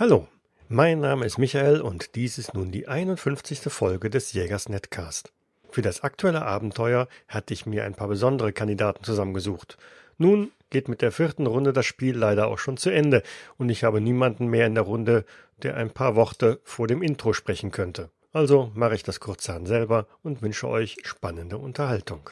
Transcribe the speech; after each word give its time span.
Hallo, 0.00 0.28
mein 0.68 1.00
Name 1.00 1.26
ist 1.26 1.38
Michael 1.38 1.80
und 1.80 2.14
dies 2.14 2.38
ist 2.38 2.54
nun 2.54 2.70
die 2.70 2.86
51. 2.86 3.62
Folge 3.62 4.10
des 4.10 4.32
Jägers 4.32 4.68
Netcast. 4.68 5.32
Für 5.70 5.82
das 5.82 6.04
aktuelle 6.04 6.42
Abenteuer 6.42 7.08
hatte 7.26 7.52
ich 7.52 7.66
mir 7.66 7.82
ein 7.82 7.96
paar 7.96 8.06
besondere 8.06 8.52
Kandidaten 8.52 9.02
zusammengesucht. 9.02 9.76
Nun 10.16 10.52
geht 10.70 10.86
mit 10.86 11.02
der 11.02 11.10
vierten 11.10 11.48
Runde 11.48 11.72
das 11.72 11.84
Spiel 11.84 12.16
leider 12.16 12.46
auch 12.46 12.60
schon 12.60 12.76
zu 12.76 12.90
Ende 12.90 13.24
und 13.56 13.70
ich 13.70 13.82
habe 13.82 14.00
niemanden 14.00 14.46
mehr 14.46 14.68
in 14.68 14.76
der 14.76 14.84
Runde, 14.84 15.24
der 15.64 15.76
ein 15.76 15.90
paar 15.90 16.14
Worte 16.14 16.60
vor 16.62 16.86
dem 16.86 17.02
Intro 17.02 17.32
sprechen 17.32 17.72
könnte. 17.72 18.08
Also 18.32 18.70
mache 18.76 18.94
ich 18.94 19.02
das 19.02 19.18
kurzerhand 19.18 19.66
selber 19.66 20.06
und 20.22 20.42
wünsche 20.42 20.68
euch 20.68 20.98
spannende 21.02 21.58
Unterhaltung. 21.58 22.30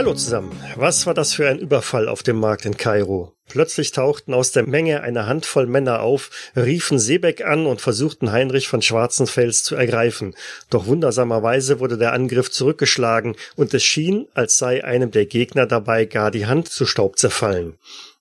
Hallo 0.00 0.14
zusammen. 0.14 0.58
Was 0.76 1.04
war 1.04 1.12
das 1.12 1.34
für 1.34 1.46
ein 1.46 1.58
Überfall 1.58 2.08
auf 2.08 2.22
dem 2.22 2.40
Markt 2.40 2.64
in 2.64 2.78
Kairo? 2.78 3.34
Plötzlich 3.50 3.92
tauchten 3.92 4.32
aus 4.32 4.50
der 4.50 4.66
Menge 4.66 5.02
eine 5.02 5.26
Handvoll 5.26 5.66
Männer 5.66 6.00
auf, 6.00 6.30
riefen 6.56 6.98
Seebeck 6.98 7.44
an 7.44 7.66
und 7.66 7.82
versuchten 7.82 8.32
Heinrich 8.32 8.66
von 8.66 8.80
Schwarzenfels 8.80 9.62
zu 9.62 9.74
ergreifen. 9.76 10.34
Doch 10.70 10.86
wundersamerweise 10.86 11.80
wurde 11.80 11.98
der 11.98 12.14
Angriff 12.14 12.50
zurückgeschlagen 12.50 13.36
und 13.56 13.74
es 13.74 13.84
schien, 13.84 14.26
als 14.32 14.56
sei 14.56 14.82
einem 14.82 15.10
der 15.10 15.26
Gegner 15.26 15.66
dabei 15.66 16.06
gar 16.06 16.30
die 16.30 16.46
Hand 16.46 16.70
zu 16.70 16.86
Staub 16.86 17.18
zerfallen. 17.18 17.76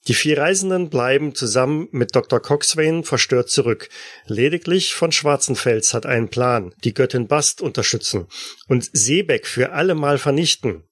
Die 0.09 0.15
vier 0.15 0.37
Reisenden 0.37 0.89
bleiben 0.89 1.33
zusammen 1.33 1.87
mit 1.91 2.13
Dr. 2.13 2.41
Coxswain 2.41 3.05
verstört 3.05 3.49
zurück. 3.49 3.87
Lediglich 4.25 4.95
von 4.95 5.13
Schwarzenfels 5.13 5.93
hat 5.93 6.05
einen 6.05 6.27
Plan, 6.27 6.75
die 6.83 6.93
Göttin 6.93 7.27
Bast 7.29 7.61
unterstützen 7.61 8.27
und 8.67 8.89
Seebeck 8.91 9.47
für 9.47 9.71
allemal 9.71 10.17
vernichten. 10.17 10.83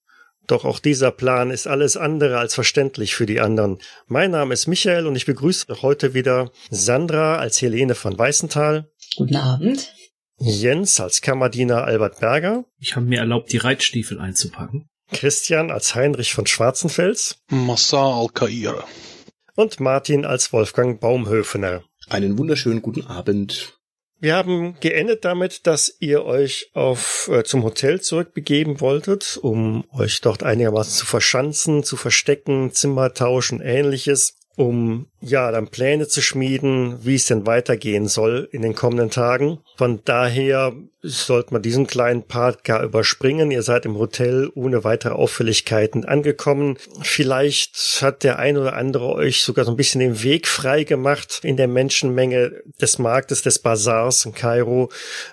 Doch 0.48 0.64
auch 0.64 0.80
dieser 0.80 1.12
Plan 1.12 1.52
ist 1.52 1.68
alles 1.68 1.98
andere 1.98 2.40
als 2.40 2.56
verständlich 2.56 3.16
für 3.16 3.26
die 3.26 3.42
anderen. 3.42 3.80
Mein 4.08 4.32
Name 4.32 4.54
ist 4.54 4.68
Michael 4.68 5.06
und 5.06 5.18
ich 5.18 5.26
begrüße 5.26 5.82
heute 5.82 6.14
wieder 6.14 6.52
Sandra 6.70 7.36
als 7.36 7.62
Helene 7.62 7.96
von 7.96 8.18
Weißenthal. 8.18 8.90
Guten 9.18 9.36
Abend. 9.36 9.94
Jens 10.40 11.00
als 11.02 11.22
Kammerdiener 11.22 11.84
Albert 11.84 12.22
Berger. 12.22 12.64
Ich 12.80 12.96
habe 12.96 13.06
mir 13.06 13.20
erlaubt, 13.20 13.52
die 13.52 13.58
Reitstiefel 13.58 14.20
einzupacken. 14.20 14.88
Christian 15.12 15.70
als 15.70 15.96
Heinrich 15.96 16.34
von 16.34 16.46
Schwarzenfels. 16.46 17.40
Massa 17.50 18.20
al-Kair. 18.20 18.86
Und 19.56 19.80
Martin 19.80 20.26
als 20.26 20.54
Wolfgang 20.54 21.00
Baumhöfener. 21.00 21.84
Einen 22.08 22.38
wunderschönen 22.38 22.82
guten 22.82 23.06
Abend. 23.08 23.77
Wir 24.20 24.36
haben 24.36 24.76
geendet 24.80 25.26
damit, 25.26 25.68
dass 25.68 25.96
ihr 26.00 26.26
euch 26.26 26.72
auf 26.74 27.30
äh, 27.32 27.44
zum 27.44 27.64
Hotel 27.64 28.02
zurückbegeben 28.02 28.82
wolltet, 28.82 29.38
um 29.40 29.86
euch 29.92 30.22
dort 30.22 30.42
einigermaßen 30.42 30.94
zu 30.94 31.06
verschanzen, 31.06 31.84
zu 31.84 31.98
verstecken, 31.98 32.72
Zimmer 32.72 33.14
tauschen, 33.14 33.62
ähnliches 33.62 34.36
um 34.58 35.06
ja 35.22 35.52
dann 35.52 35.68
Pläne 35.68 36.08
zu 36.08 36.20
schmieden, 36.20 36.98
wie 37.06 37.14
es 37.14 37.28
denn 37.28 37.46
weitergehen 37.46 38.08
soll 38.08 38.50
in 38.52 38.64
den 38.64 38.74
kommenden 38.74 39.12
Tagen. 39.12 39.60
Von 39.78 40.02
daher 40.04 40.74
sollte 41.04 41.54
man 41.54 41.62
diesen 41.62 41.86
kleinen 41.86 42.24
Part 42.24 42.64
gar 42.64 42.84
überspringen. 42.84 43.52
Ihr 43.52 43.62
seid 43.62 43.86
im 43.86 44.00
Hotel 44.00 44.50
ohne 44.56 44.84
weitere 44.84 45.14
Auffälligkeiten 45.14 46.06
angekommen. 46.06 46.80
Vielleicht 47.04 48.00
hat 48.02 48.24
der 48.24 48.40
ein 48.40 48.58
oder 48.58 48.74
andere 48.74 49.14
euch 49.14 49.44
sogar 49.44 49.64
so 49.64 49.72
ein 49.72 49.78
bisschen 49.78 50.02
den 50.02 50.24
Weg 50.24 50.48
frei 50.48 50.84
gemacht 50.84 51.42
in 51.44 51.56
der 51.56 51.68
Menschenmenge 51.68 52.64
des 52.82 52.98
Marktes, 52.98 53.44
des 53.44 53.60
Bazars 53.60 54.26
in 54.26 54.34
Kairo. 54.34 54.90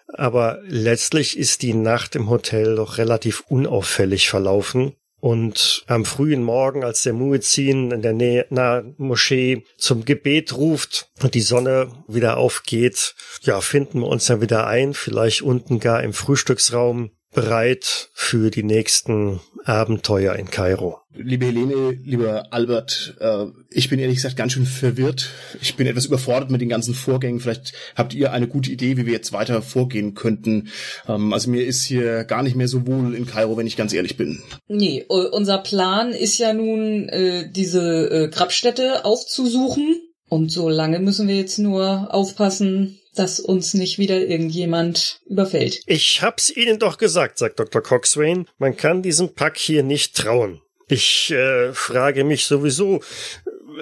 Aber 0.08 0.58
letztlich 0.66 1.38
ist 1.38 1.62
die 1.62 1.72
Nacht 1.72 2.14
im 2.14 2.28
Hotel 2.28 2.76
doch 2.76 2.98
relativ 2.98 3.42
unauffällig 3.48 4.28
verlaufen. 4.28 4.92
Und 5.24 5.84
am 5.86 6.04
frühen 6.04 6.42
Morgen, 6.42 6.84
als 6.84 7.02
der 7.04 7.14
Muezzin 7.14 7.92
in 7.92 8.02
der 8.02 8.12
Nähe 8.12 8.44
nahe 8.50 8.94
Moschee 8.98 9.64
zum 9.78 10.04
Gebet 10.04 10.54
ruft 10.54 11.08
und 11.22 11.32
die 11.32 11.40
Sonne 11.40 11.90
wieder 12.06 12.36
aufgeht, 12.36 13.14
ja, 13.40 13.62
finden 13.62 14.00
wir 14.00 14.08
uns 14.08 14.26
dann 14.26 14.42
wieder 14.42 14.66
ein, 14.66 14.92
vielleicht 14.92 15.40
unten 15.40 15.80
gar 15.80 16.02
im 16.02 16.12
Frühstücksraum 16.12 17.10
bereit 17.34 18.08
für 18.14 18.50
die 18.50 18.62
nächsten 18.62 19.40
Abenteuer 19.64 20.34
in 20.36 20.50
Kairo. 20.50 21.00
Liebe 21.16 21.46
Helene, 21.46 21.98
lieber 22.04 22.52
Albert, 22.52 23.16
äh, 23.20 23.46
ich 23.70 23.88
bin 23.88 23.98
ehrlich 23.98 24.16
gesagt 24.16 24.36
ganz 24.36 24.52
schön 24.52 24.66
verwirrt. 24.66 25.30
Ich 25.60 25.76
bin 25.76 25.86
etwas 25.86 26.06
überfordert 26.06 26.50
mit 26.50 26.60
den 26.60 26.68
ganzen 26.68 26.94
Vorgängen. 26.94 27.40
Vielleicht 27.40 27.72
habt 27.94 28.14
ihr 28.14 28.32
eine 28.32 28.48
gute 28.48 28.70
Idee, 28.70 28.96
wie 28.96 29.06
wir 29.06 29.12
jetzt 29.12 29.32
weiter 29.32 29.62
vorgehen 29.62 30.14
könnten. 30.14 30.68
Ähm, 31.08 31.32
also 31.32 31.50
mir 31.50 31.64
ist 31.64 31.84
hier 31.84 32.24
gar 32.24 32.42
nicht 32.42 32.56
mehr 32.56 32.68
so 32.68 32.86
wohl 32.86 33.14
in 33.14 33.26
Kairo, 33.26 33.56
wenn 33.56 33.66
ich 33.66 33.76
ganz 33.76 33.92
ehrlich 33.92 34.16
bin. 34.16 34.42
Nee, 34.66 35.04
unser 35.08 35.58
Plan 35.58 36.12
ist 36.12 36.38
ja 36.38 36.52
nun, 36.52 37.08
äh, 37.08 37.48
diese 37.50 38.10
äh, 38.10 38.28
Grabstätte 38.28 39.04
aufzusuchen. 39.04 40.00
Und 40.28 40.50
so 40.50 40.68
lange 40.68 40.98
müssen 40.98 41.28
wir 41.28 41.36
jetzt 41.36 41.58
nur 41.58 42.12
aufpassen, 42.12 42.98
dass 43.14 43.41
uns 43.41 43.75
nicht 43.75 43.98
wieder 43.98 44.19
irgendjemand 44.19 45.20
überfällt. 45.26 45.80
Ich 45.86 46.22
hab's 46.22 46.50
Ihnen 46.50 46.78
doch 46.78 46.98
gesagt, 46.98 47.38
sagt 47.38 47.60
Dr. 47.60 47.82
Coxswain, 47.82 48.47
man 48.58 48.76
kann 48.76 49.02
diesem 49.02 49.34
Pack 49.34 49.58
hier 49.58 49.82
nicht 49.82 50.16
trauen. 50.16 50.60
Ich 50.88 51.30
äh, 51.30 51.72
frage 51.72 52.25
mich 52.25 52.44
sowieso, 52.44 53.00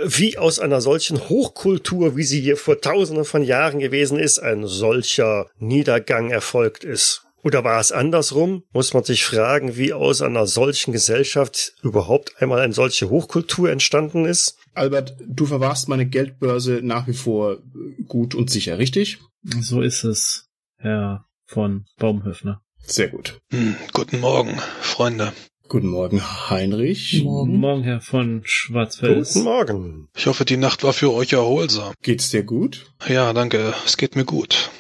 wie 0.05 0.39
aus 0.39 0.59
einer 0.59 0.81
solchen 0.81 1.29
Hochkultur, 1.29 2.17
wie 2.17 2.23
sie 2.23 2.41
hier 2.41 2.57
vor 2.57 2.81
tausenden 2.81 3.25
von 3.25 3.43
Jahren 3.43 3.79
gewesen 3.79 4.19
ist, 4.19 4.39
ein 4.39 4.67
solcher 4.67 5.51
Niedergang 5.59 6.31
erfolgt 6.31 6.85
ist. 6.85 7.22
Oder 7.45 7.65
war 7.65 7.81
es 7.81 7.91
andersrum? 7.91 8.63
Muss 8.73 8.95
man 8.95 9.03
sich 9.03 9.25
fragen, 9.25 9.77
wie 9.77 9.93
aus 9.93 10.23
einer 10.23 10.47
solchen 10.47 10.93
Gesellschaft 10.93 11.75
überhaupt 11.83 12.41
einmal 12.41 12.61
eine 12.61 12.73
solche 12.73 13.11
Hochkultur 13.11 13.71
entstanden 13.71 14.25
ist? 14.25 14.57
Albert, 14.75 15.17
du 15.27 15.47
verwahrst 15.47 15.89
meine 15.89 16.07
Geldbörse 16.07 16.81
nach 16.83 17.09
wie 17.09 17.15
vor 17.15 17.59
gut 18.07 18.35
und 18.35 18.49
sicher, 18.49 18.79
richtig? 18.79 19.19
So 19.61 19.81
ist 19.81 20.05
es, 20.05 20.51
Herr 20.77 21.27
von 21.47 21.85
Baumhöfner. 21.99 22.63
Sehr 22.85 23.09
gut. 23.09 23.41
Hm, 23.51 23.77
guten 23.93 24.21
Morgen, 24.21 24.59
Freunde. 24.81 25.33
Guten 25.69 25.89
Morgen, 25.89 26.21
Heinrich. 26.51 27.23
Morgen. 27.25 27.57
Morgen, 27.57 27.83
Herr 27.83 28.01
von 28.01 28.43
Schwarzfels. 28.45 29.35
Guten 29.35 29.45
Morgen. 29.45 30.09
Ich 30.15 30.27
hoffe, 30.27 30.45
die 30.45 30.57
Nacht 30.57 30.85
war 30.85 30.93
für 30.93 31.13
euch 31.13 31.33
erholsam. 31.33 31.95
Geht's 32.03 32.31
dir 32.31 32.43
gut? 32.43 32.87
Ja, 33.09 33.33
danke. 33.33 33.75
Es 33.87 33.97
geht 33.97 34.15
mir 34.15 34.25
gut. 34.25 34.71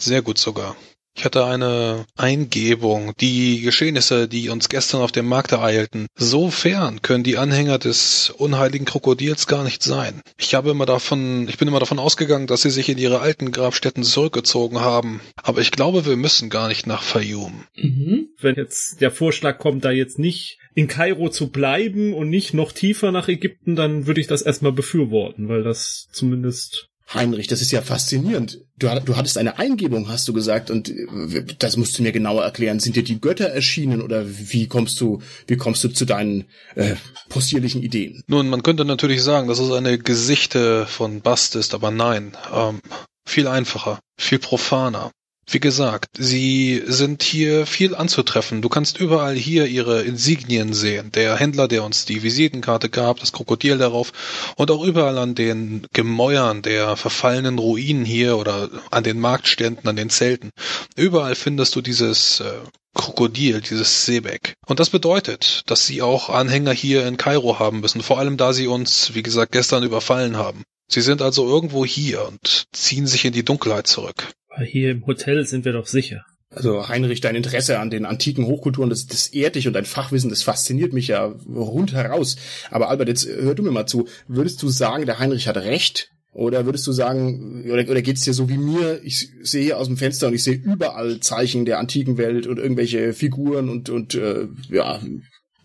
Sehr 0.00 0.22
gut 0.22 0.38
sogar. 0.38 0.76
Ich 1.16 1.24
hatte 1.24 1.44
eine 1.44 2.06
Eingebung. 2.16 3.12
Die 3.20 3.60
Geschehnisse, 3.60 4.28
die 4.28 4.48
uns 4.48 4.68
gestern 4.68 5.02
auf 5.02 5.12
dem 5.12 5.26
Markt 5.26 5.52
ereilten, 5.52 6.06
so 6.14 6.50
fern 6.50 7.02
können 7.02 7.24
die 7.24 7.36
Anhänger 7.36 7.78
des 7.78 8.30
unheiligen 8.30 8.86
Krokodils 8.86 9.46
gar 9.46 9.64
nicht 9.64 9.82
sein. 9.82 10.22
Ich 10.38 10.54
habe 10.54 10.70
immer 10.70 10.86
davon, 10.86 11.48
ich 11.48 11.58
bin 11.58 11.68
immer 11.68 11.80
davon 11.80 11.98
ausgegangen, 11.98 12.46
dass 12.46 12.62
sie 12.62 12.70
sich 12.70 12.88
in 12.88 12.98
ihre 12.98 13.20
alten 13.20 13.50
Grabstätten 13.52 14.02
zurückgezogen 14.02 14.80
haben. 14.80 15.20
Aber 15.42 15.60
ich 15.60 15.72
glaube, 15.72 16.06
wir 16.06 16.16
müssen 16.16 16.48
gar 16.48 16.68
nicht 16.68 16.86
nach 16.86 17.02
Fayoum. 17.02 17.64
Mhm. 17.76 18.28
Wenn 18.38 18.56
jetzt 18.56 19.00
der 19.00 19.10
Vorschlag 19.10 19.58
kommt, 19.58 19.84
da 19.84 19.90
jetzt 19.90 20.18
nicht 20.18 20.58
in 20.74 20.86
Kairo 20.86 21.28
zu 21.28 21.50
bleiben 21.50 22.14
und 22.14 22.30
nicht 22.30 22.54
noch 22.54 22.72
tiefer 22.72 23.12
nach 23.12 23.28
Ägypten, 23.28 23.76
dann 23.76 24.06
würde 24.06 24.20
ich 24.20 24.26
das 24.26 24.42
erstmal 24.42 24.72
befürworten, 24.72 25.48
weil 25.48 25.62
das 25.62 26.08
zumindest 26.12 26.89
Heinrich, 27.12 27.48
das 27.48 27.60
ist 27.60 27.72
ja 27.72 27.82
faszinierend. 27.82 28.60
Du, 28.78 28.88
du, 29.04 29.16
hattest 29.16 29.36
eine 29.36 29.58
Eingebung, 29.58 30.08
hast 30.08 30.28
du 30.28 30.32
gesagt, 30.32 30.70
und 30.70 30.88
äh, 30.88 31.44
das 31.58 31.76
musst 31.76 31.98
du 31.98 32.02
mir 32.02 32.12
genauer 32.12 32.44
erklären. 32.44 32.78
Sind 32.78 32.94
dir 32.94 33.02
die 33.02 33.20
Götter 33.20 33.46
erschienen 33.46 34.00
oder 34.00 34.24
wie 34.26 34.68
kommst 34.68 35.00
du, 35.00 35.20
wie 35.46 35.56
kommst 35.56 35.82
du 35.82 35.88
zu 35.88 36.04
deinen 36.04 36.44
äh, 36.76 36.94
possierlichen 37.28 37.82
Ideen? 37.82 38.22
Nun, 38.28 38.48
man 38.48 38.62
könnte 38.62 38.84
natürlich 38.84 39.22
sagen, 39.22 39.48
dass 39.48 39.58
es 39.58 39.72
eine 39.72 39.98
Gesichte 39.98 40.86
von 40.86 41.20
Bast 41.20 41.56
ist, 41.56 41.74
aber 41.74 41.90
nein. 41.90 42.36
Ähm, 42.54 42.80
viel 43.26 43.48
einfacher, 43.48 43.98
viel 44.16 44.38
profaner. 44.38 45.10
Wie 45.52 45.58
gesagt, 45.58 46.10
sie 46.16 46.80
sind 46.86 47.24
hier 47.24 47.66
viel 47.66 47.96
anzutreffen. 47.96 48.62
Du 48.62 48.68
kannst 48.68 49.00
überall 49.00 49.34
hier 49.34 49.66
ihre 49.66 50.02
Insignien 50.02 50.72
sehen. 50.72 51.10
Der 51.10 51.34
Händler, 51.34 51.66
der 51.66 51.82
uns 51.82 52.04
die 52.04 52.22
Visitenkarte 52.22 52.88
gab, 52.88 53.18
das 53.18 53.32
Krokodil 53.32 53.76
darauf 53.76 54.12
und 54.54 54.70
auch 54.70 54.84
überall 54.84 55.18
an 55.18 55.34
den 55.34 55.88
Gemäuern 55.92 56.62
der 56.62 56.94
verfallenen 56.94 57.58
Ruinen 57.58 58.04
hier 58.04 58.36
oder 58.38 58.70
an 58.92 59.02
den 59.02 59.18
Marktständen, 59.18 59.88
an 59.88 59.96
den 59.96 60.08
Zelten. 60.08 60.50
Überall 60.94 61.34
findest 61.34 61.74
du 61.74 61.80
dieses 61.80 62.38
äh, 62.38 62.52
Krokodil, 62.94 63.60
dieses 63.60 64.06
Seebeck. 64.06 64.54
Und 64.68 64.78
das 64.78 64.90
bedeutet, 64.90 65.62
dass 65.66 65.84
sie 65.84 66.00
auch 66.00 66.30
Anhänger 66.30 66.72
hier 66.72 67.04
in 67.08 67.16
Kairo 67.16 67.58
haben 67.58 67.80
müssen, 67.80 68.02
vor 68.02 68.20
allem 68.20 68.36
da 68.36 68.52
sie 68.52 68.68
uns, 68.68 69.14
wie 69.14 69.24
gesagt, 69.24 69.50
gestern 69.50 69.82
überfallen 69.82 70.36
haben. 70.36 70.62
Sie 70.88 71.00
sind 71.00 71.22
also 71.22 71.48
irgendwo 71.48 71.84
hier 71.84 72.24
und 72.28 72.66
ziehen 72.72 73.08
sich 73.08 73.24
in 73.24 73.32
die 73.32 73.44
Dunkelheit 73.44 73.88
zurück. 73.88 74.28
Aber 74.50 74.64
hier 74.64 74.90
im 74.90 75.06
Hotel 75.06 75.46
sind 75.46 75.64
wir 75.64 75.72
doch 75.72 75.86
sicher. 75.86 76.24
Also 76.52 76.88
Heinrich, 76.88 77.20
dein 77.20 77.36
Interesse 77.36 77.78
an 77.78 77.90
den 77.90 78.04
antiken 78.04 78.46
Hochkulturen, 78.46 78.90
das, 78.90 79.06
das 79.06 79.28
ehrt 79.28 79.54
dich 79.54 79.68
und 79.68 79.72
dein 79.72 79.84
Fachwissen, 79.84 80.30
das 80.30 80.42
fasziniert 80.42 80.92
mich 80.92 81.06
ja 81.06 81.32
rundheraus. 81.48 82.36
Aber 82.72 82.88
Albert, 82.88 83.08
jetzt 83.08 83.28
hör 83.28 83.54
du 83.54 83.62
mir 83.62 83.70
mal 83.70 83.86
zu. 83.86 84.08
Würdest 84.26 84.60
du 84.62 84.68
sagen, 84.68 85.06
der 85.06 85.20
Heinrich 85.20 85.46
hat 85.46 85.56
recht? 85.56 86.10
Oder 86.32 86.64
würdest 86.64 86.86
du 86.86 86.92
sagen, 86.92 87.64
oder, 87.70 87.88
oder 87.88 88.02
geht's 88.02 88.22
dir 88.22 88.34
so 88.34 88.48
wie 88.48 88.58
mir? 88.58 89.00
Ich 89.04 89.30
sehe 89.42 89.64
hier 89.64 89.78
aus 89.78 89.86
dem 89.86 89.96
Fenster 89.96 90.28
und 90.28 90.34
ich 90.34 90.44
sehe 90.44 90.54
überall 90.54 91.20
Zeichen 91.20 91.64
der 91.64 91.78
antiken 91.78 92.18
Welt 92.18 92.46
und 92.46 92.58
irgendwelche 92.58 93.12
Figuren 93.12 93.68
und, 93.68 93.88
und 93.88 94.14
äh, 94.14 94.46
ja, 94.70 95.00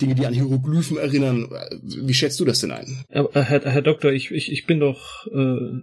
Dinge, 0.02 0.16
die 0.16 0.26
an 0.26 0.34
Hieroglyphen 0.34 0.98
erinnern. 0.98 1.50
Wie 1.82 2.14
schätzt 2.14 2.40
du 2.40 2.46
das 2.46 2.60
denn 2.60 2.72
ein? 2.72 3.04
Herr, 3.10 3.30
Herr 3.34 3.82
Doktor, 3.82 4.12
ich, 4.12 4.32
ich, 4.32 4.52
ich 4.52 4.66
bin 4.66 4.80
doch 4.80 5.28
äh, 5.28 5.82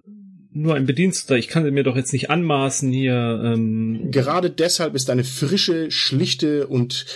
nur 0.54 0.74
ein 0.74 0.86
Bediensteter. 0.86 1.36
Ich 1.36 1.48
kann 1.48 1.68
mir 1.72 1.84
doch 1.84 1.96
jetzt 1.96 2.12
nicht 2.12 2.30
anmaßen 2.30 2.90
hier. 2.92 3.40
Ähm 3.44 4.10
Gerade 4.10 4.50
deshalb 4.50 4.94
ist 4.94 5.10
eine 5.10 5.24
frische, 5.24 5.90
schlichte 5.90 6.66
und 6.66 7.06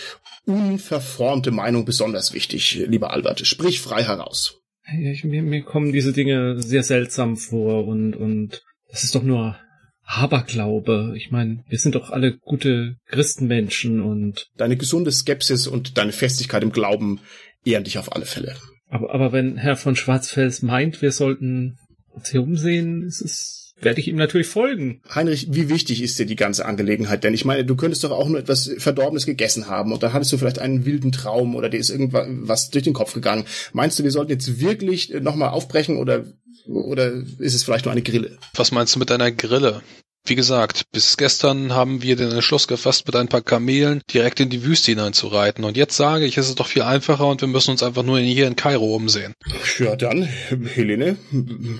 unverformte 0.46 1.50
Meinung 1.50 1.84
besonders 1.84 2.32
wichtig, 2.32 2.84
lieber 2.86 3.10
Albert. 3.10 3.46
Sprich 3.46 3.80
frei 3.80 4.04
heraus. 4.04 4.60
Ich, 5.00 5.24
mir, 5.24 5.42
mir 5.42 5.62
kommen 5.62 5.92
diese 5.92 6.12
Dinge 6.12 6.60
sehr 6.62 6.84
seltsam 6.84 7.36
vor 7.36 7.86
und, 7.86 8.14
und 8.14 8.62
das 8.88 9.02
ist 9.02 9.14
doch 9.14 9.24
nur 9.24 9.56
Aberglaube. 10.04 11.14
Ich 11.16 11.32
meine, 11.32 11.64
wir 11.68 11.78
sind 11.78 11.96
doch 11.96 12.10
alle 12.10 12.38
gute 12.38 12.96
Christenmenschen 13.06 14.00
und. 14.00 14.48
Deine 14.56 14.76
gesunde 14.76 15.10
Skepsis 15.10 15.66
und 15.66 15.98
deine 15.98 16.12
Festigkeit 16.12 16.62
im 16.62 16.70
Glauben 16.70 17.20
ehren 17.64 17.84
dich 17.84 17.98
auf 17.98 18.14
alle 18.14 18.26
Fälle. 18.26 18.54
Aber, 18.88 19.12
aber 19.12 19.32
wenn 19.32 19.56
Herr 19.56 19.76
von 19.76 19.96
Schwarzfels 19.96 20.62
meint, 20.62 21.02
wir 21.02 21.10
sollten 21.10 21.78
hier 22.24 22.42
umsehen, 22.42 23.02
ist 23.02 23.20
es 23.20 23.66
werde 23.80 24.00
ich 24.00 24.08
ihm 24.08 24.16
natürlich 24.16 24.46
folgen. 24.46 25.02
Heinrich, 25.14 25.48
wie 25.50 25.68
wichtig 25.68 26.02
ist 26.02 26.18
dir 26.18 26.26
die 26.26 26.36
ganze 26.36 26.64
Angelegenheit? 26.64 27.24
Denn 27.24 27.34
ich 27.34 27.44
meine, 27.44 27.64
du 27.64 27.76
könntest 27.76 28.04
doch 28.04 28.10
auch 28.10 28.28
nur 28.28 28.38
etwas 28.38 28.70
Verdorbenes 28.78 29.26
gegessen 29.26 29.68
haben 29.68 29.92
und 29.92 30.02
dann 30.02 30.12
hattest 30.12 30.32
du 30.32 30.38
vielleicht 30.38 30.58
einen 30.58 30.86
wilden 30.86 31.12
Traum 31.12 31.54
oder 31.54 31.68
dir 31.68 31.78
ist 31.78 31.90
irgendwas 31.90 32.70
durch 32.70 32.84
den 32.84 32.94
Kopf 32.94 33.12
gegangen. 33.12 33.44
Meinst 33.72 33.98
du, 33.98 34.04
wir 34.04 34.10
sollten 34.10 34.32
jetzt 34.32 34.60
wirklich 34.60 35.10
nochmal 35.20 35.50
aufbrechen 35.50 35.98
oder, 35.98 36.24
oder 36.66 37.12
ist 37.38 37.54
es 37.54 37.64
vielleicht 37.64 37.84
nur 37.84 37.92
eine 37.92 38.02
Grille? 38.02 38.38
Was 38.54 38.72
meinst 38.72 38.94
du 38.94 38.98
mit 38.98 39.10
einer 39.10 39.30
Grille? 39.30 39.82
Wie 40.28 40.34
gesagt, 40.34 40.90
bis 40.90 41.16
gestern 41.16 41.72
haben 41.72 42.02
wir 42.02 42.16
den 42.16 42.32
Entschluss 42.32 42.66
gefasst, 42.66 43.06
mit 43.06 43.14
ein 43.14 43.28
paar 43.28 43.42
Kamelen 43.42 44.02
direkt 44.12 44.40
in 44.40 44.50
die 44.50 44.64
Wüste 44.64 44.90
hineinzureiten. 44.90 45.64
Und 45.64 45.76
jetzt 45.76 45.96
sage 45.96 46.26
ich, 46.26 46.36
es 46.36 46.48
ist 46.48 46.58
doch 46.58 46.66
viel 46.66 46.82
einfacher 46.82 47.28
und 47.28 47.40
wir 47.40 47.48
müssen 47.48 47.70
uns 47.70 47.82
einfach 47.84 48.02
nur 48.02 48.18
hier 48.18 48.48
in 48.48 48.56
Kairo 48.56 48.94
umsehen. 48.94 49.34
Ja, 49.78 49.94
dann, 49.94 50.22
Helene, 50.24 51.16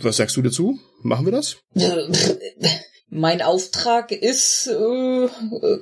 was 0.02 0.19
sagst 0.19 0.37
du 0.37 0.43
dazu? 0.43 0.78
Machen 1.02 1.26
wir 1.26 1.32
das? 1.32 1.56
Mein 3.08 3.43
Auftrag 3.43 4.12
ist 4.12 4.69
äh, 4.69 5.28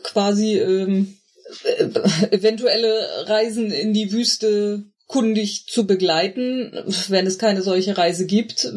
quasi 0.02 0.58
ähm, 0.58 1.19
äh, 1.64 1.84
eventuelle 2.31 3.26
Reisen 3.26 3.70
in 3.70 3.93
die 3.93 4.11
Wüste 4.12 4.84
kundig 5.06 5.67
zu 5.67 5.87
begleiten. 5.87 6.73
Wenn 7.09 7.27
es 7.27 7.39
keine 7.39 7.62
solche 7.62 7.97
Reise 7.97 8.27
gibt, 8.27 8.69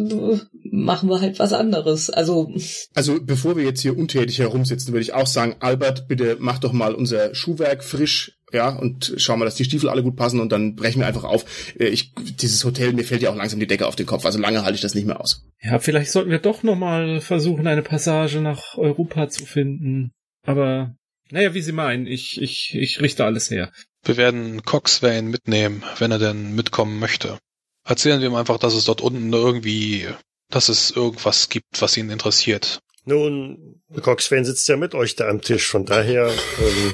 machen 0.63 1.09
wir 1.09 1.21
halt 1.21 1.39
was 1.39 1.53
anderes. 1.53 2.09
Also 2.09 2.53
also 2.93 3.19
bevor 3.21 3.55
wir 3.55 3.63
jetzt 3.63 3.81
hier 3.81 3.97
untätig 3.97 4.39
herumsitzen, 4.39 4.93
würde 4.93 5.03
ich 5.03 5.13
auch 5.13 5.27
sagen, 5.27 5.55
Albert, 5.59 6.07
bitte 6.07 6.37
mach 6.39 6.59
doch 6.59 6.73
mal 6.73 6.93
unser 6.93 7.33
Schuhwerk 7.33 7.83
frisch. 7.83 8.33
Ja, 8.53 8.69
und 8.69 9.13
schau 9.17 9.35
mal, 9.35 9.43
dass 9.43 9.55
die 9.55 9.65
Stiefel 9.65 9.89
alle 9.89 10.03
gut 10.03 10.15
passen 10.15 10.39
und 10.39 10.53
dann 10.53 10.75
brechen 10.75 10.99
wir 10.99 11.07
einfach 11.07 11.25
auf. 11.25 11.43
Äh, 11.77 11.87
ich, 11.87 12.13
dieses 12.39 12.63
Hotel, 12.63 12.93
mir 12.93 13.03
fällt 13.03 13.21
ja 13.21 13.29
auch 13.29 13.35
langsam 13.35 13.59
die 13.59 13.67
Decke 13.67 13.85
auf 13.85 13.97
den 13.97 14.05
Kopf. 14.05 14.25
Also 14.25 14.39
lange 14.39 14.63
halte 14.63 14.75
ich 14.75 14.81
das 14.81 14.95
nicht 14.95 15.05
mehr 15.05 15.19
aus. 15.19 15.43
Ja, 15.61 15.79
vielleicht 15.79 16.11
sollten 16.11 16.31
wir 16.31 16.39
doch 16.39 16.63
nochmal 16.63 17.19
versuchen, 17.19 17.67
eine 17.67 17.81
Passage 17.81 18.39
nach 18.39 18.77
Europa 18.77 19.27
zu 19.27 19.45
finden. 19.45 20.11
Aber 20.43 20.95
naja, 21.29 21.53
wie 21.53 21.61
Sie 21.61 21.73
meinen, 21.73 22.07
ich, 22.07 22.41
ich, 22.41 22.73
ich 22.73 23.01
richte 23.01 23.25
alles 23.25 23.51
her. 23.51 23.71
Wir 24.07 24.15
werden 24.15 24.63
Coxswain 24.63 25.27
mitnehmen, 25.27 25.83
wenn 25.97 26.11
er 26.11 26.17
denn 26.17 26.55
mitkommen 26.55 26.97
möchte. 26.97 27.39
Erzählen 27.83 28.21
wir 28.21 28.29
ihm 28.29 28.35
einfach, 28.35 28.57
dass 28.57 28.73
es 28.73 28.85
dort 28.85 29.01
unten 29.01 29.33
irgendwie, 29.33 30.07
dass 30.49 30.69
es 30.69 30.91
irgendwas 30.91 31.49
gibt, 31.49 31.81
was 31.81 31.97
ihn 31.97 32.09
interessiert. 32.09 32.79
Nun, 33.07 33.81
Coxswain 34.01 34.43
sitzt 34.43 34.67
ja 34.67 34.75
mit 34.75 34.93
euch 34.93 35.15
da 35.15 35.29
am 35.29 35.41
Tisch, 35.41 35.67
von 35.67 35.85
daher, 35.85 36.29
ähm, 36.59 36.93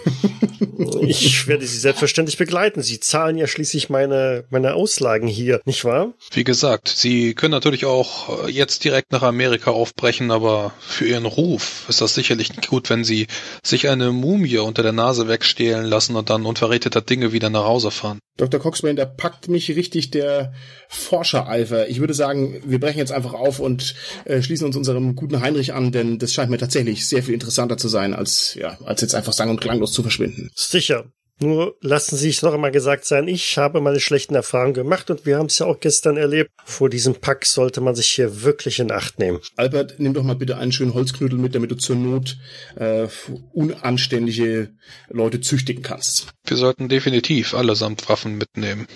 ich 1.07 1.47
werde 1.47 1.65
Sie 1.65 1.77
selbstverständlich 1.77 2.37
begleiten. 2.37 2.83
Sie 2.83 2.99
zahlen 2.99 3.37
ja 3.37 3.47
schließlich 3.47 3.89
meine, 3.89 4.45
meine 4.51 4.75
Auslagen 4.75 5.27
hier, 5.27 5.61
nicht 5.65 5.85
wahr? 5.85 6.13
Wie 6.31 6.43
gesagt, 6.43 6.87
Sie 6.87 7.33
können 7.33 7.51
natürlich 7.51 7.85
auch 7.85 8.47
jetzt 8.47 8.83
direkt 8.83 9.11
nach 9.11 9.23
Amerika 9.23 9.71
aufbrechen, 9.71 10.29
aber 10.29 10.73
für 10.79 11.05
Ihren 11.05 11.25
Ruf 11.25 11.85
ist 11.89 12.01
das 12.01 12.13
sicherlich 12.13 12.55
nicht 12.55 12.67
gut, 12.67 12.89
wenn 12.91 13.03
Sie 13.03 13.27
sich 13.63 13.89
eine 13.89 14.11
Mumie 14.11 14.59
unter 14.59 14.83
der 14.83 14.91
Nase 14.91 15.27
wegstehlen 15.27 15.85
lassen 15.85 16.15
und 16.15 16.29
dann 16.29 16.45
unverräteter 16.45 17.01
Dinge 17.01 17.31
wieder 17.31 17.49
nach 17.49 17.65
Hause 17.65 17.91
fahren. 17.91 18.19
Dr. 18.37 18.59
Coxswain, 18.59 18.95
da 18.95 19.05
packt 19.05 19.47
mich 19.47 19.69
richtig 19.75 20.09
der 20.09 20.53
Forschereifer. 20.87 21.87
Ich 21.89 21.99
würde 21.99 22.15
sagen, 22.15 22.61
wir 22.65 22.79
brechen 22.79 22.97
jetzt 22.97 23.11
einfach 23.11 23.33
auf 23.33 23.59
und 23.59 23.93
äh, 24.25 24.41
schließen 24.41 24.65
uns 24.65 24.75
unserem 24.75 25.15
guten 25.15 25.41
Heinrich 25.41 25.73
an, 25.73 25.91
denn 26.03 26.19
das 26.19 26.33
scheint 26.33 26.51
mir 26.51 26.57
tatsächlich 26.57 27.07
sehr 27.07 27.23
viel 27.23 27.33
interessanter 27.33 27.77
zu 27.77 27.87
sein, 27.87 28.13
als, 28.13 28.55
ja, 28.55 28.77
als 28.85 29.01
jetzt 29.01 29.15
einfach 29.15 29.33
sang- 29.33 29.49
und 29.49 29.61
klanglos 29.61 29.93
zu 29.93 30.01
verschwinden. 30.01 30.51
Sicher. 30.55 31.05
Nur 31.39 31.75
lassen 31.81 32.15
Sie 32.15 32.29
es 32.29 32.43
noch 32.43 32.53
einmal 32.53 32.71
gesagt 32.71 33.05
sein, 33.05 33.27
ich 33.27 33.57
habe 33.57 33.81
meine 33.81 33.99
schlechten 33.99 34.35
Erfahrungen 34.35 34.75
gemacht 34.75 35.09
und 35.09 35.25
wir 35.25 35.37
haben 35.37 35.47
es 35.47 35.57
ja 35.59 35.65
auch 35.65 35.79
gestern 35.79 36.15
erlebt. 36.15 36.51
Vor 36.63 36.89
diesem 36.89 37.15
Pack 37.15 37.45
sollte 37.45 37.81
man 37.81 37.95
sich 37.95 38.11
hier 38.11 38.43
wirklich 38.43 38.79
in 38.79 38.91
Acht 38.91 39.17
nehmen. 39.17 39.39
Albert, 39.55 39.95
nimm 39.97 40.13
doch 40.13 40.23
mal 40.23 40.35
bitte 40.35 40.57
einen 40.57 40.71
schönen 40.71 40.93
Holzknüttel 40.93 41.39
mit, 41.39 41.55
damit 41.55 41.71
du 41.71 41.75
zur 41.75 41.95
Not 41.95 42.37
äh, 42.75 43.07
unanständige 43.51 44.75
Leute 45.09 45.41
züchtigen 45.41 45.81
kannst. 45.81 46.27
Wir 46.45 46.55
sollten 46.55 46.87
definitiv 46.87 47.55
allesamt 47.55 48.07
Waffen 48.09 48.37
mitnehmen. 48.37 48.87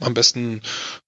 Am 0.00 0.14
besten 0.14 0.62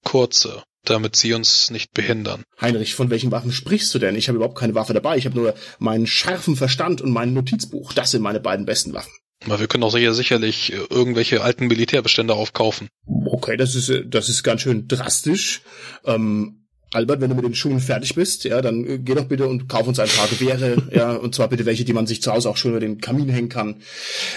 kurze, 0.05 0.62
damit 0.91 1.17
sie 1.17 1.35
uns 1.35 1.71
nicht 1.71 1.93
behindern. 1.93 2.43
Heinrich, 2.61 2.94
von 2.94 3.11
welchen 3.11 3.31
Waffen 3.31 3.53
sprichst 3.53 3.94
du 3.94 3.99
denn? 3.99 4.17
Ich 4.17 4.29
habe 4.29 4.37
überhaupt 4.37 4.59
keine 4.59 4.75
Waffe 4.75 4.94
dabei. 4.94 5.17
Ich 5.17 5.27
habe 5.27 5.37
nur 5.37 5.55
meinen 5.79 6.06
scharfen 6.06 6.56
Verstand 6.56 7.00
und 7.00 7.11
mein 7.11 7.33
Notizbuch. 7.33 7.93
Das 7.93 8.11
sind 8.11 8.23
meine 8.23 8.41
beiden 8.41 8.67
besten 8.67 8.93
Waffen. 8.93 9.12
Aber 9.44 9.61
wir 9.61 9.67
können 9.67 9.85
auch 9.85 9.93
sicher 9.93 10.15
sicherlich 10.15 10.73
irgendwelche 10.73 11.43
alten 11.43 11.67
Militärbestände 11.67 12.35
aufkaufen. 12.35 12.88
Okay, 13.27 13.56
das 13.56 13.75
ist 13.75 13.93
das 14.06 14.29
ist 14.29 14.43
ganz 14.43 14.62
schön 14.62 14.88
drastisch. 14.88 15.62
Ähm, 16.05 16.66
Albert, 16.93 17.21
wenn 17.21 17.31
du 17.31 17.37
mit 17.37 17.44
den 17.44 17.55
Schuhen 17.55 17.81
fertig 17.81 18.15
bist, 18.15 18.44
ja, 18.44 18.62
dann 18.62 18.85
äh, 18.87 18.99
geh 18.99 19.15
doch 19.15 19.27
bitte 19.27 19.47
und 19.47 19.69
kauf 19.69 19.87
uns 19.87 19.99
ein 19.99 20.09
paar 20.09 20.29
Gewehre, 20.29 20.77
ja, 20.93 21.12
und 21.17 21.35
zwar 21.35 21.49
bitte 21.49 21.67
welche, 21.67 21.85
die 21.85 21.93
man 21.93 22.06
sich 22.06 22.23
zu 22.23 22.33
Hause 22.33 22.49
auch 22.49 22.56
schön 22.56 22.71
über 22.71 22.81
den 22.81 23.00
Kamin 23.00 23.29
hängen 23.29 23.49
kann, 23.49 23.83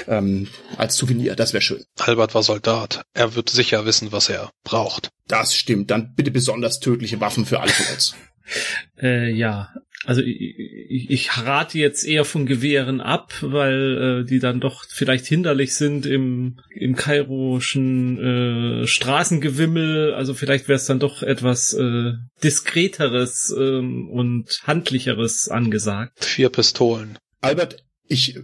ähm, 0.08 0.48
als 0.78 0.96
Souvenir, 0.96 1.36
das 1.36 1.54
wäre 1.54 1.62
schön. 1.62 1.84
Albert 2.00 2.34
war 2.34 2.44
Soldat, 2.44 3.04
er 3.14 3.36
wird 3.36 3.50
sicher 3.50 3.86
wissen, 3.86 4.12
was 4.12 4.30
er 4.30 4.52
braucht. 4.64 5.10
Das 5.28 5.56
stimmt, 5.56 5.92
dann 5.92 6.16
bitte 6.16 6.32
besonders 6.32 6.80
tödliche 6.80 7.20
Waffen 7.22 7.46
für 7.46 7.60
alle 7.60 7.72
von 7.72 7.94
uns. 7.94 8.16
äh, 9.02 9.32
ja, 9.32 9.70
also 10.06 10.22
ich, 10.22 10.58
ich, 10.58 11.10
ich 11.10 11.38
rate 11.38 11.78
jetzt 11.78 12.06
eher 12.06 12.24
von 12.24 12.46
Gewehren 12.46 13.02
ab, 13.02 13.34
weil 13.42 14.22
äh, 14.22 14.26
die 14.26 14.40
dann 14.40 14.62
doch 14.62 14.86
vielleicht 14.88 15.26
hinderlich 15.26 15.76
sind 15.76 16.06
im, 16.06 16.60
im 16.74 16.96
kairoschen 16.96 18.84
äh, 18.84 18.88
Straßengewimmel. 18.88 20.14
Also 20.14 20.34
vielleicht 20.34 20.70
wäre 20.70 20.78
es 20.78 20.86
dann 20.86 21.00
doch 21.00 21.22
etwas 21.22 21.74
äh, 21.74 22.14
diskreteres 22.44 23.54
ähm, 23.58 24.10
und 24.10 24.62
handlicheres 24.64 25.50
angesagt. 25.50 26.24
Vier 26.24 26.50
Pistolen. 26.50 27.18
Albert, 27.42 27.84
ich 28.08 28.40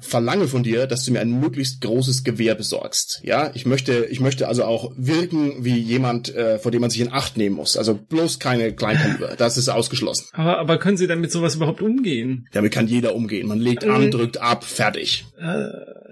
verlange 0.00 0.46
von 0.48 0.62
dir, 0.62 0.86
dass 0.86 1.04
du 1.04 1.12
mir 1.12 1.20
ein 1.20 1.38
möglichst 1.40 1.80
großes 1.80 2.24
Gewehr 2.24 2.54
besorgst. 2.54 3.20
Ja, 3.24 3.50
ich 3.54 3.66
möchte, 3.66 4.06
ich 4.06 4.20
möchte 4.20 4.48
also 4.48 4.64
auch 4.64 4.92
wirken 4.96 5.64
wie 5.64 5.78
jemand, 5.78 6.34
äh, 6.34 6.58
vor 6.58 6.70
dem 6.72 6.80
man 6.80 6.90
sich 6.90 7.00
in 7.00 7.12
Acht 7.12 7.36
nehmen 7.36 7.56
muss. 7.56 7.76
Also 7.76 7.94
bloß 7.94 8.38
keine 8.38 8.72
Kleinkaliber. 8.72 9.34
Das 9.36 9.58
ist 9.58 9.68
ausgeschlossen. 9.68 10.28
Aber, 10.32 10.58
aber 10.58 10.78
können 10.78 10.96
Sie 10.96 11.06
denn 11.06 11.20
mit 11.20 11.32
sowas 11.32 11.56
überhaupt 11.56 11.82
umgehen? 11.82 12.48
Damit 12.52 12.72
kann 12.72 12.86
jeder 12.86 13.14
umgehen. 13.14 13.48
Man 13.48 13.58
legt 13.58 13.84
an, 13.84 14.10
drückt 14.10 14.40
ab, 14.40 14.64
fertig. 14.64 15.26
Äh, 15.38 15.68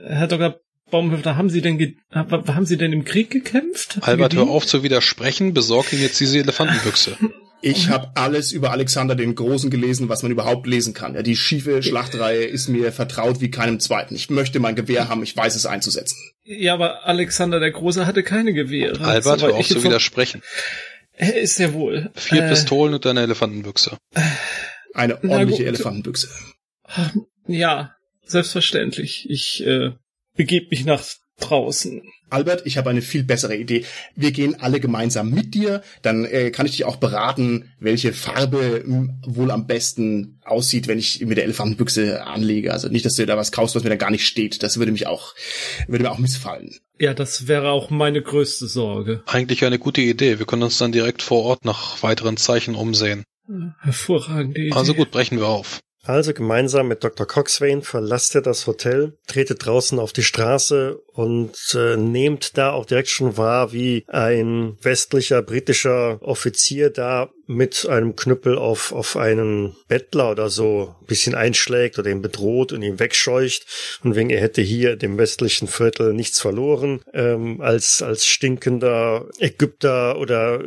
Herr 0.06 0.26
Dr. 0.26 0.61
Baumhöfter, 0.90 1.37
haben 1.37 1.49
Sie 1.49 1.61
denn 1.61 1.97
haben 2.12 2.66
Sie 2.66 2.76
denn 2.76 2.92
im 2.92 3.04
Krieg 3.04 3.30
gekämpft? 3.30 3.99
Albert, 4.02 4.35
hör 4.35 4.49
auf 4.49 4.66
zu 4.66 4.83
widersprechen, 4.83 5.54
besorg 5.54 5.92
ihm 5.92 6.00
jetzt 6.00 6.21
diese 6.21 6.38
Elefantenbüchse. 6.38 7.16
Ich 7.64 7.88
habe 7.88 8.11
alles 8.14 8.52
über 8.52 8.73
Alexander 8.73 9.14
den 9.14 9.35
Großen 9.35 9.71
gelesen, 9.71 10.09
was 10.09 10.23
man 10.23 10.30
überhaupt 10.30 10.66
lesen 10.66 10.92
kann. 10.92 11.14
Ja, 11.14 11.23
die 11.23 11.37
schiefe 11.37 11.83
Schlachtreihe 11.83 12.44
ist 12.44 12.68
mir 12.68 12.92
vertraut 12.92 13.40
wie 13.40 13.50
keinem 13.50 13.80
zweiten. 13.80 14.14
Ich 14.14 14.28
möchte 14.28 14.61
mein 14.61 14.75
Gewehr 14.75 15.09
haben, 15.09 15.23
ich 15.23 15.35
weiß 15.35 15.54
es 15.54 15.64
einzusetzen. 15.64 16.16
Ja, 16.44 16.75
aber 16.75 17.06
Alexander 17.06 17.61
der 17.61 17.71
Große 17.71 18.06
hatte 18.06 18.23
keine 18.23 18.52
Gewehre. 18.52 19.02
Albert, 19.02 19.42
hör 19.42 19.54
auf 19.54 19.66
zu 19.66 19.83
widersprechen. 19.83 20.42
Er 21.12 21.40
ist 21.40 21.59
ja 21.59 21.73
wohl. 21.73 22.11
Vier 22.14 22.44
äh, 22.44 22.49
Pistolen 22.49 22.94
und 22.94 23.06
eine 23.06 23.23
Elefantenbüchse. 23.23 23.97
Eine 24.92 25.23
ordentliche 25.25 25.64
Elefantenbüchse. 25.64 26.28
Ja, 27.47 27.94
selbstverständlich. 28.25 29.26
Ich 29.30 29.64
äh, 29.66 29.92
begebe 30.35 30.66
mich 30.71 30.85
nach 30.85 31.02
draußen. 31.41 32.03
Albert, 32.31 32.62
ich 32.67 32.79
habe 32.79 32.91
eine 32.91 33.03
viel 33.03 33.23
bessere 33.23 33.57
Idee. 33.57 33.85
Wir 34.17 34.33
gehen 34.33 34.61
alle 34.61 34.81
gemeinsam 34.81 35.31
mit 35.31 35.55
dir, 35.55 35.83
dann 36.03 36.25
äh, 36.25 36.50
kann 36.50 36.67
ich 36.67 36.73
dich 36.73 36.85
auch 36.85 36.97
beraten, 36.97 37.73
welche 37.79 38.12
Farbe 38.12 38.83
m, 38.85 39.21
wohl 39.25 39.50
am 39.50 39.67
besten 39.67 40.41
aussieht, 40.45 40.88
wenn 40.88 40.99
ich 40.99 41.21
mit 41.21 41.37
der 41.37 41.45
Elefantenbüchse 41.45 42.25
anlege. 42.26 42.73
Also 42.73 42.88
nicht, 42.88 43.05
dass 43.05 43.17
du 43.17 43.26
da 43.26 43.37
was 43.37 43.53
kaufst, 43.53 43.76
was 43.76 43.85
mir 43.85 43.91
da 43.91 43.97
gar 43.97 44.11
nicht 44.11 44.26
steht. 44.26 44.62
Das 44.62 44.79
würde 44.79 44.93
mich 44.93 45.07
auch, 45.07 45.35
würde 45.87 46.05
mir 46.05 46.11
auch 46.11 46.19
missfallen. 46.19 46.75
Ja, 46.99 47.14
das 47.14 47.49
wäre 47.49 47.71
auch 47.71 47.91
meine 47.91 48.23
größte 48.23 48.67
Sorge. 48.67 49.23
Eigentlich 49.26 49.64
eine 49.64 49.79
gute 49.79 50.00
Idee. 50.00 50.38
Wir 50.38 50.47
können 50.47 50.62
uns 50.62 50.79
dann 50.79 50.93
direkt 50.93 51.23
vor 51.23 51.43
Ort 51.45 51.64
nach 51.64 52.03
weiteren 52.03 52.37
Zeichen 52.37 52.75
umsehen. 52.75 53.25
Hervorragende 53.81 54.61
Idee. 54.61 54.73
Also 54.73 54.95
gut, 54.95 55.11
brechen 55.11 55.38
wir 55.38 55.49
auf. 55.49 55.81
Also 56.06 56.34
gemeinsam 56.34 56.88
mit 56.88 57.02
Dr. 57.02 57.26
Coxswain 57.26 57.82
verlasst 57.82 58.34
ihr 58.34 58.42
das 58.42 58.66
Hotel, 58.66 59.14
tretet 59.26 59.64
draußen 59.64 59.99
auf 59.99 60.12
die 60.12 60.23
Straße 60.23 61.00
und 61.12 61.76
äh, 61.78 61.96
nehmt 61.96 62.58
da 62.58 62.73
auch 62.73 62.84
direkt 62.84 63.08
schon 63.08 63.38
wahr, 63.38 63.73
wie 63.73 64.04
ein 64.08 64.76
westlicher 64.82 65.40
britischer 65.40 66.18
Offizier 66.20 66.90
da 66.90 67.30
mit 67.46 67.87
einem 67.88 68.16
Knüppel 68.16 68.58
auf, 68.58 68.92
auf 68.92 69.16
einen 69.16 69.76
Bettler 69.88 70.30
oder 70.30 70.49
so 70.50 70.94
ein 71.00 71.06
bisschen 71.06 71.34
einschlägt 71.34 71.99
oder 71.99 72.11
ihn 72.11 72.23
bedroht 72.23 72.73
und 72.73 72.82
ihn 72.82 72.99
wegscheucht. 72.99 73.66
Und 74.02 74.14
wegen 74.14 74.30
er 74.30 74.40
hätte 74.40 74.62
hier 74.62 74.96
dem 74.96 75.18
westlichen 75.18 75.68
Viertel 75.68 76.12
nichts 76.12 76.40
verloren, 76.40 77.02
ähm, 77.12 77.61
als, 77.61 78.02
als 78.02 78.26
stinkender 78.26 79.26
Ägypter 79.38 80.18
oder 80.18 80.62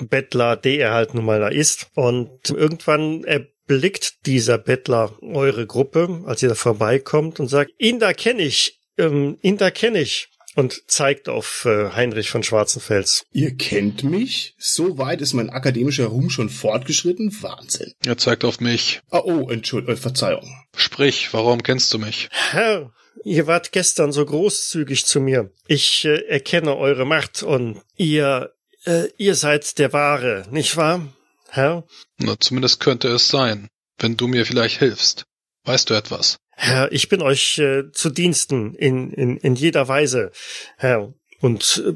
Bettler, 0.00 0.56
der 0.56 0.78
er 0.78 0.94
halt 0.94 1.14
nun 1.14 1.24
mal 1.24 1.40
da 1.40 1.48
ist. 1.48 1.88
Und 1.94 2.50
irgendwann 2.50 3.24
er 3.24 3.46
blickt 3.66 4.26
dieser 4.26 4.58
Bettler 4.58 5.16
eure 5.22 5.66
Gruppe, 5.66 6.22
als 6.26 6.42
ihr 6.42 6.48
da 6.48 6.54
vorbeikommt 6.54 7.40
und 7.40 7.48
sagt, 7.48 7.72
ihn 7.78 7.98
da 7.98 8.12
kenne 8.12 8.42
ich, 8.42 8.80
ähm, 8.98 9.38
ihn 9.42 9.56
da 9.56 9.70
kenne 9.70 10.00
ich. 10.00 10.28
Und 10.54 10.84
zeigt 10.90 11.28
auf 11.28 11.66
äh, 11.66 11.90
Heinrich 11.90 12.30
von 12.30 12.42
Schwarzenfels. 12.42 13.26
Ihr 13.30 13.54
kennt 13.58 14.04
mich? 14.04 14.54
So 14.56 14.96
weit 14.96 15.20
ist 15.20 15.34
mein 15.34 15.50
akademischer 15.50 16.06
Ruhm 16.06 16.30
schon 16.30 16.48
fortgeschritten? 16.48 17.30
Wahnsinn. 17.42 17.92
Er 18.06 18.16
zeigt 18.16 18.42
auf 18.42 18.60
mich. 18.60 19.02
Ah, 19.10 19.20
oh, 19.22 19.50
Entschuldigung, 19.50 19.96
äh, 19.96 19.98
Verzeihung. 19.98 20.48
Sprich, 20.74 21.28
warum 21.34 21.62
kennst 21.62 21.92
du 21.92 21.98
mich? 21.98 22.30
Herr, 22.30 22.90
ihr 23.22 23.46
wart 23.46 23.72
gestern 23.72 24.12
so 24.12 24.24
großzügig 24.24 25.04
zu 25.04 25.20
mir. 25.20 25.52
Ich 25.66 26.06
äh, 26.06 26.26
erkenne 26.26 26.74
eure 26.76 27.04
Macht 27.04 27.42
und 27.42 27.82
ihr, 27.96 28.54
äh, 28.86 29.08
ihr 29.18 29.34
seid 29.34 29.78
der 29.78 29.92
Wahre, 29.92 30.46
nicht 30.50 30.78
wahr, 30.78 31.06
Herr? 31.48 31.84
Na, 32.18 32.38
zumindest 32.38 32.80
könnte 32.80 33.08
es 33.08 33.28
sein, 33.28 33.68
wenn 33.98 34.16
du 34.16 34.26
mir 34.26 34.46
vielleicht 34.46 34.78
hilfst. 34.78 35.24
Weißt 35.64 35.90
du 35.90 35.94
etwas? 35.94 36.38
Herr, 36.52 36.90
ich 36.92 37.08
bin 37.08 37.22
euch 37.22 37.58
äh, 37.58 37.90
zu 37.92 38.10
Diensten 38.10 38.74
in, 38.74 39.10
in, 39.12 39.36
in 39.36 39.54
jeder 39.54 39.88
Weise, 39.88 40.32
Herr. 40.76 41.12
Und 41.40 41.82
äh, 41.86 41.92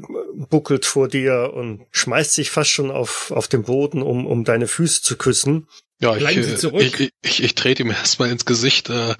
buckelt 0.49 0.85
vor 0.85 1.07
dir 1.07 1.51
und 1.53 1.87
schmeißt 1.91 2.33
sich 2.33 2.51
fast 2.51 2.69
schon 2.69 2.91
auf, 2.91 3.31
auf 3.31 3.47
den 3.47 3.63
Boden, 3.63 4.03
um, 4.03 4.27
um 4.27 4.43
deine 4.43 4.67
Füße 4.67 5.01
zu 5.01 5.17
küssen. 5.17 5.67
Ja, 5.99 6.13
ich, 6.13 6.19
Bleiben 6.19 6.43
Sie 6.43 6.51
äh, 6.51 6.57
zurück. 6.57 6.81
ich, 6.81 6.99
ich, 6.99 7.11
ich, 7.23 7.43
ich 7.43 7.55
trete 7.55 7.81
ihm 7.81 7.89
erstmal 7.89 8.29
ins 8.29 8.45
Gesicht, 8.45 8.89
äh, 8.89 9.15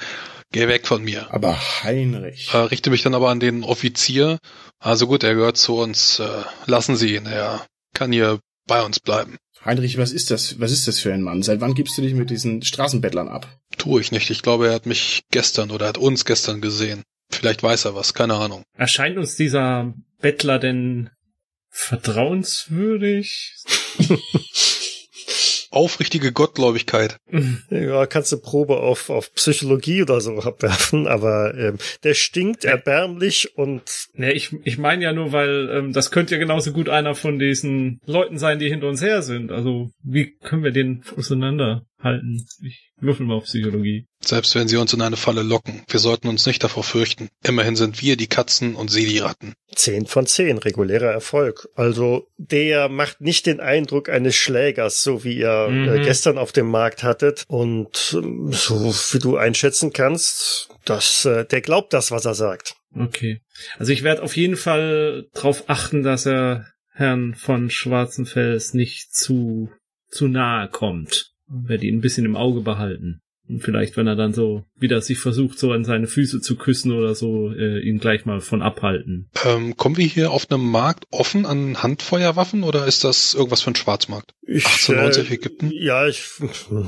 geh 0.51 0.67
weg 0.67 0.85
von 0.85 1.03
mir. 1.03 1.33
Aber 1.33 1.57
Heinrich. 1.83 2.53
Äh, 2.53 2.57
richte 2.57 2.91
mich 2.91 3.01
dann 3.01 3.15
aber 3.15 3.29
an 3.29 3.39
den 3.39 3.63
Offizier. 3.63 4.37
Also 4.79 5.07
gut, 5.07 5.23
er 5.23 5.33
gehört 5.33 5.57
zu 5.57 5.77
uns. 5.77 6.19
Äh, 6.19 6.43
lassen 6.67 6.97
Sie 6.97 7.15
ihn, 7.15 7.25
er 7.25 7.65
kann 7.93 8.11
hier 8.11 8.39
bei 8.67 8.83
uns 8.83 8.99
bleiben. 8.99 9.37
Heinrich, 9.63 9.97
was 9.97 10.11
ist 10.11 10.31
das? 10.31 10.59
Was 10.59 10.71
ist 10.71 10.87
das 10.87 10.99
für 10.99 11.13
ein 11.13 11.21
Mann? 11.21 11.43
Seit 11.43 11.61
wann 11.61 11.75
gibst 11.75 11.97
du 11.97 12.01
dich 12.01 12.15
mit 12.15 12.29
diesen 12.29 12.63
Straßenbettlern 12.63 13.27
ab? 13.27 13.47
Tue 13.77 14.01
ich 14.01 14.11
nicht. 14.11 14.29
Ich 14.31 14.41
glaube, 14.41 14.67
er 14.67 14.73
hat 14.73 14.85
mich 14.85 15.21
gestern 15.31 15.71
oder 15.71 15.87
hat 15.87 15.97
uns 15.97 16.25
gestern 16.25 16.61
gesehen. 16.61 17.03
Vielleicht 17.29 17.63
weiß 17.63 17.85
er 17.85 17.95
was, 17.95 18.13
keine 18.13 18.35
Ahnung. 18.35 18.63
Erscheint 18.75 19.17
uns 19.17 19.35
dieser 19.35 19.93
Bettler 20.19 20.59
denn 20.59 21.09
vertrauenswürdig? 21.69 23.53
Aufrichtige 25.71 26.31
Gottgläubigkeit. 26.31 27.17
Ja, 27.69 28.05
kannst 28.05 28.31
du 28.31 28.37
Probe 28.37 28.77
auf, 28.77 29.09
auf 29.09 29.33
Psychologie 29.33 30.03
oder 30.03 30.21
so 30.21 30.37
abwerfen, 30.39 31.07
aber 31.07 31.57
ähm, 31.57 31.77
der 32.03 32.13
stinkt 32.13 32.65
erbärmlich 32.65 33.57
und 33.57 34.09
Ne, 34.13 34.33
ich, 34.33 34.53
ich 34.63 34.77
meine 34.77 35.03
ja 35.03 35.13
nur, 35.13 35.31
weil 35.31 35.69
ähm, 35.71 35.93
das 35.93 36.11
könnte 36.11 36.35
ja 36.35 36.39
genauso 36.39 36.73
gut 36.73 36.89
einer 36.89 37.15
von 37.15 37.39
diesen 37.39 37.99
Leuten 38.05 38.37
sein, 38.37 38.59
die 38.59 38.69
hinter 38.69 38.87
uns 38.87 39.01
her 39.01 39.21
sind. 39.21 39.51
Also 39.51 39.91
wie 40.03 40.35
können 40.43 40.63
wir 40.63 40.71
den 40.71 41.03
auseinanderhalten? 41.15 42.45
Ich 42.63 42.91
würfel 42.99 43.25
mal 43.25 43.35
auf 43.35 43.45
Psychologie. 43.45 44.07
Selbst 44.23 44.53
wenn 44.55 44.67
sie 44.67 44.77
uns 44.77 44.93
in 44.93 45.01
eine 45.01 45.17
Falle 45.17 45.41
locken, 45.41 45.81
wir 45.87 45.99
sollten 45.99 46.27
uns 46.27 46.45
nicht 46.45 46.63
davor 46.63 46.83
fürchten. 46.83 47.29
Immerhin 47.43 47.75
sind 47.75 48.01
wir 48.01 48.15
die 48.17 48.27
Katzen 48.27 48.75
und 48.75 48.89
sie 48.91 49.05
die 49.07 49.17
Ratten. 49.19 49.53
10 49.73 50.05
von 50.05 50.27
10, 50.27 50.59
regulärer 50.59 51.11
Erfolg. 51.11 51.67
Also 51.75 52.27
der 52.37 52.87
macht 52.89 53.21
nicht 53.21 53.45
den 53.45 53.59
Eindruck 53.59 54.09
eines 54.09 54.35
Schlägers, 54.35 55.01
so 55.01 55.23
wie 55.23 55.37
ihr 55.39 55.67
Mhm. 55.69 55.89
äh, 55.89 55.99
gestern 56.03 56.37
auf 56.37 56.51
dem 56.51 56.67
Markt 56.69 57.03
hattet. 57.03 57.45
Und 57.47 58.15
ähm, 58.15 58.51
so 58.51 58.93
wie 59.11 59.19
du 59.19 59.37
einschätzen 59.37 59.91
kannst, 59.93 60.69
dass 60.85 61.25
äh, 61.25 61.45
der 61.45 61.61
glaubt 61.61 61.93
das, 61.93 62.11
was 62.11 62.25
er 62.25 62.35
sagt. 62.35 62.75
Okay. 62.95 63.41
Also 63.79 63.91
ich 63.91 64.03
werde 64.03 64.21
auf 64.21 64.35
jeden 64.35 64.57
Fall 64.57 65.27
darauf 65.33 65.63
achten, 65.69 66.03
dass 66.03 66.25
er 66.25 66.67
Herrn 66.93 67.33
von 67.35 67.69
Schwarzenfels 67.69 68.73
nicht 68.73 69.15
zu, 69.15 69.69
zu 70.09 70.27
nahe 70.27 70.67
kommt. 70.67 71.31
Werde 71.47 71.85
ihn 71.87 71.97
ein 71.97 72.01
bisschen 72.01 72.25
im 72.25 72.35
Auge 72.35 72.61
behalten. 72.61 73.21
Und 73.51 73.59
vielleicht, 73.59 73.97
wenn 73.97 74.07
er 74.07 74.15
dann 74.15 74.33
so 74.33 74.63
wieder 74.77 75.01
sich 75.01 75.19
versucht, 75.19 75.59
so 75.59 75.71
an 75.73 75.83
seine 75.83 76.07
Füße 76.07 76.39
zu 76.39 76.55
küssen 76.55 76.93
oder 76.93 77.15
so, 77.15 77.51
äh, 77.51 77.79
ihn 77.79 77.99
gleich 77.99 78.25
mal 78.25 78.39
von 78.39 78.61
abhalten. 78.61 79.29
Ähm, 79.45 79.75
kommen 79.75 79.97
wir 79.97 80.05
hier 80.05 80.31
auf 80.31 80.49
einem 80.49 80.69
Markt 80.69 81.05
offen 81.11 81.45
an 81.45 81.83
Handfeuerwaffen 81.83 82.63
oder 82.63 82.87
ist 82.87 83.03
das 83.03 83.33
irgendwas 83.33 83.61
für 83.61 83.71
ein 83.71 83.75
Schwarzmarkt? 83.75 84.33
Ich, 84.43 84.65
1890 84.65 85.29
äh, 85.29 85.33
Ägypten? 85.33 85.71
Ja, 85.73 86.07
ich, 86.07 86.23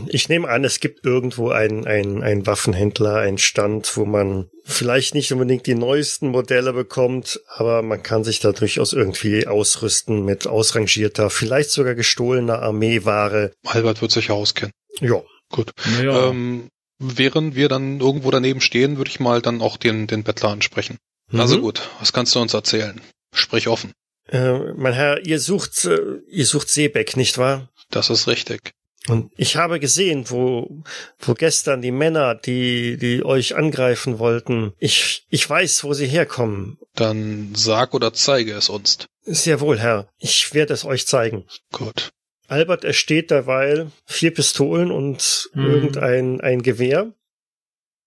ich 0.08 0.29
nehme 0.29 0.48
an, 0.48 0.63
es 0.63 0.79
gibt 0.79 1.05
irgendwo 1.05 1.50
einen, 1.50 1.86
einen 1.86 2.48
Waffenhändler, 2.48 3.17
einen 3.17 3.38
Stand, 3.38 3.98
wo 3.98 4.05
man 4.05 4.48
vielleicht 4.63 5.15
nicht 5.15 5.32
unbedingt 5.34 5.67
die 5.67 5.75
neuesten 5.75 6.29
Modelle 6.29 6.72
bekommt, 6.72 7.41
aber 7.48 7.82
man 7.82 8.01
kann 8.01 8.24
sich 8.24 8.39
da 8.39 8.53
durchaus 8.53 8.93
irgendwie 8.93 9.48
ausrüsten 9.48 10.24
mit 10.24 10.48
ausrangierter, 10.48 11.29
vielleicht 11.29 11.72
sogar 11.72 11.96
gestohlener 11.96 12.62
Armeeware. 12.62 13.51
Albert 13.65 14.01
wird 14.01 14.12
sich 14.12 14.32
auskennen. 14.32 14.72
Ja, 15.01 15.22
Gut. 15.53 15.72
Naja, 15.98 16.29
Ähm, 16.29 16.67
während 17.00 17.55
wir 17.55 17.69
dann 17.69 18.00
irgendwo 18.00 18.31
daneben 18.31 18.60
stehen, 18.60 18.98
würde 18.98 19.12
ich 19.12 19.19
mal 19.19 19.41
dann 19.41 19.62
auch 19.62 19.77
den, 19.77 20.07
den 20.07 20.24
Bettler 20.24 20.50
ansprechen. 20.50 20.98
Also 21.31 21.57
Mhm. 21.57 21.62
gut, 21.62 21.81
was 22.00 22.12
kannst 22.12 22.33
du 22.36 22.39
uns 22.41 22.53
erzählen? 22.53 23.00
Sprich 23.33 23.67
offen. 23.67 23.93
Äh, 24.29 24.74
mein 24.75 24.93
Herr, 24.93 25.25
ihr 25.25 25.39
sucht, 25.39 25.86
äh, 25.86 26.00
ihr 26.29 26.45
sucht 26.45 26.69
Seebeck, 26.69 27.15
nicht 27.17 27.38
wahr? 27.38 27.69
Das 27.91 28.10
ist 28.10 28.27
richtig. 28.27 28.72
Und 29.10 29.31
ich 29.36 29.57
habe 29.57 29.79
gesehen, 29.81 30.29
wo, 30.29 30.81
wo 31.19 31.33
gestern 31.33 31.81
die 31.81 31.91
Männer, 31.91 32.36
die, 32.36 32.98
die 32.98 33.24
euch 33.25 33.55
angreifen 33.55 34.17
wollten, 34.17 34.72
ich, 34.79 35.25
ich 35.29 35.48
weiß, 35.50 35.83
wo 35.83 35.93
sie 35.93 36.07
herkommen. 36.07 36.77
Dann 36.95 37.53
sag 37.53 37.93
oder 37.93 38.13
zeige 38.13 38.53
es 38.53 38.69
uns. 38.69 39.00
Sehr 39.25 39.60
wohl, 39.60 39.77
Herr. 39.79 40.07
Ich 40.19 40.53
werde 40.53 40.74
es 40.74 40.86
euch 40.86 41.05
zeigen. 41.05 41.45
Gut. 41.74 42.12
Albert 42.48 42.84
ersteht 42.84 43.32
derweil 43.32 43.92
vier 44.06 44.34
Pistolen 44.34 44.92
und 44.92 45.50
Mhm. 45.54 45.66
irgendein 45.66 46.42
ein 46.42 46.62
Gewehr. 46.62 47.14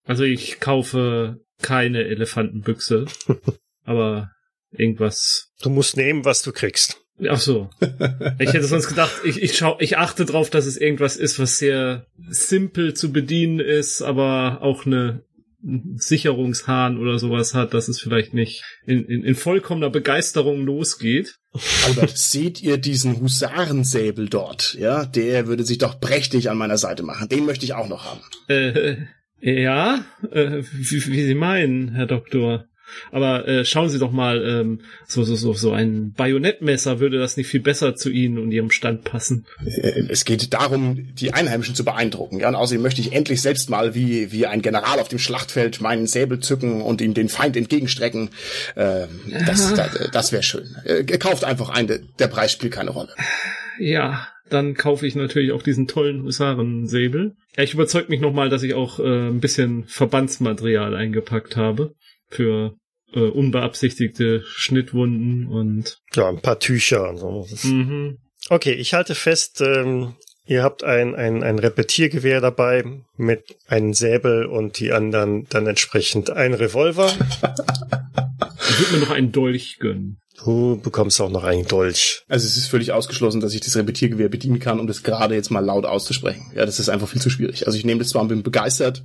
also 0.05 0.23
ich 0.25 0.61
kaufe 0.61 1.41
keine 1.63 2.05
Elefantenbüchse, 2.05 3.07
aber 3.85 4.31
irgendwas. 4.71 5.51
Du 5.63 5.71
musst 5.71 5.97
nehmen, 5.97 6.25
was 6.25 6.43
du 6.43 6.53
kriegst. 6.53 7.01
Ach 7.27 7.41
so. 7.41 7.71
Ich 8.39 8.53
hätte 8.53 8.65
sonst 8.67 8.89
gedacht, 8.89 9.13
ich, 9.25 9.41
ich 9.43 9.57
schau, 9.57 9.79
ich 9.81 9.97
achte 9.97 10.27
drauf, 10.27 10.51
dass 10.51 10.67
es 10.67 10.77
irgendwas 10.77 11.17
ist, 11.17 11.39
was 11.39 11.59
sehr 11.59 12.07
simpel 12.29 12.93
zu 12.95 13.11
bedienen 13.11 13.59
ist, 13.59 14.03
aber 14.03 14.59
auch 14.61 14.85
eine 14.85 15.23
Sicherungshahn 15.97 16.99
oder 16.99 17.19
sowas 17.19 17.55
hat, 17.55 17.75
dass 17.75 17.89
es 17.89 18.01
vielleicht 18.01 18.35
nicht 18.35 18.63
in, 18.87 19.05
in, 19.05 19.25
in 19.25 19.35
vollkommener 19.35 19.91
Begeisterung 19.91 20.65
losgeht. 20.65 21.39
Albert, 21.87 22.17
seht 22.17 22.63
ihr 22.63 22.79
diesen 22.79 23.21
Husarensäbel 23.21 24.29
dort? 24.29 24.75
Ja, 24.79 25.05
der 25.05 25.47
würde 25.47 25.65
sich 25.65 25.79
doch 25.79 25.99
prächtig 25.99 26.51
an 26.51 26.59
meiner 26.59 26.79
Seite 26.79 27.03
machen. 27.03 27.29
Den 27.29 27.47
möchte 27.47 27.65
ich 27.65 27.75
auch 27.75 27.89
noch 27.89 28.05
haben. 28.05 28.21
Äh, 28.49 28.97
ja, 29.41 30.05
äh, 30.31 30.63
wie, 30.73 31.07
wie 31.07 31.25
Sie 31.25 31.35
meinen, 31.35 31.93
Herr 31.93 32.07
Doktor. 32.07 32.67
Aber 33.13 33.47
äh, 33.49 33.65
schauen 33.65 33.89
Sie 33.89 33.99
doch 33.99 34.13
mal, 34.13 34.45
ähm, 34.47 34.81
so, 35.07 35.23
so, 35.25 35.35
so, 35.37 35.53
so 35.55 35.73
ein 35.73 36.13
Bajonettmesser 36.13 37.01
würde 37.01 37.19
das 37.19 37.37
nicht 37.37 37.49
viel 37.49 37.61
besser 37.61 37.95
zu 37.97 38.11
Ihnen 38.11 38.39
und 38.39 38.53
Ihrem 38.53 38.71
Stand 38.71 39.05
passen. 39.05 39.47
Äh, 39.65 40.05
Es 40.09 40.25
geht 40.25 40.53
darum, 40.55 41.09
die 41.15 41.33
Einheimischen 41.35 41.75
zu 41.75 41.85
beeindrucken. 41.85 42.41
Ja, 42.41 42.49
und 42.49 42.55
außerdem 42.55 42.83
möchte 42.83 43.01
ich 43.01 43.13
endlich 43.13 43.43
selbst 43.43 43.71
mal 43.71 43.95
wie, 43.95 44.33
wie 44.33 44.47
ein 44.47 44.63
General 44.63 44.99
auf 45.01 45.09
dem 45.09 45.19
Schlachtfeld 45.19 45.81
meinen 45.81 46.07
Säbel 46.07 46.41
zücken 46.41 46.83
und 46.83 47.01
ihm 47.01 47.15
den 47.15 47.29
Feind 47.29 47.57
entgegenstrecken. 47.57 48.31
Ähm, 48.77 49.09
das 49.47 49.75
das, 49.75 50.11
das 50.13 50.33
wäre 50.33 50.43
schön. 50.43 50.77
Äh, 50.85 51.05
Kauft 51.19 51.45
einfach 51.45 51.71
einen, 51.71 51.89
der- 51.89 52.01
der 52.19 52.29
Preis 52.29 52.53
spielt 52.53 52.73
keine 52.73 52.91
Rolle. 52.91 53.11
Ja, 53.79 54.29
dann 54.49 54.75
kaufe 54.75 55.07
ich 55.07 55.15
natürlich 55.17 55.51
auch 55.53 55.63
diesen 55.63 55.89
tollen 55.89 56.23
Husarensäbel. 56.23 57.35
Ja, 57.57 57.63
ich 57.65 57.75
überzeug 57.75 58.09
mich 58.09 58.21
nochmal, 58.21 58.49
dass 58.49 58.63
ich 58.63 58.75
auch 58.75 59.01
äh, 59.01 59.29
ein 59.29 59.41
bisschen 59.41 59.85
Verbandsmaterial 59.89 60.95
eingepackt 60.95 61.57
habe 61.57 61.95
für 62.29 62.77
äh, 63.13 63.21
unbeabsichtigte 63.21 64.43
Schnittwunden 64.47 65.47
und 65.49 65.99
Ja, 66.15 66.29
ein 66.29 66.41
paar 66.41 66.59
Tücher 66.59 67.09
und 67.11 67.19
so. 67.19 67.47
Mhm. 67.63 68.19
Okay, 68.49 68.73
ich 68.73 68.95
halte 68.95 69.15
fest, 69.15 69.61
ähm, 69.61 70.15
ihr 70.45 70.63
habt 70.63 70.85
ein, 70.85 71.15
ein, 71.15 71.43
ein 71.43 71.59
Repetiergewehr 71.59 72.41
dabei 72.41 72.85
mit 73.17 73.57
einem 73.67 73.95
Säbel 73.95 74.47
und 74.47 74.79
die 74.79 74.93
anderen 74.93 75.47
dann 75.49 75.67
entsprechend 75.67 76.31
ein 76.31 76.55
Revolver. 76.55 77.13
ich 78.69 78.81
würde 78.81 78.93
mir 78.95 79.01
noch 79.01 79.11
einen 79.11 79.33
Dolch 79.33 79.79
gönnen. 79.79 80.19
Du 80.45 80.79
bekommst 80.81 81.21
auch 81.21 81.31
noch 81.31 81.45
einen 81.45 81.67
Dolch. 81.67 82.23
Also 82.29 82.47
es 82.47 82.57
ist 82.57 82.67
völlig 82.67 82.93
ausgeschlossen, 82.93 83.41
dass 83.41 83.55
ich 83.55 83.63
das 83.63 83.77
Repetiergewehr 83.77 84.29
bedienen 84.29 84.61
kann, 84.61 84.79
um 84.79 84.87
das 84.87 85.03
gerade 85.03 85.35
jetzt 85.35 85.51
mal 85.51 85.65
laut 85.65 85.87
auszusprechen. 85.87 86.53
Ja, 86.55 86.67
das 86.67 86.79
ist 86.79 86.89
einfach 86.91 87.09
viel 87.09 87.23
zu 87.23 87.31
schwierig. 87.31 87.67
Also 87.67 87.79
ich 87.79 87.85
nehme 87.85 88.01
das 88.01 88.11
zwar 88.11 88.23
und 88.23 88.29
bin 88.29 88.43
begeistert, 88.43 89.03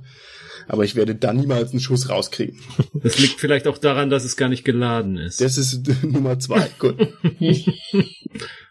aber 0.68 0.84
ich 0.84 0.94
werde 0.94 1.14
da 1.14 1.32
niemals 1.32 1.70
einen 1.70 1.80
Schuss 1.80 2.08
rauskriegen. 2.08 2.58
Das 2.94 3.18
liegt 3.18 3.40
vielleicht 3.40 3.66
auch 3.66 3.78
daran, 3.78 4.10
dass 4.10 4.24
es 4.24 4.36
gar 4.36 4.48
nicht 4.48 4.64
geladen 4.64 5.16
ist. 5.16 5.40
Das 5.40 5.58
ist 5.58 5.82
Nummer 6.02 6.38
zwei. 6.38 6.68
Gut. 6.78 6.96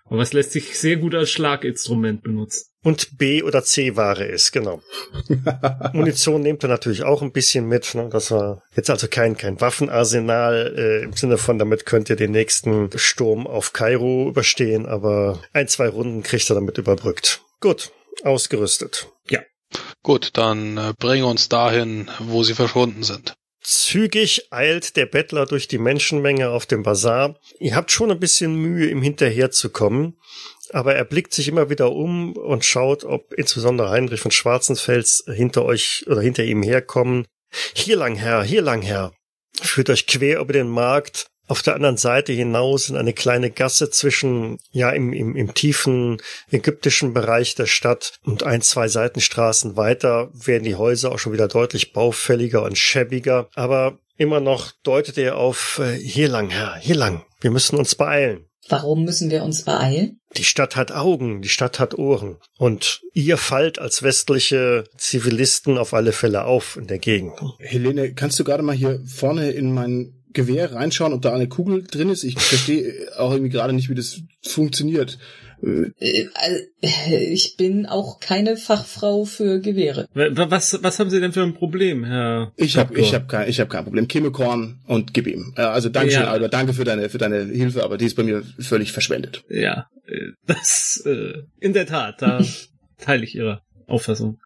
Aber 0.05 0.21
es 0.21 0.33
lässt 0.33 0.51
sich 0.51 0.77
sehr 0.77 0.97
gut 0.97 1.15
als 1.15 1.31
Schlaginstrument 1.31 2.21
benutzen. 2.21 2.65
Und 2.83 3.17
B- 3.17 3.43
oder 3.43 3.63
C-Ware 3.63 4.25
ist, 4.25 4.51
genau. 4.51 4.81
Munition 5.93 6.41
nehmt 6.41 6.65
ihr 6.65 6.67
natürlich 6.67 7.03
auch 7.03 7.21
ein 7.21 7.31
bisschen 7.31 7.65
mit. 7.65 7.95
Ne? 7.95 8.09
Das 8.11 8.29
war 8.29 8.61
jetzt 8.75 8.89
also 8.89 9.07
kein, 9.07 9.37
kein 9.37 9.61
Waffenarsenal 9.61 10.75
äh, 10.77 11.03
im 11.03 11.13
Sinne 11.13 11.37
von, 11.37 11.57
damit 11.59 11.85
könnt 11.85 12.09
ihr 12.09 12.17
den 12.17 12.31
nächsten 12.31 12.89
Sturm 12.97 13.47
auf 13.47 13.71
Kairo 13.71 14.27
überstehen, 14.27 14.85
aber 14.85 15.41
ein, 15.53 15.69
zwei 15.69 15.87
Runden 15.87 16.23
kriegt 16.23 16.49
ihr 16.51 16.55
damit 16.55 16.77
überbrückt. 16.77 17.41
Gut, 17.61 17.91
ausgerüstet. 18.23 19.07
Gut, 20.03 20.31
dann 20.33 20.77
äh, 20.77 20.93
bring 20.97 21.23
uns 21.23 21.49
dahin, 21.49 22.09
wo 22.19 22.43
sie 22.43 22.53
verschwunden 22.53 23.03
sind. 23.03 23.33
Zügig 23.63 24.51
eilt 24.51 24.95
der 24.97 25.05
Bettler 25.05 25.45
durch 25.45 25.67
die 25.67 25.77
Menschenmenge 25.77 26.49
auf 26.49 26.65
dem 26.65 26.81
Bazar. 26.81 27.39
Ihr 27.59 27.75
habt 27.75 27.91
schon 27.91 28.09
ein 28.09 28.19
bisschen 28.19 28.55
Mühe, 28.55 28.89
ihm 28.89 29.03
hinterherzukommen, 29.03 30.17
aber 30.71 30.95
er 30.95 31.05
blickt 31.05 31.33
sich 31.33 31.47
immer 31.47 31.69
wieder 31.69 31.91
um 31.91 32.33
und 32.33 32.65
schaut, 32.65 33.03
ob 33.03 33.33
insbesondere 33.33 33.91
Heinrich 33.91 34.19
von 34.19 34.31
Schwarzenfels 34.31 35.25
hinter 35.27 35.63
euch 35.63 36.05
oder 36.07 36.21
hinter 36.21 36.43
ihm 36.43 36.63
herkommen. 36.63 37.27
Hier 37.75 37.97
lang, 37.97 38.15
Herr, 38.15 38.43
hier 38.43 38.63
lang, 38.63 38.81
Herr. 38.81 39.13
Führt 39.61 39.91
euch 39.91 40.07
quer 40.07 40.39
über 40.39 40.53
den 40.53 40.69
Markt, 40.69 41.27
auf 41.51 41.61
der 41.61 41.75
anderen 41.75 41.97
Seite 41.97 42.31
hinaus 42.31 42.87
in 42.87 42.95
eine 42.95 43.11
kleine 43.11 43.51
Gasse 43.51 43.89
zwischen, 43.89 44.57
ja, 44.71 44.89
im, 44.91 45.11
im, 45.11 45.35
im 45.35 45.53
tiefen 45.53 46.21
ägyptischen 46.49 47.13
Bereich 47.13 47.55
der 47.55 47.65
Stadt 47.65 48.13
und 48.23 48.43
ein, 48.43 48.61
zwei 48.61 48.87
Seitenstraßen 48.87 49.75
weiter 49.75 50.29
werden 50.33 50.63
die 50.63 50.75
Häuser 50.75 51.11
auch 51.11 51.19
schon 51.19 51.33
wieder 51.33 51.49
deutlich 51.49 51.91
baufälliger 51.91 52.63
und 52.63 52.77
schäbiger, 52.77 53.49
aber 53.53 53.99
immer 54.15 54.39
noch 54.39 54.71
deutet 54.83 55.17
er 55.17 55.35
auf, 55.35 55.81
äh, 55.83 55.97
hier 55.97 56.29
lang, 56.29 56.49
Herr, 56.51 56.77
hier 56.77 56.95
lang. 56.95 57.25
Wir 57.41 57.51
müssen 57.51 57.75
uns 57.75 57.95
beeilen. 57.95 58.45
Warum 58.69 59.03
müssen 59.03 59.29
wir 59.29 59.43
uns 59.43 59.63
beeilen? 59.63 60.21
Die 60.37 60.45
Stadt 60.45 60.77
hat 60.77 60.93
Augen, 60.93 61.41
die 61.41 61.49
Stadt 61.49 61.79
hat 61.79 61.97
Ohren. 61.97 62.37
Und 62.57 63.01
ihr 63.13 63.35
fallt 63.35 63.79
als 63.79 64.03
westliche 64.03 64.85
Zivilisten 64.95 65.77
auf 65.77 65.93
alle 65.93 66.13
Fälle 66.13 66.45
auf 66.45 66.77
in 66.77 66.87
der 66.87 66.99
Gegend. 66.99 67.33
Helene, 67.59 68.13
kannst 68.13 68.39
du 68.39 68.45
gerade 68.45 68.63
mal 68.63 68.75
hier 68.75 69.01
vorne 69.05 69.51
in 69.51 69.73
mein 69.73 70.20
Gewehr 70.33 70.73
reinschauen, 70.73 71.13
ob 71.13 71.21
da 71.21 71.33
eine 71.33 71.47
Kugel 71.47 71.83
drin 71.83 72.09
ist? 72.09 72.23
Ich 72.23 72.35
verstehe 72.39 72.93
auch 73.17 73.31
irgendwie 73.31 73.49
gerade 73.51 73.73
nicht, 73.73 73.89
wie 73.89 73.95
das 73.95 74.19
funktioniert. 74.41 75.17
Äh, 75.63 75.91
Äh, 76.81 77.23
Ich 77.31 77.55
bin 77.57 77.85
auch 77.85 78.19
keine 78.19 78.57
Fachfrau 78.57 79.25
für 79.25 79.59
Gewehre. 79.59 80.07
Wa- 80.13 80.49
Was, 80.49 80.81
was 80.81 80.97
haben 80.99 81.09
Sie 81.11 81.19
denn 81.19 81.33
für 81.33 81.43
ein 81.43 81.53
Problem, 81.53 82.03
Herr? 82.03 82.51
Ich 82.55 82.77
habe 82.77 82.99
ich 82.99 83.13
hab 83.13 83.27
kein, 83.29 83.47
ich 83.47 83.59
hab 83.59 83.69
kein 83.69 83.83
Problem. 83.83 84.07
Kimmekorn 84.07 84.79
und 84.87 85.13
gib 85.13 85.27
ihm. 85.27 85.53
Also 85.55 85.89
danke 85.89 86.11
schön, 86.11 86.21
Ja. 86.23 86.31
Albert. 86.31 86.53
Danke 86.53 86.73
für 86.73 86.83
deine, 86.83 87.09
für 87.09 87.19
deine 87.19 87.43
Hilfe, 87.45 87.83
aber 87.83 87.97
die 87.97 88.05
ist 88.05 88.15
bei 88.15 88.23
mir 88.23 88.43
völlig 88.59 88.91
verschwendet. 88.91 89.43
Ja, 89.49 89.87
äh, 90.07 90.31
das, 90.47 91.03
äh, 91.05 91.43
in 91.59 91.73
der 91.73 91.85
Tat, 91.85 92.21
da 92.23 92.43
teile 92.97 93.23
ich 93.23 93.35
Ihre 93.35 93.61
Auffassung. 93.87 94.39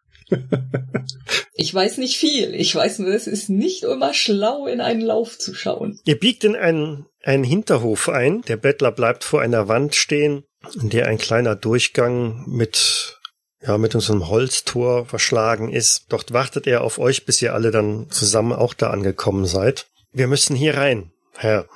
Ich 1.58 1.72
weiß 1.72 1.98
nicht 1.98 2.16
viel. 2.16 2.54
Ich 2.54 2.74
weiß 2.74 2.98
nur, 2.98 3.14
es 3.14 3.26
ist 3.26 3.48
nicht 3.48 3.84
immer 3.84 4.12
schlau, 4.12 4.66
in 4.66 4.80
einen 4.80 5.00
Lauf 5.00 5.38
zu 5.38 5.54
schauen. 5.54 5.98
Ihr 6.04 6.18
biegt 6.18 6.44
in 6.44 6.54
einen, 6.54 7.06
einen 7.22 7.44
Hinterhof 7.44 8.08
ein. 8.08 8.42
Der 8.42 8.58
Bettler 8.58 8.92
bleibt 8.92 9.24
vor 9.24 9.40
einer 9.40 9.66
Wand 9.66 9.94
stehen, 9.94 10.44
in 10.80 10.90
der 10.90 11.06
ein 11.06 11.16
kleiner 11.16 11.56
Durchgang 11.56 12.44
mit, 12.46 13.18
ja, 13.62 13.78
mit 13.78 13.94
einem 13.94 14.28
Holztor 14.28 15.06
verschlagen 15.06 15.72
ist. 15.72 16.06
Dort 16.10 16.32
wartet 16.32 16.66
er 16.66 16.82
auf 16.82 16.98
euch, 16.98 17.24
bis 17.24 17.40
ihr 17.40 17.54
alle 17.54 17.70
dann 17.70 18.10
zusammen 18.10 18.52
auch 18.52 18.74
da 18.74 18.90
angekommen 18.90 19.46
seid. 19.46 19.86
Wir 20.12 20.26
müssen 20.26 20.56
hier 20.56 20.76
rein, 20.76 21.10
Herr, 21.36 21.66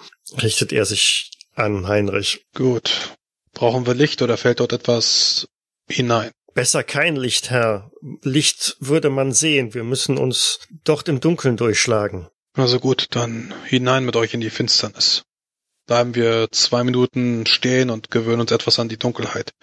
richtet 0.43 0.73
er 0.73 0.85
sich 0.85 1.31
an 1.55 1.89
Heinrich. 1.89 2.45
Gut. 2.55 3.17
Brauchen 3.55 3.87
wir 3.87 3.95
Licht 3.95 4.23
oder 4.23 4.37
fällt 4.37 4.61
dort 4.61 4.73
etwas 4.73 5.49
hinein? 5.89 6.31
Besser 6.61 6.85
kein 6.85 7.17
Licht, 7.17 7.49
Herr. 7.49 7.91
Licht 8.23 8.77
würde 8.81 9.09
man 9.09 9.33
sehen. 9.33 9.73
Wir 9.73 9.83
müssen 9.83 10.19
uns 10.19 10.59
dort 10.85 11.09
im 11.09 11.19
Dunkeln 11.19 11.57
durchschlagen. 11.57 12.29
Also 12.53 12.79
gut, 12.79 13.07
dann 13.13 13.55
hinein 13.65 14.05
mit 14.05 14.15
euch 14.15 14.35
in 14.35 14.43
die 14.43 14.51
Finsternis. 14.51 15.25
Bleiben 15.87 16.15
wir 16.15 16.49
zwei 16.51 16.85
Minuten 16.85 17.47
stehen 17.47 17.89
und 17.89 18.11
gewöhnen 18.11 18.43
uns 18.43 18.53
etwas 18.53 18.79
an 18.79 18.91
die 18.91 18.99
Dunkelheit. 18.99 19.55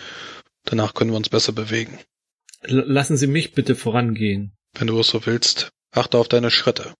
Danach 0.66 0.96
können 0.96 1.12
wir 1.12 1.18
uns 1.18 1.30
besser 1.30 1.52
bewegen. 1.52 2.00
L 2.62 2.84
lassen 2.88 3.16
Sie 3.16 3.28
mich 3.28 3.54
bitte 3.54 3.76
vorangehen. 3.76 4.58
Wenn 4.74 4.88
du 4.88 5.00
es 5.00 5.10
so 5.10 5.24
willst, 5.28 5.70
achte 5.92 6.18
auf 6.18 6.28
deine 6.28 6.50
Schritte. 6.50 6.96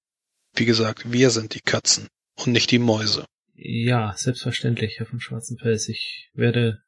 Wie 0.54 0.66
gesagt, 0.66 1.12
wir 1.12 1.32
sind 1.32 1.56
die 1.56 1.62
Katzen 1.62 2.08
und 2.36 2.52
nicht 2.52 2.70
die 2.70 2.78
Mäuse. 2.78 3.26
Ja, 3.56 4.14
selbstverständlich, 4.16 5.00
Herr 5.00 5.08
von 5.08 5.20
Schwarzenfels. 5.20 5.90
Ich 5.90 6.30
werde 6.36 6.84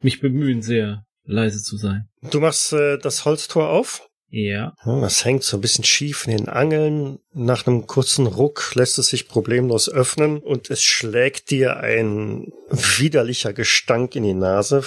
mich 0.00 0.20
bemühen, 0.20 0.62
sehr 0.62 1.04
leise 1.24 1.62
zu 1.62 1.76
sein. 1.76 2.08
Du 2.30 2.40
machst 2.40 2.72
äh, 2.72 2.98
das 2.98 3.24
Holztor 3.24 3.68
auf? 3.68 4.08
Ja. 4.28 4.74
Ja, 4.86 5.00
Das 5.00 5.24
hängt 5.26 5.44
so 5.44 5.58
ein 5.58 5.60
bisschen 5.60 5.84
schief 5.84 6.26
in 6.26 6.36
den 6.36 6.48
Angeln. 6.48 7.18
Nach 7.34 7.66
einem 7.66 7.86
kurzen 7.86 8.26
Ruck 8.26 8.74
lässt 8.74 8.98
es 8.98 9.08
sich 9.08 9.28
problemlos 9.28 9.90
öffnen 9.90 10.38
und 10.38 10.70
es 10.70 10.82
schlägt 10.82 11.50
dir 11.50 11.76
ein 11.76 12.50
widerlicher 12.70 13.52
Gestank 13.52 14.16
in 14.16 14.22
die 14.22 14.34
Nase 14.34 14.82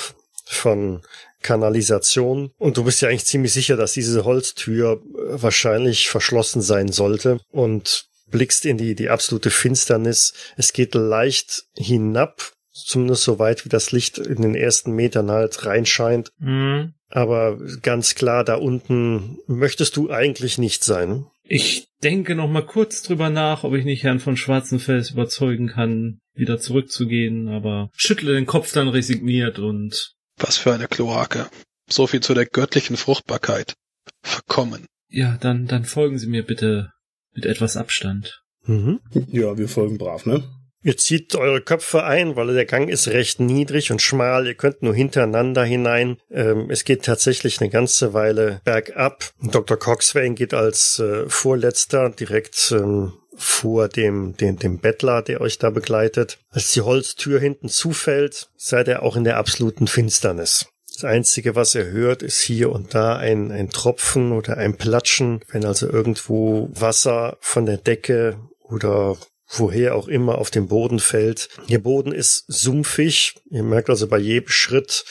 von 0.45 1.01
Kanalisation. 1.43 2.51
Und 2.57 2.77
du 2.77 2.83
bist 2.85 3.01
ja 3.01 3.09
eigentlich 3.09 3.25
ziemlich 3.25 3.53
sicher, 3.53 3.77
dass 3.77 3.93
diese 3.93 4.25
Holztür 4.25 4.93
äh, 4.93 5.41
wahrscheinlich 5.41 6.09
verschlossen 6.09 6.61
sein 6.63 6.91
sollte 6.91 7.39
und 7.51 8.07
blickst 8.31 8.65
in 8.65 8.77
die, 8.79 8.95
die 8.95 9.09
absolute 9.09 9.51
Finsternis. 9.51 10.33
Es 10.57 10.73
geht 10.73 10.95
leicht 10.95 11.65
hinab, 11.77 12.53
zumindest 12.75 13.23
so 13.23 13.39
weit, 13.39 13.65
wie 13.65 13.69
das 13.69 13.91
Licht 13.91 14.17
in 14.17 14.41
den 14.41 14.55
ersten 14.55 14.91
Metern 14.91 15.31
halt 15.31 15.65
reinscheint. 15.65 16.31
Hm. 16.39 16.93
Aber 17.09 17.57
ganz 17.81 18.15
klar, 18.15 18.43
da 18.43 18.55
unten 18.55 19.37
möchtest 19.47 19.95
du 19.95 20.11
eigentlich 20.11 20.57
nicht 20.57 20.83
sein. 20.83 21.25
Ich 21.43 21.87
denke 22.03 22.35
noch 22.35 22.49
mal 22.49 22.65
kurz 22.65 23.03
drüber 23.03 23.29
nach, 23.29 23.63
ob 23.63 23.73
ich 23.73 23.85
nicht 23.85 24.03
Herrn 24.03 24.19
von 24.19 24.35
Schwarzenfels 24.35 25.11
überzeugen 25.11 25.67
kann, 25.67 26.19
wieder 26.33 26.59
zurückzugehen, 26.59 27.47
aber 27.47 27.89
schüttle 27.95 28.33
den 28.33 28.45
Kopf 28.47 28.73
dann 28.73 28.87
resigniert 28.87 29.59
und 29.59 30.13
Was 30.37 30.57
für 30.57 30.73
eine 30.73 30.87
Kloake. 30.87 31.47
So 31.87 32.07
viel 32.07 32.21
zu 32.21 32.33
der 32.33 32.47
göttlichen 32.47 32.97
Fruchtbarkeit. 32.97 33.75
Verkommen. 34.21 34.87
ja, 35.09 35.37
dann, 35.39 35.67
dann 35.67 35.85
folgen 35.85 36.17
Sie 36.17 36.27
mir 36.27 36.43
bitte 36.43 36.91
mit 37.33 37.45
etwas 37.45 37.77
Abstand. 37.77 38.41
Mhm. 38.65 38.99
Ja, 39.31 39.57
wir 39.57 39.69
folgen 39.69 39.97
brav, 39.97 40.25
ne? 40.25 40.43
Ihr 40.85 40.97
zieht 40.97 41.33
eure 41.33 41.61
Köpfe 41.61 42.03
ein, 42.03 42.35
weil 42.35 42.53
der 42.53 42.65
Gang 42.65 42.89
ist 42.89 43.07
recht 43.07 43.39
niedrig 43.39 43.89
und 43.91 44.03
schmal. 44.03 44.45
Ihr 44.45 44.53
könnt 44.53 44.83
nur 44.83 44.93
hintereinander 44.93 45.63
hinein. 45.63 46.17
Ähm, 46.29 46.69
es 46.69 46.83
geht 46.83 47.03
tatsächlich 47.03 47.59
eine 47.59 47.71
ganze 47.71 48.13
Weile 48.13 48.61
bergab. 48.65 49.31
Dr. 49.41 49.77
Coxswain 49.77 50.35
geht 50.35 50.53
als 50.53 50.99
äh, 50.99 51.27
Vorletzter 51.27 52.11
direkt 52.11 52.71
ähm, 52.71 53.13
vor 53.35 53.87
dem, 53.87 54.37
dem, 54.37 54.59
dem 54.59 54.77
Bettler, 54.77 55.23
der 55.23 55.41
euch 55.41 55.57
da 55.57 55.71
begleitet. 55.71 56.37
Als 56.51 56.71
die 56.73 56.81
Holztür 56.81 57.39
hinten 57.39 57.67
zufällt, 57.67 58.51
seid 58.55 58.87
ihr 58.87 59.01
auch 59.01 59.15
in 59.15 59.23
der 59.23 59.37
absoluten 59.37 59.87
Finsternis. 59.87 60.67
Das 60.93 61.03
Einzige, 61.03 61.55
was 61.55 61.73
ihr 61.73 61.85
hört, 61.85 62.21
ist 62.21 62.41
hier 62.41 62.71
und 62.71 62.93
da 62.93 63.17
ein, 63.17 63.51
ein 63.51 63.71
Tropfen 63.71 64.31
oder 64.31 64.57
ein 64.57 64.77
Platschen, 64.77 65.41
wenn 65.51 65.65
also 65.65 65.89
irgendwo 65.89 66.69
Wasser 66.73 67.37
von 67.41 67.65
der 67.65 67.77
Decke 67.77 68.37
oder 68.61 69.17
woher 69.47 69.95
auch 69.95 70.07
immer 70.07 70.37
auf 70.37 70.49
den 70.49 70.67
Boden 70.67 70.99
fällt. 70.99 71.49
Der 71.69 71.79
Boden 71.79 72.11
ist 72.11 72.45
sumpfig. 72.47 73.35
Ihr 73.49 73.63
merkt 73.63 73.89
also 73.89 74.07
bei 74.07 74.17
jedem 74.17 74.49
Schritt 74.49 75.05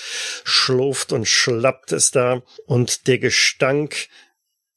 schlurft 0.45 1.13
und 1.13 1.27
schlappt 1.27 1.93
es 1.93 2.11
da. 2.11 2.43
Und 2.67 3.07
der 3.07 3.19
Gestank 3.19 4.09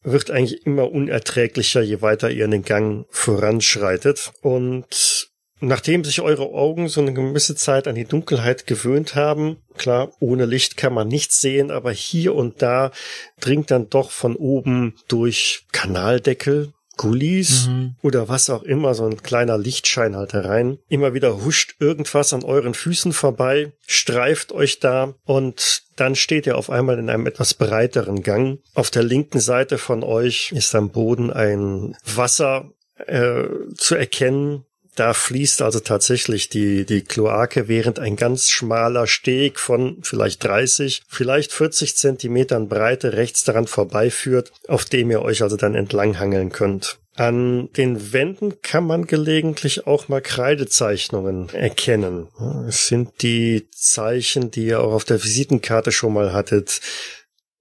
wird 0.03 0.31
eigentlich 0.31 0.65
immer 0.65 0.91
unerträglicher, 0.91 1.81
je 1.81 2.01
weiter 2.01 2.29
ihr 2.29 2.45
in 2.45 2.51
den 2.51 2.63
Gang 2.63 3.05
voranschreitet. 3.09 4.31
Und 4.41 5.29
nachdem 5.59 6.03
sich 6.03 6.21
eure 6.21 6.45
Augen 6.45 6.87
so 6.87 7.01
eine 7.01 7.13
gewisse 7.13 7.55
Zeit 7.55 7.87
an 7.87 7.95
die 7.95 8.05
Dunkelheit 8.05 8.67
gewöhnt 8.67 9.15
haben, 9.15 9.57
klar, 9.75 10.11
ohne 10.19 10.45
Licht 10.45 10.77
kann 10.77 10.93
man 10.93 11.07
nichts 11.07 11.41
sehen, 11.41 11.71
aber 11.71 11.91
hier 11.91 12.35
und 12.35 12.61
da 12.61 12.91
dringt 13.39 13.71
dann 13.71 13.89
doch 13.89 14.11
von 14.11 14.35
oben 14.35 14.95
durch 15.07 15.65
Kanaldeckel 15.71 16.73
Gullis 16.97 17.67
Mhm. 17.67 17.95
oder 18.01 18.27
was 18.27 18.49
auch 18.49 18.63
immer, 18.63 18.93
so 18.93 19.05
ein 19.05 19.21
kleiner 19.23 19.57
Lichtschein 19.57 20.15
halt 20.15 20.33
herein. 20.33 20.79
Immer 20.89 21.13
wieder 21.13 21.43
huscht 21.45 21.75
irgendwas 21.79 22.33
an 22.33 22.43
euren 22.43 22.73
Füßen 22.73 23.13
vorbei, 23.13 23.71
streift 23.85 24.51
euch 24.51 24.79
da 24.79 25.13
und 25.25 25.83
dann 25.95 26.15
steht 26.15 26.45
ihr 26.45 26.57
auf 26.57 26.69
einmal 26.69 26.99
in 26.99 27.09
einem 27.09 27.25
etwas 27.25 27.53
breiteren 27.53 28.21
Gang. 28.23 28.59
Auf 28.73 28.91
der 28.91 29.03
linken 29.03 29.39
Seite 29.39 29.77
von 29.77 30.03
euch 30.03 30.51
ist 30.53 30.75
am 30.75 30.89
Boden 30.89 31.31
ein 31.31 31.95
Wasser 32.03 32.71
äh, 33.05 33.43
zu 33.75 33.95
erkennen. 33.95 34.65
Da 34.97 35.13
fließt 35.13 35.61
also 35.61 35.79
tatsächlich 35.79 36.49
die, 36.49 36.83
die 36.83 37.03
Kloake, 37.03 37.67
während 37.67 37.99
ein 37.99 38.15
ganz 38.15 38.49
schmaler 38.49 39.05
Steg 39.05 39.59
von 39.59 39.99
vielleicht 40.01 40.43
30, 40.43 41.03
vielleicht 41.07 41.51
40 41.51 41.95
Zentimetern 41.95 42.67
Breite 42.67 43.13
rechts 43.13 43.43
daran 43.43 43.67
vorbeiführt, 43.67 44.51
auf 44.67 44.85
dem 44.85 45.11
ihr 45.11 45.21
euch 45.21 45.43
also 45.43 45.55
dann 45.55 45.75
entlanghangeln 45.75 46.51
könnt. 46.51 46.97
An 47.13 47.71
den 47.73 48.11
Wänden 48.11 48.59
kann 48.63 48.85
man 48.85 49.05
gelegentlich 49.05 49.85
auch 49.85 50.07
mal 50.07 50.21
Kreidezeichnungen 50.21 51.49
erkennen. 51.49 52.29
Es 52.67 52.87
sind 52.87 53.21
die 53.21 53.69
Zeichen, 53.69 54.49
die 54.49 54.65
ihr 54.65 54.81
auch 54.81 54.93
auf 54.93 55.03
der 55.03 55.23
Visitenkarte 55.23 55.91
schon 55.91 56.13
mal 56.13 56.33
hattet. 56.33 56.81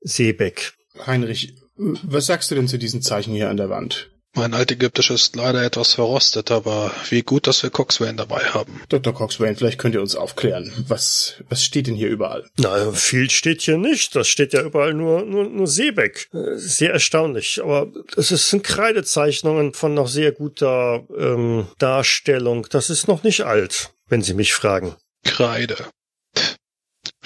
Seebeck. 0.01 0.72
Heinrich, 1.07 1.53
was 1.77 2.25
sagst 2.25 2.51
du 2.51 2.55
denn 2.55 2.66
zu 2.66 2.79
diesen 2.79 3.03
Zeichen 3.03 3.35
hier 3.35 3.51
an 3.51 3.59
der 3.59 3.68
Wand? 3.68 4.11
Mein 4.37 4.53
altägyptisch 4.55 5.11
ist 5.11 5.35
leider 5.35 5.62
etwas 5.64 5.94
verrostet, 5.94 6.51
aber 6.51 6.92
wie 7.09 7.22
gut, 7.22 7.46
dass 7.46 7.62
wir 7.62 7.70
Coxswain 7.70 8.16
dabei 8.16 8.40
haben. 8.44 8.81
Dr. 8.90 9.14
Coxswain, 9.14 9.57
vielleicht 9.57 9.79
könnt 9.79 9.94
ihr 9.94 10.01
uns 10.03 10.14
aufklären. 10.14 10.72
Was, 10.88 11.42
was 11.49 11.64
steht 11.64 11.87
denn 11.87 11.94
hier 11.94 12.09
überall? 12.11 12.44
Na, 12.59 12.92
viel 12.92 13.31
steht 13.31 13.62
hier 13.62 13.79
nicht. 13.79 14.14
Das 14.14 14.29
steht 14.29 14.53
ja 14.53 14.62
überall 14.62 14.92
nur, 14.94 15.22
nur, 15.25 15.49
nur 15.49 15.66
Seebeck. 15.66 16.29
Äh, 16.35 16.57
Sehr 16.57 16.92
erstaunlich. 16.92 17.62
Aber 17.62 17.88
es 18.16 18.31
ist- 18.31 18.51
sind 18.51 18.62
Kreidezeichnungen 18.62 19.72
von 19.72 19.94
noch 19.94 20.09
sehr 20.09 20.33
guter 20.33 21.05
ähm, 21.18 21.66
Darstellung. 21.79 22.66
Das 22.70 22.90
ist 22.90 23.09
noch 23.09 23.22
nicht 23.22 23.40
alt, 23.46 23.94
wenn 24.09 24.22
Sie 24.22 24.35
mich 24.35 24.53
fragen. 24.53 24.96
Kreide. 25.25 25.77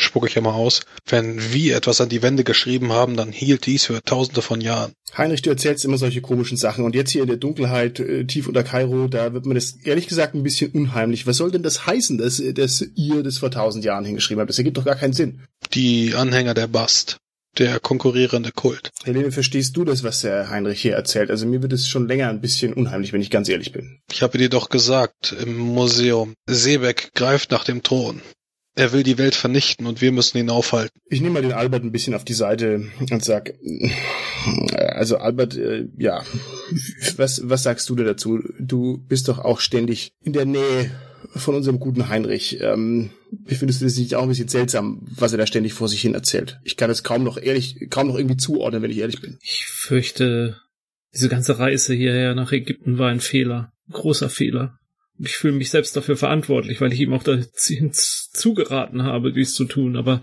Spucke 0.00 0.26
ich 0.26 0.36
immer 0.36 0.54
aus. 0.54 0.80
Wenn 1.06 1.52
wir 1.52 1.76
etwas 1.76 2.00
an 2.00 2.08
die 2.08 2.22
Wände 2.22 2.42
geschrieben 2.42 2.92
haben, 2.92 3.16
dann 3.16 3.32
hielt 3.32 3.66
dies 3.66 3.84
für 3.84 4.02
tausende 4.02 4.42
von 4.42 4.60
Jahren. 4.60 4.92
Heinrich, 5.16 5.42
du 5.42 5.50
erzählst 5.50 5.84
immer 5.84 5.98
solche 5.98 6.20
komischen 6.20 6.56
Sachen 6.56 6.84
und 6.84 6.94
jetzt 6.94 7.10
hier 7.10 7.22
in 7.22 7.28
der 7.28 7.36
Dunkelheit, 7.36 8.00
äh, 8.00 8.24
tief 8.24 8.48
unter 8.48 8.62
Kairo, 8.62 9.08
da 9.08 9.32
wird 9.32 9.44
mir 9.44 9.54
das 9.54 9.72
ehrlich 9.84 10.08
gesagt 10.08 10.34
ein 10.34 10.42
bisschen 10.42 10.70
unheimlich. 10.70 11.26
Was 11.26 11.36
soll 11.36 11.50
denn 11.50 11.62
das 11.62 11.86
heißen, 11.86 12.16
dass, 12.18 12.42
dass 12.54 12.84
ihr 12.94 13.22
das 13.22 13.38
vor 13.38 13.50
tausend 13.50 13.84
Jahren 13.84 14.04
hingeschrieben 14.04 14.40
habt? 14.40 14.50
Das 14.50 14.58
ergibt 14.58 14.78
doch 14.78 14.84
gar 14.84 14.96
keinen 14.96 15.12
Sinn. 15.12 15.42
Die 15.74 16.14
Anhänger 16.14 16.54
der 16.54 16.66
Bast. 16.66 17.18
Der 17.58 17.80
konkurrierende 17.80 18.52
Kult. 18.52 18.90
Helene, 19.02 19.32
verstehst 19.32 19.76
du 19.76 19.84
das, 19.84 20.04
was 20.04 20.20
der 20.20 20.50
Heinrich 20.50 20.80
hier 20.80 20.94
erzählt? 20.94 21.30
Also 21.30 21.46
mir 21.46 21.62
wird 21.62 21.72
es 21.72 21.88
schon 21.88 22.06
länger 22.06 22.28
ein 22.28 22.40
bisschen 22.40 22.72
unheimlich, 22.72 23.12
wenn 23.12 23.20
ich 23.20 23.30
ganz 23.30 23.48
ehrlich 23.48 23.72
bin. 23.72 23.98
Ich 24.10 24.22
habe 24.22 24.38
dir 24.38 24.48
doch 24.48 24.68
gesagt, 24.68 25.32
im 25.32 25.58
Museum, 25.58 26.34
Seebeck 26.46 27.10
greift 27.14 27.50
nach 27.50 27.64
dem 27.64 27.82
Thron. 27.82 28.22
Er 28.80 28.92
will 28.92 29.02
die 29.02 29.18
Welt 29.18 29.34
vernichten 29.34 29.84
und 29.86 30.00
wir 30.00 30.10
müssen 30.10 30.38
ihn 30.38 30.48
aufhalten. 30.48 30.98
Ich 31.10 31.20
nehme 31.20 31.34
mal 31.34 31.42
den 31.42 31.52
Albert 31.52 31.84
ein 31.84 31.92
bisschen 31.92 32.14
auf 32.14 32.24
die 32.24 32.32
Seite 32.32 32.88
und 33.10 33.22
sag, 33.22 33.52
also 34.74 35.18
Albert, 35.18 35.54
äh, 35.54 35.84
ja, 35.98 36.24
was, 37.18 37.42
was 37.44 37.62
sagst 37.62 37.90
du 37.90 37.94
da 37.94 38.04
dazu? 38.04 38.38
Du 38.58 38.96
bist 38.96 39.28
doch 39.28 39.38
auch 39.38 39.60
ständig 39.60 40.12
in 40.24 40.32
der 40.32 40.46
Nähe 40.46 40.90
von 41.36 41.56
unserem 41.56 41.78
guten 41.78 42.08
Heinrich. 42.08 42.58
Ähm, 42.62 43.10
findest 43.44 43.82
du 43.82 43.84
das 43.84 43.98
nicht 43.98 44.14
auch 44.14 44.22
ein 44.22 44.30
bisschen 44.30 44.48
seltsam, 44.48 45.06
was 45.14 45.32
er 45.32 45.38
da 45.38 45.46
ständig 45.46 45.74
vor 45.74 45.86
sich 45.86 46.00
hin 46.00 46.14
erzählt? 46.14 46.58
Ich 46.64 46.78
kann 46.78 46.88
es 46.88 47.02
kaum 47.02 47.22
noch 47.22 47.36
ehrlich, 47.36 47.86
kaum 47.90 48.08
noch 48.08 48.16
irgendwie 48.16 48.38
zuordnen, 48.38 48.80
wenn 48.80 48.90
ich 48.90 49.00
ehrlich 49.00 49.20
bin. 49.20 49.36
Ich 49.42 49.66
fürchte, 49.66 50.56
diese 51.12 51.28
ganze 51.28 51.58
Reise 51.58 51.92
hierher 51.92 52.34
nach 52.34 52.50
Ägypten 52.50 52.96
war 52.96 53.10
ein 53.10 53.20
Fehler. 53.20 53.74
Ein 53.88 53.92
großer 53.92 54.30
Fehler. 54.30 54.79
Ich 55.22 55.36
fühle 55.36 55.54
mich 55.54 55.70
selbst 55.70 55.96
dafür 55.96 56.16
verantwortlich, 56.16 56.80
weil 56.80 56.92
ich 56.92 57.00
ihm 57.00 57.12
auch 57.12 57.22
dazu 57.22 57.74
zugeraten 58.32 59.02
habe, 59.02 59.32
dies 59.32 59.54
zu 59.54 59.64
tun. 59.64 59.96
Aber 59.96 60.22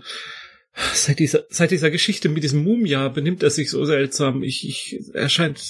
seit 0.94 1.18
dieser, 1.18 1.44
seit 1.50 1.70
dieser 1.70 1.90
Geschichte 1.90 2.28
mit 2.28 2.42
diesem 2.42 2.64
Mumia 2.64 3.08
benimmt 3.08 3.42
er 3.42 3.50
sich 3.50 3.70
so 3.70 3.84
seltsam. 3.84 4.42
Ich, 4.42 4.66
ich, 4.68 5.00
er 5.14 5.28
scheint, 5.28 5.60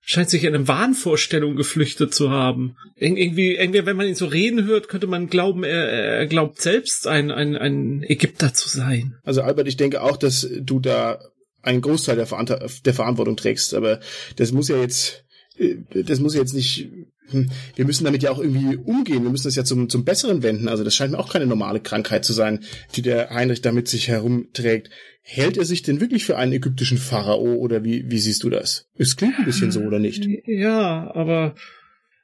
scheint 0.00 0.30
sich 0.30 0.44
in 0.44 0.54
eine 0.54 0.68
Wahnvorstellung 0.68 1.56
geflüchtet 1.56 2.14
zu 2.14 2.30
haben. 2.30 2.76
Ir- 2.96 3.16
Irgendwie, 3.16 3.54
irgendwie, 3.56 3.86
wenn 3.86 3.96
man 3.96 4.06
ihn 4.06 4.14
so 4.14 4.26
reden 4.26 4.64
hört, 4.66 4.88
könnte 4.88 5.06
man 5.06 5.28
glauben, 5.28 5.64
er, 5.64 5.88
er 5.88 6.26
glaubt 6.26 6.60
selbst 6.60 7.06
ein, 7.06 7.30
ein, 7.30 7.56
ein 7.56 8.02
Ägypter 8.02 8.54
zu 8.54 8.68
sein. 8.68 9.16
Also 9.24 9.42
Albert, 9.42 9.68
ich 9.68 9.76
denke 9.76 10.02
auch, 10.02 10.16
dass 10.16 10.48
du 10.60 10.80
da 10.80 11.20
einen 11.62 11.80
Großteil 11.80 12.14
der, 12.14 12.26
Verant 12.26 12.50
der 12.84 12.94
Verantwortung 12.94 13.36
trägst, 13.36 13.74
aber 13.74 13.98
das 14.36 14.52
muss 14.52 14.68
ja 14.68 14.80
jetzt, 14.80 15.24
äh, 15.58 15.74
das 16.04 16.20
muss 16.20 16.34
ja 16.34 16.40
jetzt 16.40 16.54
nicht, 16.54 16.88
wir 17.30 17.84
müssen 17.84 18.04
damit 18.04 18.22
ja 18.22 18.30
auch 18.30 18.38
irgendwie 18.38 18.76
umgehen, 18.76 19.22
wir 19.22 19.30
müssen 19.30 19.46
das 19.46 19.56
ja 19.56 19.64
zum, 19.64 19.88
zum 19.88 20.04
Besseren 20.04 20.42
wenden, 20.42 20.68
also 20.68 20.84
das 20.84 20.94
scheint 20.94 21.12
mir 21.12 21.18
auch 21.18 21.32
keine 21.32 21.46
normale 21.46 21.80
Krankheit 21.80 22.24
zu 22.24 22.32
sein, 22.32 22.60
die 22.94 23.02
der 23.02 23.30
Heinrich 23.30 23.62
da 23.62 23.72
mit 23.72 23.88
sich 23.88 24.08
herumträgt. 24.08 24.90
Hält 25.22 25.56
er 25.56 25.64
sich 25.64 25.82
denn 25.82 26.00
wirklich 26.00 26.24
für 26.24 26.36
einen 26.36 26.52
ägyptischen 26.52 26.98
Pharao 26.98 27.54
oder 27.54 27.82
wie, 27.82 28.08
wie 28.10 28.18
siehst 28.18 28.44
du 28.44 28.50
das? 28.50 28.86
Es 28.96 29.16
klingt 29.16 29.38
ein 29.38 29.44
bisschen 29.44 29.72
so, 29.72 29.80
oder 29.80 29.98
nicht? 29.98 30.24
Ja, 30.46 31.12
aber, 31.14 31.56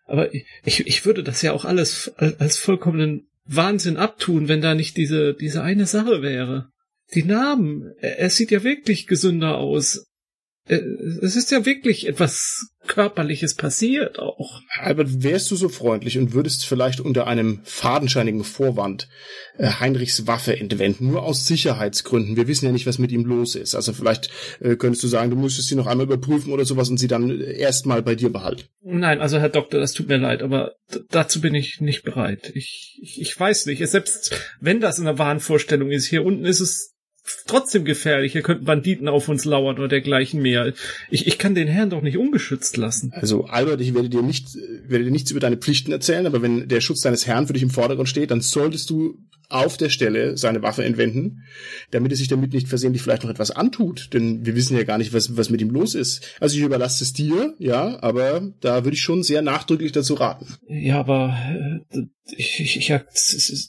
aber 0.06 0.32
ich, 0.32 0.86
ich 0.86 1.04
würde 1.04 1.24
das 1.24 1.42
ja 1.42 1.52
auch 1.52 1.64
alles 1.64 2.12
als 2.16 2.58
vollkommenen 2.58 3.26
Wahnsinn 3.44 3.96
abtun, 3.96 4.48
wenn 4.48 4.60
da 4.60 4.74
nicht 4.74 4.96
diese, 4.96 5.34
diese 5.34 5.62
eine 5.62 5.86
Sache 5.86 6.22
wäre. 6.22 6.68
Die 7.14 7.24
Narben. 7.24 7.92
Er, 8.00 8.20
er 8.20 8.30
sieht 8.30 8.50
ja 8.50 8.62
wirklich 8.62 9.06
gesünder 9.06 9.58
aus. 9.58 10.06
Äh, 10.68 10.80
Es 11.22 11.36
ist 11.36 11.50
ja 11.50 11.64
wirklich 11.64 12.06
etwas 12.06 12.72
Körperliches 12.86 13.54
passiert 13.54 14.18
auch. 14.18 14.60
Albert, 14.80 15.22
wärst 15.22 15.50
du 15.50 15.56
so 15.56 15.68
freundlich 15.68 16.18
und 16.18 16.32
würdest 16.32 16.66
vielleicht 16.66 17.00
unter 17.00 17.26
einem 17.26 17.60
fadenscheinigen 17.62 18.42
Vorwand 18.42 19.08
äh, 19.56 19.68
Heinrichs 19.68 20.26
Waffe 20.26 20.58
entwenden, 20.58 21.06
nur 21.08 21.22
aus 21.22 21.46
Sicherheitsgründen. 21.46 22.36
Wir 22.36 22.48
wissen 22.48 22.66
ja 22.66 22.72
nicht, 22.72 22.86
was 22.86 22.98
mit 22.98 23.12
ihm 23.12 23.24
los 23.24 23.54
ist. 23.54 23.74
Also 23.74 23.92
vielleicht 23.92 24.30
äh, 24.60 24.76
könntest 24.76 25.04
du 25.04 25.08
sagen, 25.08 25.30
du 25.30 25.36
müsstest 25.36 25.68
sie 25.68 25.76
noch 25.76 25.86
einmal 25.86 26.06
überprüfen 26.06 26.52
oder 26.52 26.64
sowas 26.64 26.88
und 26.88 26.98
sie 26.98 27.08
dann 27.08 27.40
erstmal 27.40 28.02
bei 28.02 28.14
dir 28.16 28.30
behalten. 28.30 28.64
Nein, 28.82 29.20
also 29.20 29.38
Herr 29.38 29.48
Doktor, 29.48 29.78
das 29.78 29.92
tut 29.92 30.08
mir 30.08 30.18
leid, 30.18 30.42
aber 30.42 30.72
dazu 31.10 31.40
bin 31.40 31.54
ich 31.54 31.80
nicht 31.80 32.02
bereit. 32.02 32.50
Ich, 32.54 32.98
ich, 33.00 33.20
ich 33.20 33.38
weiß 33.38 33.66
nicht. 33.66 33.86
Selbst 33.86 34.34
wenn 34.60 34.80
das 34.80 34.98
eine 34.98 35.18
Wahnvorstellung 35.18 35.90
ist, 35.90 36.06
hier 36.06 36.24
unten 36.24 36.44
ist 36.44 36.60
es 36.60 36.91
trotzdem 37.46 37.84
gefährlich. 37.84 38.32
Hier 38.32 38.42
könnten 38.42 38.64
Banditen 38.64 39.08
auf 39.08 39.28
uns 39.28 39.44
lauern 39.44 39.78
oder 39.78 39.88
dergleichen 39.88 40.42
mehr. 40.42 40.72
Ich, 41.10 41.26
ich 41.26 41.38
kann 41.38 41.54
den 41.54 41.68
Herrn 41.68 41.90
doch 41.90 42.02
nicht 42.02 42.18
ungeschützt 42.18 42.76
lassen. 42.76 43.12
Also 43.14 43.44
Albert, 43.44 43.80
ich 43.80 43.94
werde 43.94 44.08
dir 44.08 44.22
nicht, 44.22 44.56
werde 44.86 45.04
dir 45.04 45.10
nichts 45.10 45.30
über 45.30 45.40
deine 45.40 45.56
Pflichten 45.56 45.92
erzählen, 45.92 46.26
aber 46.26 46.42
wenn 46.42 46.68
der 46.68 46.80
Schutz 46.80 47.00
deines 47.00 47.26
Herrn 47.26 47.46
für 47.46 47.52
dich 47.52 47.62
im 47.62 47.70
Vordergrund 47.70 48.08
steht, 48.08 48.30
dann 48.30 48.40
solltest 48.40 48.90
du 48.90 49.18
auf 49.52 49.76
der 49.76 49.88
Stelle 49.88 50.36
seine 50.36 50.62
Waffe 50.62 50.84
entwenden, 50.84 51.44
damit 51.90 52.12
es 52.12 52.18
sich 52.18 52.28
damit 52.28 52.52
nicht 52.52 52.68
versehentlich 52.68 53.02
vielleicht 53.02 53.22
noch 53.22 53.30
etwas 53.30 53.50
antut. 53.50 54.12
Denn 54.12 54.46
wir 54.46 54.56
wissen 54.56 54.76
ja 54.76 54.84
gar 54.84 54.98
nicht, 54.98 55.12
was, 55.12 55.36
was 55.36 55.50
mit 55.50 55.60
ihm 55.60 55.70
los 55.70 55.94
ist. 55.94 56.36
Also 56.40 56.56
ich 56.56 56.62
überlasse 56.62 57.04
es 57.04 57.12
dir, 57.12 57.54
ja, 57.58 58.02
aber 58.02 58.52
da 58.60 58.84
würde 58.84 58.94
ich 58.94 59.02
schon 59.02 59.22
sehr 59.22 59.42
nachdrücklich 59.42 59.92
dazu 59.92 60.14
raten. 60.14 60.46
Ja, 60.68 60.98
aber 60.98 61.36
äh, 61.92 62.06
ich, 62.36 62.60
ich, 62.60 62.76
ich 62.76 62.88
ja, 62.88 63.02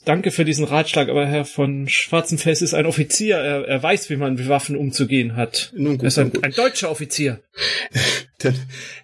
danke 0.04 0.30
für 0.30 0.44
diesen 0.44 0.64
Ratschlag, 0.64 1.08
aber 1.08 1.26
Herr 1.26 1.44
von 1.44 1.88
Schwarzenfels 1.88 2.62
ist 2.62 2.74
ein 2.74 2.86
Offizier. 2.86 3.36
Er, 3.36 3.66
er 3.66 3.82
weiß, 3.82 4.10
wie 4.10 4.16
man 4.16 4.34
mit 4.34 4.48
Waffen 4.48 4.76
umzugehen 4.76 5.36
hat. 5.36 5.72
Nun 5.76 5.98
Er 6.00 6.06
ist 6.06 6.18
ein, 6.18 6.32
ein 6.42 6.52
deutscher 6.52 6.90
Offizier. 6.90 7.40
dann, 8.38 8.54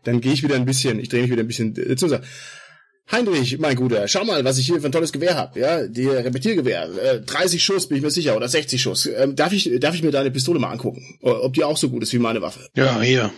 dann 0.05 0.21
gehe 0.21 0.33
ich 0.33 0.43
wieder 0.43 0.57
ein 0.57 0.67
bisschen, 0.67 0.99
ich 0.99 1.09
drehe 1.09 1.23
mich 1.23 1.31
wieder 1.31 1.43
ein 1.43 1.49
bisschen 1.49 1.77
äh, 1.77 1.97
zu. 1.97 2.09
Heinrich, 3.13 3.59
mein 3.59 3.75
Guter, 3.75 4.07
schau 4.07 4.25
mal, 4.25 4.45
was 4.45 4.59
ich 4.59 4.67
hier 4.67 4.81
für 4.81 4.87
ein 4.87 4.93
tolles 4.93 5.13
Gewehr 5.13 5.37
hab, 5.37 5.57
ja, 5.57 5.87
die 5.87 6.07
Repetiergewehr, 6.07 6.89
äh, 7.03 7.21
30 7.21 7.63
Schuss, 7.63 7.89
bin 7.89 7.99
ich 7.99 8.05
mir 8.05 8.11
sicher, 8.11 8.37
oder 8.37 8.49
60 8.49 8.81
Schuss. 8.81 9.07
Ähm, 9.07 9.35
darf 9.35 9.53
ich, 9.53 9.69
darf 9.81 9.95
ich 9.95 10.03
mir 10.03 10.13
deine 10.13 10.31
Pistole 10.31 10.61
mal 10.61 10.71
angucken, 10.71 11.19
ob 11.23 11.53
die 11.55 11.65
auch 11.65 11.77
so 11.77 11.91
gut 11.91 12.05
ist 12.05 12.13
wie 12.13 12.19
meine 12.19 12.41
Waffe? 12.41 12.69
Ja, 12.77 13.01
hier, 13.01 13.33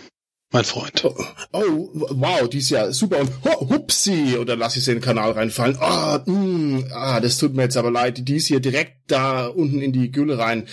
mein 0.51 0.63
Freund. 0.63 1.03
Oh, 1.03 1.15
oh, 1.53 1.89
wow, 1.93 2.47
die 2.47 2.59
ist 2.59 2.69
ja 2.69 2.91
super 2.91 3.21
und 3.21 3.31
oh, 3.45 3.69
hupsi, 3.69 4.37
und 4.37 4.47
dann 4.47 4.59
lasse 4.59 4.77
ich 4.77 4.85
sie 4.85 4.91
in 4.91 4.97
den 4.97 5.03
Kanal 5.03 5.31
reinfallen. 5.31 5.77
Ah, 5.79 6.21
mm, 6.23 6.91
ah, 6.93 7.19
das 7.19 7.39
tut 7.39 7.55
mir 7.55 7.63
jetzt 7.63 7.77
aber 7.77 7.89
leid, 7.89 8.27
die 8.27 8.35
ist 8.35 8.47
hier 8.47 8.59
direkt 8.59 8.97
da 9.07 9.47
unten 9.47 9.81
in 9.81 9.91
die 9.91 10.11
Gülle 10.11 10.37
rein. 10.37 10.67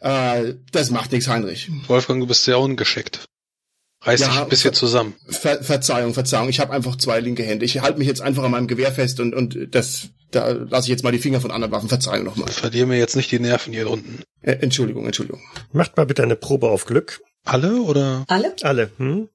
Äh, 0.00 0.54
das 0.70 0.90
macht 0.90 1.10
nichts, 1.10 1.26
Heinrich. 1.28 1.70
Wolfgang, 1.88 2.20
du 2.20 2.28
bist 2.28 2.44
sehr 2.44 2.60
ungeschickt. 2.60 3.26
Reiß 4.04 4.20
Ja, 4.20 4.28
dich 4.28 4.38
ein 4.40 4.48
bisschen 4.48 4.70
ver- 4.72 4.78
zusammen. 4.78 5.14
Ver 5.28 5.62
Verzeihung, 5.62 6.14
Verzeihung, 6.14 6.48
ich 6.48 6.60
habe 6.60 6.72
einfach 6.72 6.96
zwei 6.96 7.20
linke 7.20 7.42
Hände. 7.42 7.64
Ich 7.64 7.80
halte 7.80 7.98
mich 7.98 8.06
jetzt 8.08 8.20
einfach 8.20 8.42
an 8.44 8.50
meinem 8.50 8.66
Gewehr 8.66 8.92
fest 8.92 9.18
und, 9.20 9.34
und 9.34 9.68
das, 9.70 10.08
da 10.30 10.48
lasse 10.50 10.86
ich 10.86 10.90
jetzt 10.90 11.04
mal 11.04 11.12
die 11.12 11.18
Finger 11.18 11.40
von 11.40 11.50
anderen 11.50 11.72
Waffen. 11.72 11.88
Verzeihung 11.88 12.24
nochmal. 12.24 12.48
Verlier 12.50 12.86
mir 12.86 12.98
jetzt 12.98 13.16
nicht 13.16 13.30
die 13.30 13.38
Nerven 13.38 13.72
hier 13.72 13.88
unten. 13.90 14.20
Äh, 14.42 14.52
Entschuldigung, 14.60 15.06
Entschuldigung. 15.06 15.40
Macht 15.72 15.96
mal 15.96 16.04
bitte 16.06 16.22
eine 16.22 16.36
Probe 16.36 16.68
auf 16.68 16.84
Glück. 16.84 17.20
Alle 17.44 17.80
oder? 17.82 18.24
Alle? 18.28 18.54
Alle. 18.62 18.90
Hm? 18.98 19.28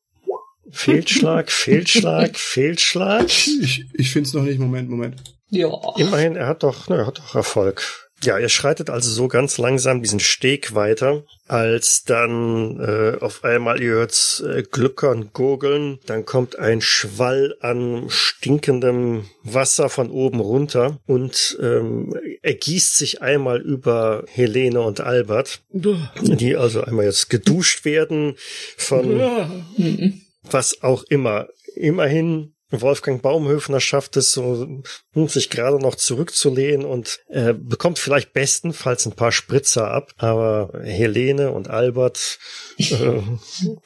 Fehlschlag, 0.72 1.52
Fehlschlag, 1.52 2.38
Fehlschlag. 2.38 3.26
Ich, 3.26 3.86
ich 3.94 4.12
finde 4.12 4.28
es 4.28 4.34
noch 4.34 4.44
nicht. 4.44 4.60
Moment, 4.60 4.90
Moment. 4.90 5.22
Ja. 5.50 5.70
Immerhin, 5.98 6.36
er 6.36 6.46
hat 6.48 6.62
doch, 6.64 6.90
ne, 6.90 6.98
er 6.98 7.08
hat 7.08 7.18
doch 7.18 7.34
Erfolg. 7.36 8.09
Ja, 8.22 8.38
ihr 8.38 8.50
schreitet 8.50 8.90
also 8.90 9.10
so 9.10 9.28
ganz 9.28 9.58
langsam 9.58 10.02
diesen 10.02 10.20
Steg 10.20 10.76
weiter, 10.76 11.24
als 11.48 12.04
dann 12.04 12.80
äh, 12.80 13.18
auf 13.20 13.44
einmal 13.44 13.82
ihr 13.82 13.92
hört 13.92 14.44
äh, 14.46 14.64
Glückern, 14.64 15.30
Gurgeln, 15.32 16.00
dann 16.06 16.26
kommt 16.26 16.60
ein 16.60 16.82
Schwall 16.82 17.56
an 17.62 18.06
stinkendem 18.10 19.26
Wasser 19.44 19.90
von 19.90 20.12
oben 20.12 20.42
runter 20.42 21.00
und 21.06 21.58
ähm, 21.62 22.14
ergießt 22.42 22.98
sich 22.98 23.22
einmal 23.22 23.62
über 23.62 24.26
Helene 24.28 24.82
und 24.82 25.00
Albert, 25.00 25.62
die 25.72 26.58
also 26.58 26.82
einmal 26.82 27.06
jetzt 27.06 27.30
geduscht 27.30 27.86
werden 27.86 28.36
von 28.78 29.22
was 30.44 30.82
auch 30.82 31.04
immer. 31.04 31.48
Immerhin 31.76 32.54
Wolfgang 32.72 33.22
Baumhöfner 33.22 33.80
schafft 33.80 34.16
es 34.18 34.32
so, 34.32 34.68
hm, 35.14 35.28
sich 35.28 35.50
gerade 35.50 35.78
noch 35.80 35.96
zurückzulehnen 35.96 36.86
und 36.86 37.20
äh, 37.30 37.54
bekommt 37.54 37.98
vielleicht 38.00 38.34
bestenfalls 38.34 39.06
ein 39.06 39.14
paar 39.14 39.32
Spritzer 39.32 39.90
ab. 39.92 40.12
Aber 40.18 40.72
Helene 40.84 41.52
und 41.52 41.70
Albert 41.70 42.38
äh, 42.78 43.22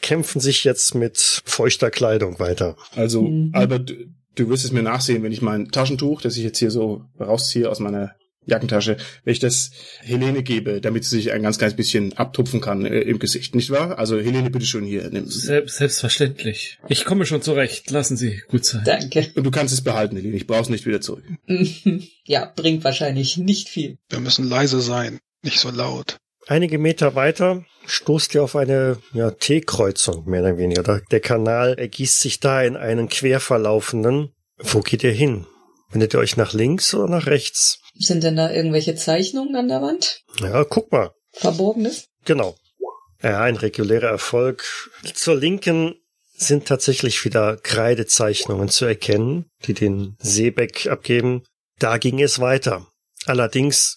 kämpfen 0.02 0.42
sich 0.42 0.64
jetzt 0.64 0.96
mit 0.96 1.18
feuchter 1.46 1.92
Kleidung 1.92 2.40
weiter. 2.40 2.76
Also, 2.96 3.24
Mhm. 3.24 3.52
Albert, 3.54 3.90
du- 3.90 4.06
du 4.36 4.50
wirst 4.50 4.66
es 4.66 4.72
mir 4.72 4.84
nachsehen, 4.84 5.24
wenn 5.24 5.32
ich 5.32 5.42
mein 5.42 5.70
Taschentuch, 5.70 6.22
das 6.22 6.38
ich 6.38 6.44
jetzt 6.44 6.58
hier 6.60 6.72
so 6.72 7.06
rausziehe 7.20 7.70
aus 7.70 7.80
meiner 7.80 8.16
Jackentasche, 8.46 8.98
wenn 9.24 9.32
ich 9.34 9.40
das 9.40 9.72
Helene 10.02 10.44
gebe, 10.44 10.82
damit 10.82 11.04
sie 11.06 11.18
sich 11.18 11.32
ein 11.32 11.44
ganz 11.44 11.58
kleines 11.58 11.76
bisschen 11.76 12.14
abtupfen 12.14 12.62
kann 12.62 12.86
äh, 12.86 13.00
im 13.02 13.20
Gesicht, 13.20 13.56
nicht 13.56 13.70
wahr? 13.70 13.98
Also 14.00 14.20
Helene, 14.20 14.50
bitte 14.50 14.66
schon 14.66 14.84
hier, 14.84 15.10
nimm 15.10 15.26
es. 15.26 15.36
Selbst, 15.44 15.78
selbstverständlich. 15.78 16.80
Ich 16.90 17.06
komme 17.06 17.26
schon 17.26 17.42
zurecht. 17.42 17.90
Lassen 17.92 18.18
Sie 18.18 18.42
gut 18.50 18.66
sein. 18.66 18.84
Danke. 18.86 19.28
Und 19.36 19.44
du 19.44 19.52
kannst 19.52 19.74
es 19.74 19.82
behalten, 19.82 20.16
Helene, 20.16 20.36
ich 20.36 20.48
brauch's 20.48 20.70
nicht 20.70 20.86
wieder 20.86 21.02
zurück. 21.02 21.24
Ja, 22.26 22.46
bringt 22.56 22.84
wahrscheinlich 22.86 23.38
nicht 23.38 23.68
viel. 23.68 23.98
Wir 24.10 24.22
müssen 24.22 24.48
leise 24.48 24.80
sein, 24.80 25.20
nicht 25.44 25.60
so 25.60 25.70
laut. 25.72 26.16
Einige 26.48 26.78
Meter 26.78 27.16
weiter 27.16 27.66
stoßt 27.86 28.34
ihr 28.36 28.44
auf 28.44 28.56
eine 28.56 28.98
ja, 29.14 29.32
T-Kreuzung, 29.32 30.30
mehr 30.30 30.42
oder 30.42 30.58
weniger. 30.58 30.84
Der- 30.84 31.02
Der 31.12 31.20
Kanal 31.20 31.74
ergießt 31.78 32.20
sich 32.22 32.40
da 32.40 32.62
in 32.64 32.78
einen 32.78 33.10
quer 33.10 33.42
verlaufenden. 33.42 34.30
Wo 34.58 34.80
geht 34.80 35.04
ihr 35.04 35.12
hin? 35.12 35.46
Wendet 35.92 36.14
ihr 36.14 36.20
euch 36.20 36.38
nach 36.38 36.54
links 36.54 36.94
oder 36.94 37.10
nach 37.10 37.26
rechts? 37.28 37.80
Sind 37.96 38.24
denn 38.24 38.36
da 38.36 38.52
irgendwelche 38.52 38.96
Zeichnungen 38.96 39.56
an 39.56 39.68
der 39.68 39.82
Wand? 39.82 40.24
Ja, 40.40 40.64
guck 40.64 40.92
mal. 40.92 41.12
Verborgenes? 41.32 42.08
Genau. 42.26 42.56
Ja, 43.22 43.42
ein 43.42 43.56
regulärer 43.56 44.10
Erfolg. 44.10 44.64
Zur 45.14 45.36
Linken 45.36 45.96
sind 46.36 46.66
tatsächlich 46.66 47.24
wieder 47.24 47.58
Kreidezeichnungen 47.58 48.70
zu 48.70 48.86
erkennen, 48.86 49.46
die 49.66 49.74
den 49.74 50.18
Seebeck 50.20 50.88
abgeben. 50.88 51.44
Da 51.80 51.98
ging 51.98 52.22
es 52.22 52.40
weiter. 52.40 52.88
Allerdings 53.26 53.96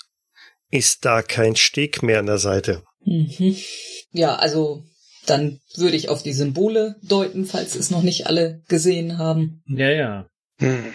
ist 0.70 1.04
da 1.04 1.22
kein 1.22 1.56
Steg 1.56 2.02
mehr 2.02 2.20
an 2.20 2.26
der 2.26 2.38
Seite. 2.38 2.82
Mhm. 3.04 3.56
Ja, 4.12 4.36
also 4.36 4.84
dann 5.26 5.60
würde 5.74 5.96
ich 5.96 6.08
auf 6.08 6.22
die 6.22 6.32
Symbole 6.32 6.96
deuten, 7.02 7.46
falls 7.46 7.74
es 7.74 7.90
noch 7.90 8.02
nicht 8.02 8.26
alle 8.26 8.62
gesehen 8.68 9.18
haben. 9.18 9.62
Ja, 9.66 9.90
ja. 9.90 10.28
Hm. 10.58 10.94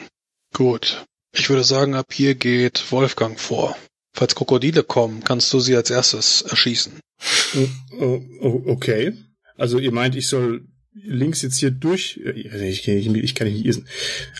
Gut. 0.54 1.06
Ich 1.34 1.50
würde 1.50 1.64
sagen, 1.64 1.96
ab 1.96 2.14
hier 2.14 2.36
geht 2.36 2.92
Wolfgang 2.92 3.40
vor. 3.40 3.78
Falls 4.14 4.36
Krokodile 4.36 4.84
kommen, 4.84 5.24
kannst 5.24 5.52
du 5.54 5.60
sie 5.60 5.76
als 5.76 5.90
erstes 5.90 6.42
erschießen. 6.42 7.00
Oh, 8.00 8.22
oh, 8.42 8.62
okay. 8.66 9.14
Also 9.58 9.80
ihr 9.80 9.92
meint, 9.92 10.16
ich 10.16 10.28
soll 10.28 10.66
links 10.94 11.42
jetzt 11.42 11.58
hier 11.58 11.72
durch, 11.72 12.20
äh, 12.24 12.32
ich, 12.32 12.88
ich, 12.88 13.08
ich 13.08 13.36
kann 13.36 13.48
nicht 13.48 13.64
lesen. 13.64 13.88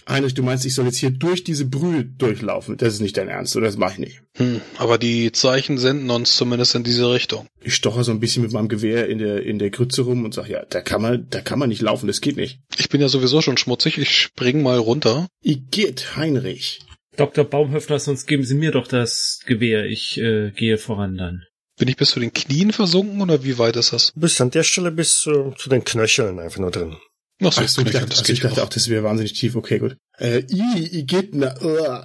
Heinrich, 0.08 0.34
du 0.34 0.44
meinst, 0.44 0.66
ich 0.66 0.74
soll 0.74 0.86
jetzt 0.86 0.98
hier 0.98 1.12
durch 1.12 1.44
diese 1.44 1.66
Brühe 1.66 2.06
durchlaufen. 2.06 2.78
Das 2.78 2.94
ist 2.94 3.00
nicht 3.02 3.18
dein 3.18 3.30
Ernst, 3.30 3.56
oder? 3.56 3.68
Das 3.68 3.78
mache 3.78 3.94
ich 3.94 4.00
nicht. 4.00 4.22
Hm. 4.38 4.62
Aber 4.78 4.98
die 4.98 5.32
Zeichen 5.32 5.78
senden 5.78 6.10
uns 6.10 6.36
zumindest 6.36 6.76
in 6.76 6.84
diese 6.84 7.12
Richtung. 7.12 7.48
Ich 7.62 7.76
stocher 7.76 8.04
so 8.04 8.12
ein 8.12 8.20
bisschen 8.20 8.44
mit 8.44 8.52
meinem 8.52 8.70
Gewehr 8.70 9.08
in 9.08 9.18
der, 9.18 9.44
in 9.44 9.60
der 9.60 9.70
Grütze 9.70 10.04
rum 10.04 10.26
und 10.26 10.34
sag, 10.34 10.50
ja, 10.50 10.66
da 10.70 10.82
kann 10.82 11.02
man, 11.02 11.28
da 11.30 11.42
kann 11.42 11.60
man 11.60 11.70
nicht 11.70 11.82
laufen, 11.82 12.08
das 12.08 12.22
geht 12.22 12.38
nicht. 12.38 12.60
Ich 12.78 12.90
bin 12.90 13.02
ja 13.02 13.08
sowieso 13.08 13.42
schon 13.42 13.58
schmutzig. 13.58 13.98
Ich 13.98 14.16
spring 14.16 14.62
mal 14.62 14.78
runter. 14.78 15.28
Igitt, 15.44 16.16
Heinrich. 16.16 16.82
Dr. 17.18 17.44
Baumhöfner, 17.44 18.00
sonst 18.00 18.26
geben 18.26 18.44
Sie 18.44 18.56
mir 18.56 18.72
doch 18.72 18.88
das 18.88 19.42
Gewehr. 19.46 19.86
Ich 19.86 20.18
äh, 20.18 20.52
gehe 20.52 20.78
voran 20.78 21.18
dann. 21.18 21.44
Bin 21.82 21.88
ich 21.88 21.98
bis 21.98 22.12
zu 22.12 22.20
den 22.20 22.32
Knien 22.32 22.72
versunken 22.72 23.20
oder 23.24 23.44
wie 23.44 23.58
weit 23.58 23.76
ist 23.76 23.92
das? 23.92 24.12
Du 24.14 24.20
bist 24.20 24.40
an 24.40 24.52
der 24.52 24.62
Stelle 24.62 24.92
bis 24.92 25.26
äh, 25.26 25.50
zu 25.58 25.68
den 25.68 25.84
Knöcheln 25.84 26.38
einfach 26.38 26.60
nur 26.60 26.70
drin. 26.70 26.98
Ach 27.44 27.52
so, 27.52 27.62
Ach 27.62 27.68
so, 27.68 27.82
ich 27.82 27.90
dachte, 27.90 28.06
das 28.06 28.20
also 28.20 28.24
geht 28.28 28.36
ich 28.36 28.42
dachte 28.44 28.64
auch, 28.64 28.70
das 28.70 28.88
wäre 28.88 29.04
wahnsinnig 29.04 29.34
tief. 29.34 29.56
Okay, 29.56 29.80
gut. 29.80 29.98
Äh, 30.20 30.44
I, 30.52 31.00
Igitt, 31.00 31.34
na, 31.34 31.56
uh, 31.60 32.04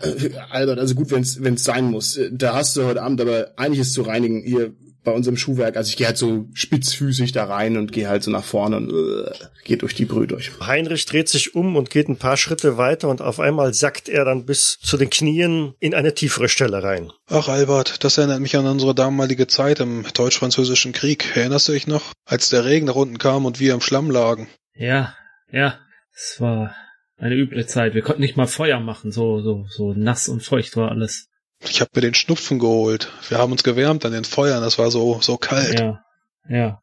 Albert, 0.49 0.79
also 0.79 0.95
gut, 0.95 1.11
wenn's, 1.11 1.43
wenn's 1.43 1.63
sein 1.63 1.91
muss. 1.91 2.17
Äh, 2.17 2.31
Da 2.33 2.55
hast 2.55 2.75
du 2.79 2.85
heute 2.85 3.03
Abend 3.03 3.21
aber 3.21 3.53
einiges 3.59 3.93
zu 3.93 4.01
reinigen 4.01 4.43
hier 4.43 4.73
bei 5.07 5.13
unserem 5.13 5.37
Schuhwerk. 5.37 5.77
Also 5.77 5.89
ich 5.89 5.97
gehe 5.97 6.07
halt 6.07 6.19
so 6.19 6.49
spitzfüßig 6.53 7.33
da 7.33 7.45
rein 7.45 7.77
und 7.77 7.93
gehe 7.93 8.09
halt 8.09 8.25
so 8.25 8.31
nach 8.33 8.45
vorne 8.45 8.77
und 8.77 8.93
uh, 8.93 9.25
gehe 9.65 9.77
durch 9.77 9.95
die 9.95 10.05
Brühe 10.05 10.27
durch. 10.27 10.51
Heinrich 10.61 11.07
dreht 11.07 11.29
sich 11.29 11.55
um 11.55 11.77
und 11.77 11.91
geht 11.91 12.09
ein 12.09 12.19
paar 12.19 12.37
Schritte 12.37 12.77
weiter 12.77 13.09
und 13.09 13.23
auf 13.23 13.39
einmal 13.41 13.73
sackt 13.73 14.09
er 14.09 14.25
dann 14.25 14.45
bis 14.45 14.79
zu 14.81 14.97
den 14.97 15.09
Knien 15.09 15.75
in 15.79 15.95
eine 15.95 16.13
tiefere 16.13 16.49
Stelle 16.49 16.83
rein. 16.83 17.13
Ach, 17.29 17.49
Albert, 17.49 18.03
das 18.05 18.19
erinnert 18.19 18.41
mich 18.41 18.57
an 18.57 18.67
unsere 18.67 18.95
damalige 18.97 19.47
Zeit 19.47 19.79
im 19.79 20.05
deutsch-französischen 20.13 20.93
Krieg. 20.93 21.37
Erinnerst 21.37 21.69
du 21.69 21.73
dich 21.73 21.87
noch? 21.87 22.13
Als 22.25 22.49
der 22.49 22.65
Regen 22.65 22.87
nach 22.87 22.97
unten 22.97 23.19
kam 23.19 23.47
und 23.47 23.61
wir 23.61 23.75
im 23.75 23.81
Schlamm 23.81 24.11
lagen. 24.11 24.49
Ja, 24.75 25.15
ja. 25.53 25.79
Es 26.13 26.41
war 26.41 26.75
eine 27.17 27.37
üble 27.37 27.65
Zeit. 27.67 27.95
Wir 27.95 28.03
konnten 28.03 28.23
nicht 28.23 28.37
mal 28.37 28.47
Feuer 28.49 28.81
machen. 28.81 29.13
So, 29.13 29.41
so, 29.41 29.67
so 29.69 29.95
nass 29.95 30.29
und 30.29 30.43
feucht 30.43 30.77
war 30.77 30.91
alles. 30.91 31.29
Ich 31.61 31.81
hab 31.81 31.95
mir 31.95 32.03
den 32.03 32.15
Schnupfen 32.15 32.59
geholt. 32.59 33.11
Wir 33.29 33.39
haben 33.39 33.53
uns 33.53 33.63
gewärmt 33.63 34.05
an 34.05 34.13
den 34.13 34.25
Feuern. 34.25 34.63
Das 34.63 34.79
war 34.79 34.91
so, 34.91 35.21
so 35.21 35.37
kalt. 35.37 35.81
Ja, 35.81 36.05
ja. 36.49 36.81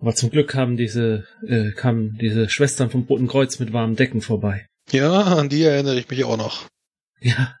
Aber 0.00 0.14
zum 0.14 0.30
Glück 0.30 0.48
kamen 0.48 0.76
diese, 0.76 1.26
äh, 1.46 1.72
kamen 1.72 2.16
diese 2.20 2.48
Schwestern 2.48 2.90
vom 2.90 3.02
Roten 3.02 3.26
Kreuz 3.26 3.58
mit 3.58 3.72
warmen 3.72 3.96
Decken 3.96 4.20
vorbei. 4.20 4.66
Ja, 4.90 5.22
an 5.22 5.48
die 5.48 5.62
erinnere 5.62 5.98
ich 5.98 6.08
mich 6.08 6.24
auch 6.24 6.36
noch. 6.36 6.66
Ja. 7.20 7.54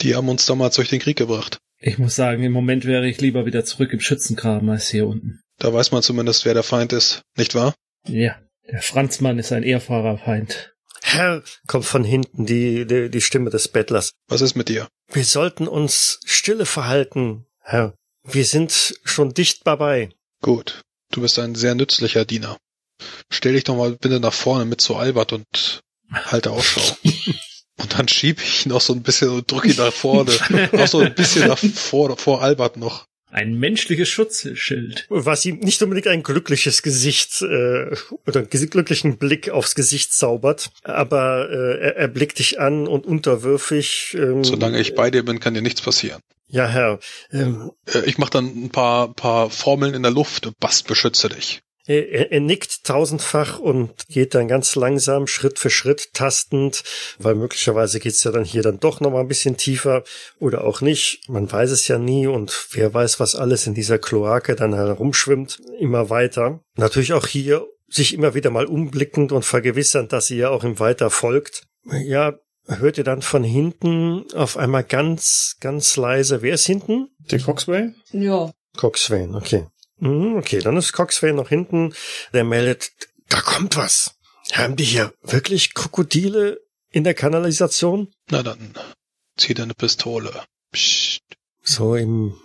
Die 0.00 0.14
haben 0.14 0.28
uns 0.28 0.44
damals 0.46 0.76
durch 0.76 0.90
den 0.90 1.00
Krieg 1.00 1.16
gebracht. 1.16 1.58
Ich 1.78 1.98
muss 1.98 2.14
sagen, 2.14 2.42
im 2.42 2.52
Moment 2.52 2.84
wäre 2.84 3.06
ich 3.06 3.20
lieber 3.20 3.46
wieder 3.46 3.64
zurück 3.64 3.92
im 3.92 4.00
Schützengraben 4.00 4.68
als 4.68 4.88
hier 4.88 5.06
unten. 5.06 5.40
Da 5.58 5.72
weiß 5.72 5.92
man 5.92 6.02
zumindest, 6.02 6.44
wer 6.44 6.54
der 6.54 6.62
Feind 6.62 6.92
ist. 6.92 7.22
Nicht 7.36 7.54
wahr? 7.54 7.74
Ja, 8.06 8.36
der 8.70 8.82
Franzmann 8.82 9.38
ist 9.38 9.52
ein 9.52 9.62
ehrbarer 9.62 10.18
Feind. 10.18 10.73
Herr, 11.06 11.42
kommt 11.66 11.84
von 11.84 12.02
hinten 12.02 12.46
die, 12.46 12.86
die, 12.86 13.10
die 13.10 13.20
Stimme 13.20 13.50
des 13.50 13.68
Bettlers. 13.68 14.12
Was 14.26 14.40
ist 14.40 14.56
mit 14.56 14.70
dir? 14.70 14.88
Wir 15.12 15.24
sollten 15.24 15.68
uns 15.68 16.18
stille 16.24 16.64
verhalten, 16.64 17.44
Herr. 17.60 17.94
Wir 18.22 18.46
sind 18.46 18.98
schon 19.04 19.34
dicht 19.34 19.66
dabei. 19.66 20.08
Gut. 20.40 20.80
Du 21.12 21.20
bist 21.20 21.38
ein 21.38 21.54
sehr 21.54 21.74
nützlicher 21.74 22.24
Diener. 22.24 22.56
Stell 23.30 23.52
dich 23.52 23.64
doch 23.64 23.76
mal 23.76 23.92
bitte 23.92 24.18
nach 24.18 24.32
vorne 24.32 24.64
mit 24.64 24.80
zu 24.80 24.96
Albert 24.96 25.34
und 25.34 25.82
halte 26.10 26.50
Ausschau. 26.50 26.96
Und 27.76 27.98
dann 27.98 28.06
schieb 28.06 28.40
ich 28.40 28.64
ihn 28.64 28.68
noch 28.68 28.80
so 28.80 28.92
ein 28.92 29.02
bisschen 29.02 29.30
und 29.30 29.50
drück 29.50 29.64
ihn 29.64 29.74
nach 29.76 29.92
vorne. 29.92 30.30
Noch 30.70 30.86
so 30.86 31.00
ein 31.00 31.12
bisschen 31.12 31.48
nach 31.48 31.58
vor, 31.58 32.16
vor 32.16 32.40
Albert 32.40 32.76
noch. 32.76 33.04
Ein 33.34 33.54
menschliches 33.54 34.08
Schutzschild. 34.08 35.06
Was 35.08 35.44
ihm 35.44 35.58
nicht 35.58 35.82
unbedingt 35.82 36.06
ein 36.06 36.22
glückliches 36.22 36.82
Gesicht 36.82 37.42
äh, 37.42 37.90
oder 38.26 38.40
einen 38.40 38.48
glücklichen 38.70 39.18
Blick 39.18 39.50
aufs 39.50 39.74
Gesicht 39.74 40.12
zaubert, 40.12 40.70
aber 40.84 41.48
äh, 41.50 41.80
er, 41.80 41.96
er 41.96 42.08
blickt 42.08 42.38
dich 42.38 42.60
an 42.60 42.86
und 42.86 43.04
unterwürfig. 43.04 44.16
Ähm, 44.16 44.44
Solange 44.44 44.78
ich 44.78 44.94
bei 44.94 45.10
dir 45.10 45.24
bin, 45.24 45.40
kann 45.40 45.52
dir 45.52 45.62
nichts 45.62 45.82
passieren. 45.82 46.20
Ja, 46.46 46.68
Herr. 46.68 47.00
Ähm, 47.32 47.72
Äh, 47.92 48.02
Ich 48.06 48.18
mache 48.18 48.30
dann 48.30 48.46
ein 48.46 48.70
paar, 48.70 49.12
paar 49.14 49.50
Formeln 49.50 49.94
in 49.94 50.02
der 50.04 50.12
Luft. 50.12 50.48
Bast, 50.60 50.86
beschütze 50.86 51.28
dich. 51.28 51.60
Er, 51.86 52.08
er, 52.08 52.32
er 52.32 52.40
nickt 52.40 52.84
tausendfach 52.84 53.58
und 53.58 54.08
geht 54.08 54.34
dann 54.34 54.48
ganz 54.48 54.74
langsam, 54.74 55.26
Schritt 55.26 55.58
für 55.58 55.70
Schritt, 55.70 56.14
tastend, 56.14 56.82
weil 57.18 57.34
möglicherweise 57.34 58.00
geht's 58.00 58.24
ja 58.24 58.30
dann 58.30 58.44
hier 58.44 58.62
dann 58.62 58.80
doch 58.80 59.00
nochmal 59.00 59.20
ein 59.20 59.28
bisschen 59.28 59.56
tiefer 59.56 60.02
oder 60.38 60.64
auch 60.64 60.80
nicht. 60.80 61.28
Man 61.28 61.50
weiß 61.50 61.70
es 61.70 61.86
ja 61.88 61.98
nie 61.98 62.26
und 62.26 62.68
wer 62.72 62.94
weiß, 62.94 63.20
was 63.20 63.34
alles 63.34 63.66
in 63.66 63.74
dieser 63.74 63.98
Kloake 63.98 64.56
dann 64.56 64.74
herumschwimmt, 64.74 65.60
immer 65.78 66.08
weiter. 66.08 66.60
Natürlich 66.76 67.12
auch 67.12 67.26
hier 67.26 67.66
sich 67.88 68.14
immer 68.14 68.34
wieder 68.34 68.50
mal 68.50 68.66
umblickend 68.66 69.32
und 69.32 69.44
vergewissern, 69.44 70.08
dass 70.08 70.30
ihr 70.30 70.50
auch 70.50 70.64
ihm 70.64 70.78
weiter 70.78 71.10
folgt. 71.10 71.64
Ja, 72.04 72.34
hört 72.66 72.98
ihr 72.98 73.04
dann 73.04 73.22
von 73.22 73.44
hinten 73.44 74.24
auf 74.34 74.56
einmal 74.56 74.84
ganz, 74.84 75.56
ganz 75.60 75.96
leise. 75.96 76.42
Wer 76.42 76.54
ist 76.54 76.66
hinten? 76.66 77.08
Der 77.30 77.40
Coxway? 77.40 77.90
Ja. 78.10 78.52
Coxswain, 78.76 79.34
okay. 79.34 79.66
Mhm, 79.98 80.36
Okay, 80.36 80.58
dann 80.60 80.76
ist 80.76 80.92
Coxswain 80.92 81.36
noch 81.36 81.48
hinten. 81.48 81.94
Der 82.32 82.44
meldet, 82.44 82.90
da 83.28 83.40
kommt 83.40 83.76
was. 83.76 84.14
Haben 84.52 84.76
die 84.76 84.84
hier 84.84 85.12
wirklich 85.22 85.74
Krokodile 85.74 86.60
in 86.90 87.04
der 87.04 87.14
Kanalisation? 87.14 88.12
Na 88.30 88.42
dann, 88.42 88.74
zieh 89.36 89.54
deine 89.54 89.74
Pistole. 89.74 90.44
Psst. 90.72 91.22
So 91.62 91.94
im 91.94 92.38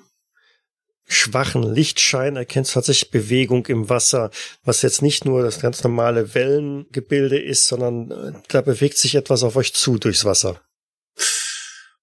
schwachen 1.06 1.64
Lichtschein 1.64 2.36
erkennst 2.36 2.72
du 2.72 2.74
tatsächlich 2.76 3.12
Bewegung 3.12 3.66
im 3.66 3.90
Wasser, 3.90 4.30
was 4.64 4.84
jetzt 4.84 5.02
nicht 5.02 5.26
nur 5.26 5.42
das 5.42 5.60
ganz 5.60 5.84
normale 5.84 6.36
Wellengebilde 6.36 7.40
ist, 7.40 7.68
sondern 7.68 8.12
äh, 8.12 8.40
da 8.48 8.62
bewegt 8.62 8.98
sich 8.98 9.16
etwas 9.16 9.44
auf 9.44 9.56
euch 9.56 9.74
zu 9.74 9.98
durchs 9.98 10.24
Wasser. 10.24 10.62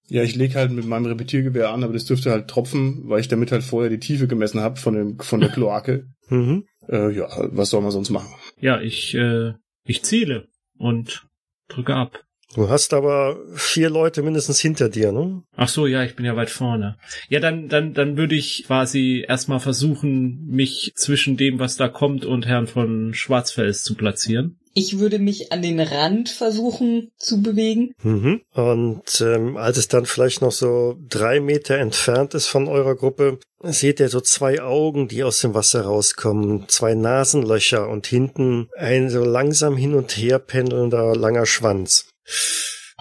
Ja, 0.09 0.23
ich 0.23 0.35
leg 0.35 0.55
halt 0.55 0.71
mit 0.71 0.85
meinem 0.85 1.05
Repetiergewehr 1.05 1.69
an, 1.69 1.83
aber 1.83 1.93
das 1.93 2.05
dürfte 2.05 2.31
halt 2.31 2.47
tropfen, 2.47 3.03
weil 3.09 3.19
ich 3.19 3.27
damit 3.27 3.51
halt 3.51 3.63
vorher 3.63 3.89
die 3.89 3.99
Tiefe 3.99 4.27
gemessen 4.27 4.61
habe 4.61 4.77
von, 4.77 4.93
dem, 4.93 5.19
von 5.19 5.41
der 5.41 5.49
Kloake. 5.53 6.07
Mhm. 6.29 6.65
Äh, 6.87 7.11
ja, 7.11 7.27
was 7.51 7.69
soll 7.69 7.81
man 7.81 7.91
sonst 7.91 8.09
machen? 8.09 8.29
Ja, 8.59 8.79
ich, 8.79 9.15
äh, 9.15 9.53
ich 9.83 10.03
ziele 10.03 10.47
und 10.77 11.27
drücke 11.67 11.95
ab. 11.95 12.23
Du 12.55 12.69
hast 12.69 12.93
aber 12.93 13.37
vier 13.55 13.89
Leute 13.89 14.23
mindestens 14.23 14.61
hinter 14.61 14.87
dir, 14.87 15.11
ne? 15.11 15.43
Ach 15.55 15.67
so, 15.67 15.85
ja, 15.85 16.03
ich 16.03 16.15
bin 16.15 16.25
ja 16.25 16.37
weit 16.37 16.49
vorne. 16.49 16.97
Ja, 17.27 17.41
dann, 17.41 17.67
dann, 17.67 17.93
dann 17.93 18.15
würde 18.15 18.35
ich 18.35 18.63
quasi 18.65 19.25
erstmal 19.27 19.59
versuchen, 19.59 20.45
mich 20.47 20.93
zwischen 20.95 21.35
dem, 21.35 21.59
was 21.59 21.75
da 21.75 21.89
kommt 21.89 22.23
und 22.23 22.45
Herrn 22.45 22.67
von 22.67 23.13
Schwarzfels 23.13 23.83
zu 23.83 23.95
platzieren. 23.95 24.59
Ich 24.79 24.99
würde 24.99 25.17
mich 25.17 25.51
an 25.51 25.63
den 25.63 25.79
Rand 25.79 26.29
versuchen 26.29 27.11
zu 27.17 27.41
bewegen. 27.41 27.95
Mhm. 28.03 28.41
Und 28.53 29.21
ähm, 29.21 29.57
als 29.57 29.77
es 29.77 29.87
dann 29.87 30.05
vielleicht 30.05 30.43
noch 30.43 30.51
so 30.51 30.95
drei 31.09 31.39
Meter 31.39 31.79
entfernt 31.79 32.35
ist 32.35 32.45
von 32.45 32.67
eurer 32.67 32.93
Gruppe, 32.93 33.39
seht 33.63 33.99
ihr 33.99 34.09
so 34.09 34.21
zwei 34.21 34.61
Augen, 34.61 35.07
die 35.07 35.23
aus 35.23 35.41
dem 35.41 35.55
Wasser 35.55 35.81
rauskommen, 35.81 36.65
zwei 36.67 36.93
Nasenlöcher 36.93 37.89
und 37.89 38.05
hinten 38.05 38.69
ein 38.77 39.09
so 39.09 39.23
langsam 39.25 39.77
hin 39.77 39.95
und 39.95 40.15
her 40.15 40.37
pendelnder 40.37 41.15
langer 41.15 41.47
Schwanz. 41.47 42.11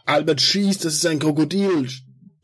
Albert 0.07 0.41
schießt, 0.41 0.83
das 0.83 0.95
ist 0.95 1.05
ein 1.05 1.19
Krokodil. 1.19 1.91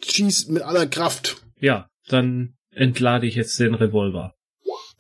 Schieß 0.05 0.49
mit 0.49 0.61
aller 0.61 0.87
Kraft. 0.87 1.39
Ja, 1.59 1.89
dann 2.09 2.53
entlade 2.71 3.27
ich 3.27 3.37
jetzt 3.37 3.59
den 3.59 3.73
Revolver. 3.73 4.35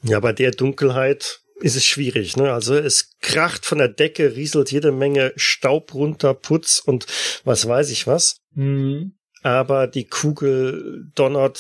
Ja, 0.02 0.20
bei 0.20 0.32
der 0.32 0.52
Dunkelheit 0.52 1.42
ist 1.60 1.76
es 1.76 1.84
schwierig, 1.84 2.36
ne? 2.36 2.52
Also 2.52 2.74
es 2.74 3.10
kracht 3.20 3.66
von 3.66 3.78
der 3.78 3.88
Decke, 3.88 4.36
rieselt 4.36 4.72
jede 4.72 4.92
Menge 4.92 5.32
Staub 5.36 5.94
runter, 5.94 6.34
Putz 6.34 6.80
und 6.84 7.06
was 7.44 7.66
weiß 7.66 7.90
ich 7.90 8.06
was. 8.06 8.36
Mhm. 8.54 9.14
Aber 9.44 9.88
die 9.88 10.04
Kugel 10.04 11.10
donnert 11.16 11.58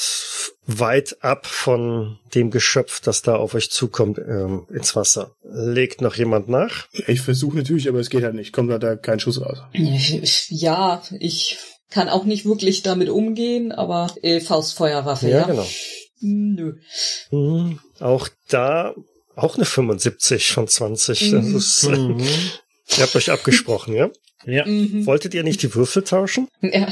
weit 0.66 1.16
ab 1.20 1.46
von 1.46 2.18
dem 2.32 2.52
Geschöpf, 2.52 3.00
das 3.00 3.22
da 3.22 3.34
auf 3.34 3.54
euch 3.54 3.70
zukommt, 3.70 4.18
ähm, 4.18 4.66
ins 4.70 4.94
Wasser. 4.94 5.34
Legt 5.42 6.00
noch 6.00 6.14
jemand 6.14 6.48
nach? 6.48 6.86
Ich 7.08 7.20
versuche 7.22 7.56
natürlich, 7.56 7.88
aber 7.88 7.98
es 7.98 8.08
geht 8.08 8.22
halt 8.22 8.34
nicht. 8.34 8.52
Kommt 8.52 8.70
halt 8.70 8.84
da 8.84 8.94
kein 8.94 9.18
Schuss 9.18 9.40
raus. 9.40 9.58
Ja, 9.72 11.02
ich 11.18 11.58
kann 11.90 12.08
auch 12.08 12.24
nicht 12.24 12.44
wirklich 12.44 12.82
damit 12.82 13.08
umgehen, 13.08 13.72
aber 13.72 14.14
äh, 14.22 14.40
Faustfeuerwaffe, 14.40 15.28
ja. 15.28 15.40
Ja, 15.40 15.46
genau. 15.46 15.66
Nö. 16.20 16.76
Mhm. 17.32 17.80
Auch 17.98 18.28
da, 18.48 18.94
auch 19.36 19.56
eine 19.56 19.64
75 19.64 20.52
von 20.52 20.68
20. 20.68 21.30
Das 21.30 21.44
Mhm. 21.44 21.56
ist, 21.56 21.84
äh, 21.84 21.96
ihr 22.98 23.02
habt 23.02 23.16
euch 23.16 23.30
abgesprochen, 23.30 23.94
ja? 23.94 24.10
Ja. 24.44 24.66
Mhm. 24.66 25.06
Wolltet 25.06 25.34
ihr 25.34 25.44
nicht 25.44 25.62
die 25.62 25.74
Würfel 25.74 26.02
tauschen? 26.02 26.48
Ja. 26.60 26.88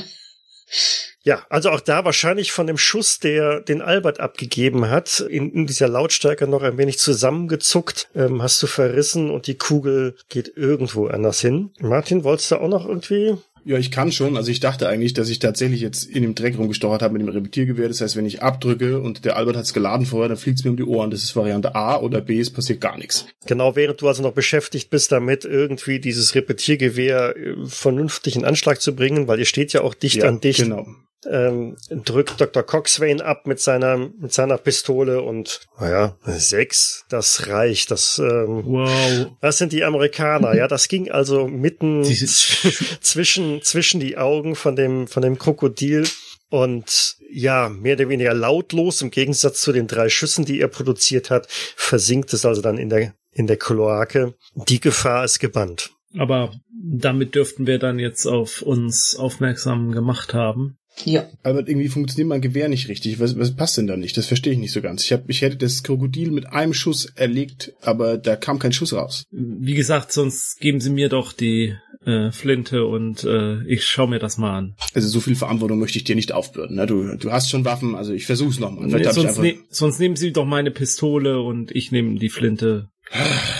Ja, 1.22 1.44
also 1.50 1.68
auch 1.70 1.80
da 1.80 2.04
wahrscheinlich 2.04 2.50
von 2.52 2.66
dem 2.66 2.78
Schuss, 2.78 3.18
der 3.18 3.60
den 3.60 3.82
Albert 3.82 4.20
abgegeben 4.20 4.88
hat, 4.88 5.20
in, 5.20 5.52
in 5.52 5.66
dieser 5.66 5.88
Lautstärke 5.88 6.46
noch 6.46 6.62
ein 6.62 6.78
wenig 6.78 6.98
zusammengezuckt, 6.98 8.08
ähm, 8.14 8.40
hast 8.42 8.62
du 8.62 8.66
verrissen 8.66 9.30
und 9.30 9.46
die 9.46 9.56
Kugel 9.58 10.16
geht 10.30 10.52
irgendwo 10.56 11.08
anders 11.08 11.40
hin. 11.40 11.72
Martin, 11.80 12.24
wolltest 12.24 12.52
du 12.52 12.56
auch 12.56 12.68
noch 12.68 12.86
irgendwie? 12.86 13.36
Ja, 13.64 13.76
ich 13.78 13.90
kann 13.90 14.12
schon. 14.12 14.36
Also 14.36 14.50
ich 14.50 14.60
dachte 14.60 14.88
eigentlich, 14.88 15.14
dass 15.14 15.28
ich 15.28 15.38
tatsächlich 15.38 15.80
jetzt 15.80 16.04
in 16.04 16.22
dem 16.22 16.34
Dreck 16.34 16.56
rumgestochert 16.58 17.02
habe 17.02 17.12
mit 17.12 17.22
dem 17.22 17.28
Repetiergewehr. 17.28 17.88
Das 17.88 18.00
heißt, 18.00 18.16
wenn 18.16 18.26
ich 18.26 18.42
abdrücke 18.42 19.00
und 19.00 19.24
der 19.24 19.36
Albert 19.36 19.56
hat's 19.56 19.74
geladen 19.74 20.06
vorher, 20.06 20.28
dann 20.28 20.38
fliegt's 20.38 20.64
mir 20.64 20.70
um 20.70 20.76
die 20.76 20.84
Ohren. 20.84 21.10
Das 21.10 21.22
ist 21.22 21.36
Variante 21.36 21.74
A 21.74 21.98
oder 21.98 22.20
B, 22.20 22.40
es 22.40 22.50
passiert 22.50 22.80
gar 22.80 22.96
nichts. 22.96 23.26
Genau, 23.46 23.76
während 23.76 24.00
du 24.00 24.08
also 24.08 24.22
noch 24.22 24.32
beschäftigt 24.32 24.90
bist 24.90 25.12
damit, 25.12 25.44
irgendwie 25.44 26.00
dieses 26.00 26.34
Repetiergewehr 26.34 27.36
äh, 27.36 27.54
vernünftig 27.66 28.36
in 28.36 28.44
Anschlag 28.44 28.80
zu 28.80 28.94
bringen, 28.94 29.28
weil 29.28 29.38
ihr 29.38 29.44
steht 29.44 29.72
ja 29.72 29.82
auch 29.82 29.94
dicht 29.94 30.22
an 30.24 30.40
dicht. 30.40 30.60
Genau. 30.60 30.86
Ähm, 31.28 31.76
drückt 31.90 32.40
Dr. 32.40 32.62
Coxswain 32.62 33.20
ab 33.20 33.46
mit 33.46 33.60
seiner 33.60 33.96
mit 33.96 34.32
seiner 34.32 34.58
Pistole 34.58 35.22
und 35.22 35.60
naja, 35.78 36.16
sechs, 36.24 37.04
das 37.08 37.48
reicht. 37.48 37.90
Das 37.90 38.18
ähm, 38.18 38.62
Wow. 38.64 39.32
das 39.40 39.58
sind 39.58 39.72
die 39.72 39.84
Amerikaner, 39.84 40.54
ja. 40.54 40.68
Das 40.68 40.88
ging 40.88 41.10
also 41.10 41.46
mitten 41.46 42.04
zwischen 42.04 43.62
zwischen 43.62 44.00
die 44.00 44.16
Augen 44.16 44.54
von 44.56 44.76
dem 44.76 45.06
von 45.06 45.22
dem 45.22 45.38
Krokodil 45.38 46.06
und 46.48 47.16
ja 47.30 47.68
mehr 47.68 47.94
oder 47.94 48.08
weniger 48.08 48.34
lautlos 48.34 49.02
im 49.02 49.10
Gegensatz 49.10 49.60
zu 49.60 49.72
den 49.72 49.86
drei 49.86 50.08
Schüssen, 50.08 50.44
die 50.44 50.60
er 50.60 50.68
produziert 50.68 51.30
hat, 51.30 51.46
versinkt 51.76 52.32
es 52.32 52.44
also 52.44 52.62
dann 52.62 52.78
in 52.78 52.88
der 52.88 53.14
in 53.32 53.46
der 53.46 53.56
Kloake. 53.56 54.34
Die 54.54 54.80
Gefahr 54.80 55.24
ist 55.24 55.38
gebannt. 55.38 55.90
Aber 56.18 56.52
damit 56.82 57.34
dürften 57.36 57.66
wir 57.66 57.78
dann 57.78 57.98
jetzt 57.98 58.26
auf 58.26 58.62
uns 58.62 59.14
aufmerksam 59.16 59.92
gemacht 59.92 60.34
haben. 60.34 60.76
Ja. 61.04 61.28
Albert, 61.42 61.68
irgendwie 61.68 61.88
funktioniert 61.88 62.28
mein 62.28 62.40
Gewehr 62.40 62.68
nicht 62.68 62.88
richtig. 62.88 63.20
Was, 63.20 63.38
was 63.38 63.54
passt 63.54 63.78
denn 63.78 63.86
da 63.86 63.96
nicht? 63.96 64.16
Das 64.16 64.26
verstehe 64.26 64.52
ich 64.52 64.58
nicht 64.58 64.72
so 64.72 64.82
ganz. 64.82 65.04
Ich, 65.04 65.12
hab, 65.12 65.28
ich 65.28 65.42
hätte 65.42 65.56
das 65.56 65.82
Krokodil 65.82 66.30
mit 66.30 66.46
einem 66.52 66.74
Schuss 66.74 67.06
erlegt, 67.14 67.72
aber 67.80 68.18
da 68.18 68.36
kam 68.36 68.58
kein 68.58 68.72
Schuss 68.72 68.92
raus. 68.92 69.24
Wie 69.30 69.74
gesagt, 69.74 70.12
sonst 70.12 70.60
geben 70.60 70.80
Sie 70.80 70.90
mir 70.90 71.08
doch 71.08 71.32
die 71.32 71.74
äh, 72.04 72.30
Flinte 72.32 72.86
und 72.86 73.24
äh, 73.24 73.62
ich 73.64 73.84
schaue 73.84 74.08
mir 74.08 74.18
das 74.18 74.38
mal 74.38 74.56
an. 74.56 74.76
Also 74.94 75.08
so 75.08 75.20
viel 75.20 75.36
Verantwortung 75.36 75.78
möchte 75.78 75.98
ich 75.98 76.04
dir 76.04 76.16
nicht 76.16 76.32
aufbürden. 76.32 76.76
Ne? 76.76 76.86
Du, 76.86 77.16
du 77.16 77.32
hast 77.32 77.50
schon 77.50 77.64
Waffen, 77.64 77.94
also 77.94 78.12
ich 78.12 78.26
versuch's 78.26 78.58
nochmal. 78.58 78.86
Nee, 78.86 79.04
sonst, 79.04 79.38
ne 79.38 79.58
sonst 79.68 80.00
nehmen 80.00 80.16
Sie 80.16 80.32
doch 80.32 80.46
meine 80.46 80.70
Pistole 80.70 81.40
und 81.40 81.74
ich 81.74 81.92
nehme 81.92 82.18
die 82.18 82.30
Flinte. 82.30 82.88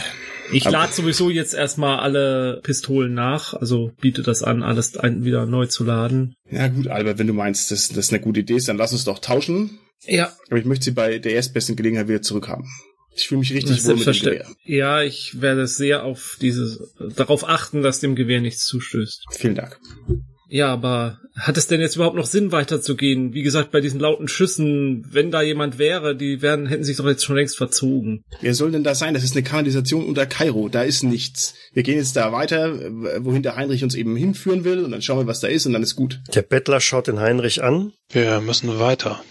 Ich 0.53 0.65
lade 0.65 0.93
sowieso 0.93 1.31
jetzt 1.31 1.55
erstmal 1.55 2.01
alle 2.01 2.61
Pistolen 2.63 3.15
nach, 3.15 3.55
also 3.55 3.93
biete 4.01 4.23
das 4.23 4.43
an, 4.43 4.63
alles 4.63 4.97
ein, 4.97 5.25
wieder 5.25 5.47
neu 5.47 5.67
zu 5.67 5.85
laden. 5.85 6.35
Ja 6.51 6.69
gut, 6.69 6.89
Albert, 6.89 7.19
wenn 7.19 7.27
du 7.27 7.33
meinst, 7.33 7.71
dass 7.71 7.89
das 7.89 8.11
eine 8.11 8.21
gute 8.21 8.41
Idee 8.41 8.57
ist, 8.57 8.69
dann 8.69 8.77
lass 8.77 8.93
uns 8.93 9.05
doch 9.05 9.19
tauschen. 9.19 9.79
Ja, 10.07 10.33
Aber 10.49 10.59
ich 10.59 10.65
möchte 10.65 10.87
sie 10.87 10.91
bei 10.93 11.19
der 11.19 11.33
erstbesten 11.33 11.77
Gelegenheit 11.77 12.09
wieder 12.09 12.23
zurückhaben. 12.23 12.67
Ich 13.15 13.29
fühle 13.29 13.41
mich 13.41 13.53
richtig 13.53 13.85
wohl 13.85 13.97
mit 13.97 14.07
dem 14.07 14.13
Gewehr. 14.15 14.47
Ja, 14.65 15.03
ich 15.03 15.41
werde 15.41 15.67
sehr 15.67 16.05
auf 16.05 16.39
dieses, 16.41 16.95
darauf 17.17 17.47
achten, 17.49 17.83
dass 17.83 18.01
dem 18.01 18.15
Gewehr 18.15 18.41
nichts 18.41 18.65
zustößt. 18.67 19.25
Vielen 19.33 19.57
Dank. 19.57 19.79
Ja, 20.53 20.73
aber 20.73 21.21
hat 21.37 21.57
es 21.57 21.69
denn 21.69 21.81
jetzt 21.81 21.95
überhaupt 21.95 22.17
noch 22.17 22.27
Sinn, 22.27 22.51
weiterzugehen? 22.51 23.33
Wie 23.35 23.43
gesagt, 23.43 23.71
bei 23.71 23.81
diesen 23.81 24.01
lauten 24.01 24.27
Schüssen, 24.27 25.07
wenn 25.09 25.31
da 25.31 25.43
jemand 25.43 25.79
wäre, 25.79 26.17
die 26.17 26.43
wären, 26.43 26.67
hätten 26.67 26.83
sich 26.83 26.97
doch 26.97 27.07
jetzt 27.07 27.25
schon 27.25 27.37
längst 27.37 27.57
verzogen. 27.57 28.25
Wer 28.41 28.55
soll 28.55 28.73
denn 28.73 28.83
da 28.83 28.97
sein? 28.97 29.15
Das 29.15 29.23
ist 29.23 29.37
eine 29.37 29.45
Kanalisation 29.45 30.05
unter 30.05 30.27
Kairo. 30.27 30.69
Da 30.69 30.83
ist 30.83 31.05
nichts. 31.05 31.55
Wir 31.73 31.85
gehen 31.85 31.99
jetzt 31.99 32.17
da 32.17 32.33
weiter, 32.33 32.75
wohin 33.25 33.45
der 33.45 33.55
Heinrich 33.55 33.85
uns 33.85 33.95
eben 33.95 34.17
hinführen 34.17 34.65
will, 34.65 34.85
und 34.85 34.91
dann 34.91 35.03
schauen 35.03 35.19
wir, 35.19 35.27
was 35.29 35.39
da 35.39 35.47
ist, 35.47 35.67
und 35.67 35.73
dann 35.73 35.85
ist 35.85 35.95
gut. 35.95 36.21
Der 36.35 36.43
Bettler 36.43 36.81
schaut 36.81 37.07
den 37.07 37.21
Heinrich 37.21 37.63
an. 37.63 37.93
Wir 38.11 38.41
müssen 38.41 38.81
weiter. 38.81 39.23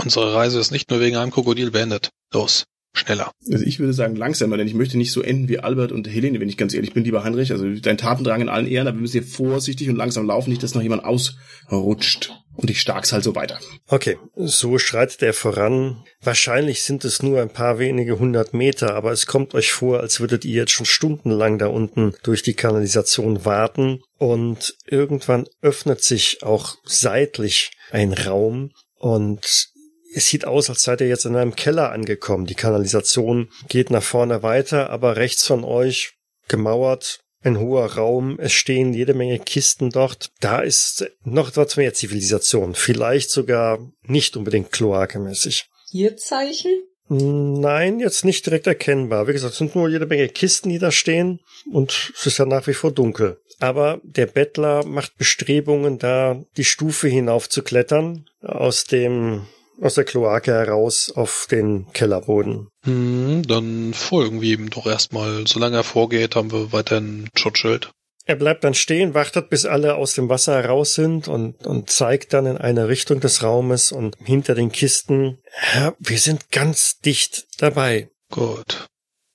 Unsere 0.00 0.32
Reise 0.32 0.60
ist 0.60 0.70
nicht 0.70 0.90
nur 0.90 1.00
wegen 1.00 1.16
einem 1.16 1.32
Krokodil 1.32 1.72
beendet. 1.72 2.10
Los, 2.32 2.66
schneller. 2.98 3.32
Also 3.50 3.64
ich 3.64 3.78
würde 3.78 3.92
sagen 3.92 4.16
langsamer, 4.16 4.56
denn 4.56 4.66
ich 4.66 4.74
möchte 4.74 4.98
nicht 4.98 5.12
so 5.12 5.22
enden 5.22 5.48
wie 5.48 5.58
Albert 5.58 5.92
und 5.92 6.08
Helene, 6.08 6.40
wenn 6.40 6.48
ich 6.48 6.56
ganz 6.56 6.74
ehrlich 6.74 6.92
bin, 6.92 7.04
lieber 7.04 7.24
Heinrich. 7.24 7.52
Also 7.52 7.68
dein 7.68 7.98
Tatendrang 7.98 8.40
in 8.40 8.48
allen 8.48 8.66
Ehren, 8.66 8.88
aber 8.88 8.96
wir 8.96 9.02
müssen 9.02 9.20
hier 9.20 9.22
vorsichtig 9.22 9.88
und 9.88 9.96
langsam 9.96 10.26
laufen, 10.26 10.50
nicht, 10.50 10.62
dass 10.62 10.74
noch 10.74 10.82
jemand 10.82 11.04
ausrutscht. 11.04 12.32
Und 12.56 12.70
ich 12.70 12.80
stark's 12.80 13.12
halt 13.12 13.22
so 13.22 13.34
weiter. 13.34 13.58
Okay, 13.86 14.16
so 14.34 14.78
schreitet 14.78 15.22
er 15.22 15.34
voran. 15.34 16.02
Wahrscheinlich 16.22 16.82
sind 16.84 17.04
es 17.04 17.22
nur 17.22 17.42
ein 17.42 17.50
paar 17.50 17.78
wenige 17.78 18.18
hundert 18.18 18.54
Meter, 18.54 18.94
aber 18.94 19.12
es 19.12 19.26
kommt 19.26 19.54
euch 19.54 19.72
vor, 19.72 20.00
als 20.00 20.20
würdet 20.20 20.46
ihr 20.46 20.54
jetzt 20.54 20.72
schon 20.72 20.86
stundenlang 20.86 21.58
da 21.58 21.66
unten 21.66 22.14
durch 22.22 22.42
die 22.42 22.54
Kanalisation 22.54 23.44
warten. 23.44 24.00
Und 24.16 24.74
irgendwann 24.86 25.46
öffnet 25.60 26.02
sich 26.02 26.42
auch 26.42 26.76
seitlich 26.84 27.72
ein 27.90 28.14
Raum 28.14 28.70
und 28.98 29.68
es 30.16 30.28
sieht 30.28 30.46
aus, 30.46 30.70
als 30.70 30.82
seid 30.82 31.02
ihr 31.02 31.08
jetzt 31.08 31.26
in 31.26 31.36
einem 31.36 31.54
Keller 31.54 31.92
angekommen. 31.92 32.46
Die 32.46 32.54
Kanalisation 32.54 33.50
geht 33.68 33.90
nach 33.90 34.02
vorne 34.02 34.42
weiter, 34.42 34.88
aber 34.88 35.16
rechts 35.16 35.46
von 35.46 35.62
euch 35.62 36.14
gemauert 36.48 37.20
ein 37.42 37.60
hoher 37.60 37.94
Raum, 37.94 38.38
es 38.40 38.52
stehen 38.52 38.92
jede 38.92 39.14
Menge 39.14 39.38
Kisten 39.38 39.90
dort. 39.90 40.30
Da 40.40 40.60
ist 40.60 41.06
noch 41.22 41.50
etwas 41.50 41.76
mehr 41.76 41.92
Zivilisation, 41.92 42.74
vielleicht 42.74 43.30
sogar 43.30 43.78
nicht 44.02 44.36
unbedingt 44.36 44.72
kloakemäßig. 44.72 45.66
Hier 45.90 46.16
Zeichen? 46.16 46.72
Nein, 47.08 48.00
jetzt 48.00 48.24
nicht 48.24 48.46
direkt 48.46 48.66
erkennbar. 48.66 49.28
Wie 49.28 49.32
gesagt, 49.32 49.52
es 49.52 49.58
sind 49.58 49.76
nur 49.76 49.88
jede 49.88 50.06
Menge 50.06 50.28
Kisten, 50.28 50.70
die 50.70 50.80
da 50.80 50.90
stehen 50.90 51.40
und 51.70 52.12
es 52.16 52.26
ist 52.26 52.38
ja 52.38 52.46
nach 52.46 52.66
wie 52.66 52.74
vor 52.74 52.90
dunkel. 52.90 53.38
Aber 53.60 54.00
der 54.02 54.26
Bettler 54.26 54.84
macht 54.84 55.16
Bestrebungen, 55.16 55.98
da 55.98 56.42
die 56.56 56.64
Stufe 56.64 57.06
hinauf 57.06 57.48
zu 57.48 57.62
klettern, 57.62 58.28
aus 58.40 58.84
dem, 58.84 59.46
aus 59.80 59.94
der 59.94 60.04
Kloake 60.04 60.52
heraus 60.52 61.12
auf 61.14 61.46
den 61.50 61.86
Kellerboden. 61.92 62.68
Hm, 62.84 63.42
dann 63.46 63.94
folgen 63.94 64.40
wir 64.40 64.58
ihm 64.58 64.70
doch 64.70 64.86
erstmal. 64.86 65.46
Solange 65.46 65.76
er 65.76 65.84
vorgeht, 65.84 66.36
haben 66.36 66.52
wir 66.52 66.72
weiterhin 66.72 67.28
Schutzschild. 67.36 67.90
Er 68.24 68.36
bleibt 68.36 68.64
dann 68.64 68.74
stehen, 68.74 69.14
wartet, 69.14 69.50
bis 69.50 69.66
alle 69.66 69.94
aus 69.94 70.14
dem 70.14 70.28
Wasser 70.28 70.54
heraus 70.60 70.94
sind 70.94 71.28
und, 71.28 71.64
und 71.64 71.90
zeigt 71.90 72.32
dann 72.32 72.46
in 72.46 72.58
eine 72.58 72.88
Richtung 72.88 73.20
des 73.20 73.42
Raumes 73.42 73.92
und 73.92 74.16
hinter 74.24 74.56
den 74.56 74.72
Kisten. 74.72 75.38
Ja, 75.74 75.94
wir 76.00 76.18
sind 76.18 76.50
ganz 76.50 76.98
dicht 76.98 77.46
dabei. 77.58 78.10
Gut. 78.32 78.88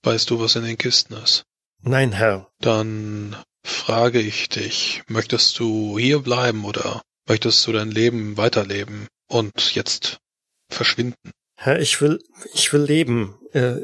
Weißt 0.03 0.29
du, 0.29 0.41
was 0.41 0.55
in 0.55 0.63
den 0.63 0.77
Kisten 0.77 1.13
ist? 1.13 1.43
Nein, 1.83 2.11
Herr. 2.11 2.49
Dann 2.59 3.37
frage 3.63 4.19
ich 4.19 4.49
dich, 4.49 5.03
möchtest 5.07 5.57
du 5.59 5.97
hier 5.97 6.19
bleiben 6.19 6.65
oder 6.65 7.01
Möchtest 7.27 7.65
du 7.65 7.71
dein 7.71 7.91
Leben 7.91 8.35
weiterleben 8.37 9.07
und 9.27 9.75
jetzt 9.75 10.17
verschwinden? 10.73 11.31
Herr, 11.55 11.79
ich 11.79 12.01
will, 12.01 12.19
ich 12.53 12.73
will 12.73 12.81
leben. 12.81 13.35
Äh, 13.53 13.77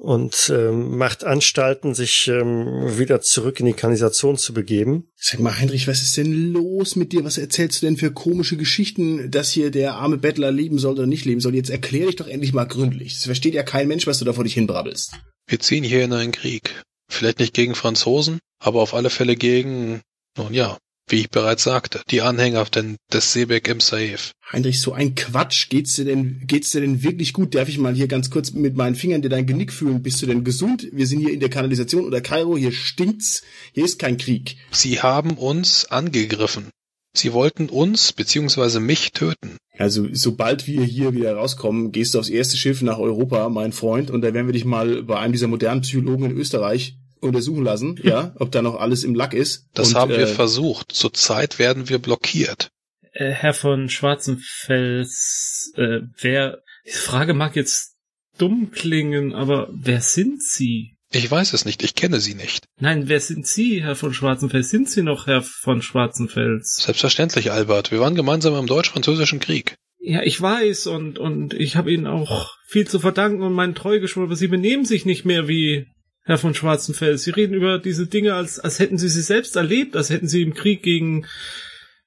und 0.00 0.50
ähm, 0.54 0.96
macht 0.96 1.24
Anstalten, 1.24 1.94
sich 1.94 2.26
ähm, 2.26 2.98
wieder 2.98 3.20
zurück 3.20 3.60
in 3.60 3.66
die 3.66 3.74
Kanalisation 3.74 4.38
zu 4.38 4.54
begeben. 4.54 5.10
Sag 5.14 5.40
mal, 5.40 5.58
Heinrich, 5.58 5.88
was 5.88 6.00
ist 6.00 6.16
denn 6.16 6.52
los 6.52 6.96
mit 6.96 7.12
dir? 7.12 7.22
Was 7.22 7.36
erzählst 7.36 7.82
du 7.82 7.86
denn 7.86 7.98
für 7.98 8.10
komische 8.10 8.56
Geschichten, 8.56 9.30
dass 9.30 9.50
hier 9.50 9.70
der 9.70 9.96
arme 9.96 10.16
Bettler 10.16 10.52
leben 10.52 10.78
soll 10.78 10.94
oder 10.94 11.06
nicht 11.06 11.26
leben 11.26 11.40
soll? 11.40 11.54
Jetzt 11.54 11.68
erklär 11.68 12.06
dich 12.06 12.16
doch 12.16 12.28
endlich 12.28 12.54
mal 12.54 12.64
gründlich. 12.64 13.12
Das 13.12 13.26
versteht 13.26 13.52
ja 13.52 13.62
kein 13.62 13.88
Mensch, 13.88 14.06
was 14.06 14.18
du 14.18 14.24
da 14.24 14.32
vor 14.32 14.44
dich 14.44 14.54
hinbrabbelst. 14.54 15.18
Wir 15.46 15.60
ziehen 15.60 15.84
hier 15.84 16.02
in 16.02 16.14
einen 16.14 16.32
Krieg. 16.32 16.82
Vielleicht 17.10 17.38
nicht 17.38 17.52
gegen 17.52 17.74
Franzosen, 17.74 18.38
aber 18.58 18.80
auf 18.80 18.94
alle 18.94 19.10
Fälle 19.10 19.36
gegen, 19.36 20.00
nun 20.38 20.54
ja, 20.54 20.78
wie 21.08 21.20
ich 21.20 21.30
bereits 21.30 21.64
sagte, 21.64 22.00
die 22.10 22.20
Anhänger 22.20 22.64
denn 22.64 22.96
des 23.12 23.32
Seebeck 23.32 23.68
im 23.68 23.80
Saif. 23.80 24.32
Heinrich, 24.52 24.80
so 24.80 24.92
ein 24.92 25.14
Quatsch. 25.14 25.68
Geht's 25.68 25.94
dir 25.94 26.04
denn, 26.04 26.42
geht's 26.46 26.70
dir 26.70 26.80
denn 26.80 27.02
wirklich 27.02 27.32
gut? 27.32 27.54
Darf 27.54 27.68
ich 27.68 27.78
mal 27.78 27.94
hier 27.94 28.08
ganz 28.08 28.30
kurz 28.30 28.52
mit 28.52 28.76
meinen 28.76 28.94
Fingern 28.94 29.22
dir 29.22 29.28
dein 29.28 29.46
Genick 29.46 29.72
fühlen? 29.72 30.02
Bist 30.02 30.22
du 30.22 30.26
denn 30.26 30.44
gesund? 30.44 30.88
Wir 30.92 31.06
sind 31.06 31.20
hier 31.20 31.32
in 31.32 31.40
der 31.40 31.50
Kanalisation 31.50 32.04
oder 32.04 32.20
Kairo. 32.20 32.56
Hier 32.56 32.72
stinkt's. 32.72 33.42
Hier 33.72 33.84
ist 33.84 33.98
kein 33.98 34.18
Krieg. 34.18 34.56
Sie 34.70 35.00
haben 35.00 35.32
uns 35.38 35.84
angegriffen. 35.86 36.70
Sie 37.12 37.32
wollten 37.32 37.68
uns 37.68 38.12
bzw. 38.12 38.78
mich 38.78 39.12
töten. 39.12 39.56
Also, 39.76 40.06
sobald 40.12 40.66
wir 40.66 40.84
hier 40.84 41.14
wieder 41.14 41.34
rauskommen, 41.34 41.90
gehst 41.90 42.14
du 42.14 42.18
aufs 42.18 42.28
erste 42.28 42.56
Schiff 42.56 42.82
nach 42.82 42.98
Europa, 42.98 43.48
mein 43.48 43.72
Freund, 43.72 44.10
und 44.10 44.20
da 44.22 44.32
werden 44.32 44.46
wir 44.46 44.52
dich 44.52 44.64
mal 44.64 45.02
bei 45.02 45.18
einem 45.18 45.32
dieser 45.32 45.48
modernen 45.48 45.80
Psychologen 45.80 46.26
in 46.26 46.36
Österreich 46.36 46.99
untersuchen 47.20 47.64
lassen, 47.64 47.98
ja, 48.02 48.34
ob 48.38 48.50
da 48.50 48.62
noch 48.62 48.76
alles 48.76 49.04
im 49.04 49.14
Lack 49.14 49.34
ist. 49.34 49.68
Das 49.74 49.90
Und, 49.90 49.94
haben 49.96 50.10
wir 50.10 50.20
äh, 50.20 50.26
versucht. 50.26 50.92
Zurzeit 50.92 51.58
werden 51.58 51.88
wir 51.88 51.98
blockiert. 51.98 52.70
Äh, 53.12 53.30
Herr 53.30 53.54
von 53.54 53.88
Schwarzenfels, 53.88 55.72
äh, 55.76 56.00
wer, 56.20 56.58
diese 56.86 57.00
Frage 57.00 57.34
mag 57.34 57.56
jetzt 57.56 57.96
dumm 58.38 58.70
klingen, 58.70 59.34
aber 59.34 59.68
wer 59.72 60.00
sind 60.00 60.42
Sie? 60.42 60.96
Ich 61.12 61.28
weiß 61.28 61.54
es 61.54 61.64
nicht, 61.64 61.82
ich 61.82 61.96
kenne 61.96 62.20
sie 62.20 62.34
nicht. 62.34 62.66
Nein, 62.78 63.08
wer 63.08 63.18
sind 63.18 63.44
Sie, 63.44 63.82
Herr 63.82 63.96
von 63.96 64.14
Schwarzenfels? 64.14 64.70
Sind 64.70 64.88
Sie 64.88 65.02
noch 65.02 65.26
Herr 65.26 65.42
von 65.42 65.82
Schwarzenfels? 65.82 66.76
Selbstverständlich, 66.76 67.50
Albert. 67.50 67.90
Wir 67.90 67.98
waren 67.98 68.14
gemeinsam 68.14 68.54
im 68.54 68.68
Deutsch-Französischen 68.68 69.40
Krieg. 69.40 69.74
Ja, 69.98 70.22
ich 70.22 70.40
weiß 70.40 70.86
und, 70.86 71.18
und 71.18 71.52
ich 71.52 71.74
habe 71.74 71.92
Ihnen 71.92 72.06
auch 72.06 72.54
viel 72.68 72.86
zu 72.86 73.00
verdanken 73.00 73.42
und 73.42 73.52
meinen 73.52 73.74
Treu 73.74 73.98
geschworen, 73.98 74.26
aber 74.26 74.36
Sie 74.36 74.48
benehmen 74.48 74.84
sich 74.84 75.04
nicht 75.04 75.24
mehr 75.24 75.48
wie 75.48 75.88
Herr 76.22 76.38
von 76.38 76.54
Schwarzenfels. 76.54 77.24
Sie 77.24 77.30
reden 77.30 77.54
über 77.54 77.78
diese 77.78 78.06
Dinge, 78.06 78.34
als, 78.34 78.58
als 78.58 78.78
hätten 78.78 78.98
Sie 78.98 79.08
sie 79.08 79.22
selbst 79.22 79.56
erlebt, 79.56 79.96
als 79.96 80.10
hätten 80.10 80.28
Sie 80.28 80.42
im 80.42 80.54
Krieg 80.54 80.82
gegen 80.82 81.26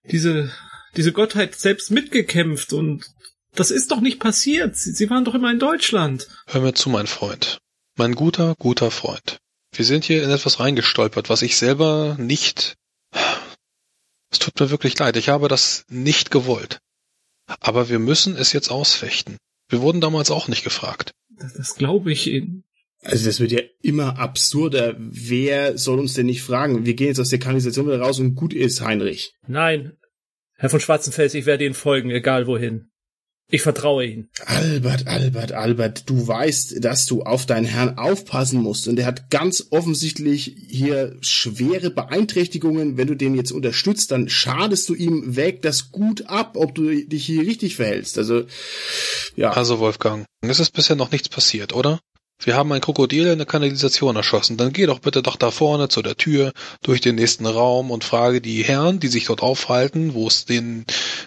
diese, 0.10 0.52
diese 0.96 1.12
Gottheit 1.12 1.56
selbst 1.56 1.92
mitgekämpft 1.92 2.74
und 2.74 3.10
das 3.56 3.72
ist 3.72 3.92
doch 3.92 4.02
nicht 4.02 4.20
passiert. 4.20 4.76
Sie, 4.76 4.92
sie 4.92 5.10
waren 5.10 5.26
doch 5.26 5.36
immer 5.36 5.52
in 5.52 5.60
Deutschland. 5.60 6.28
Hör 6.48 6.62
mir 6.62 6.74
zu, 6.74 6.90
mein 6.90 7.08
Freund. 7.08 7.60
Mein 7.96 8.16
guter, 8.16 8.56
guter 8.58 8.90
Freund. 8.90 9.40
Wir 9.72 9.86
sind 9.86 10.06
hier 10.06 10.24
in 10.24 10.30
etwas 10.30 10.60
reingestolpert, 10.60 11.30
was 11.30 11.42
ich 11.42 11.56
selber 11.56 12.16
nicht. 12.20 12.76
Es 14.32 14.40
tut 14.40 14.60
mir 14.60 14.72
wirklich 14.72 14.98
leid, 14.98 15.16
ich 15.18 15.30
habe 15.30 15.48
das 15.48 15.86
nicht 15.90 16.32
gewollt. 16.32 16.80
Aber 17.60 17.90
wir 17.90 18.00
müssen 18.00 18.36
es 18.36 18.54
jetzt 18.54 18.70
ausfechten. 18.70 19.38
Wir 19.70 19.82
wurden 19.82 20.02
damals 20.02 20.32
auch 20.32 20.48
nicht 20.48 20.64
gefragt. 20.64 21.14
Das, 21.30 21.54
das 21.54 21.76
glaube 21.76 22.12
ich 22.12 22.28
Ihnen. 22.28 22.64
Also 23.04 23.26
das 23.26 23.40
wird 23.40 23.52
ja 23.52 23.62
immer 23.82 24.18
absurder. 24.18 24.96
Wer 24.98 25.78
soll 25.78 26.00
uns 26.00 26.14
denn 26.14 26.26
nicht 26.26 26.42
fragen? 26.42 26.86
Wir 26.86 26.94
gehen 26.94 27.08
jetzt 27.08 27.20
aus 27.20 27.30
der 27.30 27.40
Kanalisation 27.40 27.88
wieder 27.88 28.00
raus 28.00 28.20
und 28.20 28.36
gut 28.36 28.54
ist, 28.54 28.82
Heinrich. 28.82 29.34
Nein, 29.48 29.98
Herr 30.56 30.70
von 30.70 30.80
Schwarzenfels, 30.80 31.34
ich 31.34 31.46
werde 31.46 31.66
Ihnen 31.66 31.74
folgen, 31.74 32.10
egal 32.10 32.48
wohin. 32.48 32.90
Ich 33.50 33.62
vertraue 33.62 34.06
Ihnen. 34.06 34.30
Albert, 34.46 35.08
Albert, 35.08 35.52
Albert, 35.52 36.10
du 36.10 36.28
weißt, 36.28 36.84
dass 36.84 37.06
du 37.06 37.24
auf 37.24 37.46
deinen 37.46 37.66
Herrn 37.66 37.98
aufpassen 37.98 38.62
musst 38.62 38.88
und 38.88 38.98
er 38.98 39.06
hat 39.06 39.30
ganz 39.30 39.68
offensichtlich 39.72 40.56
hier 40.70 41.18
schwere 41.20 41.92
Beeinträchtigungen. 41.92 42.98
Wenn 42.98 43.08
du 43.08 43.16
den 43.16 43.36
jetzt 43.36 43.52
unterstützt, 43.52 44.12
dann 44.12 44.30
schadest 44.30 44.88
du 44.88 44.96
ihm, 44.96 45.36
wäg 45.36 45.62
das 45.62 45.92
gut 45.92 46.28
ab, 46.28 46.54
ob 46.56 46.74
du 46.74 47.06
dich 47.06 47.26
hier 47.26 47.42
richtig 47.42 47.76
verhältst. 47.76 48.18
Also, 48.18 48.46
ja. 49.36 49.52
Also, 49.52 49.80
Wolfgang, 49.80 50.26
es 50.42 50.60
ist 50.60 50.72
bisher 50.72 50.96
noch 50.96 51.12
nichts 51.12 51.30
passiert, 51.30 51.74
oder? 51.74 52.00
Wir 52.46 52.56
haben 52.56 52.72
ein 52.72 52.82
Krokodil 52.82 53.28
in 53.28 53.38
der 53.38 53.48
Kanalisation 53.48 54.16
erschossen. 54.16 54.58
Dann 54.58 54.74
geh 54.74 54.86
doch 54.86 55.00
bitte 55.00 55.22
doch 55.22 55.38
da 55.38 55.52
vorne 55.52 55.88
zu 55.88 56.02
der 56.02 56.18
Tür 56.18 56.52
durch 56.82 57.02
den 57.02 57.16
nächsten 57.16 57.46
Raum 57.46 57.92
und 57.92 58.04
frage 58.04 58.42
die 58.42 58.64
Herren, 58.64 59.00
die 59.00 59.08
sich 59.08 59.26
dort 59.26 59.42
aufhalten, 59.42 60.14
wo 60.14 60.28
es 60.28 60.46
den, 60.46 60.86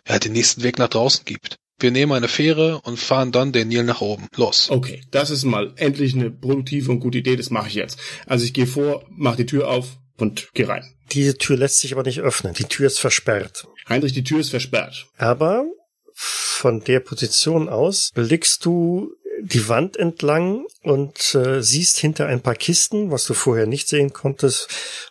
ja, 0.08 0.18
den 0.18 0.32
nächsten 0.32 0.62
Weg 0.62 0.78
nach 0.78 0.88
draußen 0.88 1.24
gibt. 1.24 1.56
Wir 1.78 1.90
nehmen 1.90 2.12
eine 2.12 2.28
Fähre 2.28 2.80
und 2.82 2.98
fahren 2.98 3.32
dann 3.32 3.52
den 3.52 3.68
Nil 3.68 3.84
nach 3.84 4.00
oben. 4.00 4.28
Los. 4.36 4.70
Okay, 4.70 5.02
das 5.10 5.30
ist 5.30 5.44
mal 5.44 5.74
endlich 5.76 6.14
eine 6.14 6.30
produktive 6.30 6.90
und 6.90 7.00
gute 7.00 7.18
Idee, 7.18 7.36
das 7.36 7.50
mache 7.50 7.68
ich 7.68 7.74
jetzt. 7.74 7.98
Also 8.26 8.44
ich 8.44 8.54
gehe 8.54 8.66
vor, 8.66 9.04
mach 9.10 9.36
die 9.36 9.46
Tür 9.46 9.68
auf 9.68 9.98
und 10.16 10.48
geh 10.54 10.64
rein. 10.64 10.84
Diese 11.12 11.36
Tür 11.36 11.58
lässt 11.58 11.78
sich 11.78 11.92
aber 11.92 12.02
nicht 12.02 12.20
öffnen. 12.20 12.54
Die 12.54 12.64
Tür 12.64 12.86
ist 12.86 12.98
versperrt. 12.98 13.66
Heinrich, 13.88 14.12
die 14.12 14.24
Tür 14.24 14.40
ist 14.40 14.50
versperrt. 14.50 15.06
Aber 15.18 15.66
von 16.14 16.80
der 16.80 17.00
Position 17.00 17.68
aus 17.68 18.10
blickst 18.14 18.64
du 18.64 19.12
die 19.40 19.68
Wand 19.68 19.96
entlang 19.96 20.66
und 20.82 21.34
äh, 21.34 21.62
siehst 21.62 21.98
hinter 21.98 22.26
ein 22.26 22.40
paar 22.40 22.54
Kisten, 22.54 23.10
was 23.10 23.26
du 23.26 23.34
vorher 23.34 23.66
nicht 23.66 23.88
sehen 23.88 24.12
konntest, 24.12 24.68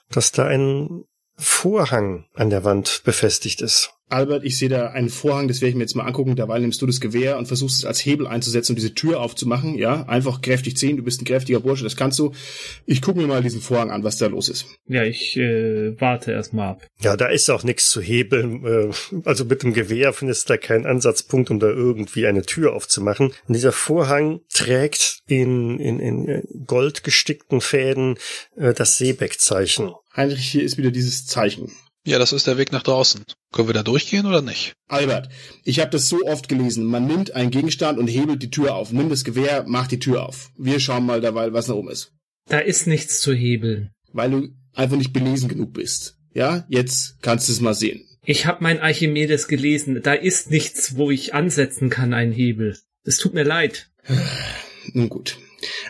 dass 0.09 0.32
da 0.32 0.45
ein 0.45 1.05
Vorhang 1.38 2.26
an 2.34 2.49
der 2.49 2.63
Wand 2.63 3.01
befestigt 3.03 3.61
ist. 3.61 3.94
Albert, 4.09 4.43
ich 4.43 4.57
sehe 4.57 4.69
da 4.69 4.87
einen 4.87 5.09
Vorhang, 5.09 5.47
das 5.47 5.61
werde 5.61 5.69
ich 5.69 5.75
mir 5.75 5.81
jetzt 5.81 5.95
mal 5.95 6.03
angucken. 6.03 6.35
Derweil 6.35 6.61
nimmst 6.61 6.81
du 6.81 6.85
das 6.85 7.01
Gewehr 7.01 7.37
und 7.37 7.47
versuchst 7.47 7.79
es 7.79 7.85
als 7.85 8.05
Hebel 8.05 8.27
einzusetzen, 8.27 8.73
um 8.73 8.75
diese 8.75 8.93
Tür 8.93 9.19
aufzumachen. 9.19 9.75
Ja, 9.75 10.03
einfach 10.07 10.41
kräftig 10.41 10.77
ziehen. 10.77 10.97
Du 10.97 11.03
bist 11.03 11.21
ein 11.21 11.25
kräftiger 11.25 11.59
Bursche, 11.59 11.83
das 11.83 11.95
kannst 11.95 12.19
du. 12.19 12.31
Ich 12.85 13.01
gucke 13.01 13.19
mir 13.19 13.27
mal 13.27 13.41
diesen 13.41 13.61
Vorhang 13.61 13.91
an, 13.91 14.03
was 14.03 14.17
da 14.17 14.27
los 14.27 14.49
ist. 14.49 14.67
Ja, 14.87 15.03
ich 15.03 15.37
äh, 15.37 15.99
warte 15.99 16.31
erstmal 16.31 16.69
ab. 16.69 16.87
Ja, 17.01 17.17
da 17.17 17.27
ist 17.27 17.49
auch 17.49 17.63
nichts 17.63 17.89
zu 17.89 18.01
hebeln. 18.01 18.65
Äh, 18.65 18.91
Also 19.23 19.45
mit 19.45 19.63
dem 19.63 19.73
Gewehr 19.73 20.13
findest 20.13 20.49
du 20.49 20.53
da 20.53 20.57
keinen 20.57 20.85
Ansatzpunkt, 20.85 21.49
um 21.49 21.59
da 21.59 21.67
irgendwie 21.67 22.27
eine 22.27 22.43
Tür 22.43 22.73
aufzumachen. 22.73 23.33
Und 23.47 23.53
dieser 23.53 23.71
Vorhang 23.71 24.41
trägt 24.53 25.19
in, 25.27 25.79
in, 25.79 25.99
in 25.99 26.43
goldgestickten 26.67 27.61
Fäden 27.61 28.17
äh, 28.55 28.73
das 28.73 28.97
Seebeck-Zeichen. 28.97 29.91
Heinrich, 30.15 30.47
hier 30.47 30.63
ist 30.63 30.77
wieder 30.77 30.91
dieses 30.91 31.25
Zeichen. 31.25 31.71
Ja, 32.05 32.19
das 32.19 32.33
ist 32.33 32.45
der 32.45 32.59
Weg 32.59 32.71
nach 32.71 32.83
draußen. 32.83 33.23
Können 33.51 33.67
wir 33.67 33.73
da 33.73 33.81
durchgehen 33.81 34.27
oder 34.27 34.43
nicht? 34.43 34.73
Albert, 34.87 35.29
ich 35.63 35.79
habe 35.79 35.89
das 35.89 36.07
so 36.07 36.21
oft 36.23 36.47
gelesen. 36.47 36.85
Man 36.85 37.07
nimmt 37.07 37.31
einen 37.31 37.49
Gegenstand 37.49 37.97
und 37.97 38.07
hebelt 38.07 38.43
die 38.43 38.51
Tür 38.51 38.75
auf. 38.75 38.91
Nimm 38.91 39.09
das 39.09 39.23
Gewehr, 39.23 39.65
mach 39.67 39.87
die 39.87 39.97
Tür 39.97 40.23
auf. 40.23 40.51
Wir 40.55 40.79
schauen 40.79 41.05
mal 41.05 41.19
dabei, 41.19 41.51
was 41.51 41.67
nach 41.67 41.75
oben 41.75 41.89
ist. 41.89 42.13
Da 42.47 42.59
ist 42.59 42.85
nichts 42.85 43.21
zu 43.21 43.33
hebeln. 43.33 43.89
Weil 44.13 44.29
du 44.29 44.49
einfach 44.73 44.97
nicht 44.97 45.13
belesen 45.13 45.49
genug 45.49 45.73
bist. 45.73 46.17
Ja, 46.31 46.65
jetzt 46.69 47.17
kannst 47.23 47.49
du 47.49 47.53
es 47.53 47.59
mal 47.59 47.73
sehen. 47.73 48.05
Ich 48.23 48.45
habe 48.45 48.63
mein 48.63 48.79
Archimedes 48.81 49.47
gelesen. 49.47 50.01
Da 50.03 50.13
ist 50.13 50.51
nichts, 50.51 50.97
wo 50.97 51.09
ich 51.09 51.33
ansetzen 51.33 51.89
kann, 51.89 52.13
ein 52.13 52.31
Hebel. 52.31 52.77
Es 53.03 53.17
tut 53.17 53.33
mir 53.33 53.43
leid. 53.43 53.89
Nun 54.93 55.09
gut. 55.09 55.39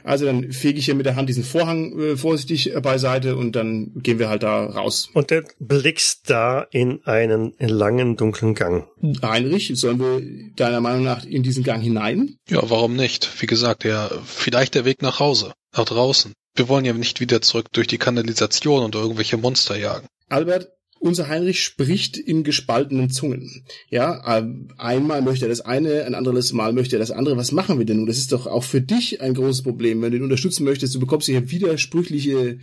Also 0.04 0.26
dann 0.26 0.52
fege 0.52 0.80
ich 0.80 0.86
hier 0.86 0.96
mit 0.96 1.06
der 1.06 1.16
Hand 1.16 1.30
diesen 1.30 1.44
Vorhang 1.44 1.98
äh, 2.00 2.18
vorsichtig 2.18 2.76
äh, 2.76 2.82
beiseite 2.82 3.36
und 3.36 3.56
dann 3.56 3.92
gehen 3.96 4.20
wir 4.20 4.30
halt 4.30 4.44
da 4.44 4.66
raus. 4.66 5.10
Und 5.14 5.32
du 5.32 5.44
blickst 5.60 6.30
da 6.30 6.66
in 6.72 7.04
einen 7.06 7.54
langen, 7.60 8.18
dunklen 8.18 8.56
Gang. 8.56 8.88
Heinrich, 9.22 9.72
sollen 9.76 10.00
wir 10.00 10.22
deiner 10.56 10.82
Meinung 10.82 11.04
nach 11.04 11.26
in 11.26 11.44
diesen 11.44 11.64
Gang 11.64 11.82
hinein? 11.82 12.38
Ja, 12.50 12.62
warum 12.70 12.96
nicht? 12.96 13.42
Wie 13.42 13.48
gesagt, 13.48 13.84
ja, 13.84 14.10
vielleicht 14.26 14.76
der 14.76 14.86
Weg 14.86 15.02
nach 15.02 15.20
Hause, 15.20 15.54
nach 15.76 15.86
draußen. 15.86 16.34
Wir 16.56 16.70
wollen 16.70 16.86
ja 16.86 16.94
nicht 16.94 17.20
wieder 17.20 17.42
zurück 17.42 17.68
durch 17.74 17.88
die 17.88 17.98
Kanalisation 17.98 18.84
und 18.84 18.96
irgendwelche 18.96 19.38
Monster 19.38 19.76
jagen. 19.76 20.08
Albert, 20.30 20.70
unser 21.06 21.28
Heinrich 21.28 21.62
spricht 21.62 22.18
in 22.18 22.44
gespaltenen 22.44 23.10
Zungen. 23.10 23.64
Ja, 23.90 24.38
ähm, 24.38 24.70
einmal 24.78 25.22
möchte 25.22 25.46
er 25.46 25.50
das 25.50 25.62
eine, 25.62 26.06
ein 26.06 26.16
anderes 26.16 26.54
Mal 26.54 26.74
möchte 26.74 26.96
er 26.96 27.00
das 27.00 27.12
andere. 27.12 27.38
Was 27.38 27.52
machen 27.52 27.78
wir 27.78 27.86
denn 27.86 27.98
nun? 27.98 28.08
Das 28.08 28.18
ist 28.18 28.32
doch 28.32 28.48
auch 28.48 28.64
für 28.64 28.82
dich 28.82 29.22
ein 29.22 29.34
großes 29.34 29.64
Problem, 29.64 30.02
wenn 30.02 30.12
du 30.12 30.18
ihn 30.18 30.24
unterstützen 30.24 30.64
möchtest. 30.64 30.96
Du 30.96 31.00
bekommst 31.00 31.28
hier 31.28 31.52
widersprüchliche 31.52 32.60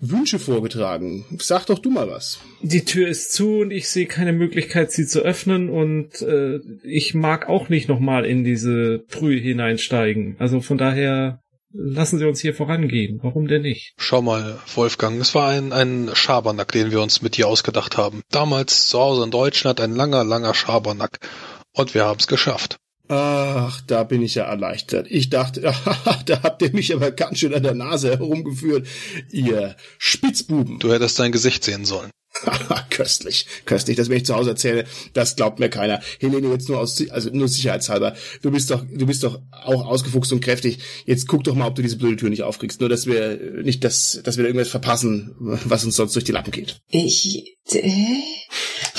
Wünsche 0.00 0.38
vorgetragen. 0.38 1.24
Sag 1.38 1.66
doch 1.66 1.78
du 1.78 1.90
mal 1.90 2.08
was. 2.08 2.40
Die 2.62 2.84
Tür 2.84 3.08
ist 3.08 3.32
zu 3.32 3.58
und 3.58 3.70
ich 3.70 3.88
sehe 3.88 4.06
keine 4.06 4.32
Möglichkeit, 4.32 4.92
sie 4.92 5.06
zu 5.06 5.20
öffnen 5.20 5.68
und 5.68 6.22
äh, 6.22 6.60
ich 6.82 7.14
mag 7.14 7.48
auch 7.48 7.68
nicht 7.68 7.88
nochmal 7.88 8.24
in 8.24 8.44
diese 8.44 9.04
Brühe 9.10 9.38
hineinsteigen. 9.40 10.36
Also 10.38 10.60
von 10.60 10.78
daher 10.78 11.41
lassen 11.72 12.18
Sie 12.18 12.26
uns 12.26 12.40
hier 12.40 12.54
vorangehen. 12.54 13.20
Warum 13.22 13.48
denn 13.48 13.62
nicht? 13.62 13.94
Schau 13.96 14.22
mal, 14.22 14.58
Wolfgang, 14.74 15.20
es 15.20 15.34
war 15.34 15.48
ein, 15.48 15.72
ein 15.72 16.10
Schabernack, 16.14 16.72
den 16.72 16.90
wir 16.90 17.02
uns 17.02 17.22
mit 17.22 17.36
dir 17.36 17.48
ausgedacht 17.48 17.96
haben. 17.96 18.22
Damals 18.30 18.88
zu 18.88 18.98
Hause 18.98 19.24
in 19.24 19.30
Deutschland 19.30 19.80
ein 19.80 19.94
langer, 19.94 20.24
langer 20.24 20.54
Schabernack. 20.54 21.18
Und 21.72 21.94
wir 21.94 22.04
haben 22.04 22.20
es 22.20 22.26
geschafft. 22.26 22.78
Ach, 23.08 23.80
da 23.82 24.04
bin 24.04 24.22
ich 24.22 24.36
ja 24.36 24.44
erleichtert. 24.44 25.06
Ich 25.10 25.28
dachte, 25.28 25.60
da 26.26 26.42
habt 26.42 26.62
ihr 26.62 26.72
mich 26.72 26.94
aber 26.94 27.10
ganz 27.10 27.38
schön 27.38 27.54
an 27.54 27.62
der 27.62 27.74
Nase 27.74 28.10
herumgeführt, 28.10 28.86
ihr 29.30 29.76
Spitzbuben. 29.98 30.78
Du 30.78 30.92
hättest 30.92 31.18
dein 31.18 31.32
Gesicht 31.32 31.64
sehen 31.64 31.84
sollen. 31.84 32.10
köstlich, 32.90 33.46
köstlich. 33.66 33.96
Das, 33.96 34.08
wenn 34.08 34.16
ich 34.16 34.26
zu 34.26 34.34
Hause 34.34 34.50
erzähle, 34.50 34.84
das 35.12 35.36
glaubt 35.36 35.58
mir 35.58 35.68
keiner. 35.68 36.00
Helene, 36.18 36.48
jetzt 36.48 36.68
nur 36.68 36.80
aus, 36.80 37.02
also 37.10 37.30
nur 37.30 37.48
sicherheitshalber. 37.48 38.14
Du 38.42 38.50
bist 38.50 38.70
doch, 38.70 38.84
du 38.90 39.06
bist 39.06 39.22
doch 39.22 39.40
auch 39.50 39.86
ausgefuchst 39.86 40.32
und 40.32 40.40
kräftig. 40.40 40.78
Jetzt 41.04 41.28
guck 41.28 41.44
doch 41.44 41.54
mal, 41.54 41.66
ob 41.66 41.74
du 41.74 41.82
diese 41.82 41.96
blöde 41.96 42.16
Tür 42.16 42.30
nicht 42.30 42.42
aufkriegst. 42.42 42.80
Nur, 42.80 42.88
dass 42.88 43.06
wir 43.06 43.62
nicht, 43.62 43.84
dass, 43.84 44.20
dass 44.24 44.38
wir 44.38 44.46
irgendwas 44.46 44.68
verpassen, 44.68 45.34
was 45.38 45.84
uns 45.84 45.96
sonst 45.96 46.14
durch 46.14 46.24
die 46.24 46.32
Lappen 46.32 46.52
geht. 46.52 46.80
Ich, 46.90 47.56
äh, 47.70 48.22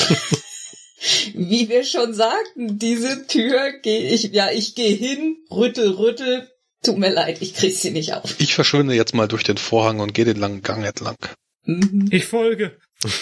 wie 1.34 1.70
wir 1.70 1.84
schon 1.84 2.14
sagten, 2.14 2.78
diese 2.78 3.26
Tür 3.28 3.74
gehe 3.82 4.10
ich, 4.10 4.24
ja, 4.32 4.52
ich 4.52 4.76
gehe 4.76 4.96
hin, 4.96 5.38
rüttel, 5.52 5.92
rüttel. 5.92 6.50
Tut 6.84 6.98
mir 6.98 7.14
leid, 7.14 7.42
ich 7.42 7.54
krieg 7.56 7.76
sie 7.76 7.92
nicht 7.92 8.14
auf. 8.14 8.36
Ich 8.40 8.54
verschwinde 8.54 8.94
jetzt 8.94 9.16
mal 9.16 9.28
durch 9.28 9.44
den 9.44 9.58
Vorhang 9.58 10.02
und 10.02 10.14
gehe 10.14 10.26
den 10.26 10.38
langen 10.38 10.62
Gang 10.62 10.86
entlang. 10.86 11.16
Mhm. 11.66 12.10
Ich 12.12 12.26
folge. 12.26 12.78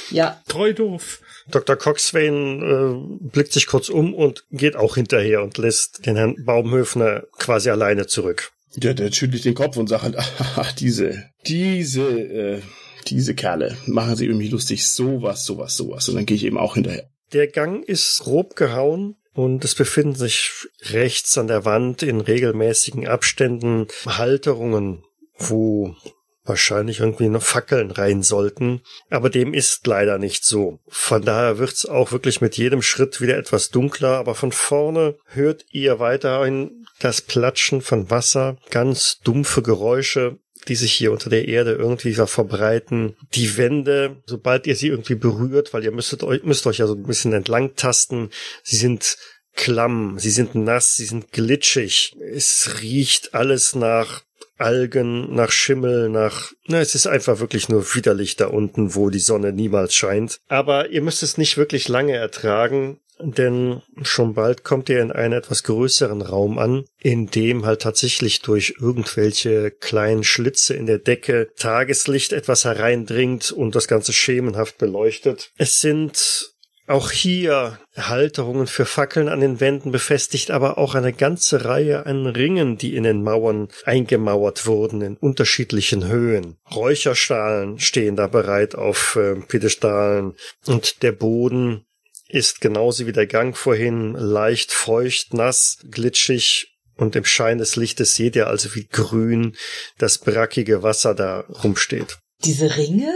Ja, 0.10 0.42
Treu 0.48 0.74
doof. 0.74 1.22
Dr. 1.50 1.76
Coxswain 1.76 2.62
äh, 2.62 3.28
blickt 3.32 3.54
sich 3.54 3.68
kurz 3.68 3.90
um 3.90 4.14
und 4.14 4.46
geht 4.52 4.76
auch 4.76 4.96
hinterher 4.96 5.42
und 5.44 5.58
lässt 5.58 6.06
den 6.06 6.16
Herrn 6.16 6.36
Baumhöfner 6.46 7.24
quasi 7.38 7.70
alleine 7.70 8.08
zurück. 8.08 8.52
Der, 8.76 8.94
der 8.94 9.12
schüttelt 9.12 9.44
den 9.44 9.56
Kopf 9.56 9.78
und 9.78 9.88
sagt 9.88 10.04
halt, 10.04 10.16
ach, 10.18 10.72
diese, 10.80 11.26
diese, 11.48 12.04
äh, 12.04 12.62
diese 13.08 13.36
Kerle 13.36 13.78
machen 13.86 14.16
sie 14.16 14.26
über 14.26 14.38
mich 14.38 14.52
lustig. 14.52 14.88
Sowas, 14.88 15.46
sowas, 15.46 15.76
sowas. 15.76 16.08
Und 16.10 16.16
dann 16.16 16.26
gehe 16.26 16.38
ich 16.38 16.46
eben 16.46 16.58
auch 16.58 16.76
hinterher. 16.76 17.10
Der 17.34 17.48
Gang 17.48 17.84
ist 17.84 18.20
grob 18.20 18.56
gehauen 18.56 19.16
und 19.34 19.64
es 19.64 19.76
befinden 19.76 20.16
sich 20.16 20.52
rechts 20.90 21.38
an 21.38 21.48
der 21.48 21.66
Wand 21.66 22.04
in 22.04 22.22
regelmäßigen 22.22 23.08
Abständen 23.08 23.88
Halterungen, 24.06 25.04
wo 25.38 25.96
wahrscheinlich 26.44 27.00
irgendwie 27.00 27.30
noch 27.30 27.44
Fackeln 27.44 27.92
rein 27.92 28.24
sollten, 28.24 28.82
aber 29.10 29.30
dem 29.30 29.54
ist 29.54 29.86
leider 29.86 30.18
nicht 30.18 30.44
so. 30.44 30.80
Von 30.88 31.24
daher 31.24 31.60
wird's 31.60 31.86
auch 31.86 32.12
wirklich 32.12 32.42
mit 32.42 32.58
jedem 32.58 32.82
Schritt 32.82 33.22
wieder 33.22 33.38
etwas 33.38 33.70
dunkler, 33.70 34.18
aber 34.18 34.36
von 34.36 34.52
vorne 34.52 35.16
hört 35.26 35.66
ihr 35.72 36.00
weiterhin 36.00 36.86
das 37.00 37.22
Platschen 37.22 37.82
von 37.82 38.10
Wasser, 38.10 38.58
ganz 38.70 39.20
dumpfe 39.24 39.62
Geräusche, 39.62 40.40
die 40.68 40.76
sich 40.76 40.94
hier 40.94 41.12
unter 41.12 41.30
der 41.30 41.48
Erde 41.48 41.74
irgendwie 41.74 42.14
verbreiten. 42.14 43.16
Die 43.34 43.58
Wände, 43.58 44.22
sobald 44.26 44.68
ihr 44.68 44.76
sie 44.76 44.90
irgendwie 44.90 45.16
berührt, 45.16 45.74
weil 45.74 45.84
ihr 45.84 45.92
müsstet 45.92 46.24
euch, 46.24 46.44
müsst 46.44 46.68
euch 46.68 46.78
ja 46.78 46.88
so 46.88 46.94
ein 46.94 47.04
bisschen 47.04 47.34
entlang 47.34 47.76
tasten, 47.76 48.30
sie 48.64 48.78
sind 48.78 49.18
klamm, 49.56 50.18
sie 50.20 50.30
sind 50.30 50.56
nass, 50.56 50.96
sie 50.96 51.06
sind 51.06 51.32
glitschig. 51.32 52.16
Es 52.20 52.82
riecht 52.82 53.34
alles 53.34 53.76
nach 53.76 54.22
Algen, 54.62 55.34
nach 55.34 55.52
Schimmel, 55.52 56.10
nach, 56.10 56.52
na, 56.68 56.80
es 56.80 56.96
ist 56.96 57.08
einfach 57.08 57.40
wirklich 57.40 57.70
nur 57.70 57.84
widerlich 57.94 58.36
da 58.36 58.48
unten, 58.48 58.96
wo 58.96 59.10
die 59.10 59.20
Sonne 59.20 59.52
niemals 59.52 59.94
scheint. 59.94 60.40
Aber 60.48 60.90
ihr 60.90 61.02
müsst 61.02 61.24
es 61.24 61.38
nicht 61.38 61.58
wirklich 61.58 61.88
lange 61.88 62.14
ertragen, 62.14 63.00
denn 63.24 63.82
schon 64.02 64.34
bald 64.34 64.64
kommt 64.64 64.90
ihr 64.90 65.02
in 65.02 65.12
einen 65.12 65.34
etwas 65.34 65.64
größeren 65.64 66.22
Raum 66.22 66.58
an, 66.58 66.86
in 67.00 67.28
dem 67.28 67.66
halt 67.66 67.82
tatsächlich 67.82 68.42
durch 68.42 68.76
irgendwelche 68.80 69.72
kleinen 69.72 70.24
Schlitze 70.24 70.74
in 70.74 70.86
der 70.86 71.00
Decke 71.00 71.50
Tageslicht 71.56 72.34
etwas 72.34 72.66
hereindringt 72.66 73.52
und 73.52 73.76
das 73.76 73.88
Ganze 73.88 74.14
schemenhaft 74.14 74.78
beleuchtet. 74.78 75.52
Es 75.58 75.82
sind 75.82 76.51
auch 76.92 77.12
hier 77.12 77.80
Halterungen 77.96 78.68
für 78.68 78.86
Fackeln 78.86 79.30
an 79.30 79.40
den 79.40 79.60
Wänden 79.60 79.92
befestigt, 79.92 80.52
aber 80.52 80.78
auch 80.78 80.94
eine 80.96 81.14
ganze 81.14 81.66
Reihe 81.66 82.06
an 82.06 82.28
Ringen, 82.28 82.78
die 82.78 82.96
in 82.96 83.04
den 83.04 83.24
Mauern 83.24 83.70
eingemauert 83.86 84.66
wurden 84.66 85.02
in 85.02 85.18
unterschiedlichen 85.18 86.08
Höhen. 86.08 86.58
Räucherstahlen 86.74 87.80
stehen 87.80 88.16
da 88.16 88.28
bereit 88.28 88.76
auf 88.76 89.16
äh, 89.16 89.36
Piedestalen 89.36 90.36
und 90.68 91.02
der 91.02 91.14
Boden 91.14 91.86
ist 92.28 92.62
genauso 92.62 93.08
wie 93.08 93.12
der 93.12 93.28
Gang 93.28 93.58
vorhin 93.58 94.14
leicht 94.14 94.72
feucht, 94.72 95.34
nass, 95.34 95.80
glitschig 95.90 96.78
und 96.96 97.16
im 97.16 97.26
Schein 97.26 97.58
des 97.58 97.76
Lichtes 97.76 98.16
seht 98.16 98.36
ihr 98.36 98.48
also, 98.48 98.76
wie 98.76 98.88
grün 98.88 99.56
das 99.98 100.18
brackige 100.18 100.84
Wasser 100.84 101.16
da 101.16 101.42
rumsteht. 101.64 102.20
diese 102.44 102.78
Ringe, 102.78 103.14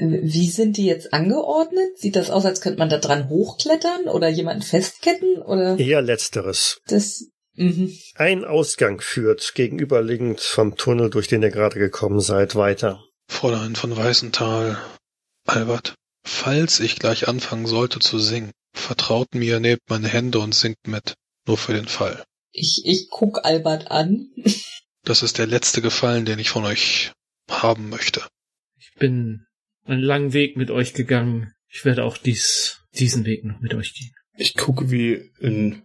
wie 0.00 0.50
sind 0.50 0.76
die 0.76 0.86
jetzt 0.86 1.12
angeordnet? 1.12 1.98
Sieht 1.98 2.16
das 2.16 2.30
aus, 2.30 2.44
als 2.44 2.60
könnte 2.60 2.78
man 2.78 2.88
da 2.88 2.98
dran 2.98 3.28
hochklettern 3.28 4.08
oder 4.08 4.28
jemanden 4.28 4.62
festketten 4.62 5.38
oder 5.42 5.78
Eher 5.78 6.02
letzteres. 6.02 6.80
das? 6.86 7.26
Mhm. 7.56 7.96
Ein 8.16 8.44
Ausgang 8.44 9.00
führt 9.00 9.54
gegenüberliegend 9.54 10.40
vom 10.40 10.76
Tunnel, 10.76 11.10
durch 11.10 11.28
den 11.28 11.42
ihr 11.42 11.50
gerade 11.50 11.78
gekommen 11.78 12.20
seid, 12.20 12.56
weiter. 12.56 13.04
Fräulein 13.28 13.76
von 13.76 13.96
Weißenthal, 13.96 14.76
Albert, 15.46 15.94
falls 16.24 16.80
ich 16.80 16.96
gleich 16.96 17.28
anfangen 17.28 17.66
sollte 17.66 18.00
zu 18.00 18.18
singen, 18.18 18.50
vertraut 18.72 19.34
mir, 19.34 19.60
nehmt 19.60 19.82
meine 19.88 20.08
Hände 20.08 20.40
und 20.40 20.54
singt 20.54 20.86
mit. 20.86 21.14
Nur 21.46 21.56
für 21.56 21.74
den 21.74 21.86
Fall. 21.86 22.24
Ich, 22.50 22.82
ich 22.84 23.08
guck 23.10 23.44
Albert 23.44 23.90
an. 23.90 24.28
Das 25.06 25.22
ist 25.22 25.36
der 25.36 25.46
letzte 25.46 25.82
Gefallen, 25.82 26.24
den 26.24 26.38
ich 26.38 26.48
von 26.48 26.64
euch 26.64 27.12
haben 27.50 27.90
möchte. 27.90 28.26
Ich 28.78 28.94
bin 28.98 29.44
einen 29.84 30.02
langen 30.02 30.32
Weg 30.32 30.56
mit 30.56 30.70
euch 30.70 30.94
gegangen. 30.94 31.52
Ich 31.68 31.84
werde 31.84 32.04
auch 32.04 32.16
dies, 32.16 32.80
diesen 32.94 33.24
Weg 33.24 33.44
noch 33.44 33.60
mit 33.60 33.74
euch 33.74 33.94
gehen. 33.94 34.12
Ich 34.36 34.54
gucke 34.54 34.90
wie 34.90 35.30
ein, 35.42 35.82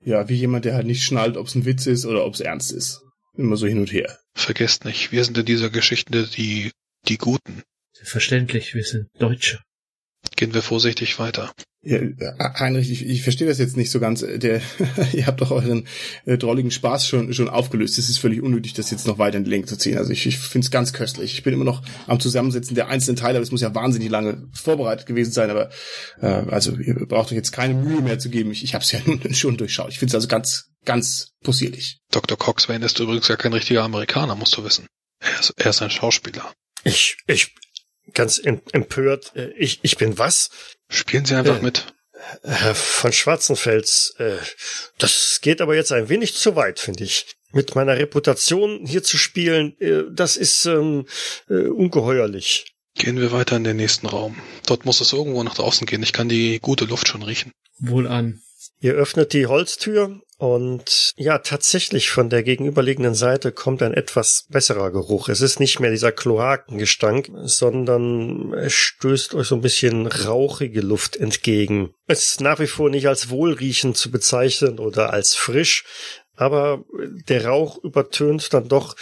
ja, 0.00 0.28
wie 0.28 0.34
jemand, 0.34 0.64
der 0.64 0.74
halt 0.74 0.86
nicht 0.86 1.04
schnallt, 1.04 1.36
ob 1.36 1.46
es 1.46 1.54
ein 1.54 1.64
Witz 1.64 1.86
ist 1.86 2.06
oder 2.06 2.24
ob 2.24 2.34
es 2.34 2.40
ernst 2.40 2.72
ist. 2.72 3.00
Immer 3.36 3.56
so 3.56 3.66
hin 3.66 3.78
und 3.78 3.92
her. 3.92 4.18
Vergesst 4.34 4.84
nicht, 4.84 5.12
wir 5.12 5.24
sind 5.24 5.36
in 5.38 5.44
dieser 5.44 5.70
Geschichte 5.70 6.26
die, 6.26 6.70
die 7.08 7.18
Guten. 7.18 7.62
Verständlich, 8.02 8.74
wir 8.74 8.84
sind 8.84 9.08
Deutsche. 9.18 9.60
Gehen 10.36 10.54
wir 10.54 10.62
vorsichtig 10.62 11.18
weiter. 11.18 11.52
Ja, 11.84 11.98
äh, 11.98 12.14
Heinrich, 12.58 12.90
ich, 12.90 13.06
ich 13.06 13.22
verstehe 13.22 13.46
das 13.46 13.58
jetzt 13.58 13.76
nicht 13.76 13.90
so 13.90 14.00
ganz. 14.00 14.20
Der, 14.20 14.60
ihr 15.12 15.26
habt 15.26 15.40
doch 15.40 15.50
euren 15.50 15.86
äh, 16.24 16.38
drolligen 16.38 16.70
Spaß 16.70 17.06
schon 17.06 17.32
schon 17.34 17.48
aufgelöst. 17.48 17.98
Es 17.98 18.08
ist 18.08 18.18
völlig 18.18 18.42
unnötig, 18.42 18.72
das 18.74 18.90
jetzt 18.90 19.06
noch 19.06 19.18
weiter 19.18 19.36
in 19.38 19.44
die 19.44 19.50
Länge 19.50 19.66
zu 19.66 19.76
ziehen. 19.76 19.98
Also 19.98 20.10
ich, 20.12 20.26
ich 20.26 20.38
finde 20.38 20.64
es 20.64 20.70
ganz 20.70 20.92
köstlich. 20.92 21.34
Ich 21.34 21.42
bin 21.42 21.52
immer 21.54 21.64
noch 21.64 21.82
am 22.06 22.20
Zusammensetzen 22.20 22.74
der 22.74 22.88
einzelnen 22.88 23.16
Teile, 23.16 23.36
aber 23.38 23.42
es 23.42 23.50
muss 23.50 23.60
ja 23.60 23.74
wahnsinnig 23.74 24.08
lange 24.10 24.48
vorbereitet 24.52 25.06
gewesen 25.06 25.32
sein. 25.32 25.50
Aber 25.50 25.70
äh, 26.20 26.26
also 26.26 26.76
ihr 26.76 26.94
braucht 27.06 27.30
euch 27.30 27.36
jetzt 27.36 27.52
keine 27.52 27.74
Mühe 27.74 28.00
mehr 28.00 28.18
zu 28.18 28.30
geben. 28.30 28.50
Ich, 28.50 28.64
ich 28.64 28.74
habe 28.74 28.82
es 28.84 28.92
ja 28.92 29.00
nun 29.06 29.34
schon 29.34 29.56
durchschaut. 29.56 29.90
Ich 29.90 29.98
finde 29.98 30.10
es 30.10 30.14
also 30.14 30.28
ganz 30.28 30.70
ganz 30.84 31.32
possierlich. 31.42 32.00
Dr. 32.10 32.36
Coxswain 32.38 32.82
ist 32.82 32.98
übrigens 33.00 33.28
ja 33.28 33.36
kein 33.36 33.52
richtiger 33.54 33.82
Amerikaner, 33.82 34.34
musst 34.34 34.56
du 34.56 34.64
wissen. 34.64 34.86
Er 35.20 35.40
ist, 35.40 35.54
er 35.56 35.70
ist 35.70 35.80
ein 35.82 35.90
Schauspieler. 35.90 36.52
Ich, 36.84 37.16
ich, 37.26 37.54
ganz 38.12 38.38
em- 38.38 38.60
empört, 38.72 39.32
äh, 39.34 39.50
ich, 39.56 39.80
ich 39.82 39.96
bin 39.96 40.18
was? 40.18 40.50
Spielen 40.88 41.24
Sie 41.24 41.34
einfach 41.34 41.58
Äh. 41.58 41.62
mit. 41.62 41.86
Herr 42.42 42.74
von 42.74 43.12
Schwarzenfels, 43.12 44.14
äh, 44.18 44.36
das 44.98 45.40
geht 45.42 45.60
aber 45.60 45.74
jetzt 45.74 45.92
ein 45.92 46.08
wenig 46.08 46.34
zu 46.34 46.56
weit, 46.56 46.78
finde 46.78 47.04
ich. 47.04 47.26
Mit 47.52 47.74
meiner 47.74 47.98
Reputation 47.98 48.86
hier 48.86 49.02
zu 49.02 49.18
spielen, 49.18 49.78
äh, 49.78 50.04
das 50.10 50.36
ist 50.36 50.64
ähm, 50.64 51.06
äh, 51.50 51.66
ungeheuerlich. 51.66 52.74
Gehen 52.96 53.20
wir 53.20 53.30
weiter 53.32 53.56
in 53.56 53.64
den 53.64 53.76
nächsten 53.76 54.06
Raum. 54.06 54.36
Dort 54.66 54.84
muss 54.84 55.00
es 55.00 55.12
irgendwo 55.12 55.42
nach 55.42 55.54
draußen 55.54 55.86
gehen. 55.86 56.02
Ich 56.02 56.12
kann 56.12 56.28
die 56.28 56.60
gute 56.60 56.84
Luft 56.86 57.08
schon 57.08 57.22
riechen. 57.22 57.52
Wohl 57.78 58.06
an. 58.06 58.40
Ihr 58.80 58.94
öffnet 58.94 59.32
die 59.32 59.46
Holztür 59.46 60.20
und 60.36 61.12
ja, 61.16 61.38
tatsächlich 61.38 62.10
von 62.10 62.28
der 62.28 62.42
gegenüberliegenden 62.42 63.14
Seite 63.14 63.52
kommt 63.52 63.82
ein 63.82 63.94
etwas 63.94 64.46
besserer 64.48 64.90
Geruch. 64.90 65.28
Es 65.28 65.40
ist 65.40 65.60
nicht 65.60 65.80
mehr 65.80 65.90
dieser 65.90 66.12
Kloakengestank, 66.12 67.30
sondern 67.44 68.52
es 68.54 68.72
stößt 68.72 69.34
euch 69.34 69.46
so 69.46 69.54
ein 69.54 69.60
bisschen 69.60 70.06
rauchige 70.06 70.80
Luft 70.80 71.16
entgegen. 71.16 71.94
Es 72.06 72.26
ist 72.26 72.40
nach 72.40 72.58
wie 72.58 72.66
vor 72.66 72.90
nicht 72.90 73.06
als 73.06 73.30
wohlriechend 73.30 73.96
zu 73.96 74.10
bezeichnen 74.10 74.78
oder 74.78 75.12
als 75.12 75.34
frisch, 75.34 75.84
aber 76.36 76.84
der 77.28 77.46
Rauch 77.46 77.82
übertönt 77.84 78.52
dann 78.52 78.68
doch 78.68 78.96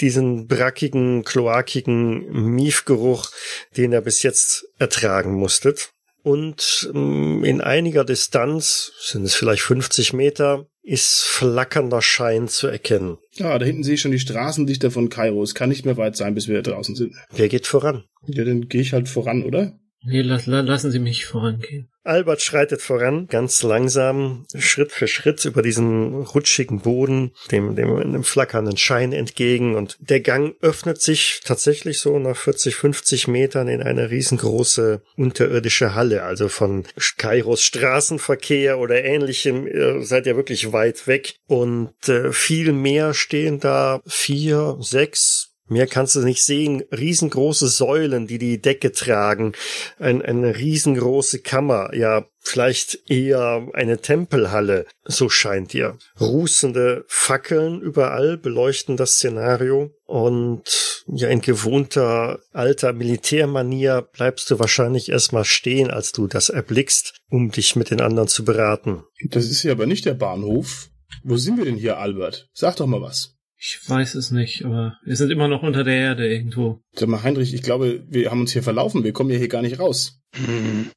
diesen 0.00 0.46
brackigen, 0.46 1.24
kloakigen 1.24 2.54
Miefgeruch, 2.54 3.30
den 3.76 3.92
ihr 3.92 4.00
bis 4.00 4.22
jetzt 4.22 4.66
ertragen 4.78 5.34
musstet. 5.34 5.92
Und 6.22 6.90
ähm, 6.94 7.44
in 7.44 7.60
einiger 7.60 8.04
Distanz, 8.04 8.92
sind 9.00 9.24
es 9.24 9.34
vielleicht 9.34 9.62
50 9.62 10.12
Meter, 10.12 10.66
ist 10.82 11.22
flackernder 11.24 12.02
Schein 12.02 12.48
zu 12.48 12.66
erkennen. 12.66 13.18
Ja, 13.34 13.58
da 13.58 13.64
hinten 13.64 13.84
sehe 13.84 13.94
ich 13.94 14.00
schon 14.00 14.10
die 14.10 14.18
Straßendichter 14.18 14.90
von 14.90 15.08
Kairo. 15.08 15.42
Es 15.42 15.54
kann 15.54 15.68
nicht 15.68 15.84
mehr 15.84 15.96
weit 15.96 16.16
sein, 16.16 16.34
bis 16.34 16.48
wir 16.48 16.62
draußen 16.62 16.96
sind. 16.96 17.14
Wer 17.30 17.48
geht 17.48 17.66
voran? 17.66 18.04
Ja, 18.26 18.44
dann 18.44 18.68
gehe 18.68 18.80
ich 18.80 18.92
halt 18.92 19.08
voran, 19.08 19.42
oder? 19.42 19.78
Nee, 20.02 20.22
la, 20.22 20.40
la, 20.46 20.60
lassen 20.60 20.90
Sie 20.90 20.98
mich 20.98 21.26
vorangehen. 21.26 21.90
Albert 22.02 22.40
schreitet 22.40 22.80
voran, 22.80 23.26
ganz 23.26 23.62
langsam, 23.62 24.46
Schritt 24.58 24.90
für 24.90 25.06
Schritt 25.06 25.44
über 25.44 25.60
diesen 25.60 26.22
rutschigen 26.22 26.80
Boden, 26.80 27.32
dem, 27.50 27.76
dem, 27.76 28.12
dem 28.12 28.24
flackernden 28.24 28.78
Schein 28.78 29.12
entgegen. 29.12 29.74
Und 29.74 29.98
der 30.00 30.20
Gang 30.20 30.54
öffnet 30.62 31.02
sich 31.02 31.42
tatsächlich 31.44 31.98
so 31.98 32.18
nach 32.18 32.36
40, 32.36 32.74
50 32.74 33.28
Metern 33.28 33.68
in 33.68 33.82
eine 33.82 34.10
riesengroße 34.10 35.02
unterirdische 35.16 35.94
Halle, 35.94 36.22
also 36.22 36.48
von 36.48 36.84
Kairos 37.18 37.62
Straßenverkehr 37.62 38.78
oder 38.78 39.04
ähnlichem 39.04 39.66
äh, 39.66 40.02
seid 40.02 40.26
ihr 40.26 40.36
wirklich 40.36 40.72
weit 40.72 41.06
weg. 41.06 41.34
Und 41.46 42.08
äh, 42.08 42.32
viel 42.32 42.72
mehr 42.72 43.12
stehen 43.12 43.60
da 43.60 44.00
vier, 44.06 44.78
sechs 44.80 45.49
Mehr 45.70 45.86
kannst 45.86 46.16
du 46.16 46.20
nicht 46.22 46.42
sehen. 46.42 46.82
Riesengroße 46.90 47.68
Säulen, 47.68 48.26
die 48.26 48.38
die 48.38 48.60
Decke 48.60 48.90
tragen. 48.90 49.52
Ein, 50.00 50.20
eine 50.20 50.56
riesengroße 50.56 51.42
Kammer. 51.42 51.94
Ja, 51.94 52.26
vielleicht 52.40 53.08
eher 53.08 53.68
eine 53.72 53.98
Tempelhalle. 54.00 54.86
So 55.04 55.28
scheint 55.28 55.72
dir. 55.72 55.96
Rußende 56.20 57.04
Fackeln 57.06 57.80
überall 57.80 58.36
beleuchten 58.36 58.96
das 58.96 59.12
Szenario. 59.12 59.94
Und 60.06 61.04
ja, 61.06 61.28
in 61.28 61.40
gewohnter 61.40 62.40
alter 62.52 62.92
Militärmanier 62.92 64.02
bleibst 64.02 64.50
du 64.50 64.58
wahrscheinlich 64.58 65.08
erstmal 65.08 65.44
stehen, 65.44 65.92
als 65.92 66.10
du 66.10 66.26
das 66.26 66.48
erblickst, 66.48 67.14
um 67.30 67.52
dich 67.52 67.76
mit 67.76 67.92
den 67.92 68.00
anderen 68.00 68.26
zu 68.26 68.44
beraten. 68.44 69.04
Das 69.28 69.44
ist 69.44 69.62
ja 69.62 69.70
aber 69.70 69.86
nicht 69.86 70.04
der 70.04 70.14
Bahnhof. 70.14 70.90
Wo 71.22 71.36
sind 71.36 71.58
wir 71.58 71.64
denn 71.64 71.76
hier, 71.76 71.98
Albert? 71.98 72.48
Sag 72.54 72.74
doch 72.74 72.88
mal 72.88 73.00
was. 73.00 73.36
Ich 73.62 73.78
weiß 73.86 74.14
es 74.14 74.30
nicht, 74.30 74.64
aber 74.64 74.98
wir 75.04 75.16
sind 75.16 75.30
immer 75.30 75.46
noch 75.46 75.62
unter 75.62 75.84
der 75.84 75.94
Erde 75.94 76.26
irgendwo. 76.26 76.80
Sag 76.94 77.10
mal, 77.10 77.22
Heinrich, 77.22 77.52
ich 77.52 77.62
glaube, 77.62 78.02
wir 78.08 78.30
haben 78.30 78.40
uns 78.40 78.52
hier 78.52 78.62
verlaufen. 78.62 79.04
Wir 79.04 79.12
kommen 79.12 79.28
ja 79.28 79.36
hier 79.36 79.48
gar 79.48 79.60
nicht 79.60 79.78
raus. 79.78 80.18
Hm. 80.34 80.90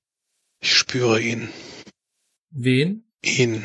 Ich 0.62 0.74
spüre 0.74 1.20
ihn. 1.20 1.50
Wen? 2.52 3.04
Ihn. 3.22 3.64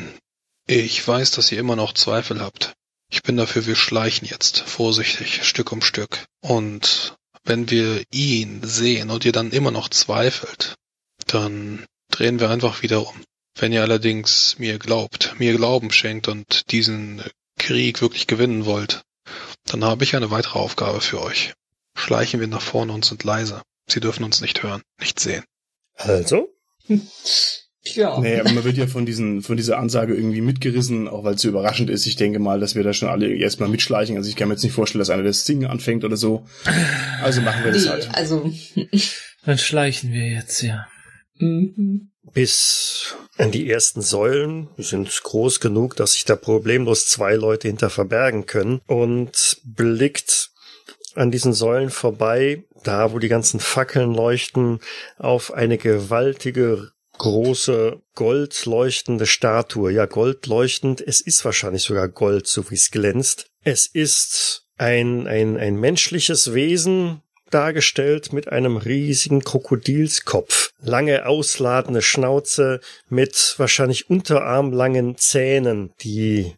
Ich 0.67 1.07
weiß, 1.07 1.31
dass 1.31 1.49
ihr 1.49 1.59
immer 1.59 1.77
noch 1.77 1.93
Zweifel 1.93 2.41
habt. 2.41 2.73
Ich 3.09 3.23
bin 3.23 3.37
dafür, 3.37 3.65
wir 3.65 3.77
schleichen 3.77 4.27
jetzt, 4.27 4.59
vorsichtig, 4.59 5.45
Stück 5.45 5.71
um 5.71 5.81
Stück. 5.81 6.25
Und 6.41 7.15
wenn 7.45 7.69
wir 7.69 8.03
ihn 8.11 8.59
sehen 8.63 9.11
und 9.11 9.23
ihr 9.23 9.31
dann 9.31 9.51
immer 9.51 9.71
noch 9.71 9.87
zweifelt, 9.87 10.75
dann 11.25 11.85
drehen 12.11 12.41
wir 12.41 12.49
einfach 12.49 12.83
wieder 12.83 13.07
um. 13.07 13.15
Wenn 13.55 13.71
ihr 13.71 13.81
allerdings 13.81 14.59
mir 14.59 14.77
glaubt, 14.77 15.35
mir 15.39 15.55
Glauben 15.55 15.89
schenkt 15.91 16.27
und 16.27 16.71
diesen 16.73 17.23
Krieg 17.59 18.01
wirklich 18.01 18.25
gewinnen 18.25 18.65
wollt, 18.65 19.01
dann 19.67 19.83
habe 19.83 20.03
ich 20.03 20.15
eine 20.15 20.31
weitere 20.31 20.57
Aufgabe 20.57 21.01
für 21.01 21.21
euch. 21.21 21.53
Schleichen 21.95 22.39
wir 22.39 22.47
nach 22.47 22.61
vorne 22.61 22.93
und 22.93 23.05
sind 23.05 23.23
leise. 23.23 23.61
Sie 23.87 23.99
dürfen 23.99 24.23
uns 24.23 24.41
nicht 24.41 24.63
hören, 24.63 24.81
nicht 24.99 25.19
sehen. 25.19 25.43
Also? 25.95 26.47
Ja. 27.83 28.19
Nee, 28.19 28.39
aber 28.39 28.51
man 28.51 28.63
wird 28.63 28.77
ja 28.77 28.87
von 28.87 29.05
diesen, 29.05 29.41
von 29.41 29.57
dieser 29.57 29.77
Ansage 29.79 30.13
irgendwie 30.13 30.41
mitgerissen, 30.41 31.07
auch 31.07 31.23
weil 31.23 31.35
es 31.35 31.41
so 31.41 31.49
überraschend 31.49 31.89
ist. 31.89 32.05
Ich 32.05 32.15
denke 32.15 32.39
mal, 32.39 32.59
dass 32.59 32.75
wir 32.75 32.83
da 32.83 32.93
schon 32.93 33.09
alle 33.09 33.33
erstmal 33.33 33.69
mitschleichen. 33.69 34.17
Also 34.17 34.29
ich 34.29 34.35
kann 34.35 34.47
mir 34.47 34.55
jetzt 34.55 34.63
nicht 34.63 34.73
vorstellen, 34.73 34.99
dass 34.99 35.09
einer 35.09 35.23
das 35.23 35.45
Singen 35.45 35.69
anfängt 35.69 36.03
oder 36.03 36.17
so. 36.17 36.45
Also 37.21 37.41
machen 37.41 37.63
wir 37.63 37.71
das 37.71 37.83
Nee, 37.83 37.89
halt. 37.89 38.09
also. 38.13 38.51
Dann 39.45 39.57
schleichen 39.57 40.11
wir 40.11 40.27
jetzt, 40.27 40.61
ja. 40.61 40.87
mhm. 41.35 42.11
Bis 42.33 43.15
an 43.37 43.51
die 43.51 43.69
ersten 43.69 44.01
Säulen. 44.01 44.69
Sind 44.77 45.21
groß 45.23 45.59
genug, 45.59 45.95
dass 45.95 46.13
sich 46.13 46.25
da 46.25 46.35
problemlos 46.35 47.05
zwei 47.07 47.35
Leute 47.35 47.67
hinter 47.67 47.89
verbergen 47.89 48.45
können 48.45 48.81
und 48.87 49.57
blickt 49.63 50.51
an 51.15 51.31
diesen 51.31 51.53
Säulen 51.53 51.89
vorbei, 51.89 52.63
da 52.83 53.11
wo 53.11 53.19
die 53.19 53.27
ganzen 53.27 53.59
Fackeln 53.59 54.13
leuchten, 54.13 54.79
auf 55.17 55.53
eine 55.53 55.77
gewaltige 55.77 56.91
große 57.17 58.01
gold 58.15 58.65
leuchtende 58.65 59.27
Statue. 59.27 59.91
Ja, 59.91 60.05
gold 60.05 60.47
leuchtend. 60.47 61.01
Es 61.05 61.21
ist 61.21 61.45
wahrscheinlich 61.45 61.83
sogar 61.83 62.07
Gold, 62.07 62.47
so 62.47 62.69
wie 62.71 62.75
es 62.75 62.91
glänzt. 62.91 63.51
Es 63.63 63.85
ist 63.85 64.65
ein, 64.77 65.27
ein, 65.27 65.57
ein 65.57 65.75
menschliches 65.75 66.53
Wesen, 66.53 67.21
dargestellt 67.49 68.33
mit 68.33 68.51
einem 68.51 68.77
riesigen 68.77 69.41
Krokodilskopf, 69.41 70.71
lange 70.81 71.25
ausladende 71.25 72.01
Schnauze 72.01 72.79
mit 73.09 73.55
wahrscheinlich 73.57 74.09
unterarmlangen 74.09 75.17
Zähnen, 75.17 75.91
die 76.01 76.55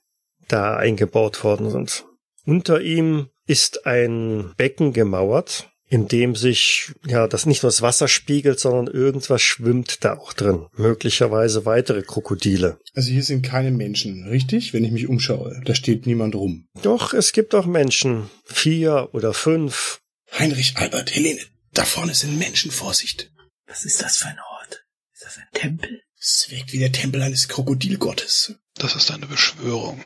da 0.47 0.75
eingebaut 0.75 1.43
worden 1.43 1.69
sind. 1.69 2.05
Unter 2.45 2.81
ihm 2.81 3.29
ist 3.47 3.85
ein 3.85 4.53
Becken 4.57 4.93
gemauert, 4.93 5.71
in 5.91 6.07
dem 6.07 6.35
sich 6.35 6.93
ja 7.05 7.27
das 7.27 7.45
nicht 7.45 7.63
nur 7.63 7.67
das 7.67 7.81
Wasser 7.81 8.07
spiegelt, 8.07 8.59
sondern 8.61 8.87
irgendwas 8.87 9.41
schwimmt 9.41 10.05
da 10.05 10.17
auch 10.17 10.31
drin. 10.31 10.67
Möglicherweise 10.77 11.65
weitere 11.65 12.01
Krokodile. 12.01 12.77
Also 12.95 13.11
hier 13.11 13.23
sind 13.23 13.41
keine 13.41 13.71
Menschen, 13.71 14.25
richtig? 14.29 14.73
Wenn 14.73 14.85
ich 14.85 14.91
mich 14.91 15.09
umschaue, 15.09 15.61
da 15.65 15.75
steht 15.75 16.07
niemand 16.07 16.33
rum. 16.33 16.65
Doch 16.81 17.13
es 17.13 17.33
gibt 17.33 17.53
auch 17.53 17.65
Menschen, 17.65 18.29
vier 18.45 19.09
oder 19.11 19.33
fünf, 19.33 19.99
Heinrich, 20.37 20.77
Albert, 20.77 21.13
Helene, 21.13 21.41
da 21.73 21.85
vorne 21.85 22.15
sind 22.15 22.37
Menschen, 22.37 22.71
Vorsicht. 22.71 23.31
Was 23.67 23.85
ist 23.85 24.01
das 24.01 24.17
für 24.17 24.27
ein 24.27 24.39
Ort? 24.59 24.85
Ist 25.13 25.23
das 25.25 25.37
ein 25.37 25.47
Tempel? 25.53 26.01
Es 26.19 26.47
wirkt 26.49 26.71
wie 26.73 26.79
der 26.79 26.91
Tempel 26.91 27.21
eines 27.21 27.47
Krokodilgottes. 27.47 28.55
Das 28.75 28.95
ist 28.95 29.11
eine 29.11 29.25
Beschwörung. 29.27 30.03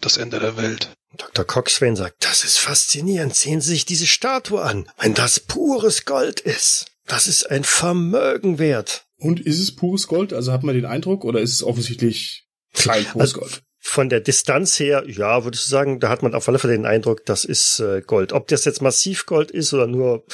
Das 0.00 0.16
Ende 0.16 0.38
der 0.38 0.56
Welt. 0.56 0.90
Dr. 1.16 1.44
Coxswain 1.44 1.96
sagt, 1.96 2.24
das 2.24 2.44
ist 2.44 2.58
faszinierend. 2.58 3.34
Sehen 3.34 3.60
Sie 3.60 3.70
sich 3.70 3.84
diese 3.86 4.06
Statue 4.06 4.62
an. 4.62 4.88
Wenn 4.98 5.14
das 5.14 5.40
pures 5.40 6.04
Gold 6.04 6.40
ist, 6.40 6.86
das 7.06 7.26
ist 7.26 7.50
ein 7.50 7.64
Vermögen 7.64 8.58
wert. 8.58 9.06
Und 9.16 9.40
ist 9.40 9.58
es 9.58 9.74
pures 9.74 10.06
Gold? 10.06 10.32
Also 10.32 10.52
hat 10.52 10.62
man 10.62 10.74
den 10.76 10.84
Eindruck, 10.84 11.24
oder 11.24 11.40
ist 11.40 11.52
es 11.52 11.62
offensichtlich 11.62 12.46
kein 12.74 13.04
pures 13.06 13.34
Also- 13.34 13.40
Gold? 13.40 13.62
Von 13.80 14.08
der 14.08 14.20
Distanz 14.20 14.78
her, 14.80 15.04
ja, 15.06 15.44
würdest 15.44 15.66
du 15.66 15.70
sagen, 15.70 16.00
da 16.00 16.08
hat 16.08 16.22
man 16.22 16.34
auf 16.34 16.48
alle 16.48 16.58
Fälle 16.58 16.74
den 16.74 16.86
Eindruck, 16.86 17.24
das 17.24 17.44
ist 17.44 17.78
äh, 17.80 18.02
Gold. 18.02 18.32
Ob 18.32 18.48
das 18.48 18.64
jetzt 18.64 18.82
Massivgold 18.82 19.50
ist 19.50 19.72
oder 19.72 19.86
nur, 19.86 20.24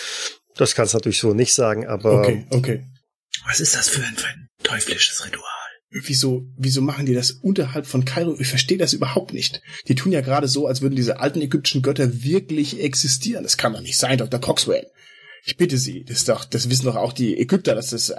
das 0.57 0.75
kannst 0.75 0.95
du 0.95 0.99
natürlich 0.99 1.21
so 1.21 1.35
nicht 1.35 1.55
sagen, 1.55 1.87
aber 1.87 2.21
Okay, 2.21 2.47
okay. 2.51 2.87
Was 3.47 3.61
ist 3.61 3.75
das 3.75 3.89
für 3.89 4.03
ein, 4.03 4.17
für 4.17 4.29
ein 4.29 4.49
teuflisches 4.63 5.27
Ritual? 5.27 5.45
Wieso, 5.91 6.47
wieso 6.57 6.81
machen 6.81 7.07
die 7.07 7.15
das 7.15 7.31
unterhalb 7.31 7.87
von 7.87 8.05
Kairo? 8.05 8.37
Ich 8.41 8.49
verstehe 8.49 8.79
das 8.79 8.95
überhaupt 8.95 9.33
nicht. 9.33 9.63
Die 9.87 9.95
tun 9.95 10.11
ja 10.11 10.23
gerade 10.23 10.49
so, 10.49 10.67
als 10.67 10.81
würden 10.81 10.97
diese 10.97 11.21
alten 11.21 11.41
ägyptischen 11.41 11.83
Götter 11.83 12.25
wirklich 12.25 12.81
existieren. 12.81 13.45
Das 13.45 13.57
kann 13.57 13.75
doch 13.75 13.81
nicht 13.81 13.97
sein, 13.97 14.19
Dr. 14.19 14.41
Coxwell. 14.41 14.91
Ich 15.45 15.57
bitte 15.57 15.79
Sie, 15.79 16.05
das 16.05 16.19
ist 16.19 16.29
doch, 16.29 16.45
das 16.47 16.71
wissen 16.71 16.87
doch 16.87 16.97
auch 16.97 17.13
die 17.13 17.39
Ägypter, 17.39 17.75
dass 17.75 17.91
das 17.91 18.09
äh, 18.09 18.17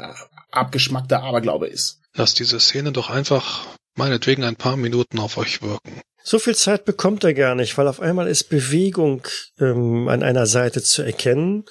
abgeschmackter 0.51 1.21
Aberglaube 1.23 1.67
ist. 1.67 1.99
Lasst 2.13 2.39
diese 2.39 2.59
Szene 2.59 2.91
doch 2.91 3.09
einfach 3.09 3.65
meinetwegen 3.95 4.43
ein 4.43 4.55
paar 4.55 4.77
Minuten 4.77 5.19
auf 5.19 5.37
euch 5.37 5.61
wirken. 5.61 6.01
so 6.23 6.39
viel 6.39 6.55
Zeit 6.55 6.85
bekommt 6.85 7.23
er 7.23 7.33
gar 7.33 7.55
nicht, 7.55 7.77
weil 7.77 7.87
auf 7.87 7.99
einmal 7.99 8.27
ist 8.27 8.49
Bewegung 8.49 9.23
ähm, 9.59 10.07
an 10.07 10.23
einer 10.23 10.47
Seite 10.47 10.81
zu 10.81 11.01
erkennen. 11.01 11.65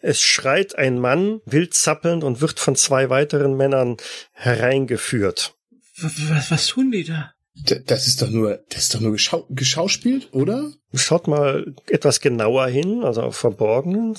Es 0.00 0.20
schreit 0.20 0.76
ein 0.76 0.98
Mann, 0.98 1.40
wild 1.44 1.74
zappelnd 1.74 2.24
und 2.24 2.40
wird 2.40 2.58
von 2.58 2.76
zwei 2.76 3.10
weiteren 3.10 3.56
Männern 3.56 3.96
hereingeführt. 4.32 5.54
Was, 6.00 6.50
was 6.50 6.66
tun 6.66 6.90
die 6.90 7.04
da? 7.04 7.32
D 7.54 7.82
das 7.84 8.06
ist 8.06 8.22
doch 8.22 8.30
nur, 8.30 8.60
das 8.68 8.84
ist 8.84 8.94
doch 8.94 9.00
nur 9.00 9.12
geschau 9.12 9.46
geschauspielt, 9.50 10.28
oder? 10.32 10.70
Schaut 10.94 11.26
mal 11.26 11.74
etwas 11.88 12.20
genauer 12.20 12.68
hin, 12.68 13.02
also 13.02 13.22
auf 13.22 13.36
Verborgenen. 13.36 14.16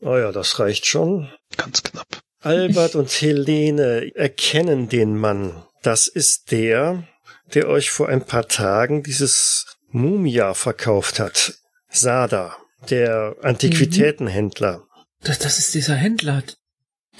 Oh 0.00 0.16
ja, 0.16 0.32
das 0.32 0.58
reicht 0.58 0.86
schon. 0.86 1.32
Ganz 1.56 1.82
knapp. 1.82 2.06
Albert 2.40 2.94
und 2.94 3.10
Helene 3.10 4.10
erkennen 4.14 4.88
den 4.88 5.16
Mann. 5.16 5.64
Das 5.82 6.08
ist 6.08 6.50
der, 6.50 7.06
der 7.54 7.68
euch 7.68 7.90
vor 7.90 8.08
ein 8.08 8.24
paar 8.24 8.48
Tagen 8.48 9.02
dieses 9.02 9.78
Mumia 9.90 10.54
verkauft 10.54 11.18
hat. 11.20 11.54
Sada, 11.88 12.56
der 12.90 13.36
Antiquitätenhändler. 13.42 14.84
Das, 15.20 15.38
das 15.38 15.58
ist 15.58 15.74
dieser 15.74 15.94
Händler, 15.94 16.42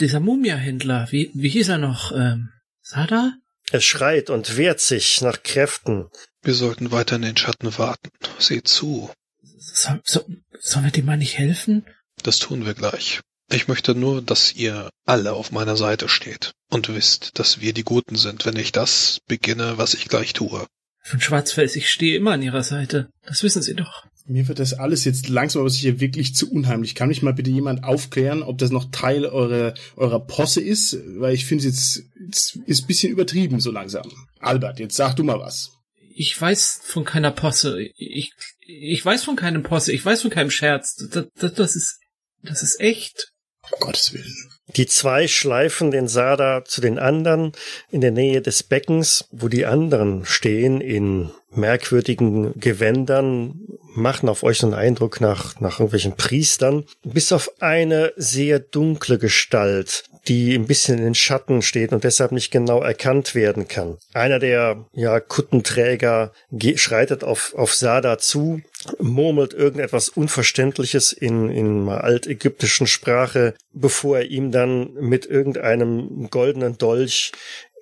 dieser 0.00 0.20
Mumia-Händler. 0.20 1.09
Wie, 1.11 1.30
wie 1.34 1.48
hieß 1.48 1.70
er 1.70 1.78
noch? 1.78 2.12
Ähm, 2.12 2.50
Sada? 2.80 3.32
Er 3.70 3.80
schreit 3.80 4.30
und 4.30 4.56
wehrt 4.56 4.80
sich 4.80 5.20
nach 5.20 5.42
Kräften. 5.42 6.09
Wir 6.42 6.54
sollten 6.54 6.90
weiter 6.90 7.16
in 7.16 7.22
den 7.22 7.36
Schatten 7.36 7.76
warten. 7.78 8.11
Seht 8.38 8.68
zu. 8.68 9.11
So, 9.42 9.98
so, 10.04 10.24
sollen 10.61 10.84
wir 10.86 10.92
dem 10.92 11.06
mal 11.06 11.16
nicht 11.16 11.36
helfen? 11.36 11.84
Das 12.22 12.38
tun 12.38 12.64
wir 12.64 12.74
gleich. 12.74 13.20
Ich 13.51 13.66
möchte 13.66 13.94
nur, 13.94 14.20
dass 14.20 14.55
ihr 14.55 14.90
alle 15.07 15.32
auf 15.32 15.53
meiner 15.53 15.76
Seite 15.76 16.09
steht 16.09 16.53
und 16.68 16.94
wisst, 16.94 17.38
dass 17.38 17.61
wir 17.61 17.72
die 17.72 17.84
Guten 17.84 18.16
sind, 18.16 18.44
wenn 18.44 18.57
ich 18.57 18.72
das 18.72 19.20
beginne, 19.26 19.78
was 19.78 19.94
ich 19.94 20.09
gleich 20.09 20.34
tue. 20.34 20.66
Von 21.03 21.20
Schwarzfels, 21.20 21.74
ich 21.74 21.88
stehe 21.88 22.16
immer 22.16 22.32
an 22.32 22.42
ihrer 22.42 22.62
Seite. 22.62 23.09
Das 23.24 23.42
wissen 23.42 23.62
Sie 23.62 23.74
doch. 23.74 24.05
Mir 24.26 24.46
wird 24.46 24.59
das 24.59 24.74
alles 24.74 25.07
jetzt 25.07 25.30
langsam 25.30 25.61
aber 25.61 25.70
sicher 25.70 26.01
wirklich 26.01 26.34
zu 26.34 26.53
unheimlich. 26.53 26.94
Kann 26.94 27.09
mich 27.09 27.22
mal 27.22 27.32
bitte 27.32 27.49
jemand 27.49 27.82
aufklären, 27.82 28.42
ob 28.42 28.59
das 28.59 28.70
noch 28.70 28.90
Teil 28.90 29.24
eurer, 29.24 29.72
eurer 29.96 30.20
Posse 30.20 30.61
ist? 30.61 30.99
Weil 31.18 31.34
ich 31.34 31.46
finde 31.46 31.66
es 31.66 31.96
jetzt, 31.96 32.05
jetzt 32.26 32.57
ist 32.66 32.82
ein 32.82 32.86
bisschen 32.86 33.11
übertrieben 33.11 33.61
so 33.61 33.70
langsam. 33.70 34.07
Albert, 34.40 34.80
jetzt 34.80 34.96
sag 34.96 35.16
du 35.16 35.24
mal 35.24 35.40
was. 35.40 35.70
Ich 36.14 36.38
weiß 36.38 36.82
von 36.84 37.07
keiner 37.07 37.30
Posse. 37.30 37.80
Ich, 37.96 38.32
ich 38.66 39.03
weiß 39.03 39.24
von 39.24 39.36
keinem 39.36 39.62
Posse. 39.62 39.92
Ich 39.92 40.05
weiß 40.05 40.20
von 40.20 40.30
keinem 40.30 40.51
Scherz. 40.51 40.96
Das, 40.96 41.28
das, 41.34 41.55
das 41.55 41.76
ist, 41.76 42.01
das 42.42 42.62
ist 42.62 42.80
echt. 42.80 43.32
Um 43.73 43.81
Gottes 43.81 44.12
Willen. 44.12 44.35
Die 44.77 44.87
zwei 44.87 45.29
schleifen 45.29 45.91
den 45.91 46.09
Sada 46.09 46.64
zu 46.64 46.81
den 46.81 46.99
anderen 46.99 47.53
in 47.91 48.03
der 48.03 48.11
Nähe 48.11 48.43
des 48.43 48.62
Beckens, 48.62 49.27
wo 49.31 49.49
die 49.49 49.64
anderen 49.64 50.25
stehen 50.27 50.81
in 50.81 51.31
merkwürdigen 51.51 52.53
Gewändern, 52.61 53.61
machen 53.95 54.29
auf 54.29 54.43
euch 54.43 54.59
so 54.59 54.66
einen 54.66 54.75
Eindruck 54.75 55.21
nach, 55.21 55.59
nach 55.61 55.81
irgendwelchen 55.81 56.16
Priestern, 56.16 56.85
bis 57.03 57.33
auf 57.33 57.51
eine 57.61 58.12
sehr 58.16 58.59
dunkle 58.59 59.19
Gestalt, 59.19 60.05
die 60.27 60.55
ein 60.55 60.66
bisschen 60.66 60.99
in 60.99 61.05
den 61.05 61.14
Schatten 61.14 61.62
steht 61.62 61.93
und 61.93 62.05
deshalb 62.05 62.33
nicht 62.33 62.51
genau 62.51 62.81
erkannt 62.81 63.35
werden 63.35 63.69
kann. 63.69 63.99
Einer 64.12 64.39
der 64.39 64.87
ja, 64.93 65.21
Kuttenträger 65.21 66.33
schreitet 66.77 67.25
auf, 67.25 67.55
auf 67.55 67.75
Sada 67.75 68.19
zu, 68.19 68.61
murmelt 68.99 69.55
irgendetwas 69.55 70.09
Unverständliches 70.09 71.12
in, 71.12 71.51
in 71.51 71.89
altägyptischen 71.89 72.87
Sprache, 72.87 73.55
bevor 73.73 74.19
er 74.19 74.27
ihm 74.27 74.51
dann 74.51 74.93
mit 74.95 75.27
irgendeinem 75.27 76.29
goldenen 76.31 76.79
Dolch 76.79 77.33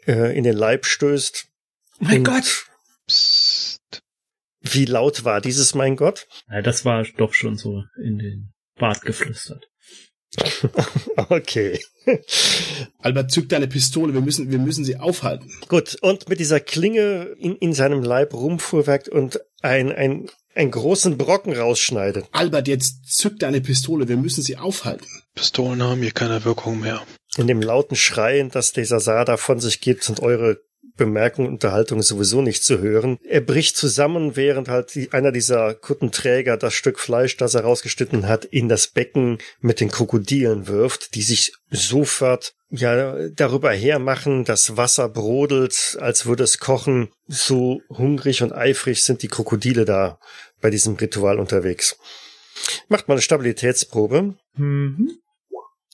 äh, 0.07 0.37
in 0.37 0.45
den 0.45 0.57
Leib 0.57 0.87
stößt. 0.87 1.47
Mein 1.99 2.18
und 2.18 2.24
Gott! 2.24 2.66
Psst. 3.07 4.03
Wie 4.61 4.84
laut 4.84 5.24
war 5.24 5.41
dieses 5.41 5.74
Mein 5.74 5.97
Gott? 5.97 6.26
Ja, 6.51 6.61
das 6.61 6.84
war 6.84 7.05
doch 7.16 7.34
schon 7.34 7.57
so 7.57 7.84
in 8.03 8.18
den 8.18 8.53
Bart 8.78 9.03
geflüstert. 9.03 9.68
okay. 11.28 11.80
Albert, 12.99 13.30
zück 13.30 13.49
deine 13.49 13.66
Pistole, 13.66 14.14
wir 14.14 14.20
müssen, 14.20 14.51
wir 14.51 14.59
müssen 14.59 14.84
sie 14.84 14.97
aufhalten. 14.97 15.51
Gut, 15.68 15.97
und 16.03 16.28
mit 16.28 16.41
dieser 16.41 16.61
Klinge 16.61 17.34
in, 17.39 17.57
in 17.57 17.72
seinem 17.72 18.03
Leib 18.03 18.34
rumfuhrwerkt 18.34 19.09
und 19.09 19.41
ein, 19.62 19.93
ein, 19.93 20.30
einen 20.55 20.70
großen 20.70 21.18
Brocken 21.18 21.53
rausschneidet. 21.53 22.26
Albert, 22.32 22.68
jetzt 22.68 23.07
zück 23.16 23.39
deine 23.39 23.61
Pistole, 23.61 24.09
wir 24.09 24.16
müssen 24.16 24.43
sie 24.43 24.57
aufhalten. 24.57 25.07
Pistolen 25.34 25.82
haben 25.82 26.03
hier 26.03 26.12
keine 26.12 26.45
Wirkung 26.45 26.80
mehr. 26.80 27.03
In 27.37 27.47
dem 27.47 27.61
lauten 27.61 27.97
Schreien, 27.97 28.51
das 28.51 28.72
dieser 28.72 29.01
Sada 29.01 29.37
von 29.37 29.61
sich 29.61 29.80
gibt, 29.80 30.05
sind 30.05 30.20
eure 30.20 30.59
Bemerkung, 30.97 31.47
Unterhaltung 31.47 32.03
sowieso 32.03 32.42
nicht 32.42 32.64
zu 32.64 32.80
hören. 32.80 33.18
Er 33.28 33.40
bricht 33.40 33.76
zusammen, 33.76 34.36
während 34.36 34.68
halt 34.68 34.94
die, 34.94 35.12
einer 35.12 35.32
dieser 35.32 35.74
Kuttenträger 35.74 36.57
das 36.57 36.74
Stück 36.74 36.99
Fleisch, 36.99 37.36
das 37.36 37.55
er 37.55 37.62
rausgeschnitten 37.62 38.28
hat, 38.28 38.44
in 38.44 38.68
das 38.68 38.88
Becken 38.88 39.38
mit 39.61 39.80
den 39.80 39.90
Krokodilen 39.90 40.66
wirft, 40.66 41.14
die 41.14 41.22
sich 41.22 41.53
sofort 41.70 42.55
ja 42.70 43.28
darüber 43.28 43.72
hermachen, 43.72 44.44
das 44.44 44.76
Wasser 44.76 45.09
brodelt, 45.09 45.97
als 46.01 46.26
würde 46.26 46.44
es 46.44 46.59
kochen. 46.59 47.09
So 47.26 47.82
hungrig 47.88 48.42
und 48.42 48.53
eifrig 48.53 49.03
sind 49.03 49.22
die 49.22 49.28
Krokodile 49.28 49.84
da 49.84 50.18
bei 50.61 50.70
diesem 50.70 50.94
Ritual 50.97 51.38
unterwegs. 51.38 51.99
Macht 52.88 53.09
mal 53.09 53.14
eine 53.14 53.22
Stabilitätsprobe. 53.22 54.34
Mhm. 54.57 55.18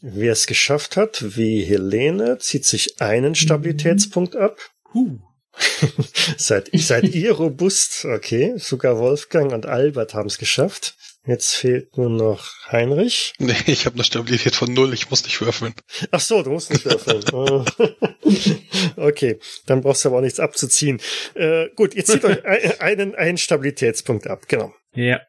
Wer 0.04 0.32
es 0.32 0.46
geschafft 0.46 0.96
hat, 0.96 1.36
wie 1.36 1.62
Helene, 1.62 2.38
zieht 2.38 2.64
sich 2.64 3.00
einen 3.00 3.36
Stabilitätspunkt 3.36 4.34
ab. 4.34 4.58
Huh. 4.94 5.18
seid, 6.38 6.70
seid 6.72 7.14
ihr 7.14 7.32
robust? 7.32 8.04
Okay, 8.04 8.54
sogar 8.56 8.98
Wolfgang 8.98 9.52
und 9.52 9.66
Albert 9.66 10.14
haben 10.14 10.28
es 10.28 10.38
geschafft. 10.38 10.96
Jetzt 11.24 11.54
fehlt 11.54 11.96
nur 11.96 12.10
noch 12.10 12.48
Heinrich. 12.70 13.34
Nee, 13.38 13.54
ich 13.66 13.86
habe 13.86 13.94
eine 13.94 14.04
Stabilität 14.04 14.56
von 14.56 14.72
null, 14.72 14.92
ich 14.92 15.08
muss 15.10 15.22
nicht 15.22 15.40
würfeln. 15.40 15.74
Ach 16.10 16.20
so, 16.20 16.42
du 16.42 16.50
musst 16.50 16.70
nicht 16.70 16.84
würfeln. 16.84 17.22
Oh. 17.32 17.64
okay, 18.96 19.38
dann 19.66 19.82
brauchst 19.82 20.04
du 20.04 20.08
aber 20.08 20.18
auch 20.18 20.22
nichts 20.22 20.40
abzuziehen. 20.40 21.00
Äh, 21.34 21.68
gut, 21.76 21.94
ihr 21.94 22.04
zieht 22.04 22.24
euch 22.24 22.44
einen, 22.80 23.14
einen 23.14 23.38
Stabilitätspunkt 23.38 24.26
ab, 24.26 24.48
genau. 24.48 24.74
Ja. 24.94 25.20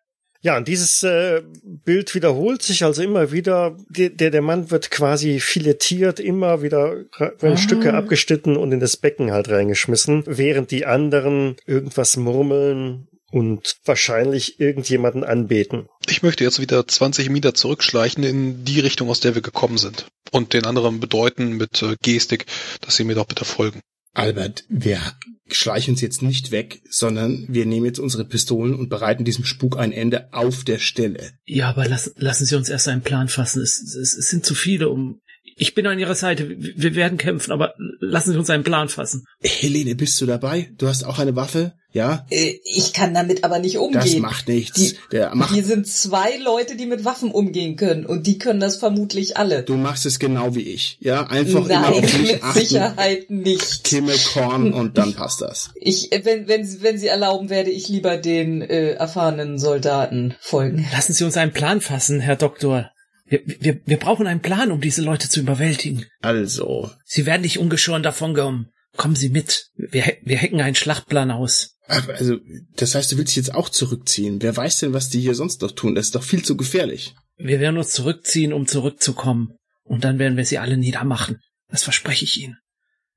Ja, 0.44 0.58
und 0.58 0.68
dieses 0.68 1.04
äh, 1.04 1.42
Bild 1.64 2.14
wiederholt 2.16 2.62
sich 2.64 2.84
also 2.84 3.02
immer 3.02 3.32
wieder. 3.32 3.78
Der, 3.88 4.10
der, 4.10 4.42
Mann 4.42 4.72
wird 4.72 4.92
quasi 4.92 5.40
filetiert, 5.40 6.20
immer 6.20 6.62
wieder 6.62 7.06
werden 7.18 7.54
ah. 7.54 7.58
Stücke 7.58 7.94
abgeschnitten 7.94 8.58
und 8.58 8.74
in 8.74 8.82
das 8.82 8.98
Becken 8.98 9.32
halt 9.32 9.48
reingeschmissen, 9.48 10.24
während 10.28 10.72
die 10.72 10.86
anderen 10.86 11.56
irgendwas 11.66 12.18
murmeln 12.18 13.08
und 13.32 13.78
wahrscheinlich 13.86 14.60
irgendjemanden 14.60 15.24
anbeten. 15.24 15.88
Ich 16.10 16.24
möchte 16.24 16.44
jetzt 16.44 16.60
wieder 16.60 16.86
20 16.86 17.30
Meter 17.30 17.54
zurückschleichen 17.54 18.26
in 18.26 18.66
die 18.66 18.82
Richtung, 18.82 19.10
aus 19.10 19.22
der 19.22 19.36
wir 19.36 19.42
gekommen 19.42 19.78
sind. 19.78 20.08
Und 20.32 20.52
den 20.52 20.66
anderen 20.66 21.00
bedeuten 21.00 21.54
mit 21.54 21.82
äh, 21.82 21.96
Gestik, 22.02 22.48
dass 22.82 22.98
sie 22.98 23.06
mir 23.06 23.16
doch 23.16 23.28
bitte 23.28 23.46
folgen. 23.46 23.80
Albert, 24.14 24.66
wir 24.70 25.00
schleichen 25.48 25.94
uns 25.94 26.02
jetzt 26.02 26.22
nicht 26.22 26.52
weg, 26.52 26.82
sondern 26.90 27.46
wir 27.50 27.66
nehmen 27.66 27.86
jetzt 27.86 28.00
unsere 28.00 28.26
Pistolen 28.26 28.76
und 28.76 28.90
bereiten 28.90 29.26
diesem 29.26 29.44
Spuk 29.44 29.78
ein 29.78 29.92
Ende 29.92 30.34
auf 30.34 30.64
der 30.64 30.80
Stelle. 30.80 31.32
Ja, 31.46 31.70
aber 31.70 31.88
lass, 31.88 32.14
lassen 32.18 32.46
Sie 32.46 32.56
uns 32.56 32.70
erst 32.70 32.88
einen 32.88 33.02
Plan 33.02 33.28
fassen. 33.28 33.62
Es, 33.62 33.82
es, 33.82 34.16
es 34.16 34.30
sind 34.30 34.46
zu 34.46 34.56
viele, 34.56 34.90
um. 34.90 35.20
Ich 35.56 35.76
bin 35.76 35.88
an 35.88 36.00
Ihrer 36.00 36.16
Seite. 36.16 36.50
Wir 36.58 36.96
werden 36.96 37.18
kämpfen, 37.18 37.52
aber 37.52 37.74
lassen 38.00 38.32
Sie 38.32 38.38
uns 38.38 38.50
einen 38.50 38.64
Plan 38.64 38.90
fassen. 38.90 39.26
Helene, 39.42 39.96
bist 39.96 40.20
du 40.22 40.26
dabei? 40.26 40.72
Du 40.78 40.88
hast 40.88 41.04
auch 41.04 41.20
eine 41.20 41.36
Waffe? 41.36 41.74
Ja? 41.94 42.26
Äh, 42.32 42.56
ich 42.66 42.92
kann 42.94 43.14
damit 43.14 43.44
aber 43.44 43.60
nicht 43.60 43.78
umgehen. 43.78 44.02
Das 44.02 44.16
macht 44.16 44.48
nichts. 44.48 44.80
Die, 44.80 44.98
Der 45.12 45.36
macht 45.36 45.54
hier 45.54 45.64
sind 45.64 45.88
zwei 45.88 46.38
Leute, 46.38 46.76
die 46.76 46.88
mit 46.88 47.06
Waffen 47.06 47.30
umgehen 47.32 47.76
können 47.76 48.06
und 48.06 48.26
die 48.26 48.40
können 48.40 48.60
das 48.60 48.78
vermutlich 48.78 49.38
alle. 49.38 49.62
Du 49.62 49.76
machst 49.76 50.08
es 50.08 50.18
genau 50.18 50.56
wie 50.56 50.62
ich. 50.64 50.98
Ja, 51.02 51.28
einfach 51.28 51.68
Nein, 51.68 51.84
immer 51.84 51.90
auf 51.90 52.02
mich 52.02 52.32
mit 52.32 52.44
achten. 52.44 52.60
Sicherheit 52.60 53.30
nicht. 53.30 53.84
Kimme 53.84 54.16
Korn 54.34 54.74
und 54.74 54.98
dann 54.98 55.14
passt 55.14 55.42
das. 55.42 55.70
Ich, 55.76 56.10
wenn, 56.24 56.48
wenn, 56.48 56.82
wenn 56.82 56.98
Sie 56.98 57.08
erlauben, 57.08 57.50
werde 57.50 57.70
ich 57.70 57.88
lieber 57.90 58.18
den 58.18 58.64
äh, 58.64 58.94
erfahrenen 58.94 59.60
Soldaten 59.60 60.34
folgen. 60.40 60.88
Lassen 60.92 61.14
Sie 61.14 61.24
uns 61.24 61.38
einen 61.38 61.54
Plan 61.54 61.80
fassen, 61.80 62.20
Herr 62.20 62.38
Doktor. 62.38 62.90
Wir, 63.34 63.42
wir, 63.46 63.82
wir 63.84 63.98
brauchen 63.98 64.28
einen 64.28 64.42
Plan, 64.42 64.72
um 64.72 64.80
diese 64.80 65.02
Leute 65.02 65.28
zu 65.28 65.40
überwältigen. 65.40 66.06
Also. 66.22 66.92
Sie 67.04 67.26
werden 67.26 67.42
nicht 67.42 67.58
ungeschoren 67.58 68.04
davonkommen. 68.04 68.68
Kommen 68.96 69.16
Sie 69.16 69.30
mit. 69.30 69.70
Wir, 69.76 70.18
wir 70.22 70.38
hacken 70.40 70.62
einen 70.62 70.76
Schlachtplan 70.76 71.32
aus. 71.32 71.76
Also, 71.88 72.38
das 72.76 72.94
heißt, 72.94 73.12
du 73.12 73.18
willst 73.18 73.32
dich 73.32 73.38
jetzt 73.38 73.56
auch 73.56 73.70
zurückziehen. 73.70 74.44
Wer 74.44 74.56
weiß 74.56 74.78
denn, 74.78 74.94
was 74.94 75.10
die 75.10 75.20
hier 75.20 75.34
sonst 75.34 75.64
noch 75.64 75.72
tun? 75.72 75.96
Das 75.96 76.06
ist 76.06 76.16
doch 76.16 76.22
viel 76.22 76.46
zu 76.46 76.56
gefährlich. 76.56 77.16
Wir 77.38 77.60
werden 77.60 77.80
uns 77.80 77.90
zurückziehen, 77.90 78.54
um 78.54 78.68
zurückzukommen. 78.68 79.56
Und 79.82 80.04
dann 80.04 80.20
werden 80.20 80.38
wir 80.38 80.46
sie 80.46 80.60
alle 80.60 80.78
niedermachen. 80.78 81.40
Das 81.70 81.82
verspreche 81.82 82.26
ich 82.26 82.40
Ihnen. 82.40 82.58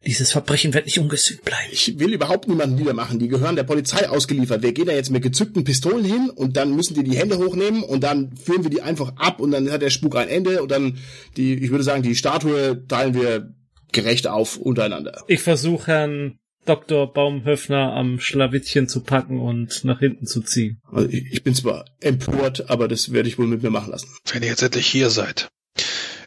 Dieses 0.05 0.31
Verbrechen 0.31 0.75
wird 0.75 0.87
nicht 0.87 0.99
ungesühnt 0.99 1.45
bleiben. 1.45 1.69
Ich 1.73 1.99
will 1.99 2.13
überhaupt 2.13 2.49
niemanden 2.49 2.77
niedermachen. 2.77 3.19
Die 3.19 3.29
gehören 3.29 3.57
der 3.57 3.65
Polizei 3.65 4.09
ausgeliefert. 4.09 4.63
Wir 4.63 4.73
gehen 4.73 4.87
da 4.87 4.93
jetzt 4.93 5.11
mit 5.11 5.23
gezückten 5.23 5.65
Pistolen 5.65 6.05
hin 6.05 6.31
und 6.31 6.57
dann 6.57 6.77
müssen 6.77 6.95
die 6.95 7.03
die 7.03 7.17
Hände 7.17 7.39
hochnehmen 7.39 7.83
und 7.83 8.05
dann 8.05 8.37
führen 8.37 8.63
wir 8.63 8.71
die 8.71 8.83
einfach 8.83 9.17
ab 9.17 9.41
und 9.41 9.51
dann 9.51 9.71
hat 9.71 9.83
der 9.83 9.91
Spuk 9.91 10.17
ein 10.17 10.29
Ende 10.29 10.63
und 10.63 10.71
dann 10.71 10.99
die, 11.37 11.55
ich 11.55 11.71
würde 11.71 11.85
sagen, 11.85 12.03
die 12.03 12.15
Statue 12.15 12.87
teilen 12.87 13.15
wir 13.15 13.55
gerecht 13.93 14.27
auf 14.29 14.59
untereinander. 14.59 15.25
Ich 15.27 15.41
versuche 15.41 15.87
Herrn 15.87 16.39
Dr. 16.67 17.13
Baumhöfner 17.13 17.93
am 17.93 18.19
Schlawittchen 18.21 18.89
zu 18.89 19.03
packen 19.03 19.41
und 19.41 19.85
nach 19.85 20.01
hinten 20.01 20.27
zu 20.27 20.43
ziehen. 20.43 20.81
Also 20.91 21.09
ich 21.09 21.43
bin 21.43 21.55
zwar 21.55 21.85
empört, 22.01 22.71
aber 22.71 22.89
das 22.89 23.13
werde 23.13 23.29
ich 23.29 23.39
wohl 23.39 23.47
mit 23.47 23.63
mir 23.63 23.71
machen 23.71 23.93
lassen. 23.93 24.09
Wenn 24.33 24.43
ihr 24.43 24.49
jetzt 24.49 24.63
endlich 24.63 24.87
hier 24.87 25.11
seid. 25.11 25.49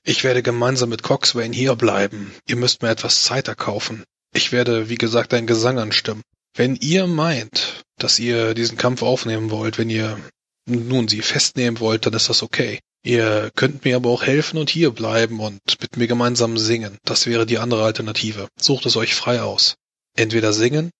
Ich 0.04 0.24
werde 0.24 0.43
gemeinsam 0.43 0.89
mit 0.89 1.04
Coxswain 1.04 1.54
hier 1.54 1.76
bleiben. 1.76 2.34
Ihr 2.47 2.56
müsst 2.56 2.82
mir 2.82 2.89
etwas 2.89 3.24
Zeit 3.24 3.47
erkaufen. 3.47 4.04
Ich 4.34 4.52
werde, 4.52 4.89
wie 4.89 4.95
gesagt, 4.95 5.34
einen 5.34 5.47
Gesang 5.47 5.80
anstimmen. 5.80 6.24
Wenn 6.56 6.76
ihr 6.76 7.08
meint, 7.08 7.84
dass 7.97 8.20
ihr 8.20 8.54
diesen 8.54 8.78
Kampf 8.78 9.02
aufnehmen 9.02 9.52
wollt, 9.52 9.78
wenn 9.78 9.89
ihr 9.89 10.20
nun 10.68 11.08
sie 11.08 11.22
festnehmen 11.22 11.80
wollt, 11.80 12.06
dann 12.06 12.14
ist 12.14 12.30
das 12.30 12.43
okay. 12.43 12.80
Ihr 13.04 13.50
könnt 13.56 13.86
mir 13.86 13.95
aber 13.95 14.10
auch 14.10 14.24
helfen 14.24 14.58
und 14.58 14.70
hier 14.70 14.91
bleiben 14.91 15.39
und 15.39 15.62
mit 15.82 15.97
mir 15.97 16.08
gemeinsam 16.08 16.58
singen. 16.58 16.97
Das 17.06 17.26
wäre 17.26 17.45
die 17.45 17.58
andere 17.58 17.84
Alternative. 17.84 18.47
Sucht 18.60 18.86
es 18.86 18.97
euch 18.97 19.16
frei 19.16 19.41
aus 19.41 19.76
entweder 20.20 20.54
singen 20.54 20.91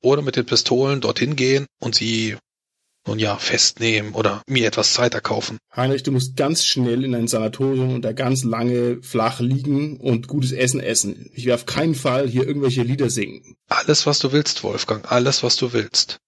oder 0.00 0.22
mit 0.22 0.36
den 0.36 0.46
Pistolen 0.46 1.00
dorthin 1.00 1.34
gehen 1.36 1.66
und 1.80 1.94
sie 1.94 2.36
nun 3.06 3.18
ja, 3.18 3.36
festnehmen 3.36 4.14
oder 4.14 4.42
mir 4.46 4.66
etwas 4.66 4.92
Zeit 4.92 5.14
erkaufen. 5.14 5.58
Heinrich, 5.74 6.02
du 6.02 6.12
musst 6.12 6.36
ganz 6.36 6.64
schnell 6.64 7.04
in 7.04 7.14
ein 7.14 7.28
Sanatorium 7.28 7.94
und 7.94 8.02
da 8.02 8.12
ganz 8.12 8.44
lange 8.44 9.02
flach 9.02 9.40
liegen 9.40 9.98
und 9.98 10.28
gutes 10.28 10.52
Essen 10.52 10.80
essen. 10.80 11.30
Ich 11.34 11.46
will 11.46 11.52
auf 11.52 11.66
keinen 11.66 11.94
Fall 11.94 12.28
hier 12.28 12.46
irgendwelche 12.46 12.82
Lieder 12.82 13.10
singen. 13.10 13.56
Alles, 13.68 14.06
was 14.06 14.18
du 14.18 14.32
willst, 14.32 14.62
Wolfgang, 14.62 15.10
alles, 15.10 15.42
was 15.42 15.56
du 15.56 15.72
willst. 15.72 16.18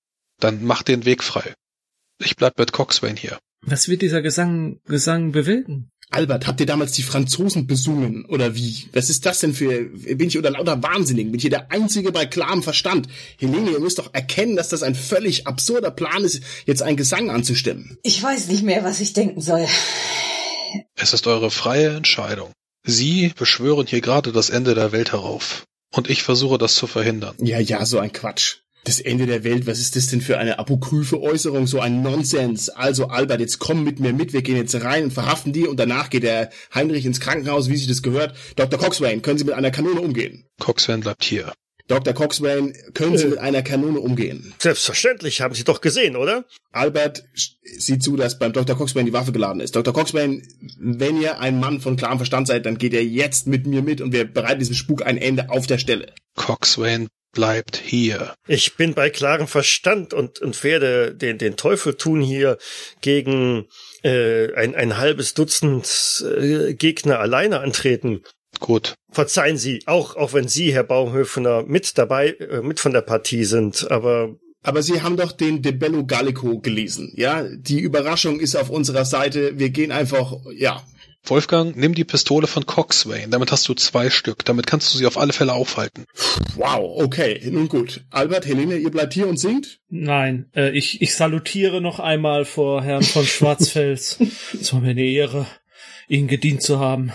Dann 0.40 0.64
mach 0.64 0.82
den 0.82 1.04
Weg 1.04 1.24
frei. 1.24 1.54
Ich 2.20 2.36
bleib 2.36 2.58
mit 2.58 2.72
Coxswain 2.72 3.16
hier. 3.16 3.38
Was 3.62 3.88
wird 3.88 4.02
dieser 4.02 4.22
Gesang, 4.22 4.80
Gesang 4.84 5.32
bewirken? 5.32 5.90
Albert, 6.10 6.46
habt 6.46 6.60
ihr 6.60 6.66
damals 6.66 6.92
die 6.92 7.02
Franzosen 7.02 7.66
besungen 7.66 8.24
oder 8.24 8.54
wie? 8.54 8.88
Was 8.92 9.10
ist 9.10 9.26
das 9.26 9.40
denn 9.40 9.52
für, 9.52 9.84
bin 9.84 10.28
ich 10.28 10.36
unter 10.38 10.50
lauter 10.50 10.82
Wahnsinnigen? 10.82 11.32
Bin 11.32 11.38
ich 11.38 11.42
hier 11.42 11.50
der 11.50 11.70
Einzige 11.70 12.12
bei 12.12 12.24
klarem 12.24 12.62
Verstand? 12.62 13.08
Helene, 13.38 13.72
ihr 13.72 13.80
müsst 13.80 13.98
doch 13.98 14.14
erkennen, 14.14 14.56
dass 14.56 14.70
das 14.70 14.82
ein 14.82 14.94
völlig 14.94 15.46
absurder 15.46 15.90
Plan 15.90 16.24
ist, 16.24 16.42
jetzt 16.64 16.82
einen 16.82 16.96
Gesang 16.96 17.30
anzustimmen. 17.30 17.98
Ich 18.02 18.22
weiß 18.22 18.48
nicht 18.48 18.62
mehr, 18.62 18.84
was 18.84 19.00
ich 19.00 19.12
denken 19.12 19.42
soll. 19.42 19.66
Es 20.94 21.12
ist 21.12 21.26
eure 21.26 21.50
freie 21.50 21.96
Entscheidung. 21.96 22.52
Sie 22.84 23.32
beschwören 23.36 23.86
hier 23.86 24.00
gerade 24.00 24.32
das 24.32 24.48
Ende 24.48 24.74
der 24.74 24.92
Welt 24.92 25.12
herauf. 25.12 25.64
Und 25.94 26.08
ich 26.08 26.22
versuche 26.22 26.58
das 26.58 26.74
zu 26.74 26.86
verhindern. 26.86 27.34
Ja, 27.38 27.58
ja, 27.58 27.84
so 27.84 27.98
ein 27.98 28.12
Quatsch 28.12 28.58
das 28.88 29.00
Ende 29.00 29.26
der 29.26 29.44
Welt, 29.44 29.66
was 29.66 29.78
ist 29.78 29.94
das 29.96 30.06
denn 30.08 30.20
für 30.20 30.38
eine 30.38 30.58
apokryphe 30.58 31.20
Äußerung, 31.20 31.66
so 31.66 31.80
ein 31.80 32.02
Nonsens. 32.02 32.68
Also 32.70 33.08
Albert, 33.08 33.40
jetzt 33.40 33.58
komm 33.58 33.84
mit 33.84 34.00
mir 34.00 34.12
mit, 34.12 34.32
wir 34.32 34.42
gehen 34.42 34.56
jetzt 34.56 34.74
rein 34.82 35.04
und 35.04 35.12
verhaften 35.12 35.52
die 35.52 35.66
und 35.66 35.78
danach 35.78 36.10
geht 36.10 36.22
der 36.24 36.50
Heinrich 36.74 37.04
ins 37.06 37.20
Krankenhaus, 37.20 37.68
wie 37.68 37.76
sich 37.76 37.86
das 37.86 38.02
gehört. 38.02 38.34
Dr. 38.56 38.78
Coxswain, 38.78 39.22
können 39.22 39.38
Sie 39.38 39.44
mit 39.44 39.54
einer 39.54 39.70
Kanone 39.70 40.00
umgehen? 40.00 40.44
Coxswain 40.60 41.00
bleibt 41.00 41.22
hier. 41.24 41.52
Dr. 41.86 42.12
Coxswain, 42.12 42.74
können 42.92 43.16
Sie 43.16 43.24
Äh. 43.24 43.28
mit 43.30 43.38
einer 43.38 43.62
Kanone 43.62 43.98
umgehen? 44.00 44.52
Selbstverständlich, 44.58 45.40
haben 45.40 45.54
Sie 45.54 45.64
doch 45.64 45.80
gesehen, 45.80 46.16
oder? 46.16 46.44
Albert 46.70 47.24
sieht 47.62 48.02
zu, 48.02 48.14
dass 48.16 48.38
beim 48.38 48.52
Dr. 48.52 48.76
Coxswain 48.76 49.06
die 49.06 49.14
Waffe 49.14 49.32
geladen 49.32 49.60
ist. 49.60 49.74
Dr. 49.74 49.94
Coxswain, 49.94 50.42
wenn 50.78 51.18
ihr 51.20 51.40
ein 51.40 51.58
Mann 51.58 51.80
von 51.80 51.96
klarem 51.96 52.18
Verstand 52.18 52.46
seid, 52.46 52.66
dann 52.66 52.76
geht 52.76 52.92
ihr 52.92 53.04
jetzt 53.04 53.46
mit 53.46 53.66
mir 53.66 53.80
mit 53.82 54.02
und 54.02 54.12
wir 54.12 54.24
bereiten 54.30 54.58
diesem 54.58 54.74
Spuk 54.74 55.04
ein 55.06 55.16
Ende 55.16 55.48
auf 55.48 55.66
der 55.66 55.78
Stelle. 55.78 56.12
Coxswain 56.36 57.08
bleibt 57.32 57.76
hier. 57.76 58.34
Ich 58.46 58.76
bin 58.76 58.94
bei 58.94 59.10
klarem 59.10 59.46
Verstand 59.46 60.14
und, 60.14 60.40
und 60.40 60.62
werde 60.64 61.14
den, 61.14 61.38
den 61.38 61.56
Teufel 61.56 61.94
tun 61.94 62.20
hier 62.20 62.58
gegen 63.00 63.66
äh, 64.02 64.52
ein, 64.54 64.74
ein 64.74 64.98
halbes 64.98 65.34
Dutzend 65.34 66.24
äh, 66.24 66.74
Gegner 66.74 67.20
alleine 67.20 67.60
antreten. 67.60 68.22
Gut. 68.60 68.94
Verzeihen 69.10 69.58
Sie, 69.58 69.82
auch, 69.86 70.16
auch 70.16 70.32
wenn 70.32 70.48
Sie, 70.48 70.72
Herr 70.72 70.84
Baumhöfner, 70.84 71.64
mit 71.64 71.96
dabei, 71.98 72.30
äh, 72.30 72.62
mit 72.62 72.80
von 72.80 72.92
der 72.92 73.02
Partie 73.02 73.44
sind, 73.44 73.90
aber 73.90 74.36
Aber 74.62 74.82
Sie 74.82 75.02
haben 75.02 75.16
doch 75.16 75.32
den 75.32 75.62
De 75.62 75.72
Bello 75.72 76.04
Gallico 76.04 76.58
gelesen, 76.58 77.12
ja? 77.14 77.44
Die 77.44 77.80
Überraschung 77.80 78.40
ist 78.40 78.56
auf 78.56 78.70
unserer 78.70 79.04
Seite. 79.04 79.58
Wir 79.58 79.70
gehen 79.70 79.92
einfach, 79.92 80.34
ja. 80.52 80.82
Wolfgang, 81.30 81.76
nimm 81.76 81.94
die 81.94 82.04
Pistole 82.04 82.46
von 82.46 82.66
Coxswain. 82.66 83.30
Damit 83.30 83.52
hast 83.52 83.68
du 83.68 83.74
zwei 83.74 84.10
Stück. 84.10 84.44
Damit 84.44 84.66
kannst 84.66 84.92
du 84.92 84.98
sie 84.98 85.06
auf 85.06 85.18
alle 85.18 85.32
Fälle 85.32 85.52
aufhalten. 85.52 86.06
Wow, 86.54 87.02
okay, 87.02 87.40
nun 87.50 87.68
gut. 87.68 88.04
Albert, 88.10 88.46
Helene, 88.46 88.76
ihr 88.76 88.90
bleibt 88.90 89.14
hier 89.14 89.28
und 89.28 89.38
singt? 89.38 89.80
Nein, 89.88 90.50
äh, 90.54 90.70
ich, 90.70 91.02
ich 91.02 91.14
salutiere 91.14 91.80
noch 91.80 91.98
einmal 91.98 92.44
vor 92.44 92.82
Herrn 92.82 93.02
von 93.02 93.24
Schwarzfels. 93.24 94.18
es 94.60 94.72
war 94.72 94.80
mir 94.80 94.90
eine 94.90 95.04
Ehre, 95.04 95.46
Ihnen 96.08 96.28
gedient 96.28 96.62
zu 96.62 96.78
haben. 96.78 97.12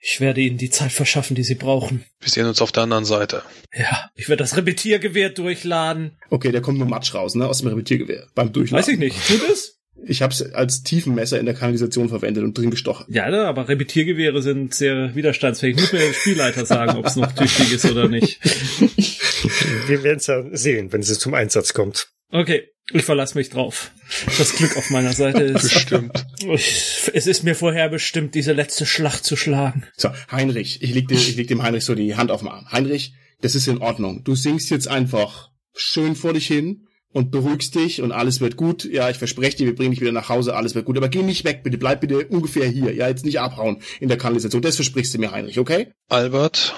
Ich 0.00 0.20
werde 0.20 0.40
Ihnen 0.40 0.58
die 0.58 0.70
Zeit 0.70 0.92
verschaffen, 0.92 1.36
die 1.36 1.44
Sie 1.44 1.54
brauchen. 1.54 2.04
Wir 2.20 2.30
sehen 2.30 2.46
uns 2.46 2.60
auf 2.60 2.72
der 2.72 2.82
anderen 2.82 3.04
Seite. 3.04 3.42
Ja, 3.72 4.10
ich 4.14 4.28
werde 4.28 4.42
das 4.42 4.56
Repetiergewehr 4.56 5.30
durchladen. 5.30 6.18
Okay, 6.28 6.50
da 6.50 6.60
kommt 6.60 6.78
nur 6.78 6.88
Matsch 6.88 7.14
raus, 7.14 7.34
ne? 7.34 7.46
Aus 7.46 7.58
dem 7.58 7.68
Repetiergewehr. 7.68 8.26
Beim 8.34 8.52
Durchladen. 8.52 8.78
Weiß 8.78 8.92
ich 8.92 8.98
nicht, 8.98 9.16
tut 9.26 9.48
es? 9.48 9.71
Ich 10.04 10.22
hab's 10.22 10.42
als 10.42 10.82
Tiefenmesser 10.82 11.38
in 11.38 11.46
der 11.46 11.54
Kanalisation 11.54 12.08
verwendet 12.08 12.44
und 12.44 12.56
drin 12.56 12.70
gestochen. 12.70 13.06
Ja, 13.08 13.30
ne, 13.30 13.44
aber 13.44 13.68
Repetiergewehre 13.68 14.42
sind 14.42 14.74
sehr 14.74 15.14
widerstandsfähig. 15.14 15.76
Muss 15.76 15.92
mir 15.92 16.00
der 16.00 16.12
Spielleiter 16.12 16.66
sagen, 16.66 16.98
ob 16.98 17.06
es 17.06 17.16
noch 17.16 17.32
tüchtig 17.32 17.72
ist 17.72 17.84
oder 17.84 18.08
nicht. 18.08 18.40
wir 19.88 20.02
werden 20.02 20.18
es 20.18 20.26
ja 20.26 20.44
sehen, 20.52 20.92
wenn 20.92 21.00
es 21.00 21.18
zum 21.18 21.34
Einsatz 21.34 21.72
kommt. 21.72 22.08
Okay, 22.30 22.70
ich 22.90 23.04
verlasse 23.04 23.38
mich 23.38 23.50
drauf. 23.50 23.92
Das 24.38 24.56
Glück 24.56 24.76
auf 24.76 24.90
meiner 24.90 25.12
Seite 25.12 25.42
ist. 25.42 25.62
Bestimmt. 25.62 26.26
Ich, 26.40 27.08
es 27.12 27.26
ist 27.26 27.44
mir 27.44 27.54
vorher 27.54 27.88
bestimmt, 27.88 28.34
diese 28.34 28.52
letzte 28.52 28.86
Schlacht 28.86 29.24
zu 29.24 29.36
schlagen. 29.36 29.86
So, 29.96 30.10
Heinrich, 30.30 30.82
ich 30.82 30.94
leg, 30.94 31.08
dir, 31.08 31.14
ich 31.14 31.36
leg 31.36 31.48
dem 31.48 31.62
Heinrich 31.62 31.84
so 31.84 31.94
die 31.94 32.16
Hand 32.16 32.30
auf 32.30 32.40
den 32.40 32.48
Arm. 32.48 32.70
Heinrich, 32.72 33.14
das 33.40 33.54
ist 33.54 33.68
in 33.68 33.78
Ordnung. 33.78 34.24
Du 34.24 34.34
singst 34.34 34.70
jetzt 34.70 34.88
einfach 34.88 35.50
schön 35.74 36.16
vor 36.16 36.32
dich 36.32 36.46
hin 36.46 36.88
und 37.12 37.30
beruhigst 37.30 37.74
dich 37.74 38.02
und 38.02 38.12
alles 38.12 38.40
wird 38.40 38.56
gut. 38.56 38.84
Ja, 38.84 39.10
ich 39.10 39.18
verspreche 39.18 39.56
dir, 39.56 39.66
wir 39.66 39.74
bringen 39.74 39.92
dich 39.92 40.00
wieder 40.00 40.12
nach 40.12 40.28
Hause, 40.28 40.54
alles 40.54 40.74
wird 40.74 40.86
gut. 40.86 40.96
Aber 40.96 41.08
geh 41.08 41.22
nicht 41.22 41.44
weg, 41.44 41.62
bitte. 41.62 41.78
Bleib 41.78 42.00
bitte 42.00 42.26
ungefähr 42.26 42.66
hier. 42.66 42.94
Ja, 42.94 43.08
jetzt 43.08 43.24
nicht 43.24 43.40
abhauen 43.40 43.82
in 44.00 44.08
der 44.08 44.18
Kanalisation. 44.18 44.62
Das 44.62 44.76
versprichst 44.76 45.14
du 45.14 45.18
mir, 45.18 45.32
Heinrich, 45.32 45.58
okay? 45.58 45.88
Albert, 46.08 46.74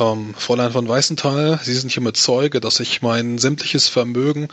ähm, 0.00 0.34
Fräulein 0.36 0.72
von 0.72 0.88
Weißenthal, 0.88 1.60
Sie 1.62 1.74
sind 1.74 1.92
hiermit 1.92 2.16
Zeuge, 2.16 2.60
dass 2.60 2.80
ich 2.80 3.02
mein 3.02 3.38
sämtliches 3.38 3.88
Vermögen, 3.88 4.48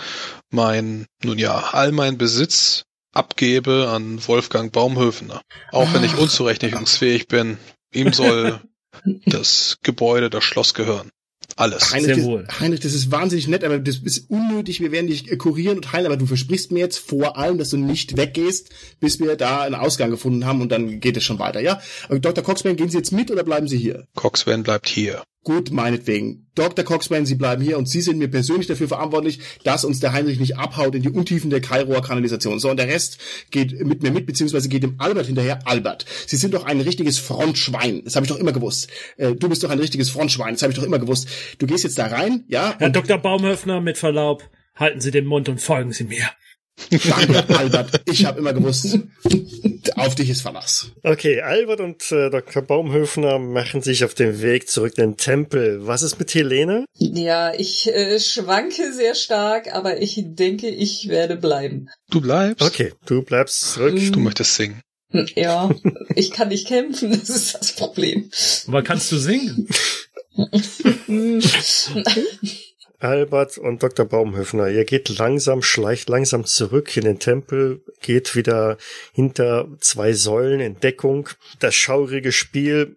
mein, 0.51 1.05
nun 1.23 1.39
ja, 1.39 1.69
all 1.71 1.91
mein 1.91 2.17
Besitz 2.17 2.84
abgebe 3.13 3.89
an 3.89 4.25
Wolfgang 4.27 4.71
Baumhöfener. 4.71 5.41
Auch 5.71 5.93
wenn 5.93 6.03
ich 6.03 6.13
Ach. 6.15 6.19
unzurechnungsfähig 6.19 7.27
bin. 7.27 7.57
Ihm 7.93 8.11
soll 8.11 8.59
das 9.25 9.77
Gebäude, 9.84 10.29
das 10.29 10.43
Schloss 10.43 10.73
gehören. 10.73 11.09
Alles. 11.56 11.93
Heinrich, 11.93 12.16
Sehr 12.16 12.24
wohl. 12.26 12.43
Das, 12.47 12.60
Heinrich, 12.60 12.80
das 12.80 12.93
ist 12.93 13.12
wahnsinnig 13.12 13.47
nett, 13.47 13.64
aber 13.64 13.80
das 13.80 13.97
ist 13.97 14.30
unnötig. 14.30 14.80
Wir 14.80 14.91
werden 14.91 15.08
dich 15.08 15.32
äh, 15.32 15.38
kurieren 15.38 15.78
und 15.78 15.91
heilen, 15.91 16.08
aber 16.08 16.18
du 16.18 16.26
versprichst 16.26 16.72
mir 16.72 16.80
jetzt 16.80 16.97
vor 16.97 17.38
allem, 17.38 17.58
dass 17.58 17.70
du 17.70 17.78
nicht 17.78 18.18
weggehst, 18.18 18.70
bis 18.99 19.20
wir 19.20 19.36
da 19.36 19.62
einen 19.62 19.76
Ausgang 19.76 20.10
gefunden 20.10 20.45
haben 20.45 20.62
und 20.62 20.72
dann 20.72 20.99
geht 20.99 21.18
es 21.18 21.24
schon 21.24 21.39
weiter, 21.39 21.60
ja? 21.60 21.82
Aber 22.10 22.20
Dr. 22.20 22.43
Coxman, 22.43 22.76
gehen 22.76 22.89
Sie 22.89 22.97
jetzt 22.97 23.12
mit 23.12 23.32
oder 23.32 23.43
bleiben 23.43 23.68
Sie 23.68 23.78
hier? 23.78 24.08
Coxswain 24.16 24.64
bleibt 24.64 24.88
hier. 24.88 25.24
Gut, 25.44 25.72
meinetwegen. 25.72 26.48
Dr. 26.56 26.86
Coxman, 26.86 27.26
Sie 27.26 27.36
bleiben 27.36 27.62
hier 27.62 27.78
und 27.78 27.89
Sie 27.89 28.00
sind 28.00 28.18
mir 28.18 28.30
persönlich 28.30 28.68
dafür 28.68 28.88
verantwortlich, 28.88 29.39
dass 29.64 29.84
uns 29.84 30.00
der 30.00 30.14
Heinrich 30.14 30.39
nicht 30.39 30.58
abhaut 30.58 30.96
in 30.96 31.02
die 31.02 31.10
Untiefen 31.10 31.50
der 31.50 31.60
Kairoer 31.60 32.02
Kanalisation. 32.02 32.60
So, 32.60 32.70
und 32.70 32.78
der 32.78 32.88
Rest 32.88 33.18
geht 33.52 33.86
mit 33.86 34.04
mir 34.04 34.12
mit, 34.12 34.26
beziehungsweise 34.26 34.70
geht 34.70 34.84
dem 34.84 34.96
Albert 35.00 35.26
hinterher. 35.26 35.60
Albert, 35.68 36.06
Sie 36.28 36.38
sind 36.38 36.54
doch 36.54 36.64
ein 36.64 36.80
richtiges 36.80 37.20
Frontschwein. 37.20 38.04
Das 38.06 38.16
habe 38.16 38.26
ich 38.26 38.32
doch 38.32 38.39
immer 38.39 38.54
gewusst. 38.54 38.89
Äh, 39.18 39.36
du 39.36 39.50
bist 39.50 39.64
doch 39.64 39.70
ein 39.70 39.80
richtiges 39.80 40.10
Frontschwein. 40.10 40.54
Das 40.54 40.62
habe 40.62 40.72
ich 40.72 40.80
doch 40.80 40.86
immer 40.86 41.00
gewusst. 41.00 41.28
Du 41.58 41.66
gehst 41.66 41.84
jetzt 41.84 41.98
da 41.98 42.08
rein, 42.08 42.46
ja? 42.48 42.76
Herr 42.80 42.89
Dr. 42.89 43.18
Baumhöfner, 43.18 43.82
mit 43.82 43.98
Verlaub, 43.98 44.50
halten 44.76 45.02
Sie 45.02 45.12
den 45.12 45.26
Mund 45.26 45.50
und 45.50 45.60
folgen 45.60 45.91
Sie 45.91 46.06
mir. 46.06 46.30
Danke, 46.89 47.45
Albert. 47.57 48.01
Ich 48.05 48.26
habe 48.26 48.39
immer 48.39 48.53
gewusst, 48.53 48.97
auf 49.95 50.15
dich 50.15 50.30
ist 50.30 50.41
Verlass. 50.41 50.91
Okay, 51.03 51.41
Albert 51.41 51.82
und 51.82 52.11
äh, 52.11 52.30
Dr. 52.30 52.61
Baumhöfner 52.61 53.39
machen 53.39 53.82
sich 53.82 54.03
auf 54.03 54.13
den 54.13 54.41
Weg 54.41 54.69
zurück 54.69 54.93
in 54.97 55.11
den 55.11 55.17
Tempel. 55.17 55.86
Was 55.86 56.01
ist 56.01 56.19
mit 56.19 56.34
Helene? 56.34 56.86
Ja, 56.97 57.53
ich 57.53 57.88
äh, 57.88 58.19
schwanke 58.19 58.93
sehr 58.93 59.15
stark, 59.15 59.74
aber 59.74 60.01
ich 60.01 60.19
denke, 60.26 60.67
ich 60.67 61.07
werde 61.09 61.38
bleiben. 61.38 61.89
Du 62.09 62.21
bleibst? 62.21 62.65
Okay, 62.65 62.93
du 63.05 63.21
bleibst 63.21 63.74
zurück. 63.74 63.99
Du 64.11 64.19
möchtest 64.19 64.55
singen. 64.55 64.82
Hm, 65.11 65.28
Ja, 65.36 65.69
ich 66.15 66.32
kann 66.32 66.49
nicht 66.49 66.67
kämpfen, 66.67 67.11
das 67.19 67.30
ist 67.30 67.55
das 67.55 67.71
Problem. 67.74 68.30
Aber 68.67 68.84
kannst 68.84 69.11
du 69.11 69.17
singen? 69.17 69.67
Albert 73.04 73.58
und 73.58 73.84
Dr. 73.84 74.06
Baumhöfner, 74.06 74.70
ihr 74.70 74.86
geht 74.86 75.10
langsam, 75.18 75.62
schleicht 75.62 76.10
langsam 76.10 76.45
zurück 76.45 76.95
in 76.95 77.04
den 77.04 77.20
Tempel, 77.20 77.82
geht 78.01 78.36
wieder 78.36 78.78
hinter 79.14 79.68
zwei 79.80 80.14
Säulen 80.14 80.62
in 80.62 80.80
Deckung. 80.80 81.30
Das 81.60 81.76
schaurige 81.76 82.32
Spiel, 82.32 82.95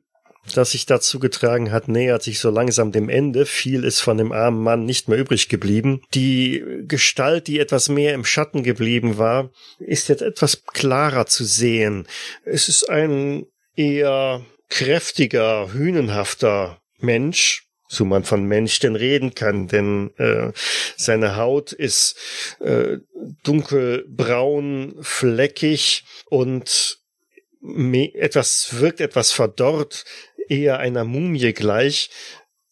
das 0.55 0.71
sich 0.71 0.87
dazu 0.87 1.19
getragen 1.19 1.73
hat, 1.73 1.89
nähert 1.89 2.23
sich 2.23 2.39
so 2.39 2.51
langsam 2.51 2.93
dem 2.93 3.09
Ende. 3.09 3.47
Viel 3.47 3.83
ist 3.83 4.01
von 4.01 4.17
dem 4.17 4.31
armen 4.31 4.63
Mann 4.63 4.85
nicht 4.85 5.09
mehr 5.09 5.19
übrig 5.19 5.49
geblieben. 5.49 6.03
Die 6.15 6.65
Gestalt, 6.87 7.49
die 7.49 7.59
etwas 7.59 7.89
mehr 7.89 8.15
im 8.15 8.25
Schatten 8.25 8.63
geblieben 8.63 9.19
war, 9.19 9.51
ist 9.79 10.09
jetzt 10.09 10.23
etwas 10.23 10.65
klarer 10.67 11.27
zu 11.27 11.45
sehen. 11.45 12.07
Es 12.45 12.69
ist 12.69 12.89
ein 12.89 13.47
eher 13.75 14.45
kräftiger, 14.69 15.73
hünenhafter 15.73 16.79
Mensch, 16.99 17.66
so 17.89 18.05
man 18.05 18.25
von 18.25 18.45
Mensch 18.45 18.79
denn 18.81 18.97
reden 18.97 19.35
kann, 19.35 19.69
denn 19.69 20.11
äh, 20.17 20.53
seine 20.97 21.37
Haut 21.37 21.73
ist 21.73 22.17
äh, 22.61 22.99
dunkelbraun, 23.43 24.97
fleckig 25.01 26.05
und 26.27 26.99
etwas 28.15 28.81
wirkt 28.81 29.01
etwas 29.01 29.33
verdorrt, 29.33 30.05
eher 30.49 30.79
einer 30.79 31.05
Mumie 31.05 31.53
gleich, 31.53 32.11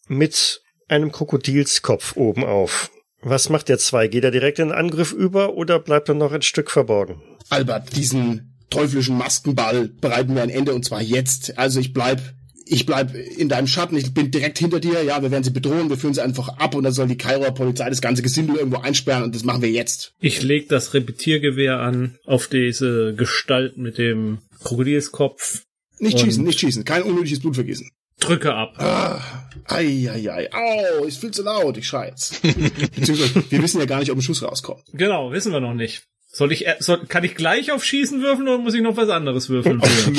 mit 0.07 0.61
einem 0.87 1.11
Krokodilskopf 1.11 2.15
oben 2.15 2.43
auf. 2.43 2.91
Was 3.21 3.49
macht 3.49 3.69
der 3.69 3.79
zwei? 3.79 4.07
Geht 4.07 4.23
er 4.23 4.31
direkt 4.31 4.59
in 4.59 4.69
den 4.69 4.77
Angriff 4.77 5.11
über 5.11 5.55
oder 5.55 5.79
bleibt 5.79 6.09
er 6.09 6.15
noch 6.15 6.31
ein 6.31 6.43
Stück 6.43 6.69
verborgen? 6.69 7.21
Albert, 7.49 7.95
diesen 7.95 8.55
teuflischen 8.69 9.17
Maskenball 9.17 9.87
bereiten 9.87 10.35
wir 10.35 10.43
ein 10.43 10.49
Ende 10.49 10.73
und 10.73 10.85
zwar 10.85 11.01
jetzt. 11.01 11.57
Also 11.57 11.79
ich 11.79 11.91
bleib, 11.91 12.21
ich 12.67 12.85
bleib 12.85 13.13
in 13.13 13.47
deinem 13.49 13.67
Schatten, 13.67 13.95
ich 13.97 14.13
bin 14.13 14.31
direkt 14.31 14.57
hinter 14.57 14.79
dir, 14.79 15.03
ja, 15.03 15.21
wir 15.21 15.31
werden 15.31 15.43
sie 15.43 15.51
bedrohen, 15.51 15.89
wir 15.89 15.97
führen 15.97 16.13
sie 16.13 16.21
einfach 16.21 16.47
ab 16.57 16.75
und 16.75 16.83
dann 16.83 16.93
soll 16.93 17.07
die 17.07 17.17
Kairoer 17.17 17.53
Polizei 17.53 17.89
das 17.89 18.01
ganze 18.01 18.21
Gesindel 18.23 18.55
irgendwo 18.57 18.77
einsperren 18.79 19.23
und 19.23 19.35
das 19.35 19.43
machen 19.43 19.61
wir 19.61 19.69
jetzt. 19.71 20.13
Ich 20.19 20.41
leg 20.41 20.67
das 20.69 20.93
Repetiergewehr 20.93 21.79
an 21.79 22.17
auf 22.25 22.47
diese 22.47 23.13
Gestalt 23.15 23.77
mit 23.77 23.97
dem 23.97 24.39
Krokodilskopf, 24.63 25.61
Nicht 25.99 26.19
schießen, 26.19 26.43
nicht 26.43 26.59
schießen, 26.59 26.83
kein 26.85 27.03
unnötiges 27.03 27.39
Blut 27.39 27.55
vergießen. 27.55 27.89
drücke 28.19 28.53
ab. 28.53 28.73
Ah, 28.77 29.21
ei, 29.65 30.09
ei, 30.11 30.31
ei, 30.31 30.49
au, 30.53 31.05
ist 31.05 31.19
viel 31.19 31.31
zu 31.31 31.43
laut, 31.43 31.77
ich 31.77 31.87
schrei 31.87 32.09
jetzt. 32.09 32.41
Beziehungsweise, 32.95 33.43
wir 33.49 33.61
wissen 33.61 33.79
ja 33.79 33.85
gar 33.85 33.99
nicht, 33.99 34.11
ob 34.11 34.17
ein 34.17 34.21
Schuss 34.21 34.41
rauskommt. 34.41 34.83
Genau, 34.93 35.31
wissen 35.31 35.51
wir 35.51 35.59
noch 35.59 35.73
nicht. 35.73 36.03
Soll 36.35 36.51
ich, 36.51 36.67
äh, 36.67 36.75
soll, 36.79 37.05
kann 37.05 37.23
ich 37.23 37.35
gleich 37.35 37.71
auf 37.71 37.85
Schießen 37.85 38.21
würfeln 38.21 38.49
oder 38.49 38.57
muss 38.57 38.73
ich 38.73 38.81
noch 38.81 38.97
was 38.97 39.07
anderes 39.07 39.47
würfeln? 39.47 39.81
für? 39.81 40.11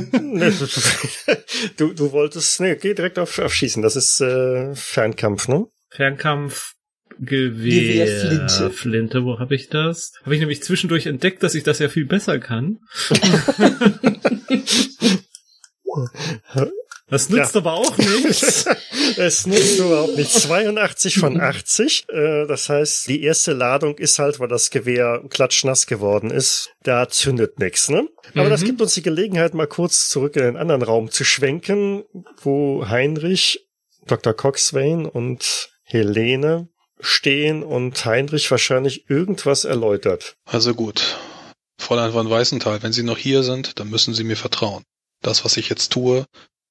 du, 1.76 1.92
du 1.92 2.10
wolltest, 2.10 2.60
nee, 2.60 2.74
geh 2.74 2.92
direkt 2.92 3.20
auf, 3.20 3.38
auf 3.38 3.54
Schießen. 3.54 3.80
Das 3.80 3.94
ist 3.94 4.20
äh, 4.20 4.74
Fernkampf, 4.74 5.46
ne? 5.46 5.66
Fernkampf, 5.90 6.72
Gewehr, 7.20 8.04
Gewehrflinte. 8.04 8.70
Flinte, 8.70 9.24
wo 9.24 9.38
habe 9.38 9.54
ich 9.54 9.68
das? 9.68 10.12
Habe 10.24 10.34
ich 10.34 10.40
nämlich 10.40 10.60
zwischendurch 10.64 11.06
entdeckt, 11.06 11.40
dass 11.44 11.54
ich 11.54 11.62
das 11.62 11.78
ja 11.78 11.88
viel 11.88 12.06
besser 12.06 12.40
kann. 12.40 12.80
Das 17.10 17.28
nützt 17.30 17.56
aber 17.56 17.72
auch 17.74 17.96
nichts. 17.96 18.66
es 19.16 19.46
nutzt 19.46 19.78
überhaupt 19.78 20.16
nicht. 20.16 20.30
82 20.30 21.18
von 21.18 21.40
80. 21.40 22.04
Äh, 22.08 22.46
das 22.46 22.68
heißt, 22.68 23.08
die 23.08 23.22
erste 23.22 23.52
Ladung 23.54 23.96
ist 23.98 24.18
halt, 24.18 24.40
weil 24.40 24.48
das 24.48 24.70
Gewehr 24.70 25.22
klatschnass 25.30 25.86
geworden 25.86 26.30
ist. 26.30 26.70
Da 26.82 27.08
zündet 27.08 27.58
nichts, 27.58 27.88
ne? 27.88 28.08
Aber 28.34 28.50
das 28.50 28.60
Mhm. 28.60 28.66
gibt 28.66 28.82
uns 28.82 28.94
die 28.94 29.02
Gelegenheit, 29.02 29.54
mal 29.54 29.66
kurz 29.66 30.08
zurück 30.10 30.36
in 30.36 30.42
den 30.42 30.56
anderen 30.56 30.82
Raum 30.82 31.10
zu 31.10 31.24
schwenken, 31.24 32.04
wo 32.42 32.86
Heinrich 32.88 33.60
Dr. 34.06 34.34
Coxswain 34.34 35.06
und 35.06 35.70
Helene 35.84 36.68
stehen 37.00 37.62
und 37.62 38.04
Heinrich 38.04 38.50
wahrscheinlich 38.50 39.08
irgendwas 39.08 39.64
erläutert. 39.64 40.36
Also 40.44 40.74
gut. 40.74 41.16
Fräulein 41.80 42.12
von 42.12 42.28
Weißenthal, 42.28 42.82
wenn 42.82 42.92
Sie 42.92 43.02
noch 43.04 43.18
hier 43.18 43.42
sind, 43.44 43.78
dann 43.78 43.88
müssen 43.88 44.12
Sie 44.12 44.24
mir 44.24 44.36
vertrauen. 44.36 44.82
Das, 45.22 45.44
was 45.44 45.56
ich 45.56 45.68
jetzt 45.68 45.92
tue, 45.92 46.26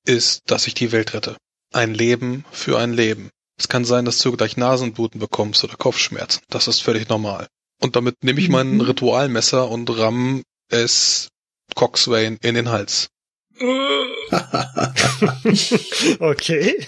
ist, 0.08 0.50
dass 0.50 0.68
ich 0.68 0.74
die 0.74 0.92
Welt 0.92 1.14
rette. 1.14 1.38
Ein 1.74 1.94
Leben 1.94 2.46
für 2.52 2.80
ein 2.80 2.94
Leben. 2.94 3.30
Es 3.60 3.68
kann 3.68 3.86
sein, 3.86 4.06
dass 4.06 4.20
du 4.20 4.32
gleich 4.36 4.56
Nasenbluten 4.58 5.20
bekommst 5.20 5.64
oder 5.64 5.76
Kopfschmerzen. 5.76 6.42
Das 6.50 6.68
ist 6.68 6.82
völlig 6.82 7.10
normal. 7.10 7.48
Und 7.82 7.96
damit 7.96 8.24
nehme 8.24 8.40
ich 8.40 8.50
mein 8.50 8.76
Mhm. 8.76 8.82
Ritualmesser 8.82 9.70
und 9.70 9.90
ramm 9.98 10.44
es 10.70 11.30
Coxswain 11.76 12.38
in 12.42 12.56
den 12.56 12.70
Hals. 12.70 13.10
Okay. 16.20 16.88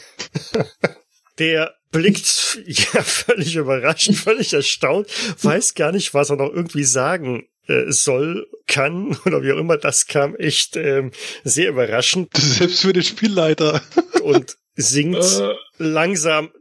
Der 1.40 1.74
blickt 1.92 2.60
ja 2.66 3.02
völlig 3.02 3.56
überrascht, 3.56 4.14
völlig 4.14 4.54
erstaunt, 4.54 5.08
weiß 5.44 5.74
gar 5.74 5.92
nicht, 5.92 6.14
was 6.14 6.30
er 6.30 6.36
noch 6.36 6.52
irgendwie 6.52 6.84
sagen 6.84 7.48
soll, 7.90 8.48
kann 8.68 9.18
oder 9.26 9.42
wie 9.44 9.52
auch 9.52 9.58
immer. 9.58 9.78
Das 9.78 10.08
kam 10.08 10.36
echt 10.36 10.76
ähm, 10.76 11.12
sehr 11.44 11.70
überraschend 11.70 12.36
Selbst 12.36 12.82
für 12.82 12.94
den 12.94 13.04
Spielleiter. 13.04 13.82
und 14.24 14.58
sinkt 14.76 15.24
Äh, 15.24 15.54
langsam 15.78 16.52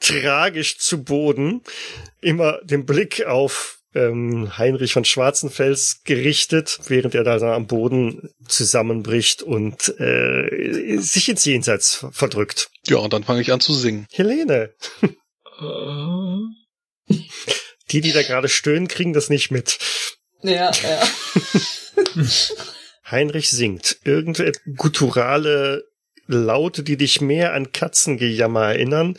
tragisch 0.00 0.78
zu 0.78 1.02
Boden, 1.02 1.62
immer 2.20 2.60
den 2.62 2.86
Blick 2.86 3.26
auf 3.26 3.80
ähm, 3.94 4.56
Heinrich 4.58 4.92
von 4.92 5.04
Schwarzenfels 5.04 6.02
gerichtet, 6.04 6.80
während 6.86 7.14
er 7.14 7.24
da 7.24 7.38
am 7.54 7.66
Boden 7.66 8.30
zusammenbricht 8.48 9.42
und 9.42 9.88
äh, 10.00 10.98
sich 10.98 11.28
ins 11.28 11.44
Jenseits 11.44 12.06
verdrückt. 12.10 12.70
Ja, 12.86 12.98
und 12.98 13.12
dann 13.12 13.24
fange 13.24 13.40
ich 13.40 13.52
an 13.52 13.60
zu 13.60 13.74
singen. 13.74 14.06
Helene, 14.12 14.74
äh, 15.02 15.14
die, 17.94 18.00
die 18.00 18.12
da 18.12 18.22
gerade 18.22 18.48
stöhnen, 18.48 18.88
kriegen 18.88 19.12
das 19.12 19.30
nicht 19.30 19.50
mit. 19.50 19.78
Ja, 20.42 20.70
ja. 20.72 21.08
Heinrich 23.10 23.50
singt 23.50 23.98
irgendeine 24.04 24.52
gutturale 24.76 25.84
Laute, 26.26 26.82
die 26.82 26.96
dich 26.96 27.20
mehr 27.20 27.52
an 27.52 27.70
Katzengejammer 27.72 28.72
erinnern 28.72 29.16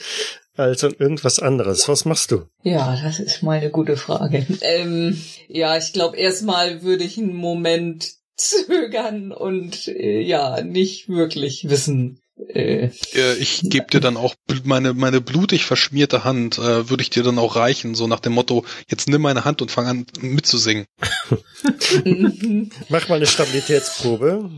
als 0.58 0.84
an 0.84 0.96
irgendwas 0.98 1.40
anderes. 1.40 1.88
Was 1.88 2.06
machst 2.06 2.32
du? 2.32 2.48
Ja, 2.64 2.98
das 3.02 3.20
ist 3.20 3.44
mal 3.44 3.60
eine 3.60 3.72
gute 3.72 3.98
Frage. 3.98 4.46
Ähm, 4.62 5.22
ja, 5.48 5.78
ich 5.78 5.94
glaube, 5.94 6.18
erstmal 6.18 6.82
würde 6.82 7.04
ich 7.04 7.18
einen 7.18 7.34
Moment 7.34 8.14
zögern 8.36 9.32
und 9.32 9.88
äh, 9.88 10.20
ja, 10.20 10.62
nicht 10.62 11.08
wirklich 11.08 11.70
wissen. 11.70 12.20
Äh, 12.50 12.90
Äh, 13.14 13.36
ich 13.40 13.62
gebe 13.64 13.86
dir 13.90 14.00
dann 14.02 14.18
auch 14.18 14.36
meine, 14.66 14.94
meine 14.94 15.22
blutig 15.22 15.66
verschmierte 15.66 16.24
Hand, 16.24 16.58
äh, 16.58 16.90
würde 16.90 17.02
ich 17.02 17.10
dir 17.10 17.24
dann 17.24 17.40
auch 17.40 17.56
reichen, 17.56 17.96
so 17.96 18.08
nach 18.08 18.20
dem 18.20 18.34
Motto, 18.34 18.66
jetzt 18.90 19.08
nimm 19.08 19.22
meine 19.22 19.46
Hand 19.46 19.62
und 19.62 19.72
fang 19.72 19.88
an 19.88 20.06
mitzusingen. 20.20 20.86
Mach 22.90 23.08
mal 23.10 23.16
eine 23.16 23.28
Stabilitätsprobe. 23.28 24.50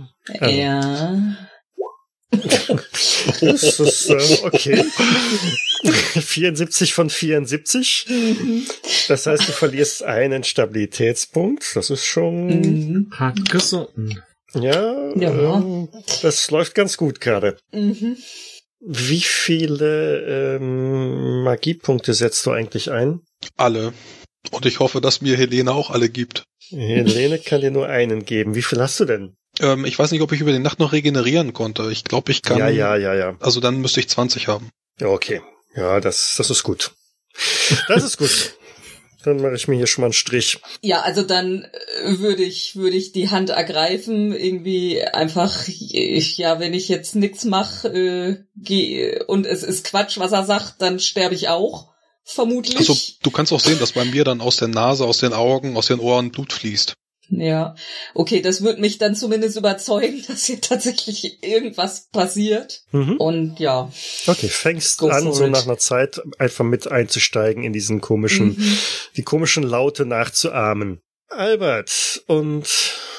ja. 0.41 1.37
Das 3.39 3.79
ist 3.79 4.09
äh, 4.09 4.37
okay. 4.43 4.83
74 6.19 6.93
von 6.93 7.09
74. 7.09 8.05
Mhm. 8.09 8.65
Das 9.07 9.25
heißt, 9.25 9.47
du 9.47 9.51
verlierst 9.53 10.03
einen 10.03 10.43
Stabilitätspunkt. 10.43 11.75
Das 11.75 11.89
ist 11.89 12.05
schon, 12.05 12.47
Mhm. 12.47 13.11
hat 13.15 13.49
gesonnen. 13.49 14.21
Ja, 14.61 15.09
Ja. 15.15 15.55
Ähm, 15.55 15.89
das 16.21 16.49
läuft 16.51 16.75
ganz 16.75 16.97
gut 16.97 17.21
gerade. 17.21 17.57
Mhm. 17.71 18.17
Wie 18.79 19.21
viele 19.21 20.55
ähm, 20.57 21.43
Magiepunkte 21.43 22.13
setzt 22.13 22.45
du 22.45 22.51
eigentlich 22.51 22.91
ein? 22.91 23.21
Alle. 23.55 23.93
Und 24.51 24.65
ich 24.65 24.79
hoffe, 24.79 25.01
dass 25.01 25.21
mir 25.21 25.35
Helene 25.35 25.71
auch 25.71 25.89
alle 25.89 26.09
gibt. 26.09 26.43
Helene 26.69 27.39
kann 27.39 27.61
dir 27.61 27.71
nur 27.71 27.87
einen 27.87 28.25
geben. 28.25 28.55
Wie 28.55 28.61
viel 28.61 28.79
hast 28.79 28.99
du 28.99 29.05
denn? 29.05 29.35
Ähm, 29.59 29.85
ich 29.85 29.97
weiß 29.97 30.11
nicht, 30.11 30.21
ob 30.21 30.31
ich 30.31 30.41
über 30.41 30.51
die 30.51 30.59
Nacht 30.59 30.79
noch 30.79 30.93
regenerieren 30.93 31.53
konnte. 31.53 31.91
Ich 31.91 32.03
glaube, 32.03 32.31
ich 32.31 32.41
kann. 32.43 32.59
Ja, 32.59 32.69
ja, 32.69 32.95
ja, 32.95 33.15
ja. 33.15 33.35
Also 33.39 33.59
dann 33.59 33.81
müsste 33.81 33.99
ich 33.99 34.09
20 34.09 34.47
haben. 34.47 34.69
Ja, 34.99 35.07
okay. 35.07 35.41
Ja, 35.75 35.99
das, 35.99 36.35
das 36.37 36.49
ist 36.49 36.63
gut. 36.63 36.91
Das 37.87 38.03
ist 38.03 38.17
gut. 38.17 38.53
Dann 39.27 39.41
mache 39.41 39.55
ich 39.55 39.67
mir 39.67 39.75
hier 39.75 39.87
schon 39.87 40.03
mal 40.03 40.07
einen 40.07 40.13
Strich. 40.13 40.59
Ja, 40.81 41.01
also 41.01 41.21
dann 41.21 41.67
äh, 42.03 42.19
würde 42.19 42.43
ich 42.43 42.77
würde 42.77 42.95
ich 42.95 43.11
die 43.11 43.29
Hand 43.29 43.49
ergreifen, 43.49 44.33
irgendwie 44.33 45.03
einfach 45.03 45.67
ich, 45.67 46.37
ja, 46.37 46.61
wenn 46.61 46.73
ich 46.73 46.87
jetzt 46.87 47.13
nix 47.15 47.43
mache 47.43 47.89
äh, 47.89 48.37
geh, 48.55 49.21
und 49.23 49.45
es 49.45 49.63
ist 49.63 49.85
Quatsch, 49.85 50.17
was 50.17 50.31
er 50.31 50.45
sagt, 50.45 50.81
dann 50.81 51.01
sterbe 51.01 51.35
ich 51.35 51.49
auch 51.49 51.89
vermutlich. 52.23 52.77
Also 52.77 52.95
du 53.21 53.29
kannst 53.29 53.51
auch 53.51 53.59
sehen, 53.59 53.79
dass 53.79 53.91
bei 53.91 54.05
mir 54.05 54.23
dann 54.23 54.39
aus 54.39 54.55
der 54.55 54.69
Nase, 54.69 55.03
aus 55.03 55.17
den 55.17 55.33
Augen, 55.33 55.75
aus 55.75 55.87
den 55.87 55.99
Ohren 55.99 56.31
Blut 56.31 56.53
fließt. 56.53 56.93
Ja, 57.29 57.75
okay, 58.13 58.41
das 58.41 58.63
wird 58.63 58.79
mich 58.79 58.97
dann 58.99 59.15
zumindest 59.15 59.57
überzeugen, 59.57 60.23
dass 60.27 60.45
hier 60.45 60.61
tatsächlich 60.61 61.43
irgendwas 61.43 62.07
passiert. 62.11 62.83
Mhm. 62.91 63.17
Und 63.17 63.59
ja, 63.59 63.91
Okay, 64.27 64.47
fängst 64.47 64.97
Go 64.99 65.09
an, 65.09 65.31
so 65.33 65.45
it. 65.45 65.51
nach 65.51 65.65
einer 65.65 65.77
Zeit 65.77 66.21
einfach 66.39 66.63
mit 66.65 66.89
einzusteigen 66.91 67.63
in 67.63 67.73
diesen 67.73 68.01
komischen, 68.01 68.49
Mhm. 68.57 68.77
die 69.17 69.23
komischen 69.23 69.63
Laute 69.63 70.05
nachzuahmen. 70.05 71.01
Albert 71.29 72.23
und 72.27 72.65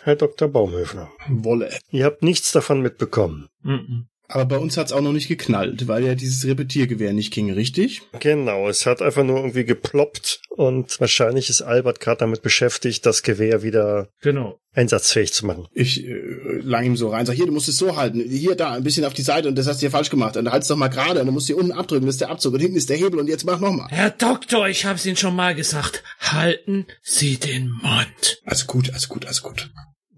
Herr 0.03 0.17
Dr. 0.17 0.49
Baumhöfner, 0.49 1.11
Wolle. 1.29 1.77
ihr 1.91 2.07
habt 2.07 2.23
nichts 2.23 2.53
davon 2.53 2.81
mitbekommen. 2.81 3.49
Mhm. 3.63 4.07
Aber 4.31 4.45
bei 4.45 4.59
uns 4.59 4.77
hat's 4.77 4.93
auch 4.93 5.01
noch 5.01 5.13
nicht 5.13 5.29
geknallt, 5.29 5.89
weil 5.89 6.05
ja 6.05 6.15
dieses 6.15 6.47
Repetiergewehr 6.47 7.15
nicht 7.15 7.33
ging, 7.33 7.51
richtig? 7.51 8.03
Genau, 8.21 8.69
es 8.69 8.85
hat 8.85 9.01
einfach 9.01 9.25
nur 9.25 9.39
irgendwie 9.39 9.65
geploppt 9.65 10.43
und 10.51 11.01
wahrscheinlich 11.01 11.49
ist 11.49 11.63
Albert 11.63 12.01
gerade 12.01 12.19
damit 12.19 12.43
beschäftigt, 12.43 13.07
das 13.07 13.23
Gewehr 13.23 13.63
wieder 13.63 14.09
Genau. 14.21 14.61
einsatzfähig 14.75 15.33
zu 15.33 15.47
machen. 15.47 15.67
Ich 15.73 16.05
äh, 16.07 16.13
lang 16.61 16.85
ihm 16.85 16.97
so 16.97 17.09
rein, 17.09 17.25
sag, 17.25 17.37
hier, 17.37 17.47
du 17.47 17.53
musst 17.53 17.69
es 17.69 17.79
so 17.79 17.97
halten, 17.97 18.21
hier, 18.21 18.55
da, 18.55 18.73
ein 18.73 18.85
bisschen 18.85 19.07
auf 19.07 19.15
die 19.15 19.23
Seite 19.23 19.49
und 19.49 19.57
das 19.57 19.67
hast 19.67 19.79
du 19.79 19.81
hier 19.87 19.91
falsch 19.91 20.11
gemacht. 20.11 20.37
Und 20.37 20.45
dann 20.45 20.53
halt's 20.53 20.69
doch 20.69 20.77
mal 20.77 20.89
gerade 20.89 21.21
und 21.21 21.27
dann 21.27 21.33
musst 21.35 21.49
du 21.49 21.55
hier 21.55 21.63
unten 21.63 21.73
abdrücken, 21.73 22.05
das 22.05 22.17
ist 22.17 22.21
der 22.21 22.31
Abzug 22.31 22.53
und 22.53 22.61
hinten 22.61 22.77
ist 22.77 22.91
der 22.91 22.99
Hebel 22.99 23.19
und 23.19 23.29
jetzt 23.29 23.47
mach 23.47 23.61
nochmal. 23.61 23.89
Herr 23.91 24.11
Doktor, 24.11 24.69
ich 24.69 24.85
hab's 24.85 25.07
Ihnen 25.07 25.17
schon 25.17 25.35
mal 25.35 25.55
gesagt. 25.55 26.03
Halten 26.21 26.87
Sie 27.03 27.39
den 27.39 27.71
Mund. 27.71 28.43
Also 28.45 28.67
gut, 28.67 28.93
also 28.93 29.09
gut, 29.09 29.25
also 29.27 29.49
gut. 29.49 29.71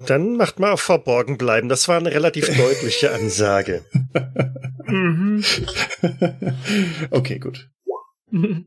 Dann 0.07 0.37
macht 0.37 0.59
mal 0.59 0.73
auf 0.73 0.81
verborgen 0.81 1.37
bleiben. 1.37 1.69
Das 1.69 1.89
war 1.89 1.99
eine 1.99 2.13
relativ 2.13 2.47
deutliche 2.57 3.13
Ansage. 3.13 3.85
Mhm. 4.87 5.45
okay, 7.11 7.39
gut. 7.39 7.69
Mhm. 8.31 8.67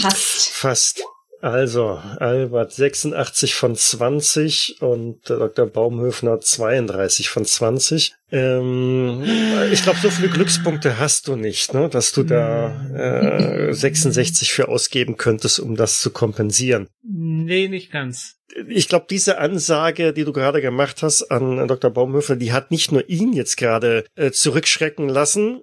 fast. 0.00 0.50
Fast. 0.50 1.04
Also, 1.44 2.00
Albert 2.20 2.72
86 2.72 3.54
von 3.54 3.76
20 3.76 4.80
und 4.80 5.28
der 5.28 5.36
Dr. 5.36 5.66
Baumhöfner 5.66 6.40
32 6.40 7.28
von 7.28 7.44
20. 7.44 8.14
Ähm, 8.32 9.22
ich 9.70 9.82
glaube, 9.82 9.98
so 10.00 10.08
viele 10.08 10.30
Glückspunkte 10.30 10.98
hast 10.98 11.28
du 11.28 11.36
nicht, 11.36 11.74
ne, 11.74 11.90
dass 11.90 12.12
du 12.12 12.22
da 12.22 12.88
äh, 12.94 13.72
66 13.74 14.54
für 14.54 14.68
ausgeben 14.68 15.18
könntest, 15.18 15.60
um 15.60 15.76
das 15.76 16.00
zu 16.00 16.12
kompensieren. 16.12 16.88
Nee, 17.02 17.68
nicht 17.68 17.92
ganz. 17.92 18.36
Ich 18.66 18.88
glaube, 18.88 19.04
diese 19.10 19.36
Ansage, 19.36 20.14
die 20.14 20.24
du 20.24 20.32
gerade 20.32 20.62
gemacht 20.62 21.02
hast 21.02 21.24
an 21.24 21.68
Dr. 21.68 21.90
Baumhöfner, 21.90 22.36
die 22.36 22.54
hat 22.54 22.70
nicht 22.70 22.90
nur 22.90 23.06
ihn 23.10 23.34
jetzt 23.34 23.58
gerade 23.58 24.06
äh, 24.14 24.30
zurückschrecken 24.30 25.10
lassen, 25.10 25.60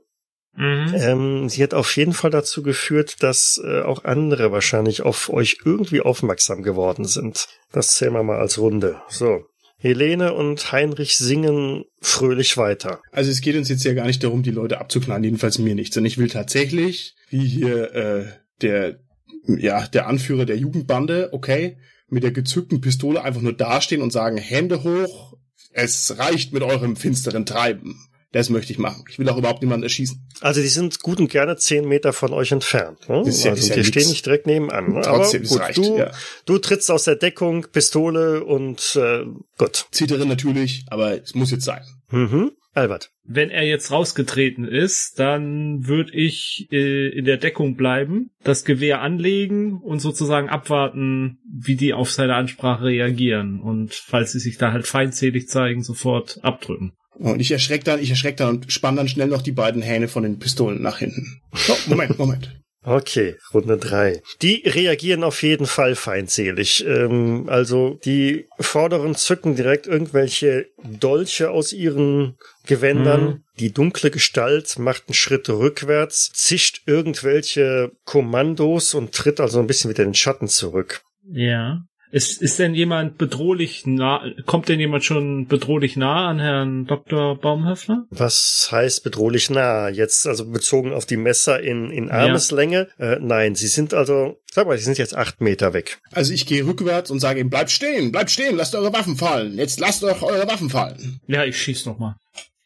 Mhm. 0.53 0.93
ähm, 0.95 1.49
sie 1.49 1.63
hat 1.63 1.73
auf 1.73 1.95
jeden 1.95 2.13
Fall 2.13 2.29
dazu 2.29 2.61
geführt, 2.61 3.23
dass 3.23 3.61
äh, 3.63 3.81
auch 3.81 4.03
andere 4.03 4.51
wahrscheinlich 4.51 5.01
auf 5.01 5.29
euch 5.29 5.59
irgendwie 5.63 6.01
aufmerksam 6.01 6.61
geworden 6.61 7.05
sind. 7.05 7.47
Das 7.71 7.95
zählen 7.95 8.13
wir 8.13 8.23
mal 8.23 8.39
als 8.39 8.57
Runde. 8.57 9.01
So. 9.07 9.45
Helene 9.77 10.33
und 10.33 10.71
Heinrich 10.71 11.17
singen 11.17 11.85
fröhlich 12.01 12.55
weiter. 12.57 13.01
Also 13.11 13.31
es 13.31 13.41
geht 13.41 13.55
uns 13.55 13.67
jetzt 13.67 13.83
ja 13.83 13.93
gar 13.93 14.05
nicht 14.05 14.23
darum, 14.23 14.43
die 14.43 14.51
Leute 14.51 14.79
abzuknallen, 14.79 15.23
jedenfalls 15.23 15.57
mir 15.57 15.73
nicht, 15.73 15.93
sondern 15.93 16.07
ich 16.07 16.19
will 16.19 16.29
tatsächlich, 16.29 17.15
wie 17.29 17.47
hier 17.47 17.95
äh, 17.95 18.25
der, 18.61 18.99
ja, 19.47 19.87
der 19.87 20.07
Anführer 20.07 20.45
der 20.45 20.57
Jugendbande, 20.57 21.29
okay, 21.31 21.77
mit 22.09 22.23
der 22.23 22.31
gezückten 22.31 22.81
Pistole 22.81 23.23
einfach 23.23 23.41
nur 23.41 23.53
dastehen 23.53 24.01
und 24.01 24.11
sagen, 24.11 24.37
Hände 24.37 24.83
hoch, 24.83 25.37
es 25.73 26.17
reicht 26.19 26.53
mit 26.53 26.61
eurem 26.61 26.95
finsteren 26.95 27.45
Treiben. 27.45 28.10
Das 28.33 28.49
möchte 28.49 28.71
ich 28.71 28.79
machen. 28.79 29.03
Ich 29.09 29.19
will 29.19 29.27
auch 29.27 29.37
überhaupt 29.37 29.61
niemanden 29.61 29.83
erschießen. 29.83 30.25
Also 30.39 30.61
die 30.61 30.67
sind 30.67 31.01
gut 31.01 31.19
und 31.19 31.29
gerne 31.29 31.57
zehn 31.57 31.85
Meter 31.87 32.13
von 32.13 32.31
euch 32.31 32.51
entfernt. 32.53 33.09
Ne? 33.09 33.23
Ist 33.25 33.43
ja- 33.43 33.51
also 33.51 33.61
ist 33.61 33.69
ja 33.69 33.75
die 33.75 33.83
stehen 33.83 34.07
nicht 34.07 34.25
direkt 34.25 34.47
nebenan. 34.47 34.93
Ne? 34.93 35.01
Trotzdem, 35.03 35.41
Aber 35.41 35.49
gut, 35.49 35.59
reicht, 35.59 35.77
du, 35.77 35.97
ja. 35.97 36.11
du 36.45 36.57
trittst 36.57 36.89
aus 36.91 37.03
der 37.03 37.15
Deckung, 37.17 37.67
Pistole 37.73 38.43
und 38.43 38.95
äh, 38.95 39.25
gut. 39.57 39.87
Zittere 39.91 40.25
natürlich, 40.25 40.85
aber 40.89 41.21
es 41.21 41.35
muss 41.35 41.51
jetzt 41.51 41.65
sein. 41.65 41.81
Mhm. 42.09 42.51
Albert. 42.73 43.11
Wenn 43.25 43.49
er 43.49 43.63
jetzt 43.65 43.91
rausgetreten 43.91 44.63
ist, 44.65 45.19
dann 45.19 45.87
würde 45.87 46.13
ich 46.13 46.67
äh, 46.71 47.09
in 47.09 47.25
der 47.25 47.35
Deckung 47.35 47.75
bleiben, 47.75 48.31
das 48.45 48.63
Gewehr 48.63 49.01
anlegen 49.01 49.73
und 49.81 49.99
sozusagen 49.99 50.47
abwarten, 50.47 51.39
wie 51.45 51.75
die 51.75 51.93
auf 51.93 52.11
seine 52.11 52.35
Ansprache 52.35 52.85
reagieren 52.85 53.59
und 53.59 53.93
falls 53.93 54.31
sie 54.31 54.39
sich 54.39 54.57
da 54.57 54.71
halt 54.71 54.87
feindselig 54.87 55.49
zeigen, 55.49 55.83
sofort 55.83 56.39
abdrücken. 56.43 56.93
Und 57.15 57.39
ich 57.39 57.51
erschreck 57.51 57.83
dann, 57.83 57.99
ich 57.99 58.09
erschreck 58.09 58.37
dann 58.37 58.49
und 58.49 58.71
spann 58.71 58.95
dann 58.95 59.07
schnell 59.07 59.27
noch 59.27 59.41
die 59.41 59.51
beiden 59.51 59.81
Hähne 59.81 60.07
von 60.07 60.23
den 60.23 60.39
Pistolen 60.39 60.81
nach 60.81 60.99
hinten. 60.99 61.41
So, 61.53 61.75
Moment, 61.87 62.17
Moment. 62.17 62.49
Okay, 62.83 63.35
Runde 63.53 63.77
drei. 63.77 64.23
Die 64.41 64.63
reagieren 64.65 65.23
auf 65.23 65.43
jeden 65.43 65.67
Fall 65.67 65.93
feindselig. 65.93 66.83
Ähm, 66.83 67.45
also 67.47 67.99
die 68.03 68.47
Vorderen 68.59 69.13
zücken 69.13 69.55
direkt 69.55 69.85
irgendwelche 69.85 70.65
Dolche 70.83 71.51
aus 71.51 71.73
ihren 71.73 72.37
Gewändern. 72.65 73.23
Mhm. 73.23 73.43
Die 73.59 73.71
dunkle 73.71 74.09
Gestalt 74.09 74.79
macht 74.79 75.03
einen 75.07 75.13
Schritt 75.13 75.47
rückwärts, 75.47 76.31
zischt 76.33 76.81
irgendwelche 76.87 77.91
Kommandos 78.03 78.95
und 78.95 79.13
tritt 79.13 79.39
also 79.39 79.59
ein 79.59 79.67
bisschen 79.67 79.91
wieder 79.91 80.01
in 80.01 80.09
den 80.09 80.15
Schatten 80.15 80.47
zurück. 80.47 81.03
Ja. 81.31 81.83
Ist, 82.11 82.41
ist 82.41 82.59
denn 82.59 82.75
jemand 82.75 83.17
bedrohlich 83.17 83.85
nah, 83.85 84.21
kommt 84.45 84.67
denn 84.67 84.79
jemand 84.79 85.05
schon 85.05 85.47
bedrohlich 85.47 85.95
nah 85.95 86.29
an 86.29 86.39
Herrn 86.39 86.85
Dr. 86.85 87.39
Baumhöfler? 87.39 88.05
Was 88.09 88.67
heißt 88.69 89.03
bedrohlich 89.03 89.49
nah? 89.49 89.87
Jetzt 89.87 90.27
also 90.27 90.45
bezogen 90.45 90.93
auf 90.93 91.05
die 91.05 91.15
Messer 91.15 91.61
in, 91.61 91.89
in 91.89 92.11
Armeslänge? 92.11 92.89
Äh, 92.99 93.17
nein, 93.21 93.55
sie 93.55 93.67
sind 93.67 93.93
also, 93.93 94.41
sag 94.51 94.67
mal, 94.67 94.77
sie 94.77 94.83
sind 94.83 94.97
jetzt 94.97 95.15
acht 95.15 95.39
Meter 95.39 95.73
weg. 95.73 96.01
Also 96.11 96.33
ich 96.33 96.45
gehe 96.45 96.65
rückwärts 96.65 97.11
und 97.11 97.21
sage 97.21 97.39
ihm, 97.39 97.49
bleibt 97.49 97.71
stehen, 97.71 98.11
bleibt 98.11 98.31
stehen, 98.31 98.57
lasst 98.57 98.75
eure 98.75 98.91
Waffen 98.91 99.15
fallen. 99.15 99.57
Jetzt 99.57 99.79
lasst 99.79 100.03
doch 100.03 100.21
eure 100.21 100.47
Waffen 100.47 100.69
fallen. 100.69 101.21
Ja, 101.27 101.45
ich 101.45 101.61
schieß 101.61 101.85
noch 101.85 101.97
mal. 101.97 102.17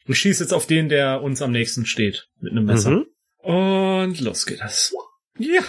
Ich 0.07 0.17
schieß 0.17 0.39
jetzt 0.39 0.53
auf 0.53 0.65
den, 0.65 0.89
der 0.89 1.21
uns 1.21 1.41
am 1.41 1.51
nächsten 1.51 1.85
steht, 1.85 2.27
mit 2.39 2.51
einem 2.51 2.65
Messer. 2.65 2.91
Mhm. 2.91 3.05
Und 3.43 4.19
los 4.21 4.45
geht 4.47 4.61
es. 4.65 4.91
Ja. 5.37 5.63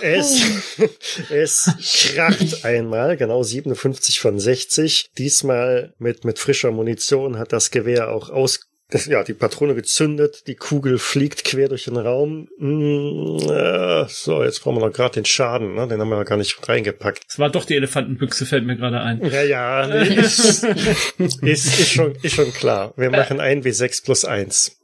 Es, 0.00 0.78
es 1.30 2.12
kracht 2.14 2.64
einmal, 2.64 3.16
genau 3.16 3.42
57 3.42 4.20
von 4.20 4.38
60. 4.38 5.10
Diesmal 5.18 5.92
mit, 5.98 6.24
mit 6.24 6.38
frischer 6.38 6.70
Munition 6.70 7.38
hat 7.38 7.52
das 7.52 7.70
Gewehr 7.70 8.10
auch 8.10 8.30
aus, 8.30 8.60
das, 8.90 9.06
ja, 9.06 9.22
die 9.22 9.34
Patrone 9.34 9.74
gezündet, 9.74 10.46
die 10.46 10.54
Kugel 10.54 10.98
fliegt 10.98 11.44
quer 11.44 11.68
durch 11.68 11.84
den 11.84 11.96
Raum. 11.96 12.48
Mm, 12.58 13.38
äh, 13.50 14.06
so, 14.08 14.42
jetzt 14.42 14.60
brauchen 14.60 14.76
wir 14.76 14.86
noch 14.86 14.92
gerade 14.92 15.14
den 15.14 15.24
Schaden, 15.26 15.74
ne? 15.74 15.86
den 15.86 16.00
haben 16.00 16.08
wir 16.08 16.16
ja 16.16 16.24
gar 16.24 16.38
nicht 16.38 16.66
reingepackt. 16.66 17.24
Es 17.28 17.38
war 17.38 17.50
doch 17.50 17.66
die 17.66 17.76
Elefantenbüchse, 17.76 18.46
fällt 18.46 18.64
mir 18.64 18.76
gerade 18.76 19.00
ein. 19.00 19.22
Ja, 19.22 19.42
ja, 19.42 19.86
nee, 19.86 20.14
ist, 20.20 20.64
ist, 20.64 21.42
ist, 21.42 21.90
schon, 21.90 22.14
ist 22.22 22.34
schon 22.34 22.52
klar. 22.52 22.94
Wir 22.96 23.10
machen 23.10 23.40
ein 23.40 23.62
W6 23.62 24.04
plus 24.04 24.24
eins. 24.24 24.78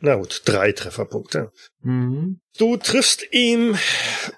Na 0.00 0.14
gut, 0.14 0.42
drei 0.44 0.70
Trefferpunkte. 0.70 1.50
Mhm. 1.82 2.40
Du 2.56 2.76
triffst 2.76 3.24
ihn 3.32 3.78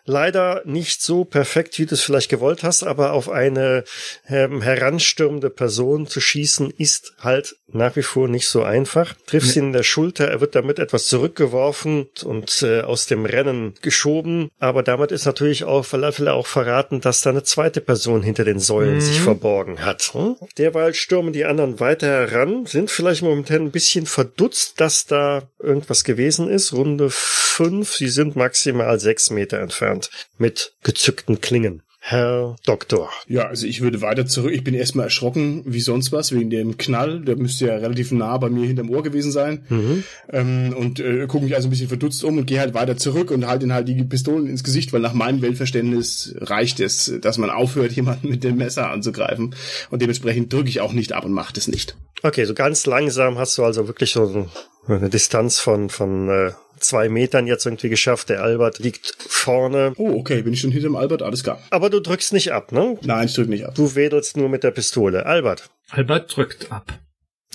leider 0.04 0.60
nicht 0.66 1.00
so 1.00 1.24
perfekt, 1.24 1.78
wie 1.78 1.86
du 1.86 1.94
es 1.94 2.02
vielleicht 2.02 2.28
gewollt 2.28 2.62
hast, 2.62 2.82
aber 2.82 3.12
auf 3.14 3.30
eine 3.30 3.84
ähm, 4.28 4.60
heranstürmende 4.60 5.48
Person 5.48 6.06
zu 6.06 6.20
schießen 6.20 6.70
ist 6.70 7.14
halt 7.20 7.56
nach 7.72 7.96
wie 7.96 8.02
vor 8.02 8.28
nicht 8.28 8.46
so 8.48 8.62
einfach. 8.62 9.14
Triffst 9.26 9.56
ihn 9.56 9.66
in 9.68 9.72
der 9.72 9.84
Schulter, 9.84 10.26
er 10.28 10.40
wird 10.42 10.54
damit 10.54 10.78
etwas 10.78 11.06
zurückgeworfen 11.06 12.08
und 12.24 12.62
äh, 12.62 12.82
aus 12.82 13.06
dem 13.06 13.24
Rennen 13.24 13.74
geschoben, 13.80 14.50
aber 14.58 14.82
damit 14.82 15.12
ist 15.12 15.24
natürlich 15.24 15.64
auch 15.64 15.84
vielleicht 15.86 16.20
auch 16.28 16.46
verraten, 16.46 17.00
dass 17.00 17.22
da 17.22 17.30
eine 17.30 17.44
zweite 17.44 17.80
Person 17.80 18.22
hinter 18.22 18.44
den 18.44 18.58
Säulen 18.58 18.96
Mhm. 18.96 19.00
sich 19.00 19.20
verborgen 19.20 19.82
hat. 19.84 20.10
Hm? 20.12 20.36
Derweil 20.58 20.92
stürmen 20.92 21.32
die 21.32 21.44
anderen 21.46 21.80
weiter 21.80 22.08
heran, 22.08 22.66
sind 22.66 22.90
vielleicht 22.90 23.22
momentan 23.22 23.62
ein 23.62 23.70
bisschen 23.70 24.04
verdutzt, 24.04 24.78
dass 24.80 25.06
da 25.06 25.48
irgendwas 25.58 26.04
gewesen 26.04 26.50
ist. 26.50 26.72
Runde 26.74 27.08
fünf, 27.30 27.94
sie 27.94 28.08
sind 28.08 28.36
maximal 28.36 28.98
sechs 28.98 29.30
Meter 29.30 29.60
entfernt 29.60 30.10
mit 30.38 30.72
gezückten 30.82 31.40
Klingen. 31.40 31.82
Herr 32.02 32.56
Doktor. 32.64 33.10
Ja, 33.28 33.48
also 33.48 33.66
ich 33.66 33.82
würde 33.82 34.00
weiter 34.00 34.24
zurück. 34.24 34.52
Ich 34.54 34.64
bin 34.64 34.72
erstmal 34.72 35.04
erschrocken 35.04 35.62
wie 35.66 35.80
sonst 35.80 36.12
was 36.12 36.32
wegen 36.32 36.48
dem 36.48 36.78
Knall. 36.78 37.20
Der 37.20 37.36
müsste 37.36 37.66
ja 37.66 37.76
relativ 37.76 38.10
nah 38.10 38.38
bei 38.38 38.48
mir 38.48 38.66
hinterm 38.66 38.88
Ohr 38.88 39.02
gewesen 39.02 39.30
sein. 39.30 39.66
Mhm. 39.68 40.04
Ähm, 40.32 40.74
und 40.74 40.98
äh, 40.98 41.26
gucke 41.26 41.44
mich 41.44 41.54
also 41.54 41.68
ein 41.68 41.70
bisschen 41.70 41.88
verdutzt 41.88 42.24
um 42.24 42.38
und 42.38 42.46
gehe 42.46 42.58
halt 42.58 42.72
weiter 42.72 42.96
zurück 42.96 43.30
und 43.30 43.46
halte 43.46 43.66
ihn 43.66 43.74
halt 43.74 43.86
die 43.86 44.02
Pistolen 44.02 44.46
ins 44.46 44.64
Gesicht, 44.64 44.94
weil 44.94 45.02
nach 45.02 45.12
meinem 45.12 45.42
Weltverständnis 45.42 46.34
reicht 46.38 46.80
es, 46.80 47.12
dass 47.20 47.36
man 47.36 47.50
aufhört, 47.50 47.92
jemanden 47.96 48.30
mit 48.30 48.44
dem 48.44 48.56
Messer 48.56 48.90
anzugreifen. 48.90 49.54
Und 49.90 50.00
dementsprechend 50.00 50.50
drücke 50.50 50.70
ich 50.70 50.80
auch 50.80 50.94
nicht 50.94 51.12
ab 51.12 51.26
und 51.26 51.32
mache 51.32 51.52
das 51.52 51.68
nicht. 51.68 51.96
Okay, 52.22 52.46
so 52.46 52.54
ganz 52.54 52.86
langsam 52.86 53.36
hast 53.36 53.58
du 53.58 53.64
also 53.64 53.88
wirklich 53.88 54.12
so 54.12 54.48
eine 54.88 55.10
Distanz 55.10 55.60
von, 55.60 55.90
von 55.90 56.28
äh, 56.28 56.52
zwei 56.80 57.08
Metern 57.08 57.46
jetzt 57.46 57.66
irgendwie 57.66 57.88
geschafft. 57.88 58.28
Der 58.28 58.42
Albert 58.42 58.78
liegt 58.78 59.14
vorne. 59.18 59.92
Oh, 59.96 60.18
okay, 60.18 60.42
bin 60.42 60.52
ich 60.52 60.60
schon 60.60 60.70
hinterm 60.70 60.96
Albert? 60.96 61.22
Alles 61.22 61.42
klar. 61.44 61.62
Aber 61.70 61.90
du 61.90 62.00
drückst 62.00 62.32
nicht 62.32 62.52
ab, 62.52 62.72
ne? 62.72 62.98
Nein, 63.02 63.26
ich 63.26 63.34
drücke 63.34 63.50
nicht 63.50 63.64
ab. 63.66 63.74
Du 63.74 63.94
wedelst 63.94 64.36
nur 64.36 64.48
mit 64.48 64.64
der 64.64 64.70
Pistole. 64.72 65.26
Albert. 65.26 65.70
Albert 65.90 66.34
drückt 66.36 66.70
ab. 66.72 66.98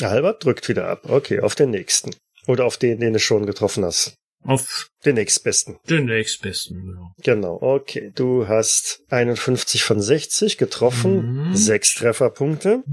Albert 0.01 0.43
drückt 0.43 0.67
wieder 0.69 0.88
ab. 0.88 1.09
Okay, 1.09 1.39
auf 1.39 1.55
den 1.55 1.71
nächsten. 1.71 2.11
Oder 2.47 2.65
auf 2.65 2.78
den, 2.78 2.99
den 2.99 3.13
du 3.13 3.19
schon 3.19 3.45
getroffen 3.45 3.84
hast. 3.86 4.13
Auf 4.43 4.89
Den 5.03 5.15
nächstbesten. 5.15 5.78
den 5.89 6.05
nächstbesten. 6.05 6.95
Ja. 6.95 7.11
Genau, 7.23 7.57
okay. 7.61 8.11
Du 8.13 8.47
hast 8.47 9.01
51 9.09 9.84
von 9.84 9.99
60 9.99 10.57
getroffen. 10.59 11.47
Mhm. 11.49 11.55
Sechs 11.55 11.95
Trefferpunkte. 11.95 12.84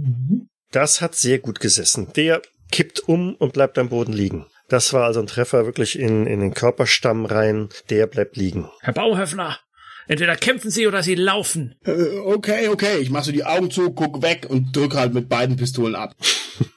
Das 0.70 1.02
hat 1.02 1.14
sehr 1.14 1.38
gut 1.38 1.60
gesessen. 1.60 2.08
Der 2.16 2.40
kippt 2.70 3.00
um 3.00 3.34
und 3.34 3.52
bleibt 3.52 3.76
am 3.76 3.90
Boden 3.90 4.14
liegen. 4.14 4.46
Das 4.72 4.94
war 4.94 5.04
also 5.04 5.20
ein 5.20 5.26
Treffer 5.26 5.66
wirklich 5.66 5.98
in, 5.98 6.26
in 6.26 6.40
den 6.40 6.54
Körperstamm 6.54 7.26
rein. 7.26 7.68
Der 7.90 8.06
bleibt 8.06 8.38
liegen. 8.38 8.70
Herr 8.80 8.94
Bauhöfner, 8.94 9.58
entweder 10.08 10.34
kämpfen 10.34 10.70
Sie 10.70 10.86
oder 10.86 11.02
Sie 11.02 11.14
laufen. 11.14 11.74
Äh, 11.84 12.16
okay, 12.24 12.68
okay, 12.68 12.96
ich 12.96 13.10
mache 13.10 13.24
so 13.24 13.32
die 13.32 13.44
Augen 13.44 13.70
zu, 13.70 13.92
guck 13.92 14.22
weg 14.22 14.46
und 14.48 14.74
drück 14.74 14.94
halt 14.94 15.12
mit 15.12 15.28
beiden 15.28 15.56
Pistolen 15.56 15.94
ab. 15.94 16.16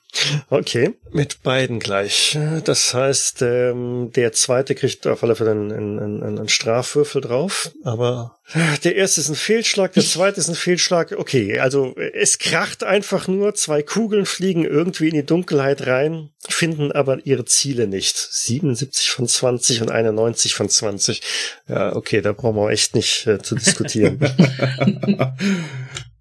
Okay, 0.49 0.93
mit 1.11 1.43
beiden 1.43 1.79
gleich. 1.79 2.37
Das 2.63 2.93
heißt, 2.93 3.41
ähm, 3.41 4.11
der 4.15 4.31
zweite 4.31 4.75
kriegt 4.75 5.07
auf 5.07 5.23
alle 5.23 5.35
Fälle 5.35 5.51
einen, 5.51 5.71
einen, 5.71 6.23
einen, 6.23 6.49
Strafwürfel 6.49 7.21
drauf, 7.21 7.71
aber 7.83 8.39
der 8.83 8.95
erste 8.95 9.21
ist 9.21 9.29
ein 9.29 9.35
Fehlschlag, 9.35 9.93
der 9.93 10.03
zweite 10.03 10.39
ist 10.39 10.47
ein 10.47 10.55
Fehlschlag. 10.55 11.13
Okay, 11.17 11.59
also 11.59 11.95
es 12.13 12.37
kracht 12.37 12.83
einfach 12.83 13.27
nur, 13.27 13.55
zwei 13.55 13.81
Kugeln 13.81 14.25
fliegen 14.25 14.65
irgendwie 14.65 15.09
in 15.09 15.15
die 15.15 15.25
Dunkelheit 15.25 15.85
rein, 15.85 16.29
finden 16.47 16.91
aber 16.91 17.25
ihre 17.25 17.45
Ziele 17.45 17.87
nicht. 17.87 18.15
77 18.17 19.09
von 19.09 19.27
20 19.27 19.81
und 19.81 19.91
91 19.91 20.55
von 20.55 20.69
20. 20.69 21.21
Ja, 21.67 21.95
okay, 21.95 22.21
da 22.21 22.31
brauchen 22.31 22.55
wir 22.55 22.69
echt 22.69 22.95
nicht 22.95 23.27
äh, 23.27 23.39
zu 23.41 23.55
diskutieren. 23.55 24.19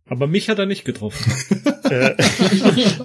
Aber 0.07 0.27
mich 0.27 0.51
hat 0.51 0.59
er 0.59 0.67
nicht 0.67 0.85
getroffen. 0.85 1.33
Äh, 1.85 2.15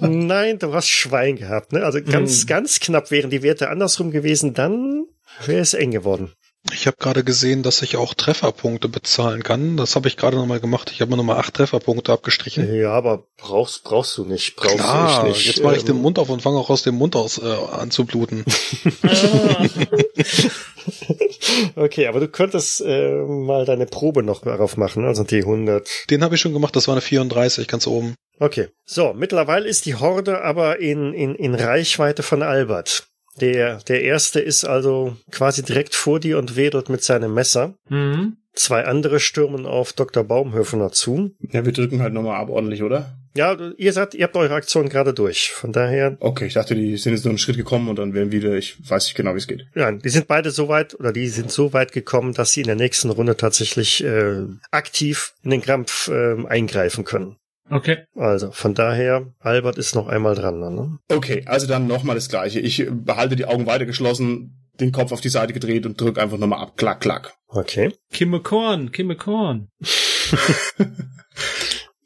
Nein, 0.00 0.58
du 0.58 0.72
hast 0.74 0.88
Schwein 0.88 1.36
gehabt, 1.36 1.72
ne? 1.72 1.84
Also 1.84 2.00
ganz, 2.02 2.42
Mhm. 2.42 2.46
ganz 2.48 2.80
knapp 2.80 3.10
wären 3.10 3.30
die 3.30 3.42
Werte 3.42 3.68
andersrum 3.68 4.10
gewesen, 4.10 4.54
dann 4.54 5.04
wäre 5.46 5.60
es 5.60 5.74
eng 5.74 5.90
geworden. 5.90 6.32
Ich 6.74 6.86
habe 6.86 6.98
gerade 6.98 7.24
gesehen, 7.24 7.62
dass 7.62 7.80
ich 7.80 7.96
auch 7.96 8.12
Trefferpunkte 8.12 8.90
bezahlen 8.90 9.42
kann. 9.42 9.78
Das 9.78 9.96
habe 9.96 10.08
ich 10.08 10.18
gerade 10.18 10.36
nochmal 10.36 10.60
gemacht. 10.60 10.90
Ich 10.92 11.00
habe 11.00 11.10
mir 11.10 11.16
nochmal 11.16 11.38
acht 11.38 11.54
Trefferpunkte 11.54 12.12
abgestrichen. 12.12 12.74
Ja, 12.74 12.90
aber 12.92 13.24
brauchst, 13.38 13.82
brauchst 13.82 14.18
du 14.18 14.26
nicht. 14.26 14.56
Brauchst 14.56 14.76
Klar, 14.76 15.22
du 15.22 15.28
nicht. 15.30 15.46
jetzt 15.46 15.62
mache 15.62 15.76
ich 15.76 15.80
Ähm, 15.80 15.86
den 15.86 16.02
Mund 16.02 16.18
auf 16.18 16.28
und 16.28 16.42
fange 16.42 16.58
auch 16.58 16.68
aus 16.68 16.82
dem 16.82 16.96
Mund 16.96 17.16
aus 17.16 17.38
äh, 17.38 17.46
an 17.46 17.90
zu 17.90 18.04
bluten. 18.04 18.44
Okay, 21.76 22.06
aber 22.06 22.20
du 22.20 22.28
könntest 22.28 22.80
äh, 22.80 23.22
mal 23.22 23.64
deine 23.64 23.86
Probe 23.86 24.22
noch 24.22 24.42
darauf 24.42 24.76
machen, 24.76 25.04
also 25.04 25.24
die 25.24 25.40
100. 25.40 25.88
Den 26.10 26.22
habe 26.22 26.34
ich 26.34 26.40
schon 26.40 26.52
gemacht, 26.52 26.74
das 26.76 26.88
war 26.88 26.94
eine 26.94 27.00
34 27.00 27.68
ganz 27.68 27.86
oben. 27.86 28.14
Okay. 28.38 28.68
So, 28.84 29.12
mittlerweile 29.12 29.68
ist 29.68 29.86
die 29.86 29.94
Horde 29.94 30.42
aber 30.42 30.80
in, 30.80 31.12
in, 31.12 31.34
in 31.34 31.54
Reichweite 31.54 32.22
von 32.22 32.42
Albert. 32.42 33.08
Der, 33.40 33.76
der 33.76 34.02
erste 34.02 34.40
ist 34.40 34.64
also 34.64 35.16
quasi 35.30 35.62
direkt 35.62 35.94
vor 35.94 36.20
dir 36.20 36.38
und 36.38 36.56
wedelt 36.56 36.88
mit 36.88 37.02
seinem 37.02 37.34
Messer. 37.34 37.74
Mhm. 37.88 38.36
Zwei 38.52 38.84
andere 38.84 39.20
stürmen 39.20 39.66
auf 39.66 39.92
Dr. 39.92 40.24
Baumhöfner 40.24 40.90
zu. 40.90 41.30
Ja, 41.40 41.64
wir 41.64 41.72
drücken 41.72 42.02
halt 42.02 42.12
nochmal 42.12 42.40
ab 42.40 42.50
ordentlich, 42.50 42.82
oder? 42.82 43.19
Ja, 43.36 43.56
ihr 43.76 43.92
seid, 43.92 44.14
ihr 44.14 44.24
habt 44.24 44.36
eure 44.36 44.54
Aktion 44.54 44.88
gerade 44.88 45.14
durch. 45.14 45.50
Von 45.50 45.72
daher, 45.72 46.16
Okay, 46.20 46.46
ich 46.46 46.54
dachte, 46.54 46.74
die 46.74 46.96
sind 46.96 47.12
jetzt 47.12 47.24
nur 47.24 47.30
einen 47.30 47.38
Schritt 47.38 47.56
gekommen 47.56 47.88
und 47.88 47.96
dann 47.96 48.12
werden 48.12 48.32
wieder, 48.32 48.54
ich 48.56 48.76
weiß 48.88 49.04
nicht 49.06 49.14
genau, 49.14 49.34
wie 49.34 49.38
es 49.38 49.46
geht. 49.46 49.66
ja, 49.74 49.90
die 49.92 50.08
sind 50.08 50.26
beide 50.26 50.50
so 50.50 50.68
weit 50.68 50.98
oder 50.98 51.12
die 51.12 51.28
sind 51.28 51.50
so 51.50 51.72
weit 51.72 51.92
gekommen, 51.92 52.34
dass 52.34 52.52
sie 52.52 52.60
in 52.62 52.66
der 52.66 52.76
nächsten 52.76 53.08
Runde 53.10 53.36
tatsächlich 53.36 54.02
äh, 54.02 54.42
aktiv 54.72 55.34
in 55.44 55.50
den 55.50 55.62
Kampf 55.62 56.08
äh, 56.08 56.44
eingreifen 56.48 57.04
können. 57.04 57.36
Okay. 57.70 57.98
Also 58.16 58.50
von 58.50 58.74
daher, 58.74 59.26
Albert 59.38 59.78
ist 59.78 59.94
noch 59.94 60.08
einmal 60.08 60.34
dran. 60.34 60.58
Ne? 60.58 60.98
Okay, 61.08 61.44
also 61.46 61.68
dann 61.68 61.86
nochmal 61.86 62.16
das 62.16 62.28
gleiche. 62.28 62.58
Ich 62.58 62.84
behalte 62.90 63.36
die 63.36 63.44
Augen 63.46 63.66
weiter 63.66 63.86
geschlossen, 63.86 64.56
den 64.80 64.90
Kopf 64.90 65.12
auf 65.12 65.20
die 65.20 65.28
Seite 65.28 65.52
gedreht 65.52 65.86
und 65.86 66.00
drück 66.00 66.18
einfach 66.18 66.36
nochmal 66.36 66.60
ab. 66.62 66.72
Klack, 66.76 67.00
klack. 67.00 67.34
Okay. 67.46 67.92
Kimme 68.12 68.40
Korn, 68.40 68.90
Kimme 68.90 69.14
Korn. 69.14 69.68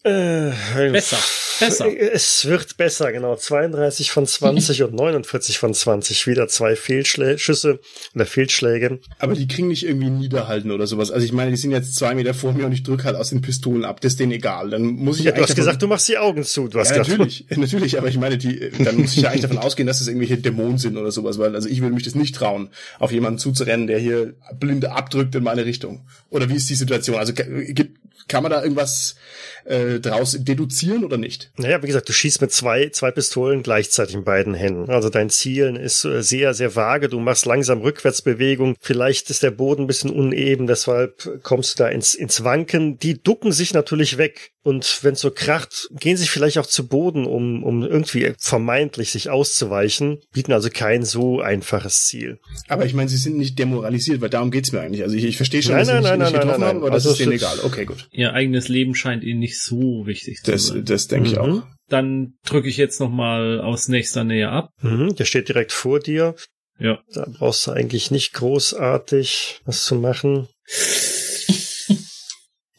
Äh, 0.04 0.52
Besser. 0.92 1.16
besser. 1.60 1.86
Es 1.86 2.44
wird 2.44 2.76
besser, 2.76 3.10
genau. 3.10 3.36
32 3.36 4.10
von 4.10 4.26
20 4.26 4.82
und 4.82 4.92
49 4.92 5.58
von 5.58 5.72
20. 5.72 6.26
Wieder 6.26 6.46
zwei 6.46 6.76
Fehlschüsse 6.76 7.80
oder 8.14 8.26
Fehlschläge. 8.26 9.00
Aber 9.18 9.32
die 9.32 9.48
kriegen 9.48 9.68
nicht 9.68 9.86
irgendwie 9.86 10.10
niederhalten 10.10 10.72
oder 10.72 10.86
sowas. 10.86 11.10
Also 11.10 11.24
ich 11.24 11.32
meine, 11.32 11.52
die 11.52 11.56
sind 11.56 11.70
jetzt 11.70 11.96
zwei 11.96 12.14
Meter 12.14 12.34
vor 12.34 12.52
mir 12.52 12.66
und 12.66 12.72
ich 12.72 12.82
drücke 12.82 13.04
halt 13.04 13.16
aus 13.16 13.30
den 13.30 13.40
Pistolen 13.40 13.86
ab. 13.86 14.02
Das 14.02 14.12
ist 14.12 14.20
denen 14.20 14.32
egal. 14.32 14.68
Dann 14.68 14.82
muss 14.82 15.20
ich 15.20 15.24
ja, 15.24 15.32
du 15.32 15.40
hast 15.40 15.56
gesagt, 15.56 15.80
du 15.80 15.86
machst 15.86 16.06
die 16.06 16.18
Augen 16.18 16.44
zu. 16.44 16.68
Du 16.68 16.78
hast 16.78 16.90
ja, 16.90 16.98
natürlich, 16.98 17.46
natürlich. 17.56 17.96
Aber 17.96 18.08
ich 18.08 18.18
meine, 18.18 18.36
die, 18.36 18.72
dann 18.80 18.96
muss 18.96 19.16
ich 19.16 19.22
ja 19.22 19.30
eigentlich 19.30 19.40
davon 19.40 19.56
ausgehen, 19.58 19.86
dass 19.86 20.00
das 20.00 20.08
irgendwelche 20.08 20.36
Dämonen 20.36 20.76
sind 20.76 20.98
oder 20.98 21.12
sowas. 21.12 21.38
Weil 21.38 21.54
also 21.54 21.66
ich 21.66 21.80
würde 21.80 21.94
mich 21.94 22.04
das 22.04 22.14
nicht 22.14 22.34
trauen, 22.34 22.68
auf 22.98 23.10
jemanden 23.10 23.38
zuzurennen, 23.38 23.86
der 23.86 23.98
hier 23.98 24.34
blinde 24.60 24.92
abdrückt 24.92 25.34
in 25.34 25.42
meine 25.42 25.64
Richtung. 25.64 26.06
Oder 26.28 26.50
wie 26.50 26.56
ist 26.56 26.68
die 26.68 26.74
Situation? 26.74 27.16
Also 27.16 27.32
gibt 27.32 28.04
kann 28.28 28.42
man 28.42 28.52
da 28.52 28.62
irgendwas 28.62 29.16
äh, 29.64 30.00
draus 30.00 30.36
deduzieren 30.38 31.04
oder 31.04 31.16
nicht? 31.16 31.50
Naja, 31.56 31.82
wie 31.82 31.86
gesagt, 31.86 32.08
du 32.08 32.12
schießt 32.12 32.40
mit 32.40 32.52
zwei, 32.52 32.88
zwei 32.90 33.10
Pistolen 33.10 33.62
gleichzeitig 33.62 34.14
in 34.14 34.24
beiden 34.24 34.54
Händen. 34.54 34.90
Also 34.90 35.10
dein 35.10 35.30
Zielen 35.30 35.76
ist 35.76 36.04
äh, 36.04 36.22
sehr, 36.22 36.54
sehr 36.54 36.76
vage. 36.76 37.08
Du 37.08 37.20
machst 37.20 37.46
langsam 37.46 37.80
Rückwärtsbewegung. 37.80 38.76
Vielleicht 38.80 39.30
ist 39.30 39.42
der 39.42 39.50
Boden 39.50 39.84
ein 39.84 39.86
bisschen 39.86 40.10
uneben, 40.10 40.66
deshalb 40.66 41.42
kommst 41.42 41.78
du 41.78 41.84
da 41.84 41.88
ins, 41.88 42.14
ins 42.14 42.44
Wanken. 42.44 42.98
Die 42.98 43.22
ducken 43.22 43.52
sich 43.52 43.74
natürlich 43.74 44.18
weg. 44.18 44.52
Und 44.62 45.00
wenn 45.02 45.12
es 45.12 45.20
so 45.20 45.30
kracht, 45.30 45.90
gehen 45.92 46.16
sie 46.16 46.26
vielleicht 46.26 46.56
auch 46.56 46.66
zu 46.66 46.88
Boden, 46.88 47.26
um, 47.26 47.62
um 47.62 47.82
irgendwie 47.82 48.32
vermeintlich 48.38 49.10
sich 49.10 49.28
auszuweichen, 49.28 50.20
bieten 50.32 50.52
also 50.52 50.70
kein 50.70 51.04
so 51.04 51.42
einfaches 51.42 52.06
Ziel. 52.06 52.38
Aber 52.68 52.86
ich 52.86 52.94
meine, 52.94 53.10
sie 53.10 53.18
sind 53.18 53.36
nicht 53.36 53.58
demoralisiert, 53.58 54.22
weil 54.22 54.30
darum 54.30 54.50
geht's 54.50 54.72
mir 54.72 54.80
eigentlich. 54.80 55.02
Also 55.02 55.16
ich, 55.16 55.24
ich 55.24 55.36
verstehe 55.36 55.62
schon, 55.62 55.72
nein, 55.72 55.80
dass 55.80 55.88
nein, 55.88 56.02
sie 56.02 56.08
nein, 56.08 56.18
nicht, 56.18 56.32
nein, 56.32 56.32
nicht 56.32 56.46
nein, 56.46 56.60
nein, 56.60 56.68
haben, 56.68 56.78
aber 56.78 56.92
also 56.92 57.10
das 57.10 57.20
ist 57.20 57.26
denen 57.26 57.32
egal. 57.32 57.58
Okay, 57.62 57.84
gut. 57.84 58.08
Ihr 58.14 58.32
eigenes 58.32 58.68
Leben 58.68 58.94
scheint 58.94 59.24
ihnen 59.24 59.40
nicht 59.40 59.60
so 59.60 60.06
wichtig 60.06 60.42
zu 60.42 60.52
Das, 60.52 60.68
sein. 60.68 60.84
das 60.84 61.08
denke 61.08 61.28
ich 61.28 61.38
auch. 61.38 61.46
Mhm. 61.48 61.62
Dann 61.88 62.34
drücke 62.46 62.68
ich 62.68 62.76
jetzt 62.76 63.00
nochmal 63.00 63.60
aus 63.60 63.88
nächster 63.88 64.22
Nähe 64.24 64.48
ab. 64.48 64.70
Mhm, 64.80 65.16
der 65.16 65.24
steht 65.24 65.48
direkt 65.48 65.72
vor 65.72 65.98
dir. 66.00 66.34
Ja. 66.78 67.00
Da 67.12 67.26
brauchst 67.38 67.66
du 67.66 67.72
eigentlich 67.72 68.10
nicht 68.10 68.32
großartig 68.32 69.60
was 69.64 69.84
zu 69.84 69.96
machen. 69.96 70.48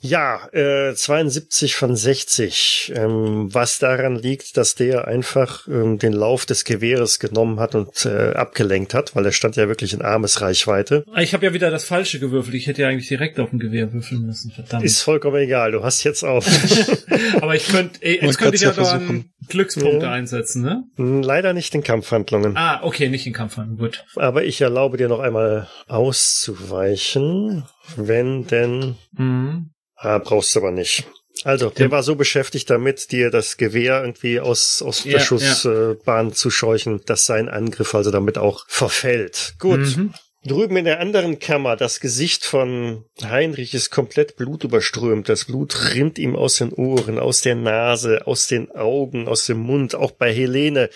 Ja, 0.07 0.48
äh, 0.53 0.94
72 0.94 1.76
von 1.76 1.95
60. 1.95 2.94
Ähm, 2.95 3.48
was 3.53 3.80
daran 3.80 4.15
liegt, 4.15 4.56
dass 4.57 4.76
der 4.76 5.07
einfach 5.07 5.68
ähm, 5.68 5.98
den 5.98 6.14
Lauf 6.14 6.45
des 6.45 6.64
Gewehres 6.64 7.18
genommen 7.19 7.60
hat 7.60 7.73
und 7.73 8.06
äh, 8.06 8.34
abgelenkt 8.34 8.94
hat, 8.94 9.15
weil 9.15 9.26
er 9.26 9.32
stand 9.32 9.56
ja 9.56 9.68
wirklich 9.68 9.94
in 9.94 10.02
Armesreichweite. 10.03 11.06
Ah, 11.11 11.22
Ich 11.22 11.34
habe 11.34 11.45
ja 11.48 11.53
wieder 11.53 11.72
das 11.72 11.86
Falsche 11.86 12.19
gewürfelt. 12.19 12.53
Ich 12.56 12.68
hätte 12.68 12.84
ja 12.84 12.88
eigentlich 12.90 13.07
direkt 13.07 13.40
auf 13.40 13.52
ein 13.52 13.57
Gewehr 13.60 13.91
würfeln 13.94 14.26
müssen. 14.26 14.52
Verdammt. 14.52 14.86
Ist 14.86 15.02
vollkommen 15.02 15.38
egal, 15.38 15.72
du 15.72 15.84
hast 15.84 16.03
jetzt 16.03 16.23
auf. 16.23 16.45
Aber 17.41 17.56
ich 17.56 17.68
könnte, 17.68 17.99
jetzt 18.07 18.38
könnte 18.38 18.56
ich 18.57 18.61
ja 18.61 18.73
versuchen. 18.73 19.32
Glückspunkte 19.49 20.06
Ja. 20.06 20.11
einsetzen, 20.11 20.61
ne? 20.61 20.84
Hm, 20.98 21.22
Leider 21.23 21.53
nicht 21.53 21.73
in 21.73 21.84
Kampfhandlungen. 21.84 22.56
Ah, 22.57 22.82
okay, 22.84 23.10
nicht 23.10 23.26
in 23.27 23.34
Kampfhandlungen. 23.34 23.80
Gut. 23.80 24.03
Aber 24.15 24.44
ich 24.44 24.61
erlaube 24.61 24.98
dir 24.98 25.07
noch 25.07 25.19
einmal 25.19 25.68
auszuweichen, 25.88 27.64
wenn 27.95 28.45
denn 28.48 28.95
Mhm. 29.18 29.72
Ah, 29.95 30.17
brauchst 30.19 30.53
du 30.55 30.59
aber 30.59 30.72
nicht. 30.72 31.05
Also, 31.43 31.69
der 31.69 31.88
Ja. 31.88 31.91
war 31.91 32.03
so 32.03 32.15
beschäftigt 32.15 32.69
damit, 32.69 33.11
dir 33.11 33.30
das 33.30 33.57
Gewehr 33.57 34.01
irgendwie 34.01 34.39
aus, 34.39 34.81
aus 34.81 35.03
Ja, 35.03 35.13
der 35.13 35.19
Schussbahn 35.19 36.34
zu 36.34 36.49
scheuchen, 36.49 37.01
dass 37.05 37.26
sein 37.26 37.49
Angriff 37.49 37.93
also 37.93 38.09
damit 38.11 38.38
auch 38.38 38.65
verfällt. 38.67 39.55
Gut. 39.59 39.80
Mhm. 39.80 40.13
Drüben 40.45 40.77
in 40.77 40.85
der 40.85 40.99
anderen 40.99 41.39
Kammer, 41.39 41.76
das 41.76 41.99
Gesicht 41.99 42.45
von 42.45 43.03
Heinrich 43.23 43.73
ist 43.73 43.89
komplett 43.89 44.35
blutüberströmt. 44.35 45.27
Das 45.27 45.45
Blut 45.45 45.95
rinnt 45.95 46.19
ihm 46.19 46.35
aus 46.35 46.57
den 46.57 46.72
Ohren, 46.72 47.17
aus 47.17 47.41
der 47.41 47.55
Nase, 47.55 48.27
aus 48.27 48.45
den 48.45 48.69
Augen, 48.69 49.27
aus 49.27 49.47
dem 49.47 49.57
Mund. 49.57 49.95
Auch 49.95 50.11
bei 50.11 50.31
Helene. 50.31 50.91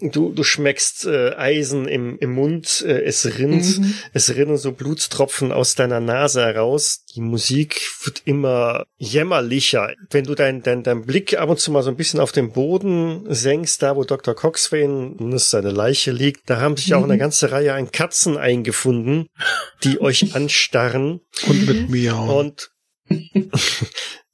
Du, 0.00 0.32
du 0.32 0.42
schmeckst 0.42 1.04
äh, 1.04 1.34
Eisen 1.36 1.86
im, 1.86 2.18
im 2.18 2.32
Mund. 2.32 2.82
Äh, 2.86 3.02
es 3.02 3.38
rinnt, 3.38 3.78
Mhm. 3.78 3.94
es 4.14 4.34
rinnen 4.34 4.56
so 4.56 4.72
Blutstropfen 4.72 5.52
aus 5.52 5.74
deiner 5.74 6.00
Nase 6.00 6.42
heraus. 6.42 7.04
Die 7.14 7.20
Musik 7.20 7.82
wird 8.04 8.22
immer 8.24 8.86
jämmerlicher. 8.96 9.92
Wenn 10.10 10.24
du 10.24 10.34
deinen 10.34 10.62
dein, 10.62 10.82
dein 10.82 11.04
Blick 11.04 11.38
ab 11.38 11.50
und 11.50 11.60
zu 11.60 11.72
mal 11.72 11.82
so 11.82 11.90
ein 11.90 11.96
bisschen 11.96 12.20
auf 12.20 12.32
den 12.32 12.52
Boden 12.52 13.26
senkst, 13.28 13.82
da 13.82 13.96
wo 13.96 14.04
Dr. 14.04 14.34
Ist 15.34 15.50
seine 15.50 15.70
Leiche 15.70 16.10
liegt, 16.10 16.48
da 16.48 16.60
haben 16.60 16.76
sich 16.78 16.94
auch 16.94 17.04
eine 17.04 17.18
ganze 17.18 17.50
Reihe 17.52 17.74
an 17.74 17.92
Katzen 17.92 18.38
eingefunden, 18.38 18.93
die 19.82 20.00
euch 20.00 20.34
anstarren. 20.34 21.20
Und 21.46 21.66
mit 21.66 21.90
Miau. 21.90 22.38
Und 22.40 22.70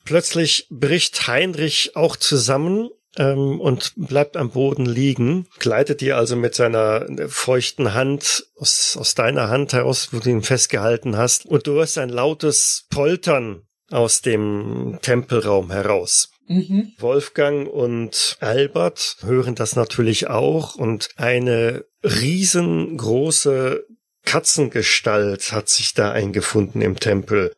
plötzlich 0.04 0.66
bricht 0.70 1.26
Heinrich 1.26 1.96
auch 1.96 2.16
zusammen 2.16 2.90
ähm, 3.16 3.60
und 3.60 3.92
bleibt 3.96 4.36
am 4.36 4.50
Boden 4.50 4.86
liegen, 4.86 5.46
gleitet 5.58 6.00
dir 6.00 6.16
also 6.16 6.36
mit 6.36 6.54
seiner 6.54 7.06
feuchten 7.28 7.94
Hand 7.94 8.46
aus, 8.56 8.96
aus 8.98 9.14
deiner 9.14 9.48
Hand 9.48 9.72
heraus, 9.72 10.08
wo 10.12 10.18
du 10.18 10.30
ihn 10.30 10.42
festgehalten 10.42 11.16
hast, 11.16 11.46
und 11.46 11.66
du 11.66 11.72
hörst 11.72 11.98
ein 11.98 12.10
lautes 12.10 12.86
Poltern 12.90 13.62
aus 13.90 14.22
dem 14.22 14.98
Tempelraum 15.02 15.70
heraus. 15.70 16.30
Mhm. 16.46 16.92
Wolfgang 16.98 17.68
und 17.68 18.36
Albert 18.40 19.16
hören 19.22 19.54
das 19.54 19.76
natürlich 19.76 20.28
auch 20.28 20.74
und 20.74 21.10
eine 21.16 21.84
riesengroße 22.02 23.84
Katzengestalt 24.24 25.52
hat 25.52 25.68
sich 25.68 25.94
da 25.94 26.12
eingefunden 26.12 26.82
im 26.82 27.00
Tempel. 27.00 27.52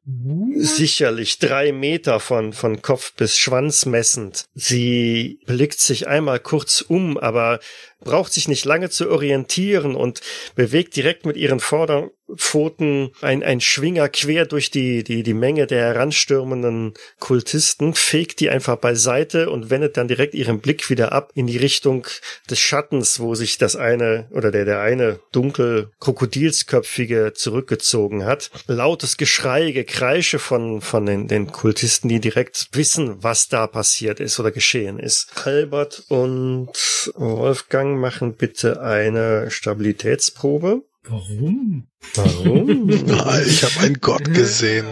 Sicherlich 0.56 1.38
drei 1.38 1.72
Meter 1.72 2.20
von, 2.20 2.52
von 2.52 2.82
Kopf 2.82 3.12
bis 3.14 3.38
Schwanz 3.38 3.84
messend. 3.84 4.46
Sie 4.54 5.40
blickt 5.46 5.80
sich 5.80 6.08
einmal 6.08 6.40
kurz 6.40 6.80
um, 6.80 7.18
aber 7.18 7.60
braucht 8.04 8.32
sich 8.32 8.48
nicht 8.48 8.64
lange 8.64 8.90
zu 8.90 9.10
orientieren 9.10 9.94
und 9.94 10.20
bewegt 10.54 10.96
direkt 10.96 11.26
mit 11.26 11.36
ihren 11.36 11.60
Vorderpfoten 11.60 13.10
ein, 13.20 13.42
ein 13.42 13.60
Schwinger 13.60 14.08
quer 14.08 14.46
durch 14.46 14.70
die, 14.70 15.04
die, 15.04 15.22
die 15.22 15.34
Menge 15.34 15.66
der 15.66 15.94
heranstürmenden 15.94 16.94
Kultisten, 17.18 17.94
fegt 17.94 18.40
die 18.40 18.50
einfach 18.50 18.76
beiseite 18.76 19.50
und 19.50 19.70
wendet 19.70 19.96
dann 19.96 20.08
direkt 20.08 20.34
ihren 20.34 20.60
Blick 20.60 20.90
wieder 20.90 21.12
ab 21.12 21.30
in 21.34 21.46
die 21.46 21.56
Richtung 21.56 22.06
des 22.50 22.58
Schattens, 22.58 23.20
wo 23.20 23.34
sich 23.34 23.58
das 23.58 23.76
eine 23.76 24.28
oder 24.30 24.50
der, 24.50 24.64
der 24.64 24.80
eine 24.80 25.20
dunkel 25.32 25.90
krokodilsköpfige 26.00 27.32
zurückgezogen 27.34 28.24
hat. 28.24 28.50
Lautes 28.66 29.16
Geschrei, 29.16 29.72
Gekreische 29.72 30.38
von, 30.38 30.80
von 30.80 31.06
den, 31.06 31.28
den 31.28 31.52
Kultisten, 31.52 32.08
die 32.08 32.20
direkt 32.20 32.68
wissen, 32.72 33.22
was 33.22 33.48
da 33.48 33.66
passiert 33.66 34.20
ist 34.20 34.38
oder 34.40 34.50
geschehen 34.50 34.98
ist. 34.98 35.30
Albert 35.44 36.04
und 36.08 36.68
Wolfgang 37.14 37.91
machen 37.98 38.36
bitte 38.36 38.82
eine 38.82 39.50
Stabilitätsprobe. 39.50 40.82
Warum? 41.04 41.88
Warum? 42.14 42.88
ich 43.46 43.62
habe 43.64 43.80
einen 43.80 44.00
Gott 44.00 44.32
gesehen. 44.32 44.86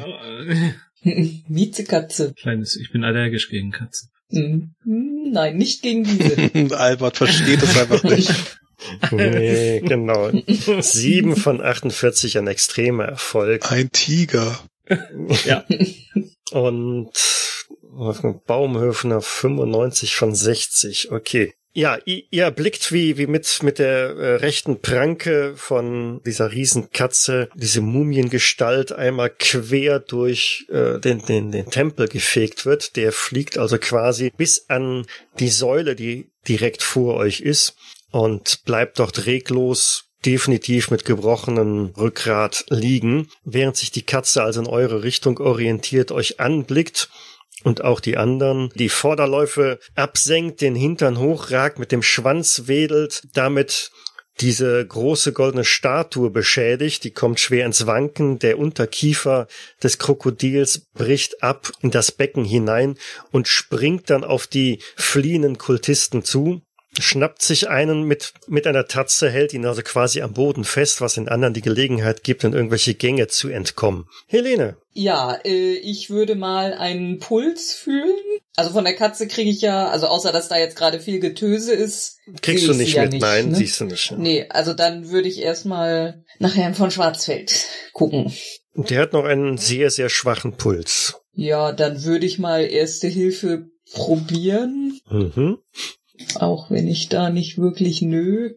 Miezekatze. 1.49 2.35
Kleines, 2.35 2.77
ich 2.77 2.93
bin 2.93 3.05
allergisch 3.05 3.49
gegen 3.49 3.71
Katzen. 3.71 4.11
Mhm. 4.31 4.75
Nein, 5.33 5.57
nicht 5.57 5.83
gegen 5.83 6.05
diese. 6.05 6.77
Albert 6.79 7.17
versteht 7.17 7.63
es 7.63 7.77
einfach 7.77 8.03
nicht. 8.05 8.33
nee, 9.11 9.81
genau. 9.81 10.31
Sieben 10.81 11.37
von 11.37 11.61
48 11.61 12.39
ein 12.39 12.47
extremer 12.47 13.05
Erfolg. 13.05 13.71
Ein 13.71 13.91
Tiger. 13.93 14.59
Ja. 15.45 15.65
Und 16.53 17.11
Baumhöfner 18.47 19.21
95 19.21 20.15
von 20.15 20.35
60. 20.35 21.13
Okay. 21.13 21.55
Ja, 21.73 21.99
ihr, 22.05 22.51
blickt 22.51 22.91
wie, 22.91 23.17
wie 23.17 23.29
mit, 23.29 23.63
mit 23.63 23.79
der 23.79 24.17
äh, 24.17 24.35
rechten 24.37 24.81
Pranke 24.81 25.55
von 25.57 26.21
dieser 26.25 26.51
Riesenkatze, 26.51 27.49
diese 27.55 27.81
Mumiengestalt 27.81 28.91
einmal 28.91 29.31
quer 29.31 30.01
durch 30.01 30.67
äh, 30.69 30.99
den, 30.99 31.25
den, 31.25 31.53
den 31.53 31.71
Tempel 31.71 32.09
gefegt 32.09 32.67
wird. 32.67 32.97
Der 32.97 33.13
fliegt 33.13 33.57
also 33.57 33.79
quasi 33.79 34.33
bis 34.37 34.69
an 34.69 35.07
die 35.39 35.49
Säule, 35.49 35.95
die 35.95 36.31
direkt 36.49 36.83
vor 36.83 37.15
euch 37.15 37.41
ist 37.41 37.77
und 38.11 38.65
bleibt 38.65 38.99
dort 38.99 39.27
reglos 39.27 40.07
definitiv 40.27 40.91
mit 40.91 41.05
gebrochenem 41.05 41.93
Rückgrat 41.97 42.65
liegen, 42.69 43.29
während 43.45 43.77
sich 43.77 43.91
die 43.91 44.03
Katze 44.03 44.43
also 44.43 44.61
in 44.61 44.67
eure 44.67 45.03
Richtung 45.03 45.39
orientiert, 45.39 46.13
euch 46.13 46.41
anblickt 46.41 47.09
und 47.65 47.83
auch 47.85 48.01
die 48.01 48.17
anderen. 48.17 48.71
Die 48.75 48.89
Vorderläufe 48.89 49.79
absenkt, 49.95 50.61
den 50.61 50.75
Hintern 50.75 51.19
hochragt, 51.19 51.79
mit 51.79 51.93
dem 51.93 52.03
Schwanz 52.03 52.63
wedelt, 52.67 53.23
damit 53.35 53.91
diese 54.41 54.87
große 54.87 55.33
goldene 55.33 55.65
Statue 55.65 56.31
beschädigt, 56.31 57.05
die 57.05 57.11
kommt 57.11 57.41
schwer 57.41 57.67
ins 57.67 57.87
Wanken, 57.87 58.39
der 58.39 58.59
Unterkiefer 58.59 59.47
des 59.83 59.99
Krokodils 59.99 60.89
bricht 60.95 61.43
ab 61.43 61.71
in 61.81 61.91
das 61.91 62.11
Becken 62.11 62.45
hinein 62.45 62.97
und 63.33 63.49
springt 63.49 64.09
dann 64.09 64.25
auf 64.25 64.47
die 64.47 64.83
fliehenden 64.97 65.59
Kultisten 65.59 66.25
zu 66.25 66.63
schnappt 66.99 67.43
sich 67.43 67.69
einen 67.69 68.03
mit, 68.03 68.33
mit 68.49 68.67
einer 68.67 68.87
Tatze, 68.87 69.31
hält 69.31 69.55
ihn 69.55 69.65
also 69.65 69.83
quasi 69.83 70.23
am 70.23 70.33
Boden 70.33 70.65
fest, 70.65 71.01
was 71.01 71.15
den 71.15 71.29
anderen 71.29 71.55
die 71.55 71.61
Gelegenheit 71.61 72.25
gibt, 72.25 72.45
in 72.45 72.53
irgendwelche 72.53 72.95
Gänge 72.95 73.29
zu 73.29 73.49
entkommen. 73.49 74.09
Helene. 74.27 74.77
Ja, 74.93 75.39
äh, 75.45 75.75
ich 75.75 76.11
würde 76.11 76.35
mal 76.35 76.75
einen 76.75 77.21
Puls 77.21 77.73
fühlen. 77.73 78.17
Also 78.57 78.73
von 78.73 78.85
der 78.85 78.97
Katze 78.97 79.29
kriege 79.29 79.51
ich 79.51 79.61
ja, 79.61 79.89
also 79.89 80.09
außer 80.09 80.33
dass 80.33 80.49
da 80.49 80.59
jetzt 80.59 80.77
gerade 80.77 81.01
viel 81.01 81.21
Getöse 81.21 81.73
ist. 81.73 82.19
Kriegst 82.43 82.67
du 82.67 82.73
ich 82.73 82.79
nicht 82.79 82.95
ja 82.95 83.05
mit, 83.07 83.21
nein, 83.21 83.51
ne? 83.51 83.57
siehst 83.57 83.81
du 83.81 83.85
nicht. 83.85 84.13
Nee, 84.19 84.47
also 84.49 84.75
dann 84.75 85.11
würde 85.11 85.29
ich 85.29 85.41
erstmal 85.41 86.25
nach 86.39 86.57
Herrn 86.57 86.75
von 86.75 86.91
Schwarzfeld 86.91 87.67
gucken. 87.93 88.33
Der 88.75 89.01
hat 89.01 89.13
noch 89.13 89.25
einen 89.25 89.59
sehr, 89.59 89.91
sehr 89.91 90.09
schwachen 90.09 90.57
Puls. 90.57 91.21
Ja, 91.33 91.73
dann 91.73 92.05
würde 92.05 92.27
ich 92.27 92.39
mal 92.39 92.65
erste 92.65 93.07
Hilfe 93.07 93.69
probieren. 93.93 94.99
Mhm. 95.09 95.59
Auch 96.37 96.71
wenn 96.71 96.87
ich 96.89 97.09
da 97.09 97.31
nicht 97.31 97.59
wirklich 97.59 98.03
nö. 98.03 98.55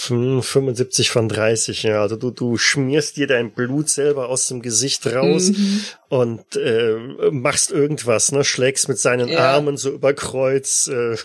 75 0.00 1.10
von 1.10 1.28
30, 1.28 1.84
ja. 1.84 2.02
Also 2.02 2.16
du, 2.16 2.30
du 2.30 2.56
schmierst 2.56 3.16
dir 3.16 3.26
dein 3.26 3.52
Blut 3.52 3.88
selber 3.88 4.28
aus 4.28 4.48
dem 4.48 4.60
Gesicht 4.62 5.06
raus 5.06 5.50
Mhm. 5.50 5.80
und 6.08 6.56
äh, 6.56 6.96
machst 7.30 7.70
irgendwas, 7.70 8.32
ne? 8.32 8.42
Schlägst 8.44 8.88
mit 8.88 8.98
seinen 8.98 9.28
Ja. 9.28 9.52
Armen 9.54 9.76
so 9.76 9.90
über 9.90 10.12
Kreuz, 10.12 10.88
äh, 10.88 11.16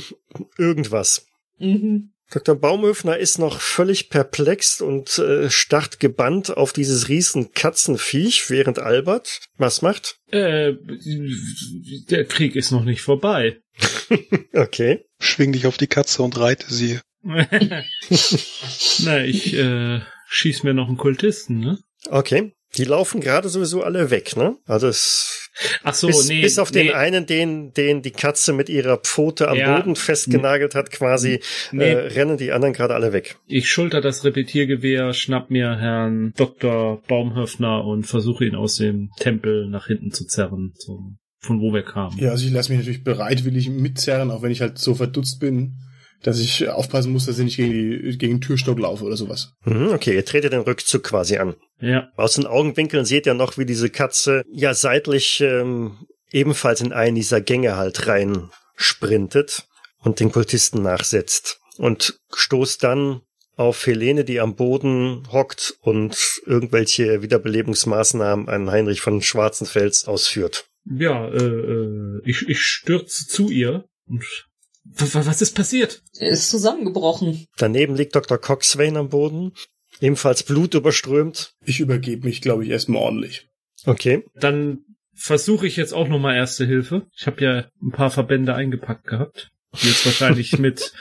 irgendwas. 0.57 1.25
Mhm. 1.59 2.11
Dr. 2.31 2.55
Baumhöfner 2.55 3.17
ist 3.17 3.39
noch 3.39 3.59
völlig 3.59 4.09
perplex 4.09 4.79
und 4.79 5.19
äh, 5.19 5.49
starrt 5.49 5.99
gebannt 5.99 6.55
auf 6.55 6.71
dieses 6.71 7.09
riesen 7.09 7.51
Katzenviech, 7.53 8.49
während 8.49 8.79
Albert 8.79 9.41
was 9.57 9.81
macht? 9.81 10.17
Äh, 10.31 10.73
der 12.09 12.25
Krieg 12.25 12.55
ist 12.55 12.71
noch 12.71 12.83
nicht 12.83 13.01
vorbei. 13.01 13.59
Okay. 14.53 15.05
Schwing 15.19 15.53
dich 15.53 15.65
auf 15.65 15.77
die 15.77 15.87
Katze 15.87 16.21
und 16.23 16.37
reite 16.37 16.73
sie. 16.73 16.99
Na, 17.23 17.47
ich 19.23 19.53
äh, 19.53 20.01
schieß 20.27 20.63
mir 20.63 20.73
noch 20.73 20.87
einen 20.87 20.97
Kultisten, 20.97 21.59
ne? 21.59 21.77
Okay. 22.09 22.53
Die 22.77 22.85
laufen 22.85 23.19
gerade 23.19 23.49
sowieso 23.49 23.83
alle 23.83 24.11
weg, 24.11 24.37
ne? 24.37 24.55
Also 24.65 24.87
es 24.87 25.49
Ach 25.83 25.93
so, 25.93 26.07
bis, 26.07 26.29
nee. 26.29 26.41
bis 26.41 26.57
auf 26.59 26.71
den 26.71 26.87
nee, 26.87 26.93
einen, 26.93 27.25
den, 27.25 27.73
den 27.73 28.01
die 28.01 28.11
Katze 28.11 28.53
mit 28.53 28.69
ihrer 28.69 28.97
Pfote 28.97 29.49
am 29.49 29.57
Ja. 29.57 29.75
Boden 29.77 29.97
festgenagelt 29.97 30.75
hat, 30.75 30.91
quasi, 30.91 31.41
Nee. 31.73 31.83
äh, 31.91 31.97
rennen 31.97 32.37
die 32.37 32.53
anderen 32.53 32.73
gerade 32.73 32.95
alle 32.95 33.11
weg. 33.11 33.37
Ich 33.47 33.69
schulter 33.69 33.99
das 33.99 34.23
Repetiergewehr, 34.23 35.11
schnapp 35.13 35.49
mir 35.49 35.75
Herrn 35.77 36.33
Dr. 36.37 37.01
Baumhöfner 37.07 37.83
und 37.83 38.05
versuche 38.05 38.45
ihn 38.45 38.55
aus 38.55 38.77
dem 38.77 39.09
Tempel 39.19 39.67
nach 39.67 39.87
hinten 39.87 40.11
zu 40.11 40.25
zerren, 40.25 40.73
zum, 40.77 41.17
von 41.39 41.59
wo 41.59 41.73
wir 41.73 41.83
kamen. 41.83 42.17
Ja, 42.17 42.31
also 42.31 42.45
ich 42.45 42.53
lasse 42.53 42.71
mich 42.71 42.79
natürlich 42.79 43.03
bereitwillig 43.03 43.69
mitzerren, 43.69 44.31
auch 44.31 44.41
wenn 44.41 44.51
ich 44.51 44.61
halt 44.61 44.77
so 44.77 44.95
verdutzt 44.95 45.41
bin, 45.41 45.73
dass 46.23 46.39
ich 46.39 46.69
aufpassen 46.69 47.11
muss, 47.11 47.25
dass 47.25 47.39
ich 47.39 47.45
nicht 47.45 47.57
gegen, 47.57 47.71
die, 47.71 48.17
gegen 48.17 48.35
den 48.35 48.41
Türstock 48.41 48.79
laufe 48.79 49.03
oder 49.03 49.17
sowas. 49.17 49.53
Mhm, 49.65 49.89
okay, 49.89 50.15
ihr 50.15 50.25
tretet 50.25 50.53
den 50.53 50.61
Rückzug 50.61 51.03
quasi 51.03 51.37
an. 51.37 51.55
Ja. 51.79 52.09
Aus 52.15 52.35
den 52.35 52.45
Augenwinkeln 52.45 53.05
seht 53.05 53.25
ihr 53.25 53.33
noch, 53.33 53.57
wie 53.57 53.65
diese 53.65 53.89
Katze 53.89 54.43
ja 54.51 54.73
seitlich 54.73 55.41
ähm, 55.41 55.97
ebenfalls 56.31 56.81
in 56.81 56.93
einen 56.93 57.15
dieser 57.15 57.41
Gänge 57.41 57.75
halt 57.75 58.07
rein 58.07 58.49
sprintet 58.75 59.67
und 59.99 60.19
den 60.19 60.31
Kultisten 60.31 60.81
nachsetzt 60.81 61.59
und 61.77 62.19
stoßt 62.33 62.83
dann 62.83 63.21
auf 63.55 63.85
Helene, 63.85 64.23
die 64.23 64.39
am 64.39 64.55
Boden 64.55 65.27
hockt 65.31 65.75
und 65.81 66.41
irgendwelche 66.45 67.21
Wiederbelebungsmaßnahmen 67.21 68.49
an 68.49 68.71
Heinrich 68.71 69.01
von 69.01 69.21
Schwarzenfels 69.21 70.05
ausführt. 70.05 70.65
Ja, 70.85 71.27
äh, 71.27 71.37
äh, 71.37 72.21
ich, 72.25 72.47
ich 72.47 72.61
stürze 72.61 73.27
zu 73.27 73.49
ihr 73.49 73.85
und 74.07 74.49
was 74.93 75.41
ist 75.41 75.55
passiert? 75.55 76.01
Er 76.17 76.29
ist 76.29 76.49
zusammengebrochen. 76.49 77.45
Daneben 77.57 77.95
liegt 77.95 78.15
Dr. 78.15 78.37
Coxswain 78.37 78.97
am 78.97 79.09
Boden, 79.09 79.53
ebenfalls 79.99 80.43
blutüberströmt. 80.43 81.53
Ich 81.65 81.79
übergebe 81.79 82.25
mich, 82.25 82.41
glaube 82.41 82.63
ich, 82.63 82.69
erstmal 82.69 83.01
ordentlich. 83.01 83.47
Okay. 83.85 84.23
Dann 84.35 84.79
versuche 85.13 85.67
ich 85.67 85.75
jetzt 85.75 85.93
auch 85.93 86.07
nochmal 86.07 86.35
Erste 86.35 86.65
Hilfe. 86.65 87.07
Ich 87.15 87.27
habe 87.27 87.43
ja 87.43 87.65
ein 87.81 87.91
paar 87.91 88.11
Verbände 88.11 88.53
eingepackt 88.53 89.05
gehabt, 89.05 89.49
die 89.81 89.87
jetzt 89.87 90.05
wahrscheinlich 90.05 90.57
mit 90.59 90.93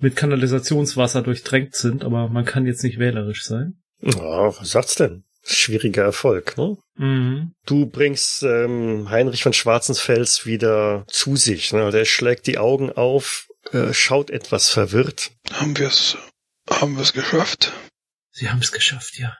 mit 0.00 0.16
Kanalisationswasser 0.16 1.22
durchtränkt 1.22 1.74
sind, 1.76 2.04
aber 2.04 2.28
man 2.28 2.44
kann 2.44 2.66
jetzt 2.66 2.82
nicht 2.82 2.98
wählerisch 2.98 3.44
sein. 3.44 3.74
Ja, 4.00 4.46
was 4.46 4.70
sagt's 4.70 4.94
denn? 4.94 5.24
Schwieriger 5.42 6.02
Erfolg, 6.02 6.56
ne? 6.58 6.76
Mhm. 6.96 7.52
Du 7.64 7.86
bringst 7.86 8.42
ähm, 8.42 9.08
Heinrich 9.10 9.42
von 9.42 9.52
Schwarzensfels 9.52 10.44
wieder 10.44 11.04
zu 11.08 11.36
sich. 11.36 11.72
Ne? 11.72 11.90
Der 11.90 12.04
schlägt 12.04 12.46
die 12.46 12.58
Augen 12.58 12.92
auf, 12.92 13.48
äh, 13.72 13.92
schaut 13.94 14.30
etwas 14.30 14.68
verwirrt. 14.68 15.32
Haben 15.52 15.78
wir's, 15.78 16.18
haben 16.68 16.96
wir's 16.96 17.12
geschafft? 17.12 17.72
Sie 18.32 18.50
haben 18.50 18.60
es 18.60 18.72
geschafft, 18.72 19.18
ja. 19.18 19.36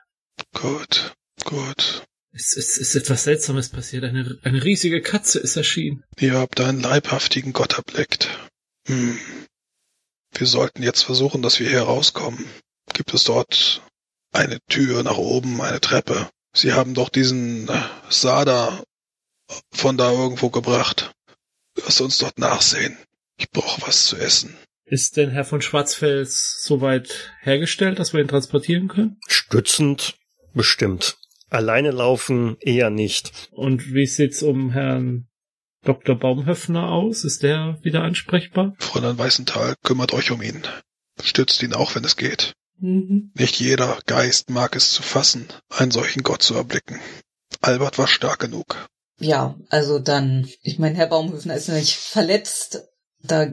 Gut, 0.53 1.13
gut. 1.43 2.03
Es, 2.33 2.55
es 2.55 2.77
ist 2.77 2.95
etwas 2.95 3.25
Seltsames 3.25 3.69
passiert. 3.69 4.03
Eine, 4.03 4.39
eine 4.43 4.63
riesige 4.63 5.01
Katze 5.01 5.39
ist 5.39 5.57
erschienen. 5.57 6.03
Ihr 6.19 6.33
habt 6.33 6.61
einen 6.61 6.81
leibhaftigen 6.81 7.53
Gott 7.53 7.73
erblickt. 7.73 8.39
Hm. 8.87 9.19
Wir 10.33 10.47
sollten 10.47 10.81
jetzt 10.81 11.03
versuchen, 11.03 11.41
dass 11.41 11.59
wir 11.59 11.69
hier 11.69 11.83
rauskommen. 11.83 12.45
Gibt 12.93 13.13
es 13.13 13.25
dort 13.25 13.81
eine 14.31 14.59
Tür 14.67 15.03
nach 15.03 15.17
oben, 15.17 15.61
eine 15.61 15.81
Treppe? 15.81 16.29
Sie 16.53 16.73
haben 16.73 16.93
doch 16.93 17.09
diesen 17.09 17.69
äh, 17.69 17.81
Sada 18.09 18.83
von 19.71 19.97
da 19.97 20.11
irgendwo 20.11 20.49
gebracht. 20.49 21.13
Lass 21.75 22.01
uns 22.01 22.17
dort 22.17 22.37
nachsehen. 22.37 22.97
Ich 23.37 23.49
brauche 23.49 23.81
was 23.81 24.05
zu 24.05 24.17
essen. 24.17 24.55
Ist 24.85 25.15
denn 25.15 25.31
Herr 25.31 25.45
von 25.45 25.61
Schwarzfels 25.61 26.63
soweit 26.63 27.31
hergestellt, 27.41 27.97
dass 27.97 28.13
wir 28.13 28.19
ihn 28.19 28.27
transportieren 28.27 28.89
können? 28.89 29.17
Stützend 29.27 30.15
bestimmt. 30.53 31.17
Alleine 31.49 31.91
laufen 31.91 32.57
eher 32.59 32.89
nicht. 32.89 33.49
Und 33.51 33.93
wie 33.93 34.05
sieht's 34.05 34.43
um 34.43 34.71
Herrn 34.71 35.27
Dr. 35.83 36.15
Baumhöfner 36.15 36.89
aus? 36.89 37.23
Ist 37.23 37.43
der 37.43 37.79
wieder 37.83 38.03
ansprechbar? 38.03 38.75
Fräulein 38.79 39.17
Weißenthal, 39.17 39.75
kümmert 39.83 40.13
euch 40.13 40.31
um 40.31 40.41
ihn. 40.41 40.61
Stützt 41.23 41.63
ihn 41.63 41.73
auch, 41.73 41.95
wenn 41.95 42.03
es 42.03 42.17
geht. 42.17 42.53
Mhm. 42.81 43.31
Nicht 43.35 43.59
jeder 43.59 43.99
Geist 44.07 44.49
mag 44.49 44.75
es 44.75 44.91
zu 44.91 45.03
fassen, 45.03 45.45
einen 45.69 45.91
solchen 45.91 46.23
Gott 46.23 46.41
zu 46.43 46.55
erblicken. 46.55 46.99
Albert 47.61 47.97
war 47.99 48.07
stark 48.07 48.39
genug. 48.39 48.87
Ja, 49.19 49.55
also 49.69 49.99
dann, 49.99 50.47
ich 50.63 50.79
meine, 50.79 50.95
Herr 50.95 51.07
Baumhöfner 51.07 51.55
ist 51.55 51.69
nicht 51.69 51.93
verletzt. 51.95 52.81
Da 53.23 53.47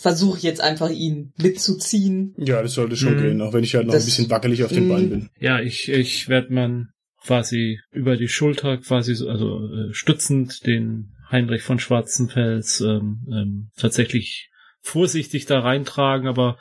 versuche 0.00 0.36
ich 0.36 0.42
jetzt 0.42 0.60
einfach, 0.60 0.90
ihn 0.90 1.32
mitzuziehen. 1.38 2.34
Ja, 2.36 2.60
das 2.62 2.74
sollte 2.74 2.96
schon 2.96 3.16
Mhm. 3.16 3.22
gehen, 3.22 3.40
auch 3.40 3.52
wenn 3.54 3.64
ich 3.64 3.74
halt 3.74 3.86
noch 3.86 3.94
Das- 3.94 4.02
ein 4.02 4.06
bisschen 4.06 4.30
wackelig 4.30 4.64
auf 4.64 4.72
den 4.72 4.84
Mhm. 4.84 4.88
Beinen 4.88 5.10
bin. 5.10 5.30
Ja, 5.40 5.60
ich, 5.60 5.88
ich 5.88 6.28
werde 6.28 6.52
man 6.52 6.88
quasi 7.24 7.80
über 7.92 8.16
die 8.18 8.28
Schulter, 8.28 8.76
quasi 8.78 9.14
so, 9.14 9.28
also 9.30 9.60
äh, 9.66 9.94
stützend 9.94 10.66
den 10.66 11.14
Heinrich 11.30 11.62
von 11.62 11.78
Schwarzenfels 11.78 12.82
ähm, 12.82 13.26
ähm, 13.32 13.70
tatsächlich 13.78 14.50
vorsichtig 14.82 15.46
da 15.46 15.60
reintragen, 15.60 16.28
aber 16.28 16.58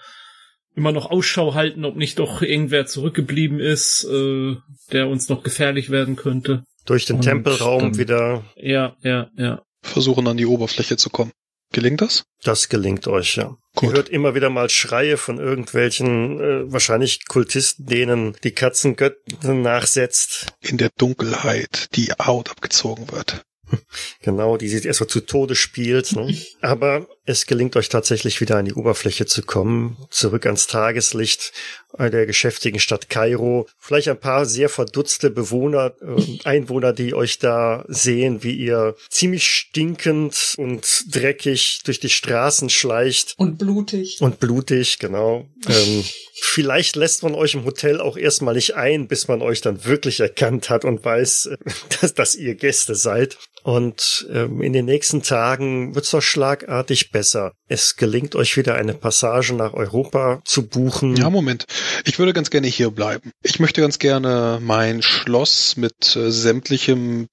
immer 0.76 0.91
noch 0.91 1.12
Ausschau 1.12 1.54
halten, 1.54 1.86
ob 1.86 1.95
nicht 1.95 2.20
doch 2.20 2.41
irgendwer 2.41 2.86
zurückgeblieben 2.86 3.60
ist, 3.60 4.06
äh, 4.06 4.56
der 4.91 5.08
uns 5.08 5.30
noch 5.30 5.44
gefährlich 5.44 5.90
werden 5.90 6.16
könnte. 6.16 6.64
Durch 6.86 7.06
den 7.06 7.18
Und 7.18 7.22
Tempelraum 7.24 7.80
dann- 7.82 7.98
wieder. 7.98 8.44
Ja, 8.56 8.95
ja, 9.02 9.30
ja. 9.38 9.62
Versuchen 9.82 10.28
an 10.28 10.38
die 10.38 10.45
Oberfläche 10.45 10.98
zu 10.98 11.10
kommen. 11.10 11.32
Gelingt 11.72 12.02
das? 12.02 12.24
Das 12.44 12.70
gelingt 12.70 13.08
euch, 13.08 13.36
ja. 13.36 13.56
Gut. 13.76 13.90
Ihr 13.90 13.95
hört 13.95 14.10
immer 14.10 14.36
wieder 14.36 14.50
mal 14.52 14.70
Schreie 14.70 15.18
von 15.18 15.40
irgendwelchen, 15.40 16.40
äh, 16.40 16.72
wahrscheinlich 16.72 17.26
Kultisten, 17.28 17.88
denen 17.88 18.36
die 18.44 18.52
Katzengöttin 18.52 19.64
nachsetzt. 19.64 20.54
In 20.62 20.78
der 20.78 20.90
Dunkelheit 20.98 21.88
die 21.95 22.12
Haut 22.24 22.50
abgezogen 22.52 23.12
wird. 23.12 23.44
Genau, 24.22 24.58
die 24.58 24.68
sich 24.70 24.86
erstmal 24.86 25.08
zu 25.10 25.22
Tode 25.22 25.56
spielt. 25.56 26.16
Ne? 26.16 26.38
Aber 26.62 27.08
es 27.26 27.45
gelingt 27.45 27.76
euch 27.76 27.90
tatsächlich 27.90 28.41
wieder 28.41 28.58
an 28.58 28.66
die 28.66 28.74
Oberfläche 28.74 29.26
zu 29.26 29.44
kommen, 29.44 29.98
zurück 30.10 30.45
ans 30.45 30.68
Tageslicht 30.68 31.54
der 31.98 32.26
geschäftigen 32.26 32.80
Stadt 32.80 33.10
Kairo. 33.10 33.68
Vielleicht 33.78 34.10
ein 34.10 34.20
paar 34.20 34.45
sehr 34.45 34.70
verdutzte 34.70 35.30
Bewohner, 35.30 35.94
äh, 36.02 36.40
Einwohner, 36.44 36.94
die 36.94 37.14
euch 37.14 37.40
da 37.40 37.86
sehen, 37.88 38.44
wie 38.44 38.56
ihr 38.56 38.95
ziemlich 39.10 39.48
stinkend 39.48 40.56
und 40.58 41.06
dreckig 41.14 41.82
durch 41.86 42.00
die 42.00 42.10
Straßen 42.10 42.70
schleicht. 42.70 43.36
Und 43.38 43.58
blutig. 43.58 44.18
Und 44.22 44.40
blutig, 44.40 45.00
genau. 45.00 45.48
Ähm, 45.68 46.04
vielleicht 46.41 46.95
lässt 46.95 47.24
man 47.24 47.36
euch 47.36 47.54
im 47.54 47.66
Hotel 47.66 48.02
auch 48.02 48.18
erstmal 48.18 48.56
nicht 48.56 48.76
ein, 48.76 49.08
bis 49.08 49.28
man 49.28 49.41
euch 49.41 49.62
dann 49.62 49.86
wirklich 49.86 50.20
erkannt 50.20 50.70
hat 50.70 50.86
und 50.86 51.06
weiß, 51.06 51.45
äh, 51.48 51.58
dass, 52.02 52.14
dass 52.14 52.36
ihr 52.36 52.56
Gäste 52.56 52.95
seid. 52.95 53.38
Und 53.64 54.28
ähm, 54.30 54.62
in 54.62 54.74
den 54.74 54.86
nächsten 54.86 55.24
Tagen 55.24 55.95
wird's 55.95 56.12
doch 56.12 56.22
schlagartig 56.22 57.12
besser. 57.14 57.53
Es 57.69 57.95
gelingt 57.95 58.35
euch 58.35 58.57
wieder 58.57 58.76
eine 58.76 58.94
Passage 58.94 59.53
nach 59.53 59.73
Europa 59.73 60.41
zu 60.44 60.68
buchen. 60.68 61.15
Ja, 61.15 61.30
Moment. 61.30 61.65
Ich 62.03 62.19
würde 62.19 62.34
ganz 62.34 62.49
gerne 62.49 62.68
hier 62.68 62.91
bleiben. 62.91 63.31
Ich 63.41 63.61
möchte 63.61 63.80
ganz 63.80 63.99
gerne 63.99 64.60
mein 64.61 65.02
Schloss 65.02 65.77
mit 65.77 66.18
äh, 66.18 66.30
sämtlichem 66.30 67.27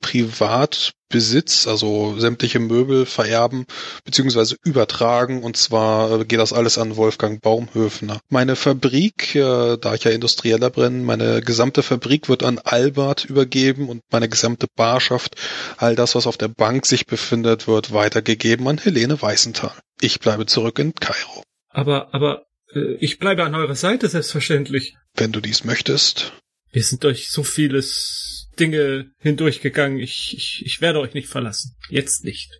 Privatbesitz, 1.10 1.66
also 1.66 2.18
sämtliche 2.18 2.60
Möbel 2.60 3.04
vererben 3.04 3.66
bzw. 4.04 4.54
übertragen. 4.64 5.42
Und 5.42 5.56
zwar 5.56 6.20
äh, 6.20 6.24
geht 6.24 6.38
das 6.38 6.52
alles 6.52 6.78
an 6.78 6.96
Wolfgang 6.96 7.40
Baumhöfner. 7.42 8.20
Meine 8.28 8.56
Fabrik, 8.56 9.34
äh, 9.34 9.76
da 9.76 9.94
ich 9.94 10.04
ja 10.04 10.12
Industrieller 10.12 10.70
bin, 10.70 11.04
meine 11.04 11.42
gesamte 11.42 11.82
Fabrik 11.82 12.28
wird 12.28 12.42
an 12.42 12.58
Albert 12.58 13.24
übergeben 13.24 13.88
und 13.88 14.02
meine 14.10 14.28
gesamte 14.28 14.66
Barschaft, 14.76 15.36
all 15.76 15.96
das, 15.96 16.14
was 16.14 16.26
auf 16.26 16.36
der 16.36 16.48
Bank 16.48 16.86
sich 16.86 17.06
befindet, 17.06 17.66
wird 17.66 17.92
weitergegeben 17.92 18.66
an 18.68 18.78
Helene 18.78 19.20
Weißenthal. 19.20 19.74
Ich 20.00 20.20
bleibe 20.20 20.46
zurück 20.46 20.78
in 20.78 20.94
Kairo. 20.94 21.42
Aber, 21.68 22.14
aber 22.14 22.44
äh, 22.72 22.94
ich 23.00 23.18
bleibe 23.18 23.44
an 23.44 23.54
eurer 23.54 23.76
Seite, 23.76 24.08
selbstverständlich. 24.08 24.96
Wenn 25.14 25.32
du 25.32 25.40
dies 25.40 25.64
möchtest. 25.64 26.32
Wir 26.72 26.84
sind 26.84 27.02
durch 27.02 27.30
so 27.30 27.42
vieles 27.42 28.39
Dinge 28.58 29.10
hindurchgegangen. 29.18 29.98
Ich, 29.98 30.34
ich, 30.36 30.66
ich 30.66 30.80
werde 30.80 31.00
euch 31.00 31.14
nicht 31.14 31.28
verlassen. 31.28 31.76
Jetzt 31.88 32.24
nicht. 32.24 32.50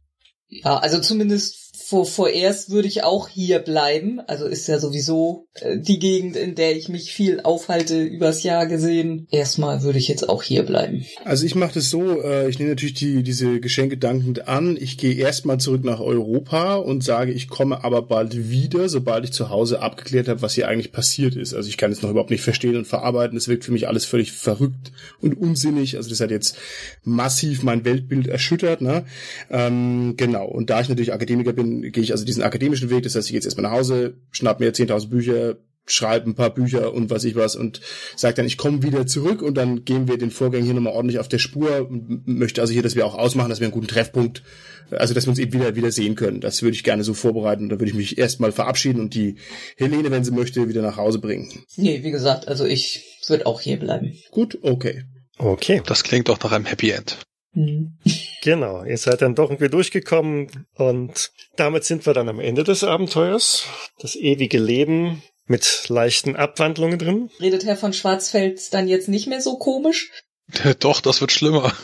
Ja, 0.48 0.78
also 0.78 1.00
zumindest 1.00 1.69
vor, 1.90 2.06
vorerst 2.06 2.70
würde 2.70 2.86
ich 2.86 3.02
auch 3.02 3.28
hier 3.28 3.58
bleiben. 3.58 4.20
Also 4.20 4.46
ist 4.46 4.68
ja 4.68 4.78
sowieso 4.78 5.48
äh, 5.54 5.78
die 5.78 5.98
Gegend, 5.98 6.36
in 6.36 6.54
der 6.54 6.76
ich 6.76 6.88
mich 6.88 7.12
viel 7.12 7.40
aufhalte, 7.40 8.00
übers 8.00 8.44
Jahr 8.44 8.66
gesehen. 8.66 9.26
Erstmal 9.32 9.82
würde 9.82 9.98
ich 9.98 10.06
jetzt 10.06 10.28
auch 10.28 10.42
hier 10.42 10.62
bleiben. 10.62 11.04
Also 11.24 11.44
ich 11.46 11.54
mache 11.54 11.74
das 11.74 11.90
so, 11.90 12.22
äh, 12.22 12.48
ich 12.48 12.58
nehme 12.58 12.70
natürlich 12.70 12.94
die, 12.94 13.22
diese 13.24 13.58
Geschenke 13.58 13.96
dankend 13.96 14.46
an. 14.46 14.76
Ich 14.80 14.98
gehe 14.98 15.14
erstmal 15.14 15.58
zurück 15.58 15.84
nach 15.84 16.00
Europa 16.00 16.76
und 16.76 17.02
sage, 17.02 17.32
ich 17.32 17.48
komme 17.48 17.82
aber 17.82 18.02
bald 18.02 18.50
wieder, 18.50 18.88
sobald 18.88 19.24
ich 19.24 19.32
zu 19.32 19.50
Hause 19.50 19.82
abgeklärt 19.82 20.28
habe, 20.28 20.42
was 20.42 20.54
hier 20.54 20.68
eigentlich 20.68 20.92
passiert 20.92 21.34
ist. 21.34 21.54
Also 21.54 21.68
ich 21.68 21.76
kann 21.76 21.90
es 21.90 22.02
noch 22.02 22.10
überhaupt 22.10 22.30
nicht 22.30 22.42
verstehen 22.42 22.76
und 22.76 22.86
verarbeiten. 22.86 23.36
Das 23.36 23.48
wirkt 23.48 23.64
für 23.64 23.72
mich 23.72 23.88
alles 23.88 24.04
völlig 24.04 24.32
verrückt 24.32 24.92
und 25.20 25.34
unsinnig. 25.34 25.96
Also 25.96 26.08
das 26.08 26.20
hat 26.20 26.30
jetzt 26.30 26.56
massiv 27.02 27.62
mein 27.62 27.84
Weltbild 27.84 28.28
erschüttert. 28.28 28.80
Ne? 28.80 29.04
Ähm, 29.50 30.14
genau. 30.16 30.46
Und 30.46 30.70
da 30.70 30.80
ich 30.80 30.88
natürlich 30.88 31.12
Akademiker 31.12 31.52
bin, 31.52 31.59
gehe 31.64 32.02
ich 32.02 32.12
also 32.12 32.24
diesen 32.24 32.42
akademischen 32.42 32.90
Weg. 32.90 33.04
Das 33.04 33.14
heißt, 33.14 33.26
ich 33.26 33.32
gehe 33.32 33.38
jetzt 33.38 33.46
erstmal 33.46 33.70
nach 33.70 33.78
Hause, 33.78 34.18
schnapp 34.30 34.60
mir 34.60 34.72
10.000 34.72 35.08
Bücher, 35.08 35.56
schreibe 35.86 36.30
ein 36.30 36.34
paar 36.34 36.50
Bücher 36.50 36.92
und 36.92 37.10
was 37.10 37.24
ich 37.24 37.34
was 37.34 37.56
und 37.56 37.80
sage 38.16 38.34
dann, 38.34 38.46
ich 38.46 38.56
komme 38.56 38.82
wieder 38.82 39.06
zurück 39.06 39.42
und 39.42 39.54
dann 39.54 39.84
gehen 39.84 40.08
wir 40.08 40.18
den 40.18 40.30
Vorgang 40.30 40.62
hier 40.62 40.74
nochmal 40.74 40.92
ordentlich 40.92 41.18
auf 41.18 41.28
der 41.28 41.38
Spur 41.38 41.88
möchte 41.90 42.60
also 42.60 42.72
hier, 42.72 42.82
dass 42.82 42.94
wir 42.94 43.06
auch 43.06 43.16
ausmachen, 43.16 43.50
dass 43.50 43.60
wir 43.60 43.66
einen 43.66 43.74
guten 43.74 43.88
Treffpunkt, 43.88 44.42
also 44.90 45.14
dass 45.14 45.26
wir 45.26 45.30
uns 45.30 45.38
eben 45.38 45.52
wieder, 45.52 45.76
wieder 45.76 45.90
sehen 45.90 46.14
können. 46.14 46.40
Das 46.40 46.62
würde 46.62 46.74
ich 46.74 46.84
gerne 46.84 47.04
so 47.04 47.14
vorbereiten 47.14 47.64
und 47.64 47.68
dann 47.70 47.80
würde 47.80 47.90
ich 47.90 47.96
mich 47.96 48.18
erstmal 48.18 48.52
verabschieden 48.52 49.00
und 49.00 49.14
die 49.14 49.36
Helene, 49.76 50.10
wenn 50.10 50.24
sie 50.24 50.32
möchte, 50.32 50.68
wieder 50.68 50.82
nach 50.82 50.96
Hause 50.96 51.18
bringen. 51.18 51.50
Nee, 51.76 52.02
wie 52.02 52.10
gesagt, 52.10 52.48
also 52.48 52.64
ich 52.64 53.18
würde 53.26 53.46
auch 53.46 53.60
hier 53.60 53.78
bleiben. 53.78 54.14
Gut, 54.30 54.58
okay. 54.62 55.04
Okay. 55.38 55.82
Das 55.86 56.04
klingt 56.04 56.28
doch 56.28 56.42
nach 56.42 56.52
einem 56.52 56.66
Happy 56.66 56.90
End. 56.90 57.18
Hm. 57.52 57.98
Genau, 58.42 58.84
ihr 58.84 58.96
seid 58.96 59.22
dann 59.22 59.34
doch 59.34 59.50
irgendwie 59.50 59.68
durchgekommen 59.68 60.66
und 60.74 61.32
damit 61.56 61.84
sind 61.84 62.06
wir 62.06 62.14
dann 62.14 62.28
am 62.28 62.40
Ende 62.40 62.64
des 62.64 62.84
Abenteuers. 62.84 63.64
Das 63.98 64.14
ewige 64.16 64.58
Leben 64.58 65.22
mit 65.46 65.88
leichten 65.88 66.36
Abwandlungen 66.36 66.98
drin. 66.98 67.30
Redet 67.40 67.64
Herr 67.64 67.76
von 67.76 67.92
Schwarzfeld 67.92 68.72
dann 68.72 68.86
jetzt 68.86 69.08
nicht 69.08 69.26
mehr 69.26 69.40
so 69.40 69.58
komisch? 69.58 70.10
Doch, 70.78 71.00
das 71.00 71.20
wird 71.20 71.32
schlimmer. 71.32 71.74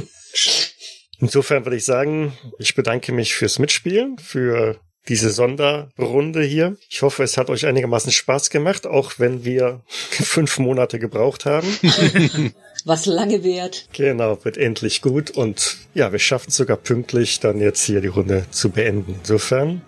Insofern 1.20 1.66
würde 1.66 1.78
ich 1.78 1.86
sagen, 1.86 2.38
ich 2.60 2.76
bedanke 2.76 3.12
mich 3.12 3.36
fürs 3.36 3.60
Mitspielen, 3.60 4.18
für 4.18 4.80
diese 5.08 5.30
Sonderrunde 5.32 6.44
hier. 6.44 6.78
Ich 6.90 7.02
hoffe, 7.02 7.24
es 7.24 7.38
hat 7.38 7.50
euch 7.50 7.66
einigermaßen 7.66 8.12
Spaß 8.12 8.50
gemacht, 8.50 8.86
auch 8.86 9.14
wenn 9.18 9.46
wir 9.46 9.82
fünf 9.88 10.60
Monate 10.60 11.00
gebraucht 11.00 11.46
haben. 11.46 11.68
Was 12.86 13.06
lange 13.06 13.44
währt. 13.44 13.88
Genau, 13.94 14.44
wird 14.44 14.58
endlich 14.58 15.02
gut 15.02 15.32
und 15.32 15.78
ja, 15.94 16.12
wir 16.12 16.20
schaffen 16.20 16.50
es 16.50 16.56
sogar 16.56 16.78
pünktlich, 16.78 17.40
dann 17.40 17.60
jetzt 17.60 17.84
hier 17.84 18.02
die 18.02 18.08
Runde 18.08 18.46
zu 18.52 18.70
beenden. 18.70 19.16
Insofern, 19.20 19.82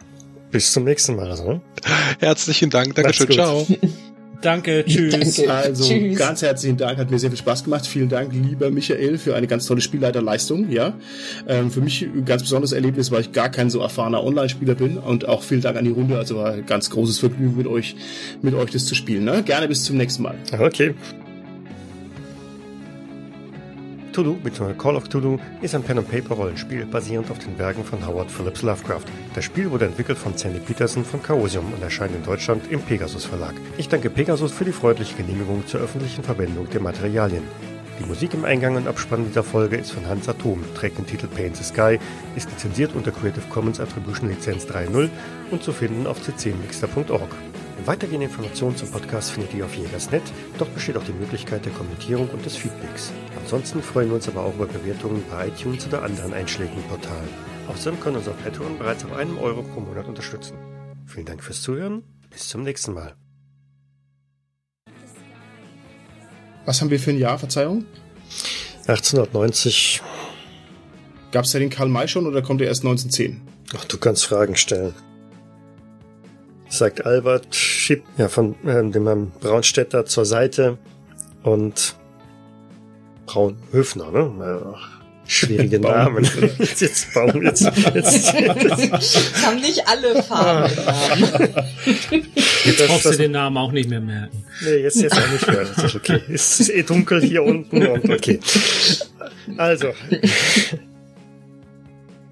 bis 0.51 0.73
zum 0.73 0.83
nächsten 0.83 1.15
Mal. 1.15 1.29
Also. 1.29 1.61
Herzlichen 2.19 2.69
Dank, 2.69 2.95
Dankeschön, 2.95 3.31
ciao. 3.31 3.67
Danke, 4.41 4.85
tschüss. 4.85 5.35
Danke. 5.35 5.53
Also 5.53 5.83
Tschüss. 5.85 6.17
ganz 6.17 6.41
herzlichen 6.41 6.77
Dank, 6.77 6.97
hat 6.97 7.11
mir 7.11 7.19
sehr 7.19 7.29
viel 7.29 7.39
Spaß 7.39 7.65
gemacht. 7.65 7.85
Vielen 7.85 8.09
Dank, 8.09 8.31
lieber 8.33 8.71
Michael, 8.71 9.17
für 9.17 9.35
eine 9.35 9.47
ganz 9.47 9.65
tolle 9.65 9.81
Spielleiterleistung. 9.81 10.71
Ja, 10.71 10.93
ähm, 11.47 11.71
für 11.71 11.81
mich 11.81 12.03
ein 12.03 12.25
ganz 12.25 12.43
besonderes 12.43 12.71
Erlebnis, 12.71 13.11
weil 13.11 13.21
ich 13.21 13.31
gar 13.31 13.49
kein 13.49 13.69
so 13.69 13.79
erfahrener 13.81 14.23
Online-Spieler 14.23 14.75
bin. 14.75 14.97
Und 14.97 15.27
auch 15.27 15.43
vielen 15.43 15.61
Dank 15.61 15.77
an 15.77 15.85
die 15.85 15.91
Runde. 15.91 16.17
Also 16.17 16.37
war 16.37 16.53
ein 16.53 16.65
ganz 16.65 16.89
großes 16.89 17.19
Vergnügen 17.19 17.57
mit 17.57 17.67
euch, 17.67 17.95
mit 18.41 18.53
euch 18.53 18.71
das 18.71 18.85
zu 18.85 18.95
spielen. 18.95 19.25
Ne? 19.25 19.43
Gerne 19.43 19.67
bis 19.67 19.83
zum 19.83 19.97
nächsten 19.97 20.23
Mal. 20.23 20.35
Okay. 20.57 20.95
Cthulhu 24.19 24.35
bzw. 24.35 24.73
Call 24.73 24.97
of 24.97 25.05
Cthulhu 25.05 25.37
ist 25.61 25.75
ein 25.75 25.81
Pen-and-Paper-Rollenspiel 25.81 26.85
basierend 26.87 27.31
auf 27.31 27.39
den 27.39 27.57
Werken 27.57 27.85
von 27.85 28.05
Howard 28.05 28.29
Phillips 28.29 28.63
Lovecraft. 28.63 29.05
Das 29.33 29.45
Spiel 29.45 29.71
wurde 29.71 29.85
entwickelt 29.85 30.17
von 30.17 30.35
Sandy 30.35 30.59
Peterson 30.59 31.05
von 31.05 31.23
Chaosium 31.23 31.71
und 31.71 31.81
erscheint 31.81 32.13
in 32.13 32.23
Deutschland 32.23 32.69
im 32.69 32.81
Pegasus 32.81 33.23
Verlag. 33.23 33.53
Ich 33.77 33.87
danke 33.87 34.09
Pegasus 34.09 34.51
für 34.51 34.65
die 34.65 34.73
freundliche 34.73 35.15
Genehmigung 35.15 35.65
zur 35.67 35.79
öffentlichen 35.79 36.21
Verwendung 36.21 36.69
der 36.69 36.81
Materialien. 36.81 37.43
Die 37.97 38.05
Musik 38.05 38.33
im 38.33 38.43
Eingang 38.43 38.75
und 38.75 38.89
Abspann 38.89 39.25
dieser 39.25 39.43
Folge 39.43 39.77
ist 39.77 39.91
von 39.91 40.05
Hans 40.05 40.27
Atom, 40.27 40.65
trägt 40.75 40.97
den 40.97 41.07
Titel 41.07 41.27
Paint 41.27 41.55
the 41.55 41.63
Sky, 41.63 41.97
ist 42.35 42.49
lizenziert 42.49 42.95
unter 42.95 43.11
Creative 43.11 43.47
Commons 43.49 43.79
Attribution 43.79 44.27
Lizenz 44.27 44.65
3.0 44.65 45.09
und 45.51 45.63
zu 45.63 45.71
finden 45.71 46.07
auf 46.07 46.17
ccmixter.org. 46.21 47.29
Weitergehende 47.85 48.27
Informationen 48.27 48.75
zum 48.75 48.89
Podcast 48.91 49.31
findet 49.31 49.53
ihr 49.53 49.65
auf 49.65 49.75
Jägersnet, 49.75 50.23
dort 50.57 50.73
besteht 50.73 50.97
auch 50.97 51.03
die 51.03 51.13
Möglichkeit 51.13 51.65
der 51.65 51.71
Kommentierung 51.73 52.29
und 52.29 52.45
des 52.45 52.55
Feedbacks. 52.55 53.11
Ansonsten 53.41 53.81
freuen 53.81 54.09
wir 54.09 54.15
uns 54.15 54.27
aber 54.27 54.43
auch 54.43 54.53
über 54.53 54.67
Bewertungen 54.67 55.23
bei 55.29 55.47
iTunes 55.47 55.87
oder 55.87 56.03
anderen 56.03 56.33
einschlägigen 56.33 56.83
Portalen. 56.83 57.29
Außerdem 57.67 57.99
können 57.99 58.17
uns 58.17 58.27
auf 58.27 58.41
Patreon 58.43 58.77
bereits 58.77 59.03
ab 59.05 59.15
einem 59.15 59.37
Euro 59.37 59.63
pro 59.63 59.79
Monat 59.79 60.07
unterstützen. 60.07 60.57
Vielen 61.05 61.25
Dank 61.25 61.43
fürs 61.43 61.61
Zuhören, 61.61 62.03
bis 62.29 62.47
zum 62.47 62.63
nächsten 62.63 62.93
Mal. 62.93 63.15
Was 66.65 66.81
haben 66.81 66.89
wir 66.89 66.99
für 66.99 67.11
ein 67.11 67.17
Jahr, 67.17 67.39
Verzeihung? 67.39 67.85
1890, 68.87 70.01
Gab 71.31 71.45
es 71.45 71.51
da 71.51 71.59
den 71.59 71.69
Karl 71.69 71.89
May 71.89 72.07
schon 72.07 72.25
oder 72.25 72.41
kommt 72.41 72.61
er 72.61 72.67
erst 72.67 72.83
1910? 72.83 73.41
ach, 73.77 73.85
du 73.85 73.97
kannst 73.97 74.25
Fragen 74.25 74.55
stellen. 74.55 74.95
Sagt 76.69 77.05
Albert, 77.05 77.55
schiebt 77.55 78.07
ja 78.17 78.29
von 78.29 78.55
äh, 78.65 78.89
dem 78.89 79.05
Herrn 79.07 79.31
Braunstädter 79.41 80.05
zur 80.05 80.25
Seite 80.25 80.77
und 81.43 81.95
Braunhöfner, 83.25 84.11
ne? 84.11 84.73
Ach, 84.75 84.89
schwierige 85.25 85.79
Namen. 85.81 86.23
jetzt, 86.59 86.81
jetzt 86.81 87.13
Baum, 87.13 87.41
jetzt, 87.43 87.61
jetzt, 87.61 88.33
Es 88.33 88.33
haben 89.45 89.59
nicht 89.61 89.87
alle 89.87 90.21
Farben 90.21 90.71
im 90.71 90.85
Namen. 90.85 92.25
Jetzt 92.65 92.87
brauchst 92.87 93.05
du 93.05 93.17
den 93.17 93.31
Namen 93.31 93.57
auch 93.57 93.71
nicht 93.71 93.89
mehr 93.89 94.01
merken. 94.01 94.45
Nee, 94.63 94.77
jetzt 94.77 95.01
jetzt 95.01 95.17
auch 95.17 95.31
nicht 95.31 95.47
mehr. 95.47 95.65
Das 95.65 95.83
ist 95.83 95.95
okay. 95.95 96.21
Es 96.31 96.59
ist 96.59 96.69
eh 96.69 96.83
dunkel 96.83 97.21
hier 97.21 97.43
unten 97.43 97.85
und 97.85 98.09
okay. 98.09 98.39
Also, 99.57 99.87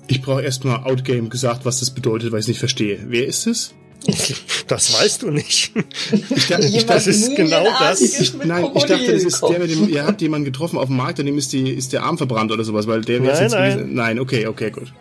Ich 0.08 0.22
brauche 0.22 0.42
erstmal 0.44 0.84
Outgame 0.84 1.30
gesagt, 1.30 1.66
was 1.66 1.80
das 1.80 1.92
bedeutet, 1.92 2.32
weil 2.32 2.40
ich 2.40 2.44
es 2.44 2.50
nicht 2.50 2.60
verstehe. 2.60 3.00
Wer 3.08 3.26
ist 3.26 3.48
es? 3.48 3.74
das 4.68 4.94
weißt 4.94 5.24
du 5.24 5.32
nicht. 5.32 5.72
Ich, 6.36 6.48
dachte- 6.48 6.66
ich, 6.68 6.86
dachte, 6.86 7.10
ist 7.10 7.36
genau 7.36 7.66
das. 7.80 8.02
Ich, 8.02 8.34
nein, 8.36 8.66
ich 8.76 8.84
dachte, 8.86 9.12
das 9.12 9.24
ist 9.24 9.42
der 9.42 9.60
mit 9.60 9.72
dem, 9.72 9.90
ihr 9.90 10.06
habt 10.06 10.22
jemanden 10.22 10.46
getroffen 10.46 10.78
auf 10.78 10.86
dem 10.88 10.98
Markt, 10.98 11.20
an 11.20 11.26
dem 11.26 11.38
ist, 11.38 11.52
die, 11.54 11.70
ist 11.72 11.94
der 11.94 12.04
Arm 12.04 12.18
verbrannt 12.18 12.52
oder 12.52 12.64
sowas, 12.64 12.88
weil 12.88 13.02
der 13.02 13.22
wäre 13.24 13.34
Nein, 13.34 13.44
jetzt 13.44 13.52
nein. 13.54 13.72
gewesen. 13.78 13.96
Nein, 13.96 14.20
okay, 14.20 14.48
okay, 14.48 14.72
gut. 14.72 14.94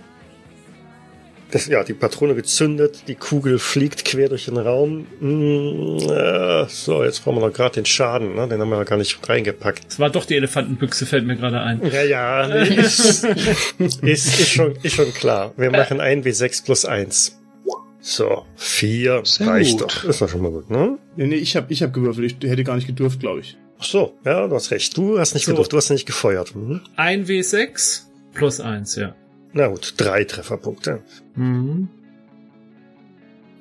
Das, 1.52 1.68
ja, 1.68 1.84
die 1.84 1.94
Patrone 1.94 2.34
gezündet, 2.34 3.04
die 3.06 3.14
Kugel 3.14 3.60
fliegt 3.60 4.04
quer 4.04 4.28
durch 4.28 4.46
den 4.46 4.56
Raum. 4.56 5.06
Mm, 5.20 5.98
äh, 6.10 6.66
so, 6.68 7.04
jetzt 7.04 7.22
brauchen 7.22 7.36
wir 7.40 7.46
noch 7.46 7.54
gerade 7.54 7.76
den 7.76 7.86
Schaden, 7.86 8.34
ne? 8.34 8.48
Den 8.48 8.60
haben 8.60 8.68
wir 8.68 8.78
ja 8.78 8.82
gar 8.84 8.96
nicht 8.98 9.16
reingepackt. 9.28 9.82
Es 9.88 10.00
war 10.00 10.10
doch 10.10 10.24
die 10.24 10.34
Elefantenbüchse, 10.34 11.06
fällt 11.06 11.24
mir 11.24 11.36
gerade 11.36 11.60
ein. 11.60 11.80
Ja, 11.92 12.02
ja, 12.02 12.46
ist, 12.64 13.24
ist, 13.78 14.02
ist, 14.02 14.48
schon, 14.48 14.74
ist 14.82 14.96
schon 14.96 15.14
klar. 15.14 15.52
Wir 15.56 15.70
machen 15.70 16.00
ein 16.00 16.24
W6 16.24 16.64
plus 16.64 16.84
eins. 16.84 17.38
So, 18.08 18.46
vier 18.54 19.22
Sehr 19.24 19.48
reicht 19.48 19.80
gut. 19.80 19.82
doch. 19.82 20.04
Ist 20.04 20.20
doch 20.22 20.28
schon 20.28 20.40
mal 20.40 20.52
gut, 20.52 20.70
ne? 20.70 20.96
Nee, 21.16 21.26
nee, 21.26 21.34
ich 21.34 21.56
habe 21.56 21.72
ich 21.72 21.82
hab 21.82 21.92
gewürfelt. 21.92 22.36
Ich 22.44 22.48
hätte 22.48 22.62
gar 22.62 22.76
nicht 22.76 22.86
gedurft, 22.86 23.18
glaube 23.18 23.40
ich. 23.40 23.58
Ach 23.80 23.84
so, 23.84 24.14
ja, 24.24 24.46
du 24.46 24.54
hast 24.54 24.70
recht. 24.70 24.96
Du 24.96 25.18
hast 25.18 25.34
nicht 25.34 25.46
So. 25.46 25.50
gedurft, 25.50 25.72
du 25.72 25.76
hast 25.76 25.90
nicht 25.90 26.06
gefeuert. 26.06 26.54
Mhm. 26.54 26.82
Ein 26.94 27.26
W6 27.26 28.02
plus 28.32 28.60
eins, 28.60 28.94
ja. 28.94 29.16
Na 29.54 29.66
gut, 29.66 29.94
drei 29.96 30.22
Trefferpunkte. 30.22 31.00
Mhm. 31.34 31.88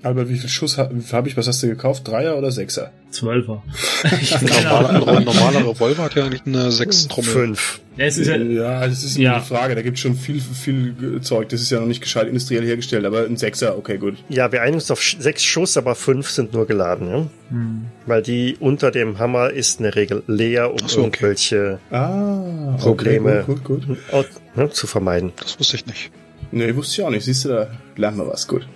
Albert, 0.03 0.29
wie 0.29 0.37
viel 0.37 0.49
Schuss 0.49 0.77
habe 0.77 0.95
hab 1.11 1.25
ich? 1.25 1.35
Was 1.37 1.47
hast 1.47 1.63
du 1.63 1.67
gekauft? 1.67 2.07
Dreier 2.07 2.37
oder 2.37 2.51
Sechser? 2.51 2.93
Zwölfer. 3.15 3.63
Ein 4.03 4.63
normaler, 4.63 5.07
ein 5.17 5.23
normaler 5.23 5.59
Revolver 5.69 6.03
hat 6.03 6.15
ja 6.15 6.25
eigentlich 6.25 6.43
eine 6.45 6.71
sechs 6.71 7.07
Trommel. 7.07 7.29
Fünf. 7.31 7.79
Ja, 7.97 8.05
es 8.05 8.17
ist 8.17 8.27
ja, 8.27 8.35
Ja, 8.35 8.87
das 8.87 9.03
ist 9.03 9.17
Ja. 9.17 9.35
eine 9.35 9.43
Frage. 9.43 9.73
Da 9.75 9.81
gibt 9.81 9.97
es 9.97 10.01
schon 10.01 10.15
viel, 10.15 10.39
viel 10.41 11.21
Zeug. 11.21 11.49
Das 11.49 11.61
ist 11.61 11.69
ja 11.71 11.79
noch 11.79 11.87
nicht 11.87 12.01
gescheit 12.01 12.27
industriell 12.27 12.63
hergestellt, 12.65 13.05
aber 13.05 13.25
ein 13.25 13.37
Sechser, 13.37 13.77
okay, 13.77 13.97
gut. 13.97 14.15
Ja, 14.29 14.51
wir 14.51 14.61
einigen 14.61 14.75
uns 14.75 14.91
auf 14.91 15.01
sechs 15.01 15.43
Schuss, 15.43 15.77
aber 15.77 15.95
fünf 15.95 16.29
sind 16.29 16.53
nur 16.53 16.67
geladen, 16.67 17.07
ja? 17.09 17.27
hm. 17.49 17.85
Weil 18.05 18.21
die 18.21 18.57
unter 18.59 18.91
dem 18.91 19.17
Hammer 19.17 19.49
ist 19.49 19.79
in 19.79 19.83
der 19.83 19.95
Regel 19.95 20.23
leer, 20.27 20.71
um 20.71 20.77
so, 20.87 20.99
okay. 20.99 21.05
irgendwelche 21.05 21.79
Ah, 21.89 22.75
Probleme 22.77 23.43
Okay, 23.47 23.53
gut, 23.53 23.63
gut, 23.63 23.87
gut. 24.11 24.27
Ne, 24.55 24.69
zu 24.69 24.87
vermeiden. 24.87 25.31
Das 25.39 25.57
wusste 25.59 25.77
ich 25.77 25.85
nicht. 25.85 26.11
Nee, 26.51 26.75
wusste 26.75 27.01
ich 27.01 27.07
auch 27.07 27.11
nicht. 27.11 27.23
Siehst 27.25 27.45
du, 27.45 27.49
da 27.49 27.67
lernen 27.95 28.17
wir 28.17 28.27
was. 28.27 28.47
Gut. 28.47 28.67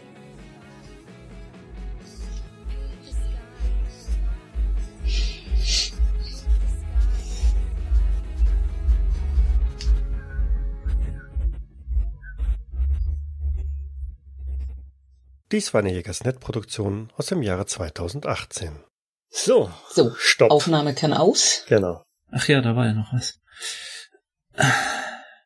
Dies 15.52 15.74
war 15.74 15.80
eine 15.80 15.92
Jägersnet-Produktion 15.92 17.12
aus 17.18 17.28
dem 17.28 17.42
Jahre 17.42 17.66
2018. 17.66 18.84
So, 19.30 19.72
So, 19.90 20.14
stopp. 20.16 20.52
Aufnahme 20.52 20.94
kann 20.94 21.14
aus. 21.14 21.64
Genau. 21.68 22.04
Ach 22.32 22.48
ja, 22.48 22.62
da 22.62 22.76
war 22.76 22.86
ja 22.86 22.94
noch 22.94 23.12
was. 23.14 23.40